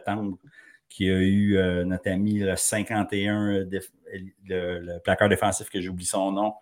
qui 0.90 1.10
a 1.10 1.19
eu 1.19 1.57
euh, 1.57 1.84
notre 1.84 2.10
ami 2.10 2.40
le 2.40 2.56
51, 2.56 3.65
le, 4.48 4.98
placard 4.99 5.30
défensif 5.30 5.69
que 5.69 5.82
j'oublie 5.82 6.06
son 6.06 6.32
nom, 6.32 6.53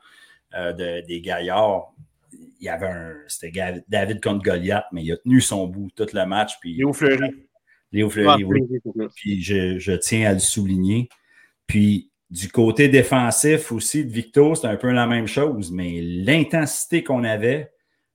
euh, 0.56 0.74
des 0.74 1.22
Gaillards. 1.22 1.94
Il 2.32 2.65
y 2.65 2.70
avait 2.70 2.88
un. 2.88 3.14
C'était 3.28 3.84
David 3.88 4.24
contre 4.24 4.44
Goliath, 4.44 4.86
mais 4.91 5.03
il 5.03 5.11
a 5.11 5.18
tenu 5.18 5.40
son 5.40 5.68
bout 5.68 5.90
tout 5.95 6.07
le 6.14 6.26
match. 6.26 6.53
Puis, 6.60 6.76
Léo 6.76 6.94
Fleury. 6.94 7.30
Léo 7.91 8.10
Fleury, 8.10 8.44
oui. 8.44 8.61
Puis 9.15 9.44
je, 9.44 9.78
je, 9.78 9.91
tiens 9.91 10.30
à 10.30 10.34
le 10.34 10.40
souligner. 10.40 11.10
Puis 11.68 12.11
du 12.34 12.49
côté 12.49 12.88
défensif 12.88 13.72
aussi 13.72 14.03
de 14.06 14.11
Victo, 14.11 14.56
c'est 14.56 14.65
un 14.65 14.76
peu 14.76 14.91
la 14.91 15.06
même 15.06 15.28
chose, 15.28 15.72
mais 15.72 16.02
l'intensité 16.02 17.03
qu'on 17.03 17.24
avait, 17.24 17.72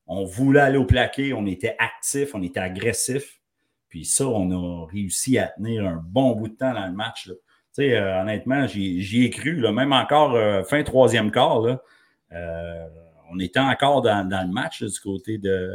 on 0.08 0.24
voulait 0.24 0.60
aller 0.60 0.78
au 0.78 0.84
plaqué, 0.84 1.34
on 1.34 1.46
était 1.46 1.76
actif, 1.78 2.34
on 2.34 2.42
était 2.42 2.60
agressif. 2.60 3.40
Puis 3.88 4.04
ça, 4.04 4.26
on 4.26 4.50
a 4.50 4.86
réussi 4.86 5.38
à 5.38 5.48
tenir 5.48 5.86
un 5.86 6.02
bon 6.04 6.32
bout 6.32 6.48
de 6.48 6.54
temps 6.54 6.72
dans 6.72 6.86
le 6.86 6.92
match. 6.92 7.30
Sais, 7.72 7.96
euh, 7.96 8.22
honnêtement, 8.22 8.66
j'y 8.66 9.24
ai 9.24 9.30
cru. 9.30 9.56
Là, 9.56 9.72
même 9.72 9.92
encore 9.92 10.34
euh, 10.34 10.62
fin 10.64 10.82
troisième 10.82 11.30
quart, 11.30 11.60
là, 11.60 11.82
euh, 12.32 12.86
on 13.30 13.38
était 13.38 13.60
encore 13.60 14.02
dans, 14.02 14.28
le 14.28 14.52
match 14.52 14.82
du 14.82 15.00
côté 15.00 15.38
de, 15.38 15.70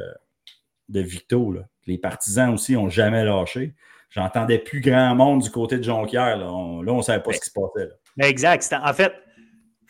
de 0.89 0.99
Victo. 0.99 1.55
Les 1.85 1.97
partisans 1.97 2.53
aussi 2.53 2.73
n'ont 2.73 2.89
jamais 2.89 3.23
lâché. 3.23 3.73
J'entendais 4.09 4.59
plus 4.59 4.81
grand 4.81 5.15
monde 5.15 5.41
du 5.41 5.49
côté 5.49 5.77
de 5.77 5.83
Jonquière. 5.83 6.37
Là, 6.37 6.51
on 6.51 6.83
ne 6.83 7.01
savait 7.01 7.23
pas 7.23 7.33
ce 7.33 7.39
qui 7.39 7.49
se 7.49 7.53
passait. 7.53 7.89
Exact. 8.19 8.75
En 8.83 8.93
fait, 8.93 9.13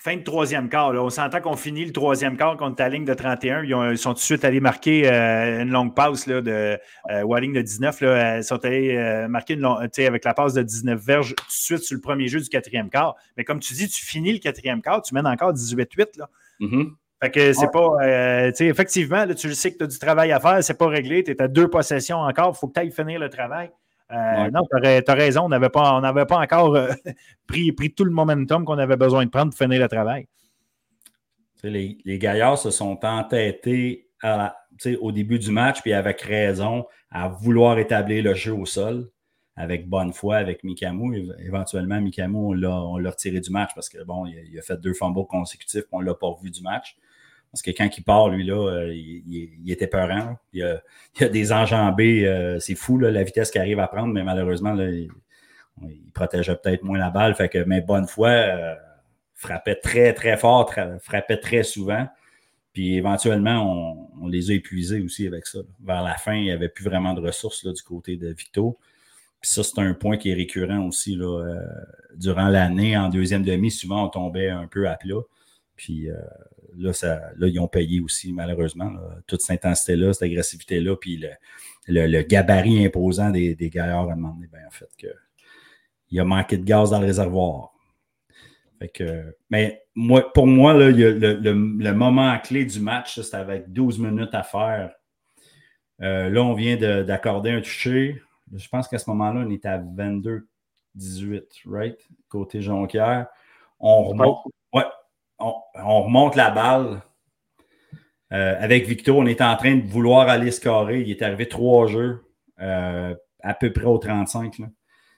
fin 0.04 0.18
de 0.18 0.24
troisième 0.24 0.68
quart. 0.68 0.90
On 0.90 1.10
s'entend 1.10 1.40
qu'on 1.40 1.56
finit 1.56 1.86
le 1.86 1.94
troisième 1.94 2.36
quart 2.36 2.58
contre 2.58 2.76
ta 2.76 2.90
ligne 2.90 3.06
de 3.06 3.14
31. 3.14 3.64
Ils, 3.64 3.98
sont 3.98 4.10
tout 4.10 4.16
de 4.16 4.20
suite 4.20 4.44
allés 4.44 4.60
marquer 4.60 5.10
euh, 5.10 5.62
une 5.62 5.72
longue 5.72 5.96
passe 5.96 6.28
là, 6.28 6.42
de 6.42 6.78
euh, 7.10 7.24
de 7.24 7.62
19. 7.62 8.02
Là, 8.02 8.38
ils 8.38 8.44
sont 8.44 8.64
allés 8.66 8.98
euh, 8.98 9.30
marquer 9.30 9.54
une 9.54 9.62
longue, 9.62 9.88
avec 9.98 10.26
la 10.26 10.34
passe 10.34 10.54
de 10.54 10.62
19 10.62 11.00
verges 11.00 11.34
tout 11.36 11.46
de 11.46 11.52
suite 11.52 11.84
sur 11.84 11.96
le 11.96 12.02
premier 12.02 12.28
jeu 12.28 12.42
du 12.42 12.50
quatrième 12.50 12.90
quart. 12.90 13.16
Mais 13.38 13.46
comme 13.46 13.62
tu 13.62 13.74
dis, 13.74 13.88
tu 13.88 14.04
finis 14.06 14.34
le 14.34 14.40
quatrième 14.40 14.82
quart, 14.82 15.02
tu 15.02 15.14
mènes 15.14 15.26
encore 15.26 15.54
18-8. 15.54 16.20
Là. 16.20 16.30
Mm-hmm. 16.60 16.92
Fait 17.24 17.32
que 17.32 17.54
c'est 17.54 17.72
pas. 17.72 17.88
Euh, 18.02 18.52
effectivement, 18.60 19.24
là, 19.24 19.34
tu 19.34 19.48
le 19.48 19.54
sais 19.54 19.72
que 19.72 19.78
tu 19.78 19.84
as 19.86 19.88
du 19.88 19.98
travail 19.98 20.34
à 20.34 20.42
faire, 20.42 20.62
c'est 20.62 20.78
pas 20.78 20.88
réglé, 20.88 21.24
tu 21.24 21.32
es 21.32 21.42
à 21.42 21.48
deux 21.48 21.70
possessions 21.70 22.18
encore, 22.18 22.54
il 22.54 22.60
faut 22.60 22.68
que 22.68 22.74
tu 22.74 22.82
ailles 22.82 22.92
finir 22.92 23.18
le 23.22 23.30
travail. 23.30 23.72
Euh, 24.12 24.52
non, 24.52 24.62
tu 24.70 24.88
as, 24.88 25.14
raison, 25.14 25.46
on 25.46 25.50
n'avait 25.50 25.70
pas, 25.70 26.02
pas 26.26 26.40
encore 26.40 26.76
euh, 26.76 26.92
pris, 27.48 27.72
pris 27.72 27.94
tout 27.94 28.04
le 28.04 28.12
momentum 28.12 28.66
qu'on 28.66 28.78
avait 28.78 28.98
besoin 28.98 29.26
de 29.26 29.30
prendre 29.30 29.52
pour 29.52 29.58
finir 29.58 29.82
le 29.82 29.88
travail. 29.88 30.28
Les, 31.64 31.98
les 32.04 32.20
gaillards 32.20 32.58
se 32.58 32.72
sont 32.72 33.00
entêtés 33.04 34.10
au 35.00 35.12
début 35.12 35.40
du 35.40 35.52
match, 35.52 35.82
puis 35.82 35.94
avec 35.94 36.22
raison, 36.22 36.86
à 37.10 37.30
vouloir 37.30 37.80
établir 37.80 38.24
le 38.24 38.34
jeu 38.34 38.54
au 38.54 38.66
sol 38.66 39.10
avec 39.56 39.88
bonne 39.88 40.14
foi 40.14 40.38
avec 40.38 40.64
Mikamu. 40.64 41.32
Éventuellement, 41.40 42.02
Mikamu, 42.02 42.38
on 42.38 42.54
l'a 42.98 43.10
retiré 43.10 43.40
du 43.40 43.52
match 43.52 43.72
parce 43.76 43.90
que 43.90 44.04
bon, 44.04 44.26
il 44.26 44.58
a, 44.58 44.62
fait 44.62 44.80
deux 44.80 44.94
fumbles 44.94 45.26
consécutifs, 45.28 45.84
on 45.92 46.02
ne 46.02 46.06
l'a 46.06 46.16
pas 46.16 46.28
revu 46.28 46.50
du 46.50 46.62
match. 46.62 46.96
Parce 47.54 47.62
que 47.62 47.70
quand 47.70 47.88
il 47.96 48.04
part, 48.04 48.30
lui, 48.30 48.44
là, 48.44 48.56
euh, 48.56 48.92
il, 48.92 49.72
était 49.72 49.86
peurant. 49.86 50.38
Il 50.54 50.60
y 51.20 51.24
a, 51.24 51.30
des 51.30 51.54
enjambées. 51.54 52.28
Euh, 52.28 52.58
c'est 52.60 52.74
fou, 52.74 52.98
la 52.98 53.22
vitesse 53.22 53.52
qu'il 53.52 53.62
arrive 53.62 53.80
à 53.80 53.88
prendre, 53.88 54.12
mais 54.12 54.24
malheureusement, 54.24 54.76
il, 54.76 55.12
protégeait 56.16 56.56
peut-être 56.56 56.82
moins 56.82 56.98
la 56.98 57.12
balle. 57.12 57.36
Fait 57.36 57.50
que, 57.50 57.60
mais 57.60 57.80
bonne 57.80 58.08
foi, 58.08 58.30
euh, 58.30 58.74
frappait 59.36 59.76
très, 59.76 60.16
très 60.16 60.36
fort, 60.36 60.74
frappait 61.00 61.38
très 61.38 61.62
souvent. 61.62 62.08
Puis 62.74 62.96
éventuellement, 62.96 64.10
on, 64.20 64.28
les 64.28 64.50
a 64.50 64.56
épuisés 64.56 65.02
aussi 65.02 65.28
avec 65.28 65.46
ça. 65.46 65.60
Vers 65.84 66.02
la 66.02 66.16
fin, 66.16 66.34
il 66.34 66.46
n'y 66.46 66.52
avait 66.52 66.70
plus 66.70 66.84
vraiment 66.84 67.14
de 67.14 67.22
ressources 67.22 67.68
du 67.68 67.84
côté 67.84 68.18
de 68.18 68.34
Vito. 68.34 68.80
Puis 69.42 69.52
ça, 69.52 69.62
c'est 69.62 69.80
un 69.80 69.94
point 69.94 70.18
qui 70.18 70.32
est 70.32 70.34
récurrent 70.34 70.88
aussi. 70.88 71.16
Là, 71.16 71.56
durant 72.16 72.48
l'année, 72.48 72.98
en 72.98 73.10
deuxième 73.10 73.44
demi, 73.44 73.70
souvent, 73.70 74.06
on 74.06 74.10
tombait 74.10 74.50
un 74.50 74.66
peu 74.66 74.90
à 74.90 74.96
plat. 74.96 75.22
Puis 75.76 76.10
là, 76.78 76.94
ça, 76.94 77.22
là, 77.38 77.48
ils 77.48 77.60
ont 77.60 77.68
payé 77.68 78.00
aussi, 78.00 78.34
malheureusement. 78.34 78.92
Toute 79.28 79.42
cette 79.42 79.66
intensité-là, 79.66 80.14
cette 80.14 80.24
agressivité-là, 80.24 80.96
puis 80.96 81.24
le, 81.88 82.22
gabarit 82.24 82.86
imposant 82.86 83.30
des, 83.30 83.56
des 83.56 83.70
gaillards 83.70 84.10
a 84.10 84.16
demandé, 84.16 84.48
ben, 84.52 84.62
en 84.68 84.72
fait, 84.72 84.90
qu'il 84.98 86.20
a 86.20 86.24
manqué 86.24 86.58
de 86.58 86.64
gaz 86.64 86.92
dans 86.92 87.00
le 87.00 87.08
réservoir. 87.08 87.74
Fait 88.80 88.90
que, 88.90 89.38
mais 89.50 89.82
moi, 89.96 90.34
pour 90.34 90.46
moi, 90.46 90.74
là, 90.74 90.92
le, 90.92 91.92
moment 91.94 92.38
clé 92.40 92.66
du 92.66 92.82
match, 92.82 93.20
c'était 93.22 93.38
avec 93.38 93.72
12 93.72 94.00
minutes 94.00 94.34
à 94.34 94.44
faire. 94.44 94.92
Euh, 96.02 96.30
là, 96.30 96.44
on 96.44 96.54
vient 96.54 96.76
d'accorder 97.04 97.52
un 97.52 97.62
toucher. 97.62 98.22
Je 98.54 98.68
pense 98.68 98.90
qu'à 98.90 98.98
ce 98.98 99.10
moment-là, 99.12 99.46
on 99.48 99.50
était 99.52 99.70
à 99.70 99.78
22-18, 99.78 100.42
right? 101.66 101.98
Côté 102.28 102.62
Jonquière. 102.62 103.28
On 103.80 104.04
remonte. 104.04 104.40
Ouais, 104.74 104.84
on, 105.44 106.02
remonte 106.04 106.36
la 106.36 106.52
balle. 106.52 107.02
Euh, 108.32 108.56
avec 108.60 108.88
Victor, 108.88 109.18
on 109.18 109.26
est 109.26 109.42
en 109.42 109.56
train 109.56 109.76
de 109.76 109.88
vouloir 109.88 110.28
aller 110.30 110.52
scorer. 110.52 111.02
Il 111.02 111.12
est 111.12 111.22
arrivé 111.22 111.48
trois 111.48 111.88
jeux 111.88 112.24
euh, 112.62 113.14
à 113.42 113.54
peu 113.54 113.72
près 113.72 113.86
au 113.86 113.98
35. 113.98 114.58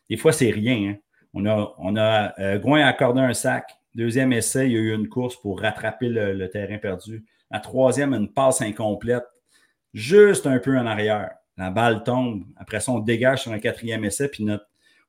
Des 0.10 0.18
fois, 0.18 0.34
c'est 0.34 0.50
rien. 0.52 0.92
Hein. 0.92 0.96
On 1.34 1.46
a, 1.46 1.74
on 1.78 1.96
a 1.96 2.40
euh, 2.40 2.60
Gouin 2.60 2.86
accordé 2.86 3.22
un 3.22 3.34
sac. 3.34 3.78
Deuxième 3.94 4.34
essai, 4.34 4.68
il 4.68 4.74
y 4.74 4.76
a 4.76 4.80
eu 4.80 4.94
une 4.94 5.08
course 5.08 5.38
pour 5.38 5.62
rattraper 5.62 6.10
le, 6.10 6.50
terrain 6.50 6.78
perdu. 6.78 7.24
La 7.50 7.60
troisième, 7.60 8.14
une 8.14 8.28
passe 8.28 8.62
incomplète, 8.62 9.24
juste 9.94 10.48
un 10.48 10.60
peu 10.60 10.78
en 10.78 10.86
arrière. 10.86 11.32
La 11.58 11.70
balle 11.70 12.04
tombe. 12.04 12.44
Après 12.58 12.82
ça, 12.82 12.92
on 12.92 13.00
dégage 13.00 13.44
sur 13.44 13.54
un 13.54 13.60
quatrième 13.60 14.04
essai, 14.04 14.28
puis 14.28 14.46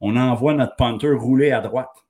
on 0.01 0.17
envoie 0.17 0.55
notre 0.55 0.77
punter 0.77 1.11
rouler 1.11 1.51
à 1.51 1.61
droite. 1.61 2.06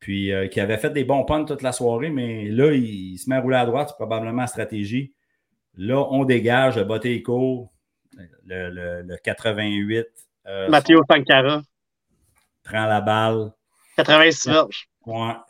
Puis 0.00 0.32
euh, 0.32 0.46
qui 0.46 0.60
avait 0.60 0.78
fait 0.78 0.90
des 0.90 1.04
bons 1.04 1.24
punts 1.24 1.44
toute 1.44 1.62
la 1.62 1.72
soirée, 1.72 2.10
mais 2.10 2.46
là, 2.46 2.72
il, 2.72 3.18
se 3.18 3.28
met 3.28 3.36
à 3.36 3.40
rouler 3.40 3.56
à 3.56 3.66
droite, 3.66 3.88
c'est 3.90 3.96
probablement 3.96 4.46
stratégie. 4.46 5.12
Là, 5.76 6.06
on 6.10 6.24
dégage, 6.24 6.76
le 6.76 6.84
botté 6.84 7.16
est 7.16 7.24
le, 8.44 9.02
le, 9.02 9.16
88. 9.16 10.06
Euh, 10.46 10.68
Matteo 10.68 11.02
Sankara. 11.10 11.62
Prend 12.64 12.86
la 12.86 13.00
balle. 13.00 13.52
86 13.96 14.48
verges. 14.48 14.88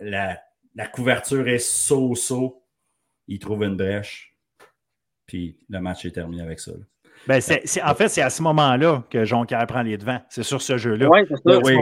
La, 0.01 0.41
la, 0.75 0.87
couverture 0.87 1.49
est 1.49 1.59
so-so. 1.59 2.63
Il 3.27 3.39
trouve 3.39 3.65
une 3.65 3.77
brèche. 3.77 4.35
Puis 5.27 5.59
le 5.69 5.81
match 5.81 6.05
est 6.05 6.13
terminé 6.13 6.43
avec 6.43 6.61
ça. 6.61 6.73
Ben, 7.27 7.41
en 7.85 7.95
fait, 7.95 8.09
c'est 8.09 8.23
à 8.23 8.31
ce 8.31 8.43
moment-là 8.43 9.03
que 9.11 9.25
Jonquière 9.25 9.67
prend 9.67 9.83
les 9.83 9.97
devants. 9.97 10.21
C'est 10.29 10.43
sur 10.43 10.63
ce 10.63 10.79
jeu-là. 10.79 11.09
Oui, 11.09 11.21
c'est 11.29 11.37
ça. 11.37 11.59
Oui, 11.63 11.77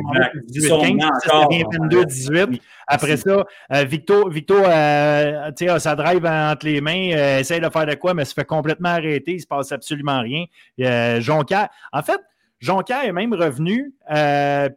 18-15, 0.51 2.61
Après 2.87 3.17
ça, 3.17 3.45
euh, 3.73 3.85
Victo, 3.85 4.29
Victo 4.29 4.57
euh, 4.57 5.51
a 5.51 5.79
sa 5.79 5.97
drive 5.97 6.25
entre 6.25 6.67
les 6.67 6.81
mains, 6.81 7.11
euh, 7.13 7.41
essaye 7.41 7.61
de 7.61 7.69
faire 7.69 7.87
de 7.87 7.95
quoi, 7.95 8.15
mais 8.15 8.25
se 8.25 8.35
fait 8.35 8.45
complètement 8.45 8.91
arrêter. 8.91 9.33
Il 9.33 9.37
ne 9.37 9.41
se 9.41 9.47
passe 9.47 9.73
absolument 9.73 10.21
rien. 10.21 10.45
Jonquière, 11.21 11.69
en 11.93 12.03
fait, 12.03 12.21
Jonquière 12.59 13.05
est 13.05 13.13
même 13.13 13.35
revenu. 13.35 13.95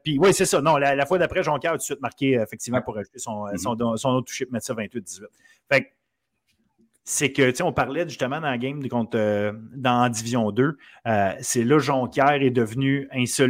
puis 0.03 0.17
oui, 0.19 0.33
c'est 0.33 0.45
ça. 0.45 0.61
Non, 0.61 0.77
la, 0.77 1.05
fois 1.05 1.17
d'après, 1.17 1.43
Jonquière 1.43 1.71
a 1.71 1.75
tout 1.75 1.79
de 1.79 1.83
suite 1.83 2.01
marqué, 2.01 2.33
effectivement, 2.33 2.81
pour 2.81 2.97
ajouter 2.97 3.19
son, 3.19 3.45
mm-hmm. 3.45 3.57
son, 3.57 3.97
son, 3.97 4.09
autre 4.09 4.27
touché, 4.27 4.45
mettre 4.51 4.65
ça 4.65 4.73
28-18. 4.73 5.23
Fait 5.71 5.83
que, 5.83 5.87
c'est 7.09 7.31
que, 7.31 7.49
tu 7.49 7.55
sais, 7.55 7.63
on 7.63 7.73
parlait 7.73 8.07
justement 8.07 8.39
dans 8.39 8.51
la 8.51 8.59
game 8.59 8.87
contre, 8.87 9.17
euh, 9.17 9.51
dans 9.75 10.09
Division 10.09 10.51
2, 10.51 10.77
euh, 11.07 11.33
c'est 11.41 11.63
là 11.63 11.79
Jonquière 11.79 12.33
est 12.33 12.51
devenu 12.51 13.09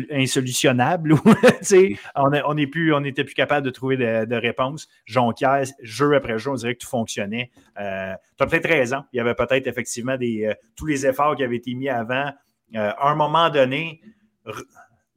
insolutionnable. 0.10 1.15
on 2.15 2.30
n'était 2.30 2.68
plus, 2.68 2.94
on 2.94 3.02
plus 3.02 3.34
capable 3.36 3.65
de 3.65 3.72
trouver 3.72 3.98
de, 3.98 4.23
de 4.23 4.36
réponse. 4.38 4.88
Jonquière, 5.03 5.64
jeu 5.81 6.15
après 6.15 6.40
jeu, 6.40 6.52
on 6.52 6.56
dirait 6.56 6.76
que 6.76 6.80
tout 6.80 6.88
fonctionnait. 6.88 7.52
Euh, 7.81 8.14
tu 8.38 8.44
as 8.44 8.48
peut-être 8.48 8.69
raison. 8.69 9.03
Il 9.11 9.18
y 9.18 9.19
avait 9.19 9.36
peut-être 9.36 9.68
effectivement 9.68 10.15
des, 10.15 10.53
tous 10.77 10.86
les 10.86 11.06
efforts 11.06 11.36
qui 11.36 11.44
avaient 11.44 11.57
été 11.57 11.73
mis 11.73 11.90
avant. 11.90 12.31
à 12.73 13.10
un 13.10 13.15
moment 13.15 13.49
donné, 13.49 13.99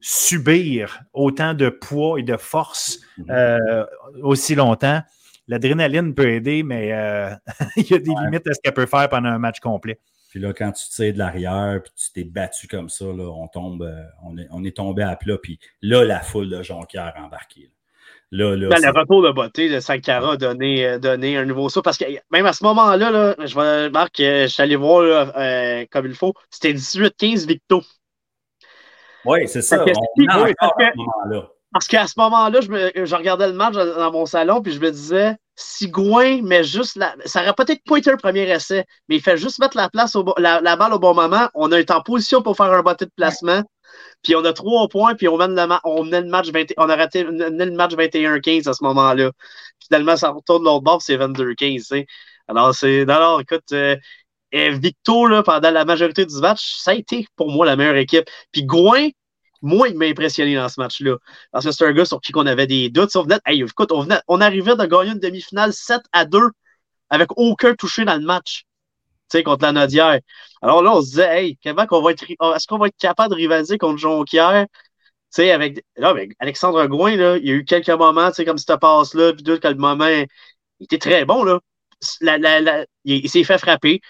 subir 0.01 0.99
autant 1.13 1.53
de 1.53 1.69
poids 1.69 2.19
et 2.19 2.23
de 2.23 2.35
force 2.35 2.99
mm-hmm. 3.19 3.85
aussi 4.21 4.53
longtemps 4.55 5.01
l'adrénaline 5.47 6.13
peut 6.13 6.29
aider, 6.29 6.63
mais 6.63 6.93
euh, 6.93 7.29
il 7.77 7.89
y 7.89 7.93
a 7.93 7.99
des 7.99 8.11
limites 8.23 8.47
à 8.47 8.53
ce 8.53 8.59
qu'elle 8.61 8.73
peut 8.73 8.85
faire 8.85 9.09
pendant 9.09 9.29
un 9.29 9.39
match 9.39 9.59
complet. 9.59 9.99
Puis 10.29 10.39
là, 10.39 10.51
quand 10.51 10.71
tu 10.71 10.89
tires 10.89 11.13
de 11.13 11.19
l'arrière, 11.19 11.79
puis 11.83 11.91
tu 11.95 12.11
t'es 12.11 12.23
battu 12.23 12.67
comme 12.67 12.89
ça, 12.89 13.05
là, 13.05 13.29
on 13.29 13.47
tombe, 13.47 13.83
euh, 13.83 14.01
on 14.23 14.37
est, 14.37 14.47
on 14.51 14.63
est 14.63 14.75
tombé 14.75 15.03
à 15.03 15.15
plat. 15.15 15.37
Puis 15.37 15.59
là, 15.81 16.03
la 16.03 16.21
foule 16.21 16.49
de 16.49 16.63
Jonquière 16.63 17.13
a 17.15 17.23
embarqué. 17.23 17.69
Là, 18.31 18.55
là, 18.55 18.69
ben, 18.69 18.81
le 18.81 18.99
retour 18.99 19.21
de 19.21 19.31
beauté 19.31 19.69
de 19.69 19.79
Sankara 19.79 20.31
a 20.31 20.37
donné, 20.37 20.83
euh, 20.87 20.97
donné 20.97 21.37
un 21.37 21.45
nouveau 21.45 21.69
saut. 21.69 21.83
Parce 21.83 21.99
que 21.99 22.05
même 22.31 22.47
à 22.47 22.53
ce 22.53 22.63
moment-là, 22.63 23.11
là, 23.11 23.35
je 23.45 23.55
vais 23.55 23.91
Marc, 23.91 24.15
je 24.17 24.47
suis 24.47 24.63
allé 24.63 24.75
voir 24.75 25.31
comme 25.91 26.07
il 26.07 26.15
faut. 26.15 26.33
C'était 26.49 26.73
18-15 26.73 27.45
Victo. 27.45 27.83
Oui, 29.25 29.47
c'est 29.47 29.61
ça. 29.61 29.85
on 29.85 29.87
à 29.87 29.93
ce 29.93 30.97
moment-là. 30.97 31.52
Parce 31.73 31.87
qu'à 31.87 32.05
ce 32.05 32.13
moment-là, 32.17 32.61
je, 32.61 33.15
regardais 33.15 33.47
le 33.47 33.53
match 33.53 33.73
dans 33.73 34.11
mon 34.11 34.27
salon, 34.27 34.61
puis 34.61 34.71
je 34.73 34.79
me 34.79 34.91
disais, 34.91 35.35
si 35.55 35.87
Gouin 35.89 36.41
met 36.43 36.63
juste 36.63 36.95
la. 36.95 37.15
Ça 37.25 37.41
aurait 37.41 37.53
peut-être 37.53 37.83
pas 37.83 37.97
un 38.11 38.17
premier 38.17 38.47
essai, 38.49 38.85
mais 39.09 39.15
il 39.15 39.21
fait 39.21 39.37
juste 39.37 39.59
mettre 39.59 39.75
la, 39.75 39.89
place 39.89 40.15
au, 40.15 40.23
la, 40.37 40.75
balle 40.75 40.93
au 40.93 40.99
bon 40.99 41.15
moment. 41.15 41.49
On 41.55 41.71
été 41.71 41.91
en 41.91 42.01
position 42.01 42.43
pour 42.43 42.55
faire 42.55 42.71
un 42.71 42.83
botté 42.83 43.05
de 43.05 43.11
placement. 43.15 43.63
Puis 44.23 44.35
on 44.35 44.45
a 44.45 44.53
trois 44.53 44.87
points, 44.87 45.15
puis 45.15 45.27
on 45.27 45.37
mène 45.37 45.55
le, 45.55 46.21
le 46.21 46.29
match 46.29 46.49
20, 46.51 46.73
on 46.77 46.89
a 46.89 46.95
raté 46.95 47.23
le 47.23 47.71
match 47.71 47.93
21-15 47.93 48.69
à 48.69 48.73
ce 48.73 48.83
moment-là. 48.83 49.31
Finalement, 49.85 50.15
ça 50.15 50.29
retourne 50.29 50.63
l'autre 50.63 50.83
bord, 50.83 51.01
c'est 51.01 51.17
22-15. 51.17 52.05
Alors, 52.47 52.73
c'est. 52.75 53.01
Alors, 53.09 53.41
écoute, 53.41 53.71
euh, 53.73 53.95
Victo, 54.53 55.27
là, 55.27 55.43
pendant 55.43 55.71
la 55.71 55.85
majorité 55.85 56.25
du 56.25 56.35
match, 56.37 56.77
ça 56.77 56.91
a 56.91 56.93
été 56.93 57.27
pour 57.35 57.51
moi 57.51 57.65
la 57.65 57.75
meilleure 57.75 57.95
équipe. 57.95 58.29
Puis 58.51 58.63
Gouin, 58.63 59.09
moi, 59.63 59.87
il 59.89 59.97
m'a 59.97 60.05
impressionné 60.05 60.55
dans 60.55 60.69
ce 60.69 60.79
match-là. 60.79 61.17
Parce 61.51 61.65
que 61.65 61.71
c'est 61.71 61.85
un 61.85 61.93
gars 61.93 62.05
sur 62.05 62.21
qui 62.21 62.31
on 62.35 62.45
avait 62.45 62.67
des 62.67 62.89
doutes. 62.89 63.15
On, 63.15 63.23
venait, 63.23 63.39
écoute, 63.47 63.91
on, 63.91 64.01
venait, 64.01 64.19
on 64.27 64.41
arrivait 64.41 64.75
de 64.75 64.85
gagner 64.85 65.11
une 65.11 65.19
demi-finale 65.19 65.73
7 65.73 66.01
à 66.11 66.25
2 66.25 66.39
avec 67.09 67.29
aucun 67.37 67.73
touché 67.73 68.05
dans 68.05 68.15
le 68.15 68.25
match. 68.25 68.65
Contre 69.43 69.63
la 69.63 69.71
Nodière. 69.71 70.19
Alors 70.61 70.83
là, 70.83 70.95
on 70.95 71.01
se 71.01 71.07
disait, 71.07 71.43
hey, 71.43 71.57
comment 71.63 71.87
qu'on 71.87 72.03
va 72.03 72.11
être, 72.11 72.23
est-ce 72.29 72.67
qu'on 72.67 72.77
va 72.77 72.87
être 72.87 72.97
capable 72.97 73.31
de 73.31 73.35
rivaliser 73.35 73.79
contre 73.79 73.97
Jonquière? 73.97 74.67
Tu 74.69 74.77
sais, 75.31 75.51
avec, 75.51 75.83
là, 75.95 76.09
avec 76.09 76.33
Alexandre 76.37 76.85
Gouin, 76.85 77.15
là, 77.15 77.37
il 77.37 77.47
y 77.47 77.51
a 77.51 77.55
eu 77.55 77.65
quelques 77.65 77.89
moments, 77.89 78.29
comme 78.45 78.59
cette 78.59 78.79
passe-là, 78.79 79.33
puis 79.33 79.41
d'autres, 79.41 79.61
que 79.61 79.67
le 79.69 79.75
moment, 79.75 80.05
il 80.07 80.27
était 80.81 80.99
très 80.99 81.25
bon, 81.25 81.43
là. 81.43 81.59
Il 83.05 83.29
s'est 83.29 83.43
fait 83.43 83.57
frapper. 83.57 84.01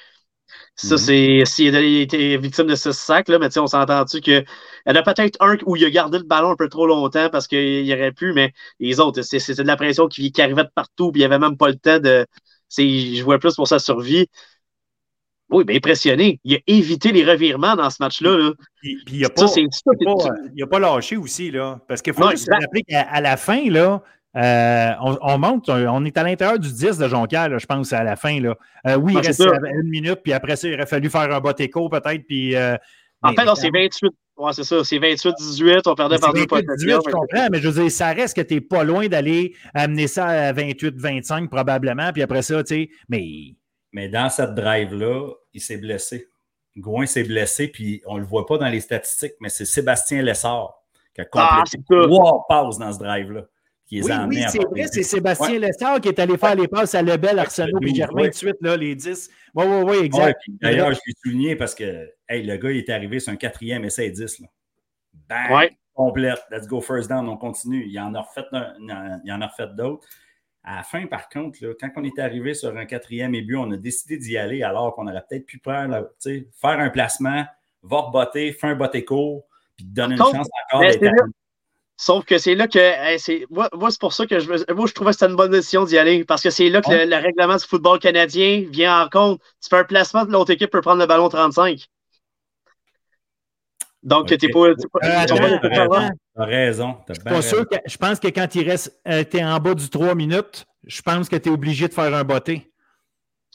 Ça, 0.75 0.97
c'est 0.97 1.43
s'il 1.45 1.75
a 1.75 1.81
été 1.81 2.35
victime 2.37 2.65
de 2.65 2.75
ce 2.75 2.91
sac, 2.91 3.29
là, 3.29 3.37
mais 3.37 3.55
on 3.57 3.67
s'entend-tu 3.67 4.21
qu'il 4.21 4.45
y 4.87 4.91
en 4.91 4.95
a 4.95 5.03
peut-être 5.03 5.37
un 5.39 5.55
où 5.65 5.75
il 5.75 5.85
a 5.85 5.89
gardé 5.89 6.17
le 6.17 6.23
ballon 6.23 6.51
un 6.51 6.55
peu 6.55 6.67
trop 6.67 6.87
longtemps 6.87 7.29
parce 7.29 7.47
qu'il 7.47 7.91
aurait 7.93 8.11
pu, 8.11 8.33
mais 8.33 8.53
les 8.79 8.99
autres, 8.99 9.21
c'est 9.21 9.55
de 9.55 9.63
la 9.63 9.75
pression 9.75 10.07
qui, 10.07 10.31
arrivait 10.39 10.63
de 10.63 10.71
partout, 10.73 11.11
puis 11.11 11.21
il 11.21 11.21
n'y 11.21 11.25
avait 11.25 11.39
même 11.39 11.57
pas 11.57 11.67
le 11.67 11.75
temps 11.75 11.99
de. 11.99 12.25
Je 12.75 13.15
jouais 13.21 13.37
plus 13.37 13.53
pour 13.55 13.67
sa 13.67 13.77
survie. 13.77 14.27
Oui, 15.49 15.63
bien 15.63 15.75
impressionné. 15.75 16.39
Il 16.43 16.55
a 16.55 16.59
évité 16.65 17.11
les 17.11 17.23
revirements 17.23 17.75
dans 17.75 17.91
ce 17.91 17.97
match-là. 17.99 18.53
Puis, 18.81 18.97
il 19.11 19.19
n'a 19.19 19.29
pas, 19.29 19.45
pas, 19.45 20.67
pas, 20.67 20.79
lâché 20.79 21.17
aussi, 21.17 21.51
là. 21.51 21.79
Parce 21.87 22.01
qu'il 22.01 22.13
faut 22.13 22.35
se 22.35 22.49
rappeler 22.49 22.81
qu'à 22.81 23.21
la 23.21 23.37
fin, 23.37 23.69
là, 23.69 24.01
euh, 24.35 24.91
on, 24.99 25.37
monte, 25.37 25.69
on 25.69 26.05
est 26.05 26.17
à 26.17 26.23
l'intérieur 26.23 26.57
du 26.57 26.71
10 26.71 26.97
de 26.97 27.07
Jonquière, 27.07 27.59
je 27.59 27.65
pense, 27.65 27.93
à 27.93 28.03
la 28.03 28.15
fin. 28.15 28.39
Là. 28.39 28.55
Euh, 28.87 28.95
oui, 28.95 29.13
il 29.15 29.25
reste 29.25 29.41
une 29.41 29.89
minute, 29.89 30.21
puis 30.23 30.33
après 30.33 30.55
ça, 30.55 30.67
il 30.67 30.73
aurait 30.73 30.87
fallu 30.87 31.09
faire 31.09 31.31
un 31.31 31.39
bot 31.39 31.53
écho 31.59 31.87
peut-être. 31.89 32.25
Puis, 32.25 32.55
euh, 32.55 32.75
en 33.21 33.33
fait, 33.33 33.47
c'est 33.55 33.69
28. 33.69 34.11
Ouais, 34.35 34.51
c'est 34.51 34.63
ça, 34.63 34.83
c'est 34.83 34.97
28-18, 34.97 35.81
on 35.85 35.93
perdait 35.93 36.17
par 36.17 36.33
deux 36.33 36.47
points. 36.47 36.61
Je 36.61 37.11
comprends, 37.11 37.47
mais 37.51 37.59
je 37.59 37.69
veux 37.69 37.83
dire, 37.83 37.91
ça 37.91 38.13
reste 38.13 38.35
que 38.35 38.41
tu 38.41 38.55
n'es 38.55 38.61
pas 38.61 38.83
loin 38.83 39.07
d'aller 39.07 39.53
amener 39.75 40.07
ça 40.07 40.25
à 40.25 40.53
28-25 40.53 41.49
probablement, 41.49 42.11
puis 42.11 42.23
après 42.23 42.41
ça, 42.41 42.63
tu 42.63 42.73
sais, 42.73 42.89
mais... 43.07 43.55
Mais 43.91 44.09
dans 44.09 44.31
cette 44.31 44.55
drive-là, 44.55 45.29
il 45.53 45.61
s'est 45.61 45.77
blessé. 45.77 46.29
Gouin 46.75 47.05
s'est 47.05 47.23
blessé, 47.23 47.67
puis 47.67 48.01
on 48.07 48.15
ne 48.15 48.21
le 48.21 48.25
voit 48.25 48.47
pas 48.47 48.57
dans 48.57 48.69
les 48.69 48.79
statistiques, 48.79 49.33
mais 49.39 49.49
c'est 49.49 49.65
Sébastien 49.65 50.23
Lessard 50.23 50.73
qui 51.13 51.21
a 51.21 51.25
ah, 51.33 51.63
complété 51.63 52.07
trois 52.07 52.45
passes 52.49 52.79
dans 52.79 52.91
ce 52.91 52.97
drive-là 52.97 53.43
oui, 54.01 54.11
Oui, 54.27 54.43
c'est 54.49 54.63
vrai, 54.63 54.87
c'est 54.87 55.03
Sébastien 55.03 55.59
Lessard 55.59 56.01
qui 56.01 56.09
est 56.09 56.19
allé 56.19 56.37
faire 56.37 56.55
les 56.55 56.67
passes 56.67 56.95
à 56.95 57.01
Lebel, 57.01 57.37
Arsenault 57.39 57.79
et 57.81 57.93
Germain 57.93 58.27
de 58.27 58.33
suite, 58.33 58.57
là, 58.61 58.77
les 58.77 58.95
10. 58.95 59.29
Oui, 59.55 59.65
oui, 59.67 59.83
oui, 59.85 60.05
exact. 60.05 60.41
D'ailleurs, 60.61 60.93
je 60.93 60.99
l'ai 61.05 61.13
souligné 61.23 61.55
parce 61.55 61.75
que 61.75 62.09
hey, 62.27 62.43
le 62.43 62.57
gars, 62.57 62.71
il 62.71 62.77
est 62.77 62.89
arrivé 62.89 63.19
sur 63.19 63.31
un 63.31 63.35
quatrième 63.35 63.85
essai 63.85 64.09
10. 64.09 64.39
Là. 64.39 64.47
Bang! 65.29 65.69
Complète. 65.93 66.41
Let's 66.49 66.67
go 66.67 66.81
first 66.81 67.09
down, 67.09 67.29
on 67.29 67.37
continue. 67.37 67.85
Il 67.85 67.99
en 67.99 68.15
a 68.15 68.21
refait, 68.21 68.45
a 68.51 69.47
refait 69.47 69.67
d'autres. 69.75 70.07
À 70.63 70.77
la 70.77 70.83
fin, 70.83 71.05
par 71.07 71.29
contre, 71.29 71.59
là, 71.61 71.73
quand 71.79 71.89
on 71.97 72.03
est 72.03 72.17
arrivé 72.19 72.53
sur 72.53 72.75
un 72.75 72.85
quatrième 72.85 73.35
et 73.35 73.41
but, 73.41 73.57
on 73.57 73.69
a 73.71 73.77
décidé 73.77 74.17
d'y 74.17 74.37
aller 74.37 74.63
alors 74.63 74.95
qu'on 74.95 75.07
aurait 75.07 75.23
peut-être 75.29 75.45
pu 75.45 75.59
faire, 75.63 75.87
faire 76.23 76.79
un 76.79 76.89
placement, 76.89 77.43
va 77.83 77.97
rebotter, 77.99 78.53
faire 78.53 78.69
un 78.71 78.75
bot 78.75 78.89
court, 79.05 79.45
puis 79.75 79.85
donner 79.85 80.13
une 80.13 80.19
chance 80.19 80.47
encore 80.71 80.81
d'être 80.81 81.03
Sauf 82.03 82.25
que 82.25 82.37
c'est 82.37 82.53
là 82.53 82.67
que. 82.67 82.79
c'est, 83.17 83.45
moi, 83.49 83.69
c'est 83.89 84.01
pour 84.01 84.11
ça 84.11 84.25
que 84.25 84.37
je, 84.37 84.47
moi, 84.73 84.87
je 84.87 84.93
trouvais 84.93 85.11
que 85.11 85.15
c'était 85.15 85.31
une 85.31 85.37
bonne 85.37 85.51
décision 85.51 85.85
d'y 85.85 85.97
aller. 85.97 86.25
Parce 86.25 86.41
que 86.41 86.49
c'est 86.49 86.67
là 86.67 86.81
que 86.81 86.91
le, 86.91 87.15
règlement 87.15 87.55
du 87.55 87.63
football 87.63 87.97
canadien 87.97 88.65
vient 88.69 89.03
en 89.03 89.07
compte. 89.07 89.39
Tu 89.61 89.69
fais 89.69 89.77
un 89.77 89.85
placement, 89.85 90.25
l'autre 90.25 90.51
équipe 90.51 90.69
peut 90.69 90.81
prendre 90.81 90.99
le 90.99 91.05
ballon 91.05 91.29
35. 91.29 91.79
Donc, 94.03 94.27
tu 94.27 94.33
n'es 94.33 94.51
pas. 94.51 94.59
Euh, 94.59 94.75
T'as 96.35 96.45
raison. 96.45 96.97
pas 97.23 97.41
sûr 97.41 97.65
je 97.85 97.97
pense 97.97 98.19
que 98.19 98.27
quand 98.27 98.53
il 98.53 98.69
reste. 98.69 98.99
Euh, 99.07 99.23
tu 99.23 99.37
es 99.37 99.45
en 99.45 99.57
bas 99.59 99.73
du 99.73 99.89
3 99.89 100.13
minutes, 100.13 100.65
je 100.83 101.01
pense 101.01 101.29
que 101.29 101.37
tu 101.37 101.47
es 101.47 101.51
obligé 101.53 101.87
de 101.87 101.93
faire 101.93 102.13
un 102.13 102.25
botté. 102.25 102.69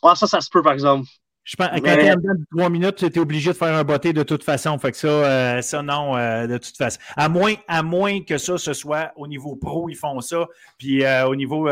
Ah, 0.02 0.14
ça, 0.14 0.26
ça 0.26 0.40
se 0.40 0.48
peut, 0.48 0.62
par 0.62 0.72
exemple. 0.72 1.06
Je 1.48 1.56
pense, 1.56 1.68
quand 1.68 1.86
es 1.86 2.10
en 2.10 2.16
dedans 2.16 2.34
de 2.34 2.44
trois 2.50 2.68
minutes, 2.68 2.96
tu 2.96 3.06
étais 3.06 3.20
obligé 3.20 3.52
de 3.52 3.56
faire 3.56 3.74
un 3.74 3.82
botté 3.82 4.12
de 4.12 4.22
toute 4.22 4.44
façon. 4.44 4.78
Fait 4.78 4.90
que 4.92 4.98
ça, 4.98 5.08
euh, 5.08 5.62
ça 5.62 5.82
non, 5.82 6.14
euh, 6.14 6.46
de 6.46 6.58
toute 6.58 6.76
façon. 6.76 6.98
À 7.16 7.30
moins, 7.30 7.54
à 7.66 7.82
moins 7.82 8.20
que 8.20 8.36
ça, 8.36 8.58
ce 8.58 8.74
soit 8.74 9.12
au 9.16 9.26
niveau 9.26 9.56
pro, 9.56 9.88
ils 9.88 9.94
font 9.94 10.20
ça. 10.20 10.46
Puis 10.76 11.04
euh, 11.04 11.26
au 11.26 11.34
niveau 11.34 11.70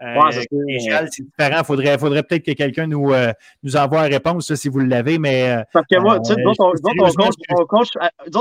collégial, 0.00 1.08
c'est 1.10 1.22
différent. 1.22 1.60
Il 1.60 1.64
faudrait, 1.64 1.98
faudrait 1.98 2.22
peut-être 2.22 2.44
que 2.44 2.52
quelqu'un 2.52 2.86
nous, 2.86 3.12
nous 3.62 3.76
envoie 3.76 4.06
une 4.06 4.12
réponse, 4.12 4.54
si 4.54 4.68
vous 4.68 4.80
l'avez. 4.80 5.18
Mais, 5.18 5.62
Parce 5.72 5.86
que 5.90 5.98
moi, 5.98 6.20
tu 6.20 6.32
sais, 6.32 6.40
nous 6.40 6.52
on, 6.58 7.66
coach, 7.66 7.88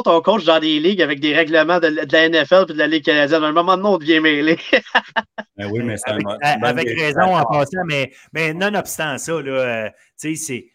on 0.05 0.21
coach 0.21 0.45
dans 0.45 0.59
des 0.59 0.79
ligues 0.79 1.01
avec 1.01 1.19
des 1.19 1.35
règlements 1.35 1.79
de, 1.79 1.87
la 1.87 2.29
NFL 2.29 2.65
et 2.69 2.73
de 2.73 2.77
la 2.77 2.87
Ligue 2.87 3.05
canadienne. 3.05 3.43
À 3.43 3.47
un 3.47 3.51
moment 3.51 3.77
donné, 3.77 3.89
on 3.89 3.97
devient 3.97 4.19
mêlé. 4.19 4.57
ben 5.57 5.69
oui, 5.71 5.81
mais 5.83 5.97
ça 5.97 6.11
avec, 6.13 6.63
avec 6.63 6.99
raison 6.99 7.35
en 7.35 7.43
passant, 7.43 7.83
mais, 7.85 8.11
mais 8.33 8.53
nonobstant 8.53 9.17
ça, 9.17 9.41
là, 9.41 9.89
tu 10.19 10.35
sais, 10.35 10.35
c'est 10.35 10.65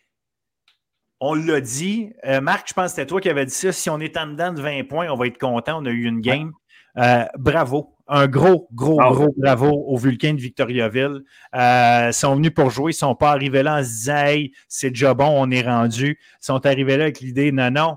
on 1.20 1.34
l'a 1.34 1.60
dit. 1.60 2.12
Euh, 2.26 2.40
Marc, 2.40 2.68
je 2.68 2.74
pense 2.74 2.86
que 2.86 2.90
c'était 2.96 3.06
toi 3.06 3.20
qui 3.20 3.30
avais 3.30 3.46
dit 3.46 3.54
ça. 3.54 3.72
Si 3.72 3.88
on 3.88 3.98
est 4.00 4.16
en 4.16 4.26
dedans 4.26 4.52
de 4.52 4.60
20 4.60 4.84
points, 4.84 5.08
on 5.10 5.16
va 5.16 5.26
être 5.26 5.38
content. 5.38 5.80
On 5.80 5.86
a 5.86 5.90
eu 5.90 6.04
une 6.04 6.20
game. 6.20 6.52
Euh, 6.98 7.24
bravo. 7.38 7.90
Un 8.06 8.26
gros, 8.26 8.68
gros, 8.74 8.98
gros 8.98 9.34
bravo 9.34 9.70
aux 9.70 9.96
Vulcains 9.96 10.34
de 10.34 10.40
Victoriaville. 10.40 11.24
Euh, 11.54 12.08
ils 12.08 12.12
sont 12.12 12.36
venus 12.36 12.52
pour 12.52 12.68
jouer. 12.68 12.92
Ils 12.92 12.96
ne 12.96 12.98
sont 12.98 13.14
pas 13.14 13.30
arrivés 13.30 13.62
là 13.62 13.78
en 13.78 13.82
se 13.82 13.88
disant 13.88 14.16
Hey, 14.16 14.52
c'est 14.68 14.90
déjà 14.90 15.14
bon, 15.14 15.30
on 15.34 15.50
est 15.50 15.62
rendu. 15.62 16.18
Ils 16.20 16.44
sont 16.44 16.66
arrivés 16.66 16.98
là 16.98 17.04
avec 17.04 17.20
l'idée 17.20 17.50
non, 17.50 17.70
non, 17.70 17.96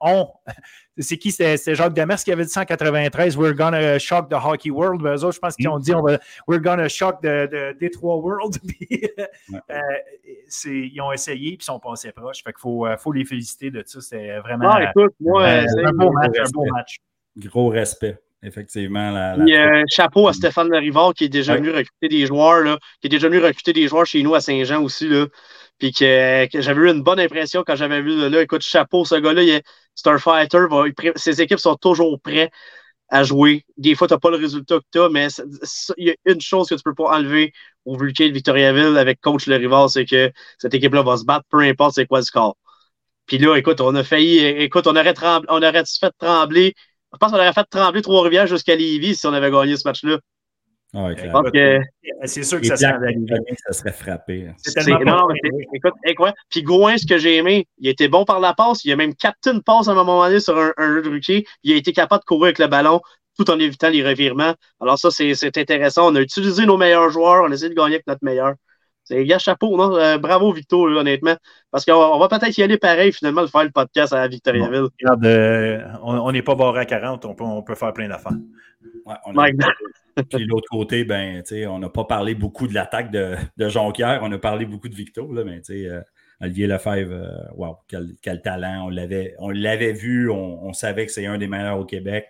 on. 0.00 0.28
C'est 0.98 1.16
qui? 1.16 1.32
C'était 1.32 1.74
Jacques 1.74 1.94
Demers 1.94 2.18
qui 2.18 2.32
avait 2.32 2.44
dit 2.44 2.50
193 2.50 3.36
We're 3.38 3.54
gonna 3.54 3.98
shock 3.98 4.28
the 4.28 4.34
hockey 4.34 4.70
world. 4.70 5.00
Ben, 5.00 5.14
eux 5.14 5.24
autres, 5.24 5.36
je 5.36 5.40
pense 5.40 5.56
qu'ils 5.56 5.68
ont 5.68 5.78
dit 5.78 5.94
on 5.94 6.02
va, 6.02 6.18
We're 6.46 6.60
gonna 6.60 6.88
shock 6.88 7.22
the, 7.22 7.74
Detroit 7.80 8.20
world. 8.20 8.58
Euh, 9.70 9.80
ils 10.64 11.00
ont 11.00 11.12
essayé 11.12 11.50
et 11.50 11.54
ils 11.54 11.62
sont 11.62 11.78
passés 11.78 12.12
proches. 12.12 12.42
Fait 12.44 12.52
qu'il 12.52 12.60
faut, 12.60 12.86
euh, 12.86 12.96
faut 12.96 13.12
les 13.12 13.24
féliciter 13.24 13.70
de 13.70 13.82
ça. 13.86 14.00
C'est 14.00 14.38
vraiment 14.38 14.70
ah, 14.70 14.84
écoute, 14.84 15.14
moi, 15.20 15.42
euh, 15.42 15.66
un, 15.84 15.92
beau 15.92 16.10
match, 16.10 16.38
un 16.38 16.50
beau 16.52 16.64
match. 16.72 16.96
Gros 17.36 17.68
respect 17.68 18.18
effectivement. 18.42 19.10
La, 19.10 19.84
chapeau 19.88 20.28
à 20.28 20.32
Stéphane 20.32 20.70
Larivard 20.70 21.14
qui 21.14 21.24
est 21.24 21.28
déjà 21.28 21.56
venu 21.56 21.70
recruter 21.70 22.08
des 22.08 22.26
joueurs, 22.26 22.60
là, 22.60 22.78
qui 23.00 23.06
est 23.06 23.10
déjà 23.10 23.28
venu 23.28 23.42
recruter 23.42 23.72
des 23.72 23.88
joueurs 23.88 24.06
chez 24.06 24.22
nous 24.22 24.34
à 24.34 24.40
Saint-Jean 24.40 24.82
aussi. 24.82 25.08
Là, 25.08 25.26
puis 25.78 25.92
que, 25.92 26.48
j'avais 26.54 26.80
eu 26.80 26.90
une 26.90 27.02
bonne 27.02 27.20
impression 27.20 27.64
quand 27.66 27.76
j'avais 27.76 28.00
vu 28.02 28.28
là, 28.28 28.42
écoute, 28.42 28.62
chapeau, 28.62 29.04
ce 29.04 29.16
gars-là, 29.16 29.60
c'est 29.94 30.08
un 30.08 30.18
fighter, 30.18 30.66
ses 31.16 31.40
équipes 31.40 31.58
sont 31.58 31.76
toujours 31.76 32.20
prêts 32.20 32.50
à 33.08 33.24
jouer. 33.24 33.64
Des 33.76 33.94
fois, 33.94 34.08
tu 34.08 34.14
n'as 34.14 34.18
pas 34.20 34.30
le 34.30 34.36
résultat 34.36 34.78
que 34.78 34.84
tu 34.92 35.00
as, 35.00 35.08
mais 35.08 35.28
il 35.98 36.08
y 36.08 36.10
a 36.10 36.14
une 36.24 36.40
chose 36.40 36.68
que 36.68 36.74
tu 36.74 36.82
ne 36.86 36.90
peux 36.90 36.94
pas 36.94 37.16
enlever 37.16 37.52
au 37.84 37.98
Vulcain 37.98 38.28
de 38.28 38.32
Victoriaville 38.32 38.96
avec 38.96 39.20
coach 39.20 39.46
Le 39.46 39.56
Rival, 39.56 39.88
c'est 39.88 40.06
que 40.06 40.32
cette 40.58 40.72
équipe-là 40.72 41.02
va 41.02 41.16
se 41.16 41.24
battre, 41.24 41.44
peu 41.50 41.60
importe 41.60 41.96
c'est 41.96 42.06
quoi 42.06 42.20
le 42.20 42.24
score. 42.24 42.56
Puis 43.26 43.38
là, 43.38 43.56
écoute, 43.56 43.80
on 43.80 43.94
a 43.94 44.04
failli, 44.04 44.38
écoute, 44.38 44.86
on 44.86 44.96
aurait, 44.96 45.14
on 45.48 45.62
aurait 45.62 45.84
fait 45.84 46.12
trembler, 46.18 46.74
je 47.12 47.18
pense 47.18 47.30
qu'on 47.30 47.38
aurait 47.38 47.52
fait 47.52 47.66
trembler 47.70 48.02
Trois-Rivières 48.02 48.46
jusqu'à 48.46 48.74
Lévis 48.74 49.16
si 49.16 49.26
on 49.26 49.32
avait 49.32 49.50
gagné 49.50 49.76
ce 49.76 49.86
match-là. 49.86 50.18
Ah 50.94 51.08
c'est 52.24 52.42
sûr 52.42 52.60
que 52.60 52.66
ça 52.66 52.76
serait, 52.76 53.14
ça 53.66 53.72
serait 53.72 53.92
frappé. 53.92 54.50
C'est 54.58 54.74
tellement 54.74 55.26
écoute, 55.72 55.94
quoi? 56.16 56.34
Puis 56.50 56.62
Gouin, 56.62 56.98
ce 56.98 57.06
que 57.06 57.16
j'ai 57.16 57.36
aimé, 57.36 57.66
il 57.78 57.88
était 57.88 58.08
bon 58.08 58.26
par 58.26 58.40
la 58.40 58.52
passe. 58.52 58.84
Il 58.84 58.92
a 58.92 58.96
même 58.96 59.14
capté 59.14 59.50
une 59.50 59.62
passe 59.62 59.88
à 59.88 59.92
un 59.92 59.94
moment 59.94 60.22
donné 60.22 60.38
sur 60.38 60.58
un, 60.58 60.72
jeu 60.76 61.00
de 61.00 61.08
rookie. 61.08 61.46
Il 61.62 61.72
a 61.72 61.76
été 61.76 61.92
capable 61.92 62.20
de 62.20 62.26
courir 62.26 62.44
avec 62.44 62.58
le 62.58 62.66
ballon 62.66 63.00
tout 63.38 63.50
en 63.50 63.58
évitant 63.58 63.88
les 63.88 64.06
revirements. 64.06 64.54
Alors 64.80 64.98
ça, 64.98 65.10
c'est 65.10 65.56
intéressant. 65.56 66.12
On 66.12 66.14
a 66.14 66.20
utilisé 66.20 66.66
nos 66.66 66.76
meilleurs 66.76 67.08
joueurs. 67.08 67.42
On 67.44 67.50
a 67.50 67.54
essayé 67.54 67.70
de 67.70 67.74
gagner 67.74 67.94
avec 67.94 68.06
notre 68.06 68.22
meilleur. 68.22 68.54
C'est 69.04 69.24
gars 69.24 69.38
chapeau, 69.38 69.76
non? 69.76 69.96
Euh, 69.96 70.18
bravo, 70.18 70.52
Victor, 70.52 70.82
honnêtement. 70.82 71.36
Parce 71.70 71.84
qu'on 71.84 72.18
va 72.18 72.28
peut-être 72.28 72.56
y 72.56 72.62
aller 72.62 72.78
pareil, 72.78 73.12
finalement, 73.12 73.42
de 73.42 73.48
faire 73.48 73.64
le 73.64 73.70
podcast 73.70 74.12
à 74.12 74.26
Victoriaville. 74.28 74.88
regarde, 75.00 75.24
euh, 75.24 75.80
on 76.02 76.30
n'est 76.30 76.42
pas 76.42 76.54
barré 76.54 76.80
à 76.80 76.84
40, 76.84 77.24
on 77.24 77.34
peut, 77.34 77.44
on 77.44 77.62
peut 77.62 77.74
faire 77.74 77.92
plein 77.92 78.08
d'affaires. 78.08 78.32
Ouais, 79.04 79.52
Puis 80.30 80.44
l'autre 80.44 80.68
côté, 80.70 81.04
ben, 81.04 81.42
on 81.68 81.78
n'a 81.78 81.88
pas 81.88 82.04
parlé 82.04 82.34
beaucoup 82.34 82.68
de 82.68 82.74
l'attaque 82.74 83.10
de, 83.10 83.34
de, 83.56 83.68
Jonquière, 83.68 84.20
on 84.22 84.30
a 84.30 84.38
parlé 84.38 84.66
beaucoup 84.66 84.90
de 84.90 84.94
Victor, 84.94 85.32
là, 85.32 85.42
mais 85.42 85.62
euh, 85.70 86.02
Olivier 86.42 86.66
Lefebvre, 86.66 87.50
wow, 87.56 87.78
quel, 87.88 88.42
talent. 88.42 88.90
On 89.38 89.50
l'avait 89.50 89.92
vu, 89.92 90.28
on, 90.28 90.66
on, 90.66 90.72
savait 90.74 91.06
que 91.06 91.12
c'est 91.12 91.24
un 91.24 91.38
des 91.38 91.48
meilleurs 91.48 91.78
au 91.78 91.86
Québec. 91.86 92.26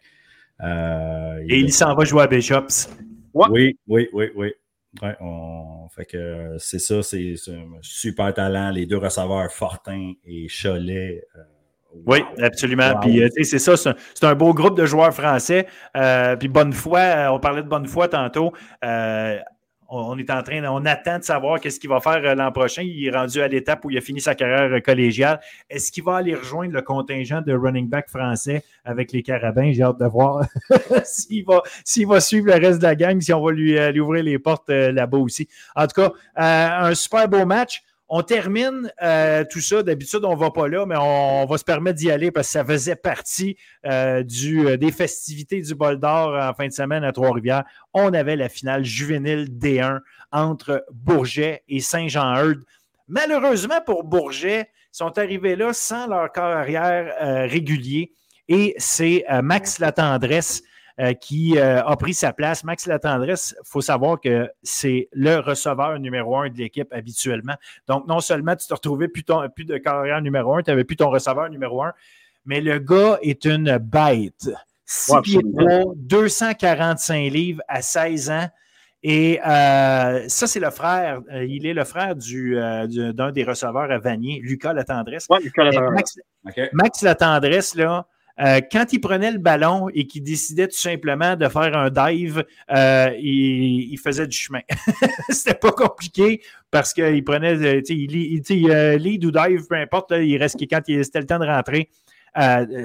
Et 0.62 1.58
il 1.58 1.72
s'en 1.72 1.94
va 1.94 2.04
jouer 2.04 2.22
à 2.22 2.26
Bishops. 2.28 2.88
Oui, 3.34 3.76
oui, 3.88 4.08
oui, 4.12 4.30
oui. 4.36 4.52
Ouais, 5.00 5.16
on... 5.20 5.88
fait 5.88 6.04
que 6.04 6.56
c'est 6.58 6.78
ça, 6.78 7.02
c'est 7.02 7.34
un 7.48 7.78
super 7.80 8.34
talent. 8.34 8.70
Les 8.70 8.84
deux 8.84 8.98
receveurs, 8.98 9.50
Fortin 9.50 10.12
et 10.24 10.48
Cholet. 10.48 11.24
Euh, 11.36 11.40
oui, 12.06 12.24
absolument. 12.38 12.98
Puis, 13.00 13.22
euh, 13.22 13.28
c'est 13.42 13.58
ça, 13.58 13.76
c'est 13.76 14.24
un, 14.24 14.34
beau 14.34 14.52
groupe 14.54 14.76
de 14.76 14.86
joueurs 14.86 15.14
français. 15.14 15.66
Euh, 15.96 16.36
puis, 16.36 16.48
bonne 16.48 16.72
foi, 16.72 17.30
on 17.30 17.38
parlait 17.38 17.62
de 17.62 17.68
bonne 17.68 17.86
foi 17.86 18.08
tantôt 18.08 18.52
on 19.92 20.16
est 20.18 20.30
en 20.30 20.42
train, 20.42 20.64
on 20.64 20.84
attend 20.86 21.18
de 21.18 21.24
savoir 21.24 21.60
qu'est-ce 21.60 21.78
qu'il 21.78 21.90
va 21.90 22.00
faire 22.00 22.24
euh, 22.24 22.34
l'an 22.34 22.50
prochain. 22.50 22.82
Il 22.82 23.06
est 23.06 23.10
rendu 23.10 23.40
à 23.42 23.48
l'étape 23.48 23.84
où 23.84 23.90
il 23.90 23.98
a 23.98 24.00
fini 24.00 24.20
sa 24.20 24.34
carrière 24.34 24.72
euh, 24.72 24.80
collégiale. 24.80 25.40
Est-ce 25.68 25.92
qu'il 25.92 26.02
va 26.02 26.16
aller 26.16 26.34
rejoindre 26.34 26.72
le 26.72 26.82
contingent 26.82 27.42
de 27.42 27.52
running 27.52 27.88
back 27.88 28.08
français 28.08 28.64
avec 28.84 29.12
les 29.12 29.22
Carabins? 29.22 29.70
J'ai 29.72 29.82
hâte 29.82 30.00
de 30.00 30.06
voir 30.06 30.46
s'il 31.04 31.44
va, 31.44 32.20
suivre 32.20 32.46
le 32.46 32.54
reste 32.54 32.78
de 32.78 32.84
la 32.84 32.94
gang, 32.94 33.20
si 33.20 33.32
on 33.32 33.44
va 33.44 33.52
lui, 33.52 33.78
euh, 33.78 33.92
lui 33.92 34.00
ouvrir 34.00 34.24
les 34.24 34.38
portes 34.38 34.70
là-bas 34.70 35.18
aussi. 35.18 35.48
En 35.76 35.86
tout 35.86 36.00
cas, 36.00 36.12
un 36.36 36.94
super 36.94 37.28
beau 37.28 37.44
match. 37.44 37.82
On 38.08 38.22
termine 38.22 38.92
euh, 39.02 39.44
tout 39.50 39.60
ça. 39.60 39.82
D'habitude, 39.82 40.24
on 40.24 40.34
ne 40.34 40.38
va 40.38 40.50
pas 40.50 40.68
là, 40.68 40.84
mais 40.86 40.96
on, 40.98 41.46
va 41.46 41.58
se 41.58 41.64
permettre 41.64 41.98
d'y 41.98 42.10
aller 42.10 42.30
parce 42.30 42.48
que 42.48 42.52
ça 42.52 42.64
faisait 42.64 42.96
partie 42.96 43.56
euh, 43.86 44.22
euh, 44.22 44.76
des 44.76 44.92
festivités 44.92 45.60
du 45.62 45.74
bol 45.74 45.98
d'or 45.98 46.36
en 46.36 46.52
fin 46.52 46.66
de 46.66 46.72
semaine 46.72 47.04
à 47.04 47.12
Trois-Rivières. 47.12 47.64
On 47.94 48.12
avait 48.12 48.36
la 48.36 48.48
finale 48.48 48.84
juvénile 48.84 49.48
D1 49.50 50.00
entre 50.30 50.84
Bourget 50.92 51.62
et 51.68 51.80
Saint-Jean-Eudes. 51.80 52.64
Malheureusement 53.08 53.80
pour 53.84 54.04
Bourget, 54.04 54.68
sont 54.90 55.16
arrivés 55.18 55.56
là 55.56 55.72
sans 55.72 56.06
leur 56.06 56.30
carrière 56.32 57.48
régulier. 57.48 58.12
Et 58.48 58.74
c'est 58.76 59.24
Max 59.42 59.78
Latendresse 59.78 60.62
euh, 61.00 61.12
qui 61.14 61.58
a 61.58 61.96
pris 61.96 62.14
sa 62.14 62.32
place. 62.32 62.64
Max 62.64 62.86
Latendresse, 62.86 63.54
il 63.58 63.68
faut 63.68 63.80
savoir 63.80 64.20
que 64.20 64.50
c'est 64.62 65.08
le 65.12 65.36
receveur 65.36 65.98
numéro 65.98 66.36
un 66.36 66.48
de 66.48 66.58
l'équipe 66.58 66.92
habituellement. 66.92 67.54
Donc, 67.88 68.06
non 68.06 68.20
seulement 68.20 68.56
tu 68.56 68.66
te 68.66 68.74
retrouvais 68.74 69.08
plus, 69.08 69.24
plus 69.54 69.64
de 69.64 69.78
carrière 69.78 70.20
numéro 70.22 70.54
un, 70.54 70.62
tu 70.62 70.70
n'avais 70.70 70.84
plus 70.84 70.96
ton 70.96 71.10
receveur 71.10 71.48
numéro 71.50 71.82
un, 71.82 71.92
mais 72.44 72.60
le 72.60 72.78
gars 72.78 73.18
est 73.22 73.44
une 73.44 73.78
bête. 73.78 74.50
6 74.84 75.14
pieds 75.22 75.40
245 75.96 77.32
livres 77.32 77.62
à 77.68 77.82
16 77.82 78.30
ans. 78.30 78.48
Et 79.02 79.40
euh, 79.44 80.28
ça, 80.28 80.46
c'est 80.46 80.60
le 80.60 80.70
frère. 80.70 81.20
Euh, 81.32 81.44
il 81.44 81.66
est 81.66 81.74
le 81.74 81.84
frère 81.84 82.14
euh, 82.14 82.86
du, 82.86 83.12
d'un 83.12 83.32
des 83.32 83.42
receveurs 83.42 83.90
à 83.90 83.98
Vanier, 83.98 84.40
Lucas 84.40 84.72
Latendresse. 84.72 85.26
Oui, 85.28 85.38
Lucas 85.42 85.64
Latendresse. 85.64 86.18
Max, 86.44 86.60
Max 86.72 87.02
Latendresse, 87.02 87.74
là, 87.74 88.06
quand 88.70 88.92
il 88.92 89.00
prenait 89.00 89.30
le 89.30 89.38
ballon 89.38 89.88
et 89.94 90.06
qu'il 90.06 90.22
décidait 90.22 90.66
tout 90.66 90.76
simplement 90.76 91.36
de 91.36 91.48
faire 91.48 91.76
un 91.76 91.90
dive, 91.90 92.44
il, 92.68 93.96
faisait 94.02 94.26
du 94.26 94.36
chemin. 94.36 94.60
C'était 95.28 95.54
pas 95.54 95.72
compliqué 95.72 96.42
parce 96.70 96.92
qu'il 96.92 97.22
prenait, 97.24 97.82
il, 97.88 98.16
il, 98.16 98.68
lead 98.98 99.24
ou 99.24 99.30
dive, 99.30 99.66
peu 99.68 99.76
importe, 99.76 100.12
il 100.12 100.36
reste 100.38 100.56
quand 100.68 100.80
c'était 100.84 101.20
le 101.20 101.26
temps 101.26 101.38
de 101.38 101.46
rentrer. 101.46 101.88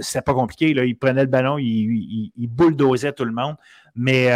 C'était 0.01 0.21
pas 0.21 0.33
compliqué. 0.33 0.73
Là, 0.73 0.85
il 0.85 0.97
prenait 0.97 1.21
le 1.21 1.29
ballon, 1.29 1.57
il, 1.57 2.31
il, 2.35 2.47
bulldozait 2.47 3.13
tout 3.13 3.25
le 3.25 3.33
monde. 3.33 3.55
Mais 3.95 4.29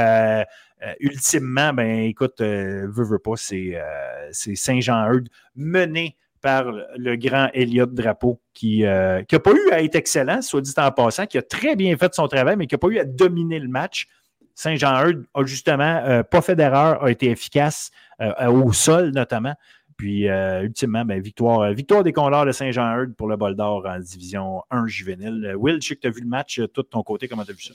euh, 0.83 0.93
ultimement, 0.99 1.73
ben 1.73 1.99
écoute, 2.05 2.41
euh, 2.41 2.87
veut 2.89 3.19
pas, 3.19 3.35
c'est 3.35 3.75
euh, 3.75 4.29
Saint-Jean-Eudes 4.31 5.29
mené 5.55 6.15
par 6.41 6.65
le 6.97 7.15
grand 7.15 7.49
Elliott 7.53 7.93
Drapeau 7.93 8.41
qui 8.53 8.81
n'a 8.81 9.23
pas 9.23 9.51
eu 9.51 9.71
à 9.71 9.81
être 9.81 9.95
excellent, 9.95 10.41
soit 10.41 10.61
dit 10.61 10.73
en 10.77 10.91
passant, 10.91 11.25
qui 11.25 11.37
a 11.37 11.41
très 11.41 11.75
bien 11.75 11.95
fait 11.97 12.13
son 12.13 12.27
travail, 12.27 12.55
mais 12.57 12.67
qui 12.67 12.75
n'a 12.75 12.79
pas 12.79 12.87
eu 12.87 12.99
à 12.99 13.05
dominer 13.05 13.59
le 13.59 13.67
match. 13.67 14.07
Saint-Jean-Eudes 14.55 15.25
a 15.33 15.43
justement 15.45 16.23
pas 16.29 16.41
fait 16.41 16.55
d'erreur, 16.55 17.03
a 17.03 17.11
été 17.11 17.29
efficace 17.29 17.91
au 18.19 18.73
sol 18.73 19.11
notamment. 19.11 19.55
Puis, 19.97 20.25
ultimement, 20.63 21.05
ben, 21.05 21.21
victoire, 21.21 21.71
victoire 21.73 22.03
des 22.03 22.11
Condors 22.11 22.45
de 22.47 22.51
Saint-Jean-Eudes 22.51 23.15
pour 23.15 23.27
le 23.27 23.37
bol 23.37 23.55
d'or 23.55 23.85
en 23.85 23.99
division 23.99 24.63
1 24.71 24.87
juvénile. 24.87 25.53
Will, 25.57 25.79
je 25.79 25.89
sais 25.89 25.95
que 25.95 26.01
tu 26.01 26.07
as 26.07 26.11
vu 26.11 26.21
le 26.21 26.27
match 26.27 26.59
tout 26.73 26.81
de 26.81 26.87
ton 26.87 27.03
côté. 27.03 27.27
Comment 27.27 27.45
tu 27.45 27.51
as 27.51 27.53
vu 27.53 27.61
ça? 27.61 27.73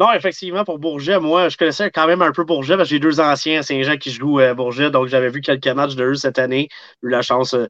Non, 0.00 0.12
effectivement, 0.12 0.64
pour 0.64 0.78
Bourget, 0.78 1.18
moi, 1.18 1.48
je 1.48 1.56
connaissais 1.56 1.90
quand 1.90 2.06
même 2.06 2.22
un 2.22 2.30
peu 2.30 2.44
Bourget 2.44 2.76
parce 2.76 2.88
que 2.88 2.94
j'ai 2.94 3.00
deux 3.00 3.18
anciens 3.18 3.60
à 3.60 3.62
Saint-Jean 3.64 3.96
qui 3.96 4.12
jouent 4.12 4.38
à 4.38 4.54
Bourget, 4.54 4.92
donc 4.92 5.08
j'avais 5.08 5.28
vu 5.28 5.40
quelques 5.40 5.66
matchs 5.66 5.96
de 5.96 6.04
eux 6.04 6.14
cette 6.14 6.38
année. 6.38 6.68
J'ai 7.02 7.08
eu 7.08 7.10
la 7.10 7.22
chance 7.22 7.54
euh, 7.54 7.66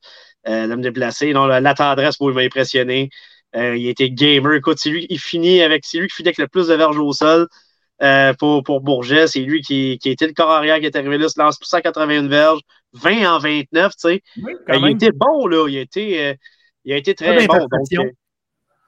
euh, 0.46 0.66
de 0.66 0.74
me 0.74 0.82
déplacer. 0.82 1.32
Non, 1.32 1.46
la, 1.46 1.74
tendresse, 1.74 2.20
moi, 2.20 2.30
il 2.30 2.34
m'a 2.34 2.42
impressionné. 2.42 3.09
Euh, 3.56 3.76
il 3.78 3.88
était 3.88 4.10
gamer. 4.10 4.52
Écoute, 4.55 4.76
c'est 4.78 4.90
lui, 4.90 5.06
il 5.09 5.18
finit 5.18 5.62
avec, 5.62 5.86
c'est 5.86 5.98
lui 5.98 6.09
qui 6.09 6.16
finit 6.16 6.28
avec 6.28 6.38
le 6.38 6.48
plus 6.48 6.68
de 6.68 6.74
verges 6.74 6.98
au 6.98 7.12
sol 7.12 7.48
pour, 8.38 8.62
pour 8.62 8.82
Bourget. 8.82 9.26
C'est 9.26 9.40
lui 9.40 9.62
qui, 9.62 9.98
qui 9.98 10.10
était 10.10 10.26
le 10.26 10.34
corps 10.34 10.50
arrière 10.50 10.80
qui 10.80 10.86
est 10.86 10.96
arrivé 10.96 11.16
là, 11.16 11.30
se 11.30 11.40
lance 11.40 11.56
pour 11.56 11.66
181 11.66 12.28
verges, 12.28 12.60
20 12.92 13.36
en 13.36 13.38
29, 13.38 13.92
tu 13.92 14.00
sais. 14.00 14.22
il 14.36 14.88
était 14.90 15.12
bon, 15.12 15.46
là. 15.46 15.66
Il 15.66 15.78
a 15.78 15.80
été, 15.80 16.34
il 16.84 16.92
a 16.92 16.96
été 16.98 17.14
très 17.14 17.46
bon. 17.46 17.66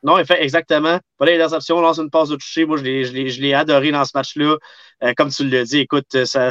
Non, 0.03 0.19
exactement. 0.19 0.99
Pas 1.19 1.27
l'interception, 1.27 1.81
lance 1.81 1.99
une 1.99 2.11
passe 2.11 2.31
de 2.31 2.37
toucher. 2.37 2.65
Moi, 2.65 2.79
je 2.79 3.41
l'ai 3.41 3.55
adoré 3.55 3.91
dans 3.91 4.05
ce 4.05 4.13
match-là. 4.15 4.57
Euh, 5.03 5.13
comme 5.17 5.31
tu 5.31 5.49
l'as 5.49 5.65
dit, 5.65 5.79
écoute, 5.79 6.25
ça, 6.25 6.51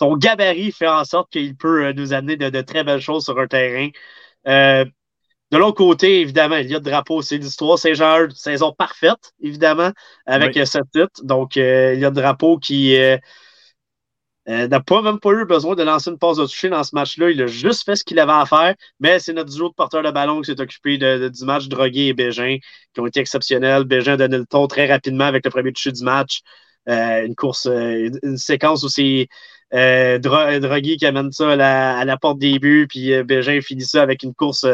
son 0.00 0.16
gabarit 0.16 0.72
fait 0.72 0.88
en 0.88 1.04
sorte 1.04 1.30
qu'il 1.30 1.56
peut 1.56 1.86
euh, 1.86 1.92
nous 1.92 2.12
amener 2.12 2.36
de, 2.36 2.60
très 2.62 2.84
belles 2.84 3.00
choses 3.00 3.24
sur 3.24 3.38
un 3.38 3.46
terrain. 3.46 3.88
Euh, 4.46 4.84
de 5.50 5.58
l'autre 5.58 5.76
côté, 5.76 6.20
évidemment, 6.20 6.56
il 6.56 6.70
y 6.70 6.74
a 6.74 6.78
de 6.78 6.84
drapeau, 6.84 7.22
c'est 7.22 7.38
l'histoire. 7.38 7.78
Saint-Jean, 7.78 8.28
saison 8.30 8.72
parfaite, 8.72 9.32
évidemment, 9.40 9.90
avec 10.26 10.54
ce 10.54 10.78
titre. 10.92 11.24
Donc, 11.24 11.56
il 11.56 11.98
y 11.98 12.04
a 12.04 12.10
de 12.10 12.14
drapeau 12.14 12.58
qui 12.58 12.96
euh, 14.50 14.66
n'a 14.66 14.80
pas 14.80 15.00
même 15.00 15.20
pas 15.20 15.30
eu 15.30 15.44
besoin 15.44 15.76
de 15.76 15.82
lancer 15.84 16.10
une 16.10 16.18
passe 16.18 16.38
de 16.38 16.44
toucher 16.44 16.68
dans 16.70 16.82
ce 16.82 16.94
match-là. 16.94 17.30
Il 17.30 17.40
a 17.40 17.46
juste 17.46 17.84
fait 17.84 17.94
ce 17.94 18.02
qu'il 18.02 18.18
avait 18.18 18.32
à 18.32 18.46
faire. 18.46 18.74
Mais 18.98 19.20
c'est 19.20 19.32
notre 19.32 19.50
duo 19.52 19.68
de 19.68 19.74
porteur 19.74 20.02
de 20.02 20.10
ballon 20.10 20.40
qui 20.40 20.50
s'est 20.50 20.60
occupé 20.60 20.98
de, 20.98 21.28
du 21.28 21.44
match, 21.44 21.68
Drogué 21.68 22.06
et 22.06 22.14
Bégin, 22.14 22.58
qui 22.92 23.00
ont 23.00 23.06
été 23.06 23.20
exceptionnels. 23.20 23.84
Bégin 23.84 24.14
a 24.14 24.16
donné 24.16 24.38
le 24.38 24.46
ton 24.46 24.66
très 24.66 24.86
rapidement 24.90 25.24
avec 25.24 25.44
le 25.44 25.50
premier 25.52 25.72
toucher 25.72 25.92
du 25.92 26.02
match. 26.02 26.40
Euh, 26.88 27.24
une 27.26 27.36
course, 27.36 27.66
euh, 27.66 28.10
une 28.24 28.38
séquence 28.38 28.82
où 28.82 28.88
c'est 28.88 29.28
Drogué 29.72 30.96
qui 30.96 31.06
amène 31.06 31.30
ça 31.30 31.52
à 31.52 32.04
la, 32.04 32.16
porte 32.16 32.38
des 32.38 32.58
buts, 32.58 32.86
puis 32.88 33.22
Bégin 33.22 33.60
finit 33.60 33.84
ça 33.84 34.02
avec 34.02 34.24
une 34.24 34.34
course, 34.34 34.66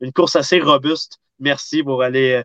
une 0.00 0.12
course 0.12 0.34
assez 0.34 0.58
robuste. 0.58 1.18
Merci 1.38 1.84
pour 1.84 2.02
aller. 2.02 2.42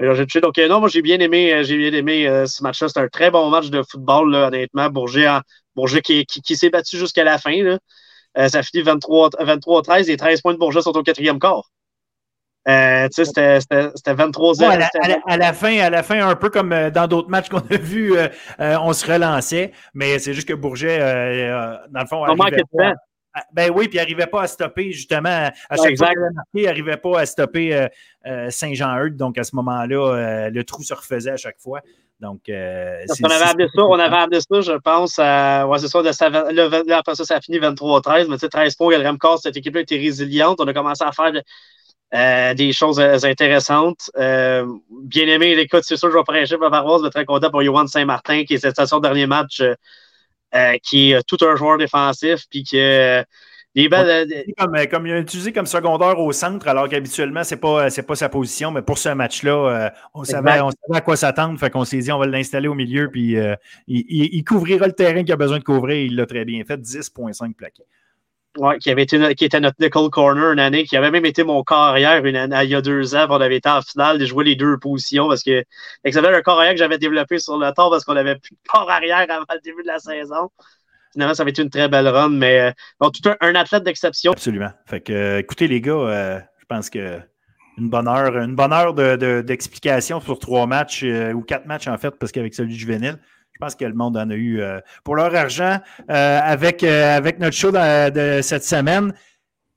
Donc, 0.00 0.58
non, 0.58 0.80
moi, 0.80 0.88
j'ai 0.88 1.02
bien 1.02 1.18
aimé, 1.18 1.64
j'ai 1.64 1.76
bien 1.76 1.92
aimé 1.92 2.44
ce 2.46 2.62
match-là. 2.62 2.88
C'est 2.88 3.00
un 3.00 3.08
très 3.08 3.30
bon 3.30 3.50
match 3.50 3.68
de 3.68 3.82
football, 3.90 4.30
là, 4.30 4.46
honnêtement. 4.46 4.88
Bourget 4.90 5.26
Bourget 5.78 6.02
qui, 6.02 6.56
s'est 6.56 6.70
battu 6.70 6.96
jusqu'à 6.96 7.24
la 7.24 7.38
fin. 7.38 7.62
Là. 7.62 7.78
Euh, 8.36 8.48
ça 8.48 8.62
finit 8.62 8.82
23-13 8.82 10.10
et 10.10 10.16
13 10.16 10.40
points 10.42 10.54
de 10.54 10.58
Bourget 10.58 10.82
sont 10.82 10.96
au 10.96 11.02
quatrième 11.02 11.38
quart. 11.38 11.70
Euh, 12.66 13.08
c'était 13.10 13.60
23 14.06 14.54
0 14.54 14.70
à, 14.70 14.76
la, 14.76 15.52
fin, 15.54 15.78
à 15.78 15.88
la 15.88 16.02
fin, 16.02 16.28
un 16.28 16.36
peu 16.36 16.50
comme 16.50 16.72
euh, 16.72 16.90
dans 16.90 17.06
d'autres 17.06 17.30
matchs 17.30 17.48
qu'on 17.50 17.58
a 17.58 17.76
vus, 17.78 18.14
on 18.58 18.92
se 18.92 19.10
relançait, 19.10 19.72
mais 19.94 20.18
c'est 20.18 20.34
juste 20.34 20.48
que 20.48 20.54
Bourget, 20.54 20.98
dans 20.98 22.00
le 22.00 22.06
fond, 22.06 22.24
ben 23.52 23.70
oui, 23.74 23.88
puis 23.88 23.98
il 23.98 24.00
n'arrivait 24.00 24.26
pas 24.26 24.42
à 24.42 24.46
stopper, 24.46 24.92
justement. 24.92 25.50
À 25.70 25.76
chaque 25.76 25.96
fois 25.96 26.08
qu'il 26.08 26.62
il 26.62 26.64
n'arrivait 26.64 26.96
pas 26.96 27.20
à 27.20 27.26
stopper 27.26 27.88
Saint-Jean-Eudes. 28.48 29.16
Donc, 29.16 29.38
à 29.38 29.44
ce 29.44 29.54
moment-là, 29.56 30.50
le 30.50 30.64
trou 30.64 30.82
se 30.82 30.94
refaisait 30.94 31.32
à 31.32 31.36
chaque 31.36 31.58
fois. 31.58 31.80
Donc, 32.20 32.48
euh, 32.48 33.04
on 33.22 33.30
avait 33.30 33.44
amené 33.44 33.68
ça, 33.72 33.84
on 33.84 33.98
avait 33.98 34.40
ça, 34.40 34.60
je 34.60 34.76
pense, 34.78 35.18
ouais, 35.18 35.78
c'est 35.78 35.88
ça, 35.88 36.02
de, 36.02 36.92
après 36.92 37.14
ça, 37.14 37.24
ça 37.24 37.36
a 37.36 37.40
fini 37.40 37.60
23-13, 37.60 38.26
mais 38.28 38.34
tu 38.34 38.40
sais, 38.40 38.48
13 38.48 38.74
points, 38.74 39.16
quart, 39.18 39.38
cette 39.38 39.56
équipe-là 39.56 39.82
était 39.82 39.98
résiliente. 39.98 40.60
On 40.60 40.66
a 40.66 40.74
commencé 40.74 41.04
à 41.04 41.12
faire 41.12 41.32
euh, 42.14 42.54
des 42.54 42.72
choses 42.72 42.98
euh, 42.98 43.18
intéressantes. 43.22 44.10
Euh, 44.16 44.66
bien 44.90 45.26
aimé, 45.26 45.52
écoute, 45.58 45.82
c'est 45.84 45.96
sûr, 45.96 46.10
je 46.10 46.16
vais 46.16 46.24
prêcher 46.24 46.56
ma 46.56 46.70
paroisse, 46.70 47.02
mais 47.02 47.10
très 47.10 47.26
content 47.26 47.50
pour 47.50 47.62
Johan 47.62 47.86
Saint-Martin, 47.86 48.44
qui 48.44 48.54
est 48.54 48.58
cette 48.58 48.80
son 48.86 48.98
dernier 48.98 49.26
match, 49.26 49.62
qui 50.82 51.12
est 51.12 51.22
tout 51.26 51.38
un 51.44 51.56
joueur 51.56 51.78
défensif, 51.78 52.44
puis 52.50 52.64
que 52.64 53.24
euh, 53.76 54.52
comme, 54.58 54.74
euh, 54.74 54.86
comme, 54.86 55.06
il 55.06 55.12
a 55.12 55.18
utilisé 55.18 55.52
comme 55.52 55.66
secondaire 55.66 56.18
au 56.18 56.32
centre, 56.32 56.66
alors 56.68 56.88
qu'habituellement, 56.88 57.44
ce 57.44 57.54
n'est 57.54 57.60
pas, 57.60 57.88
pas 57.90 58.14
sa 58.16 58.28
position, 58.28 58.70
mais 58.70 58.82
pour 58.82 58.98
ce 58.98 59.10
match-là, 59.10 59.52
euh, 59.52 59.90
on, 60.14 60.24
savait, 60.24 60.60
on, 60.60 60.70
savait, 60.70 60.98
à 60.98 61.00
quoi 61.00 61.16
s'attendre. 61.16 61.58
Fait 61.58 61.70
qu'on 61.70 61.84
s'est 61.84 61.98
dit, 61.98 62.10
on 62.10 62.18
va 62.18 62.26
l'installer 62.26 62.68
au 62.68 62.74
milieu, 62.74 63.08
puis 63.10 63.36
il, 63.86 64.44
couvrira 64.44 64.86
le 64.86 64.92
terrain 64.92 65.22
qu'il 65.22 65.32
a 65.32 65.36
besoin 65.36 65.58
de 65.58 65.64
couvrir. 65.64 65.96
Il 65.96 66.16
l'a 66.16 66.26
très 66.26 66.44
bien 66.44 66.64
fait, 66.64 66.78
10,5 66.78 67.54
plaqués. 67.54 67.84
Oui, 68.56 68.78
qui, 68.78 68.90
avait 68.90 69.02
été, 69.02 69.34
qui 69.36 69.44
était 69.44 69.60
notre 69.60 69.76
nickel 69.78 70.08
corner 70.10 70.52
une 70.52 70.58
année, 70.58 70.84
qui 70.84 70.96
avait 70.96 71.10
même 71.10 71.26
été 71.26 71.44
mon 71.44 71.62
corps 71.62 71.78
arrière 71.78 72.24
une 72.24 72.34
année, 72.34 72.56
il 72.64 72.70
y 72.70 72.74
a 72.74 72.80
deux 72.80 73.14
ans, 73.14 73.26
on 73.28 73.40
avait 73.40 73.58
été 73.58 73.68
en 73.68 73.82
finale 73.82 74.18
de 74.18 74.24
jouer 74.24 74.44
les 74.44 74.56
deux 74.56 74.78
positions 74.78 75.28
parce 75.28 75.44
que 75.44 75.62
avait 76.04 76.34
un 76.34 76.42
corps 76.42 76.58
arrière 76.58 76.72
que 76.72 76.78
j'avais 76.78 76.98
développé 76.98 77.38
sur 77.38 77.56
le 77.56 77.70
temps 77.72 77.90
parce 77.90 78.04
qu'on 78.04 78.14
n'avait 78.14 78.36
plus 78.36 78.52
de 78.52 78.68
corps 78.68 78.90
arrière 78.90 79.18
avant 79.28 79.44
le 79.48 79.60
début 79.62 79.82
de 79.82 79.88
la 79.88 79.98
saison 79.98 80.50
finalement, 81.12 81.34
ça 81.34 81.44
va 81.44 81.50
être 81.50 81.58
une 81.58 81.70
très 81.70 81.88
belle 81.88 82.08
run, 82.08 82.30
mais 82.30 82.60
euh, 82.60 83.10
tout 83.10 83.30
un, 83.40 83.54
athlète 83.54 83.82
d'exception. 83.82 84.32
Absolument. 84.32 84.70
Fait 84.86 85.00
que, 85.00 85.12
euh, 85.12 85.38
écoutez, 85.38 85.68
les 85.68 85.80
gars, 85.80 85.92
euh, 85.92 86.40
je 86.58 86.64
pense 86.66 86.90
que 86.90 87.18
une 87.76 87.90
bonne 87.90 88.08
heure, 88.08 88.36
une 88.36 88.56
bonne 88.56 88.72
heure 88.72 88.94
d'explication 88.94 90.20
sur 90.20 90.38
trois 90.38 90.66
matchs 90.66 91.04
ou 91.04 91.42
quatre 91.42 91.66
matchs, 91.66 91.86
en 91.86 91.96
fait, 91.96 92.10
parce 92.10 92.32
qu'avec 92.32 92.52
celui 92.52 92.72
du 92.72 92.78
juvénile, 92.78 93.18
je 93.58 93.64
pense 93.64 93.74
que 93.74 93.84
le 93.84 93.94
monde 93.94 94.16
en 94.16 94.30
a 94.30 94.36
eu 94.36 94.62
pour 95.02 95.16
leur 95.16 95.34
argent 95.34 95.80
avec, 96.06 96.84
avec 96.84 97.40
notre 97.40 97.56
show 97.56 97.72
de, 97.72 98.40
cette 98.40 98.62
semaine. 98.62 99.12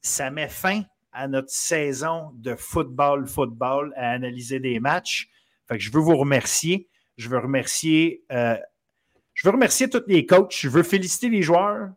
Ça 0.01 0.29
met 0.29 0.47
fin 0.47 0.83
à 1.11 1.27
notre 1.27 1.49
saison 1.49 2.29
de 2.35 2.53
football, 2.55 3.25
football, 3.25 3.91
à 3.97 4.11
analyser 4.11 4.59
des 4.59 4.79
matchs. 4.79 5.29
Fait 5.67 5.79
je 5.79 5.91
veux 5.91 5.99
vous 5.99 6.15
remercier. 6.15 6.89
Je 7.17 7.27
veux 7.27 7.39
remercier 7.39 8.23
je 8.29 9.47
veux 9.47 9.53
remercier 9.53 9.89
tous 9.89 10.03
les 10.07 10.25
coachs. 10.27 10.55
Je 10.55 10.69
veux 10.69 10.83
féliciter 10.83 11.29
les 11.29 11.41
joueurs. 11.41 11.89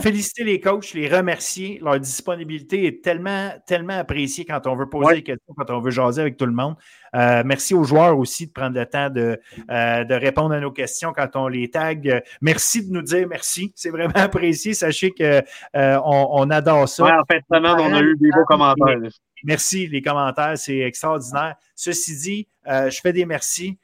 Féliciter 0.00 0.44
les 0.44 0.60
coachs, 0.60 0.94
les 0.94 1.08
remercier. 1.08 1.78
Leur 1.82 2.00
disponibilité 2.00 2.86
est 2.86 3.04
tellement, 3.04 3.50
tellement 3.66 3.98
appréciée 3.98 4.44
quand 4.44 4.66
on 4.66 4.74
veut 4.74 4.88
poser 4.88 5.16
des 5.16 5.22
questions, 5.22 5.54
quand 5.54 5.68
on 5.70 5.80
veut 5.80 5.90
jaser 5.90 6.22
avec 6.22 6.36
tout 6.38 6.46
le 6.46 6.52
monde. 6.52 6.76
Euh, 7.14 7.42
merci 7.44 7.74
aux 7.74 7.84
joueurs 7.84 8.18
aussi 8.18 8.46
de 8.46 8.52
prendre 8.52 8.78
le 8.78 8.86
temps 8.86 9.10
de, 9.10 9.38
euh, 9.70 10.04
de, 10.04 10.14
répondre 10.14 10.54
à 10.54 10.60
nos 10.60 10.70
questions 10.70 11.12
quand 11.12 11.36
on 11.36 11.46
les 11.46 11.70
tag. 11.70 12.22
Merci 12.40 12.88
de 12.88 12.92
nous 12.92 13.02
dire 13.02 13.26
merci. 13.28 13.72
C'est 13.74 13.90
vraiment 13.90 14.14
apprécié. 14.14 14.72
Sachez 14.72 15.10
qu'on 15.10 15.42
euh, 15.76 15.98
on 16.04 16.48
adore 16.50 16.88
ça. 16.88 17.04
Oui, 17.04 17.10
en 17.10 17.24
fait, 17.30 17.42
vraiment, 17.50 17.74
on 17.78 17.92
a 17.92 18.00
eu 18.00 18.16
des 18.16 18.30
beaux 18.30 18.46
commentaires. 18.46 18.98
Merci, 19.44 19.88
les 19.88 20.00
commentaires, 20.00 20.56
c'est 20.56 20.78
extraordinaire. 20.78 21.56
Ceci 21.74 22.16
dit, 22.16 22.48
je 22.66 22.98
fais 23.02 23.12
des 23.12 23.26
merci, 23.26 23.78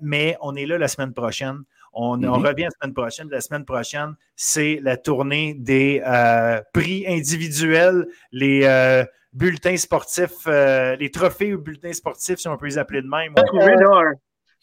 mais 0.00 0.36
on 0.40 0.56
est 0.56 0.66
là 0.66 0.78
la 0.78 0.88
semaine 0.88 1.12
prochaine 1.12 1.62
On, 1.92 2.16
Mhm. 2.16 2.28
on 2.28 2.38
revient 2.38 2.64
la 2.64 2.70
semaine 2.70 2.94
prochaine. 2.94 3.28
La 3.30 3.40
semaine 3.40 3.64
prochaine, 3.64 4.14
c'est 4.34 4.80
la 4.82 4.96
tournée 4.96 5.54
des 5.54 6.02
euh, 6.06 6.60
prix 6.72 7.04
individuels, 7.06 8.06
les 8.30 8.62
euh, 8.64 9.04
bulletins 9.32 9.76
sportifs, 9.76 10.46
euh, 10.46 10.96
les 10.96 11.10
trophées 11.10 11.54
ou 11.54 11.58
bulletins 11.58 11.92
sportifs, 11.92 12.38
si 12.38 12.48
on 12.48 12.56
peut 12.56 12.66
les 12.66 12.78
appeler 12.78 13.02
de 13.02 13.08
même. 13.08 13.34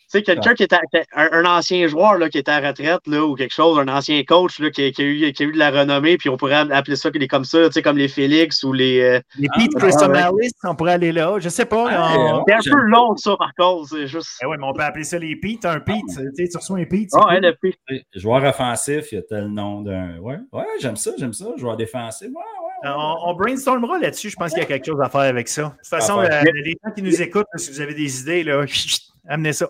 Sais, 0.10 0.24
quelqu'un 0.24 0.54
qui 0.54 0.64
était 0.64 0.78
un, 1.16 1.30
un 1.32 1.46
ancien 1.46 1.88
joueur 1.88 2.16
là, 2.18 2.30
qui 2.30 2.38
était 2.38 2.52
à 2.52 2.62
la 2.62 2.70
retraite 2.70 3.02
là, 3.08 3.24
ou 3.26 3.36
quelque 3.36 3.54
chose, 3.54 3.78
un 3.80 3.88
ancien 3.88 4.24
coach 4.24 4.60
là, 4.60 4.70
qui, 4.72 4.92
qui 4.92 5.02
a 5.02 5.06
eu, 5.06 5.32
qui 5.34 5.44
a 5.44 5.46
eu 5.46 5.52
de 5.52 5.58
la 5.58 5.72
renommée, 5.72 6.18
puis 6.18 6.30
on 6.30 6.38
pourrait 6.38 6.56
appeler 6.72 6.96
ça 6.96 7.10
comme 7.30 7.46
ça, 7.46 7.66
tu 7.68 7.72
sais, 7.74 7.82
comme 7.82 7.98
les 7.98 8.08
Félix 8.08 8.64
ou 8.64 8.74
les. 8.74 9.02
euh, 9.02 9.20
Les 9.38 9.48
Ah, 9.52 9.58
Pete 9.60 9.74
ouais. 9.76 9.82
Christomalis, 9.82 10.52
on 10.64 10.76
pourrait 10.76 10.94
aller 10.94 11.12
là. 11.12 11.38
Je 11.40 11.50
sais 11.50 11.66
pas. 11.66 11.88
Ah, 11.92 12.14
on-. 12.18 12.44
C'est 12.48 12.54
un 12.70 12.74
peu 12.74 12.82
long 12.82 13.16
ça 13.18 13.36
par 13.38 13.54
contre, 13.56 13.90
c'est 13.90 14.08
juste. 14.08 14.30
Eh 14.42 14.46
ouais, 14.46 14.58
mais 14.58 14.66
on 14.66 14.74
peut 14.74 14.84
appeler 14.84 15.04
ça 15.04 15.18
les 15.20 15.36
Pete. 15.36 15.66
Un 15.66 15.80
Pete, 15.80 15.98
tu 16.08 16.14
sais, 16.36 16.48
tu 16.50 16.58
reçois 16.58 16.80
un 16.80 16.86
Pete. 16.86 17.10
Ah, 17.14 17.28
ouais, 17.28 17.40
le 17.40 17.54
P. 17.62 17.76
Joueur 18.16 18.44
offensif, 18.44 19.12
il 19.12 19.16
y 19.16 19.18
a 19.20 19.22
tel 19.24 19.48
nom 19.48 19.82
d'un. 19.82 20.18
Ouais, 20.20 20.38
ouais, 20.54 20.66
j'aime 20.82 20.96
ça, 20.96 21.12
j'aime 21.18 21.34
ça. 21.34 21.46
Joueur 21.58 21.78
défensif, 21.78 22.28
ouais, 22.28 22.34
ouais. 22.34 22.90
Euh, 22.90 22.94
On, 22.96 23.32
on 23.32 23.34
brainstormera 23.36 24.00
là-dessus. 24.00 24.30
Je 24.30 24.36
pense 24.38 24.52
qu'il 24.52 24.60
y 24.60 24.64
a 24.64 24.66
quelque 24.66 24.86
chose 24.86 25.02
à 25.02 25.10
faire 25.10 25.22
avec 25.22 25.48
ça. 25.50 25.64
De 25.64 25.68
toute 25.70 25.88
façon, 25.88 26.20
euh, 26.22 26.28
les 26.64 26.76
gens 26.84 26.92
qui 26.94 27.02
nous 27.02 27.22
écoutent, 27.22 27.46
si 27.56 27.72
vous 27.72 27.82
avez 27.82 27.94
des 27.94 28.22
idées, 28.22 28.44
là, 28.44 28.64
amenez 29.28 29.52
ça. 29.54 29.68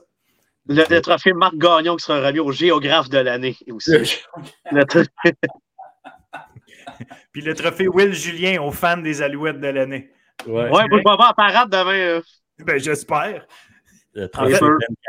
Le, 0.69 0.83
le 0.89 1.01
trophée 1.01 1.33
Marc 1.33 1.55
Gagnon 1.55 1.95
qui 1.95 2.05
sera 2.05 2.25
remis 2.25 2.39
au 2.39 2.51
géographe 2.51 3.09
de 3.09 3.17
l'année 3.17 3.55
aussi. 3.71 4.21
Le 4.71 4.85
Puis 7.31 7.41
le 7.41 7.55
trophée 7.55 7.87
Will 7.87 8.13
Julien 8.13 8.61
aux 8.61 8.71
fans 8.71 8.97
des 8.97 9.21
Alouettes 9.21 9.59
de 9.59 9.67
l'année. 9.67 10.09
Ouais. 10.45 10.63
Ouais, 10.63 10.69
moi, 10.69 10.83
je 10.89 10.95
vais 10.95 11.01
voir 11.01 11.29
en 11.29 11.33
parade 11.33 11.69
demain. 11.69 11.93
euh. 11.93 12.21
Ben, 12.59 12.79
j'espère. 12.79 13.45
Le 14.13 14.27
trophée 14.27 14.55
fait- 14.55 14.65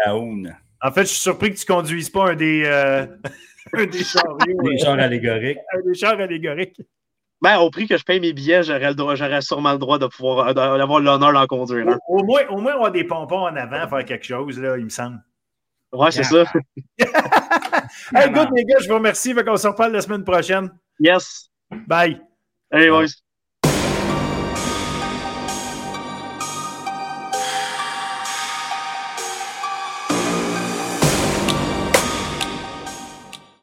Ben. 0.06 0.56
En 0.82 0.92
fait, 0.92 1.02
je 1.02 1.06
suis 1.08 1.20
surpris 1.20 1.50
que 1.52 1.58
tu 1.58 1.70
ne 1.70 1.76
conduises 1.76 2.08
pas 2.10 2.30
un 2.30 2.34
des, 2.34 2.62
euh, 2.64 3.06
un 3.74 3.84
des 3.84 4.02
chariots, 4.04 4.38
Les 4.64 4.80
euh, 4.80 4.84
genres 4.84 4.98
allégoriques. 4.98 5.58
un 5.74 5.80
des 5.86 5.94
chars 5.94 6.18
allégoriques. 6.18 6.80
Ben, 7.42 7.58
au 7.58 7.70
prix 7.70 7.86
que 7.86 7.96
je 7.98 8.04
paye 8.04 8.20
mes 8.20 8.32
billets, 8.32 8.62
j'aurais, 8.62 8.88
le 8.88 8.94
droit- 8.94 9.14
j'aurais 9.14 9.40
sûrement 9.42 9.72
le 9.72 9.78
droit 9.78 9.98
de 9.98 10.06
pouvoir 10.06 10.54
d'avoir 10.54 11.00
l'honneur 11.00 11.32
d'en 11.32 11.46
conduire. 11.46 11.86
Au, 12.08 12.20
au 12.20 12.24
moins, 12.24 12.42
au 12.50 12.60
moins, 12.60 12.76
on 12.78 12.84
a 12.84 12.90
des 12.90 13.04
pompons 13.04 13.46
en 13.46 13.56
avant, 13.56 13.88
faire 13.88 14.04
quelque 14.04 14.24
chose, 14.26 14.58
là, 14.58 14.76
il 14.78 14.84
me 14.84 14.88
semble. 14.90 15.18
Ouais, 15.92 16.10
c'est 16.10 16.24
ça. 16.24 16.44
Hey, 18.14 18.30
good, 18.30 18.48
les 18.54 18.64
gars, 18.64 18.78
je 18.80 18.88
vous 18.88 18.94
remercie. 18.94 19.34
Qu'on 19.34 19.56
se 19.56 19.66
reparle 19.66 19.92
la 19.92 20.00
semaine 20.00 20.24
prochaine. 20.24 20.70
Yes. 20.98 21.50
Bye. 21.86 22.20
Allez, 22.70 22.90
boys. 22.90 23.06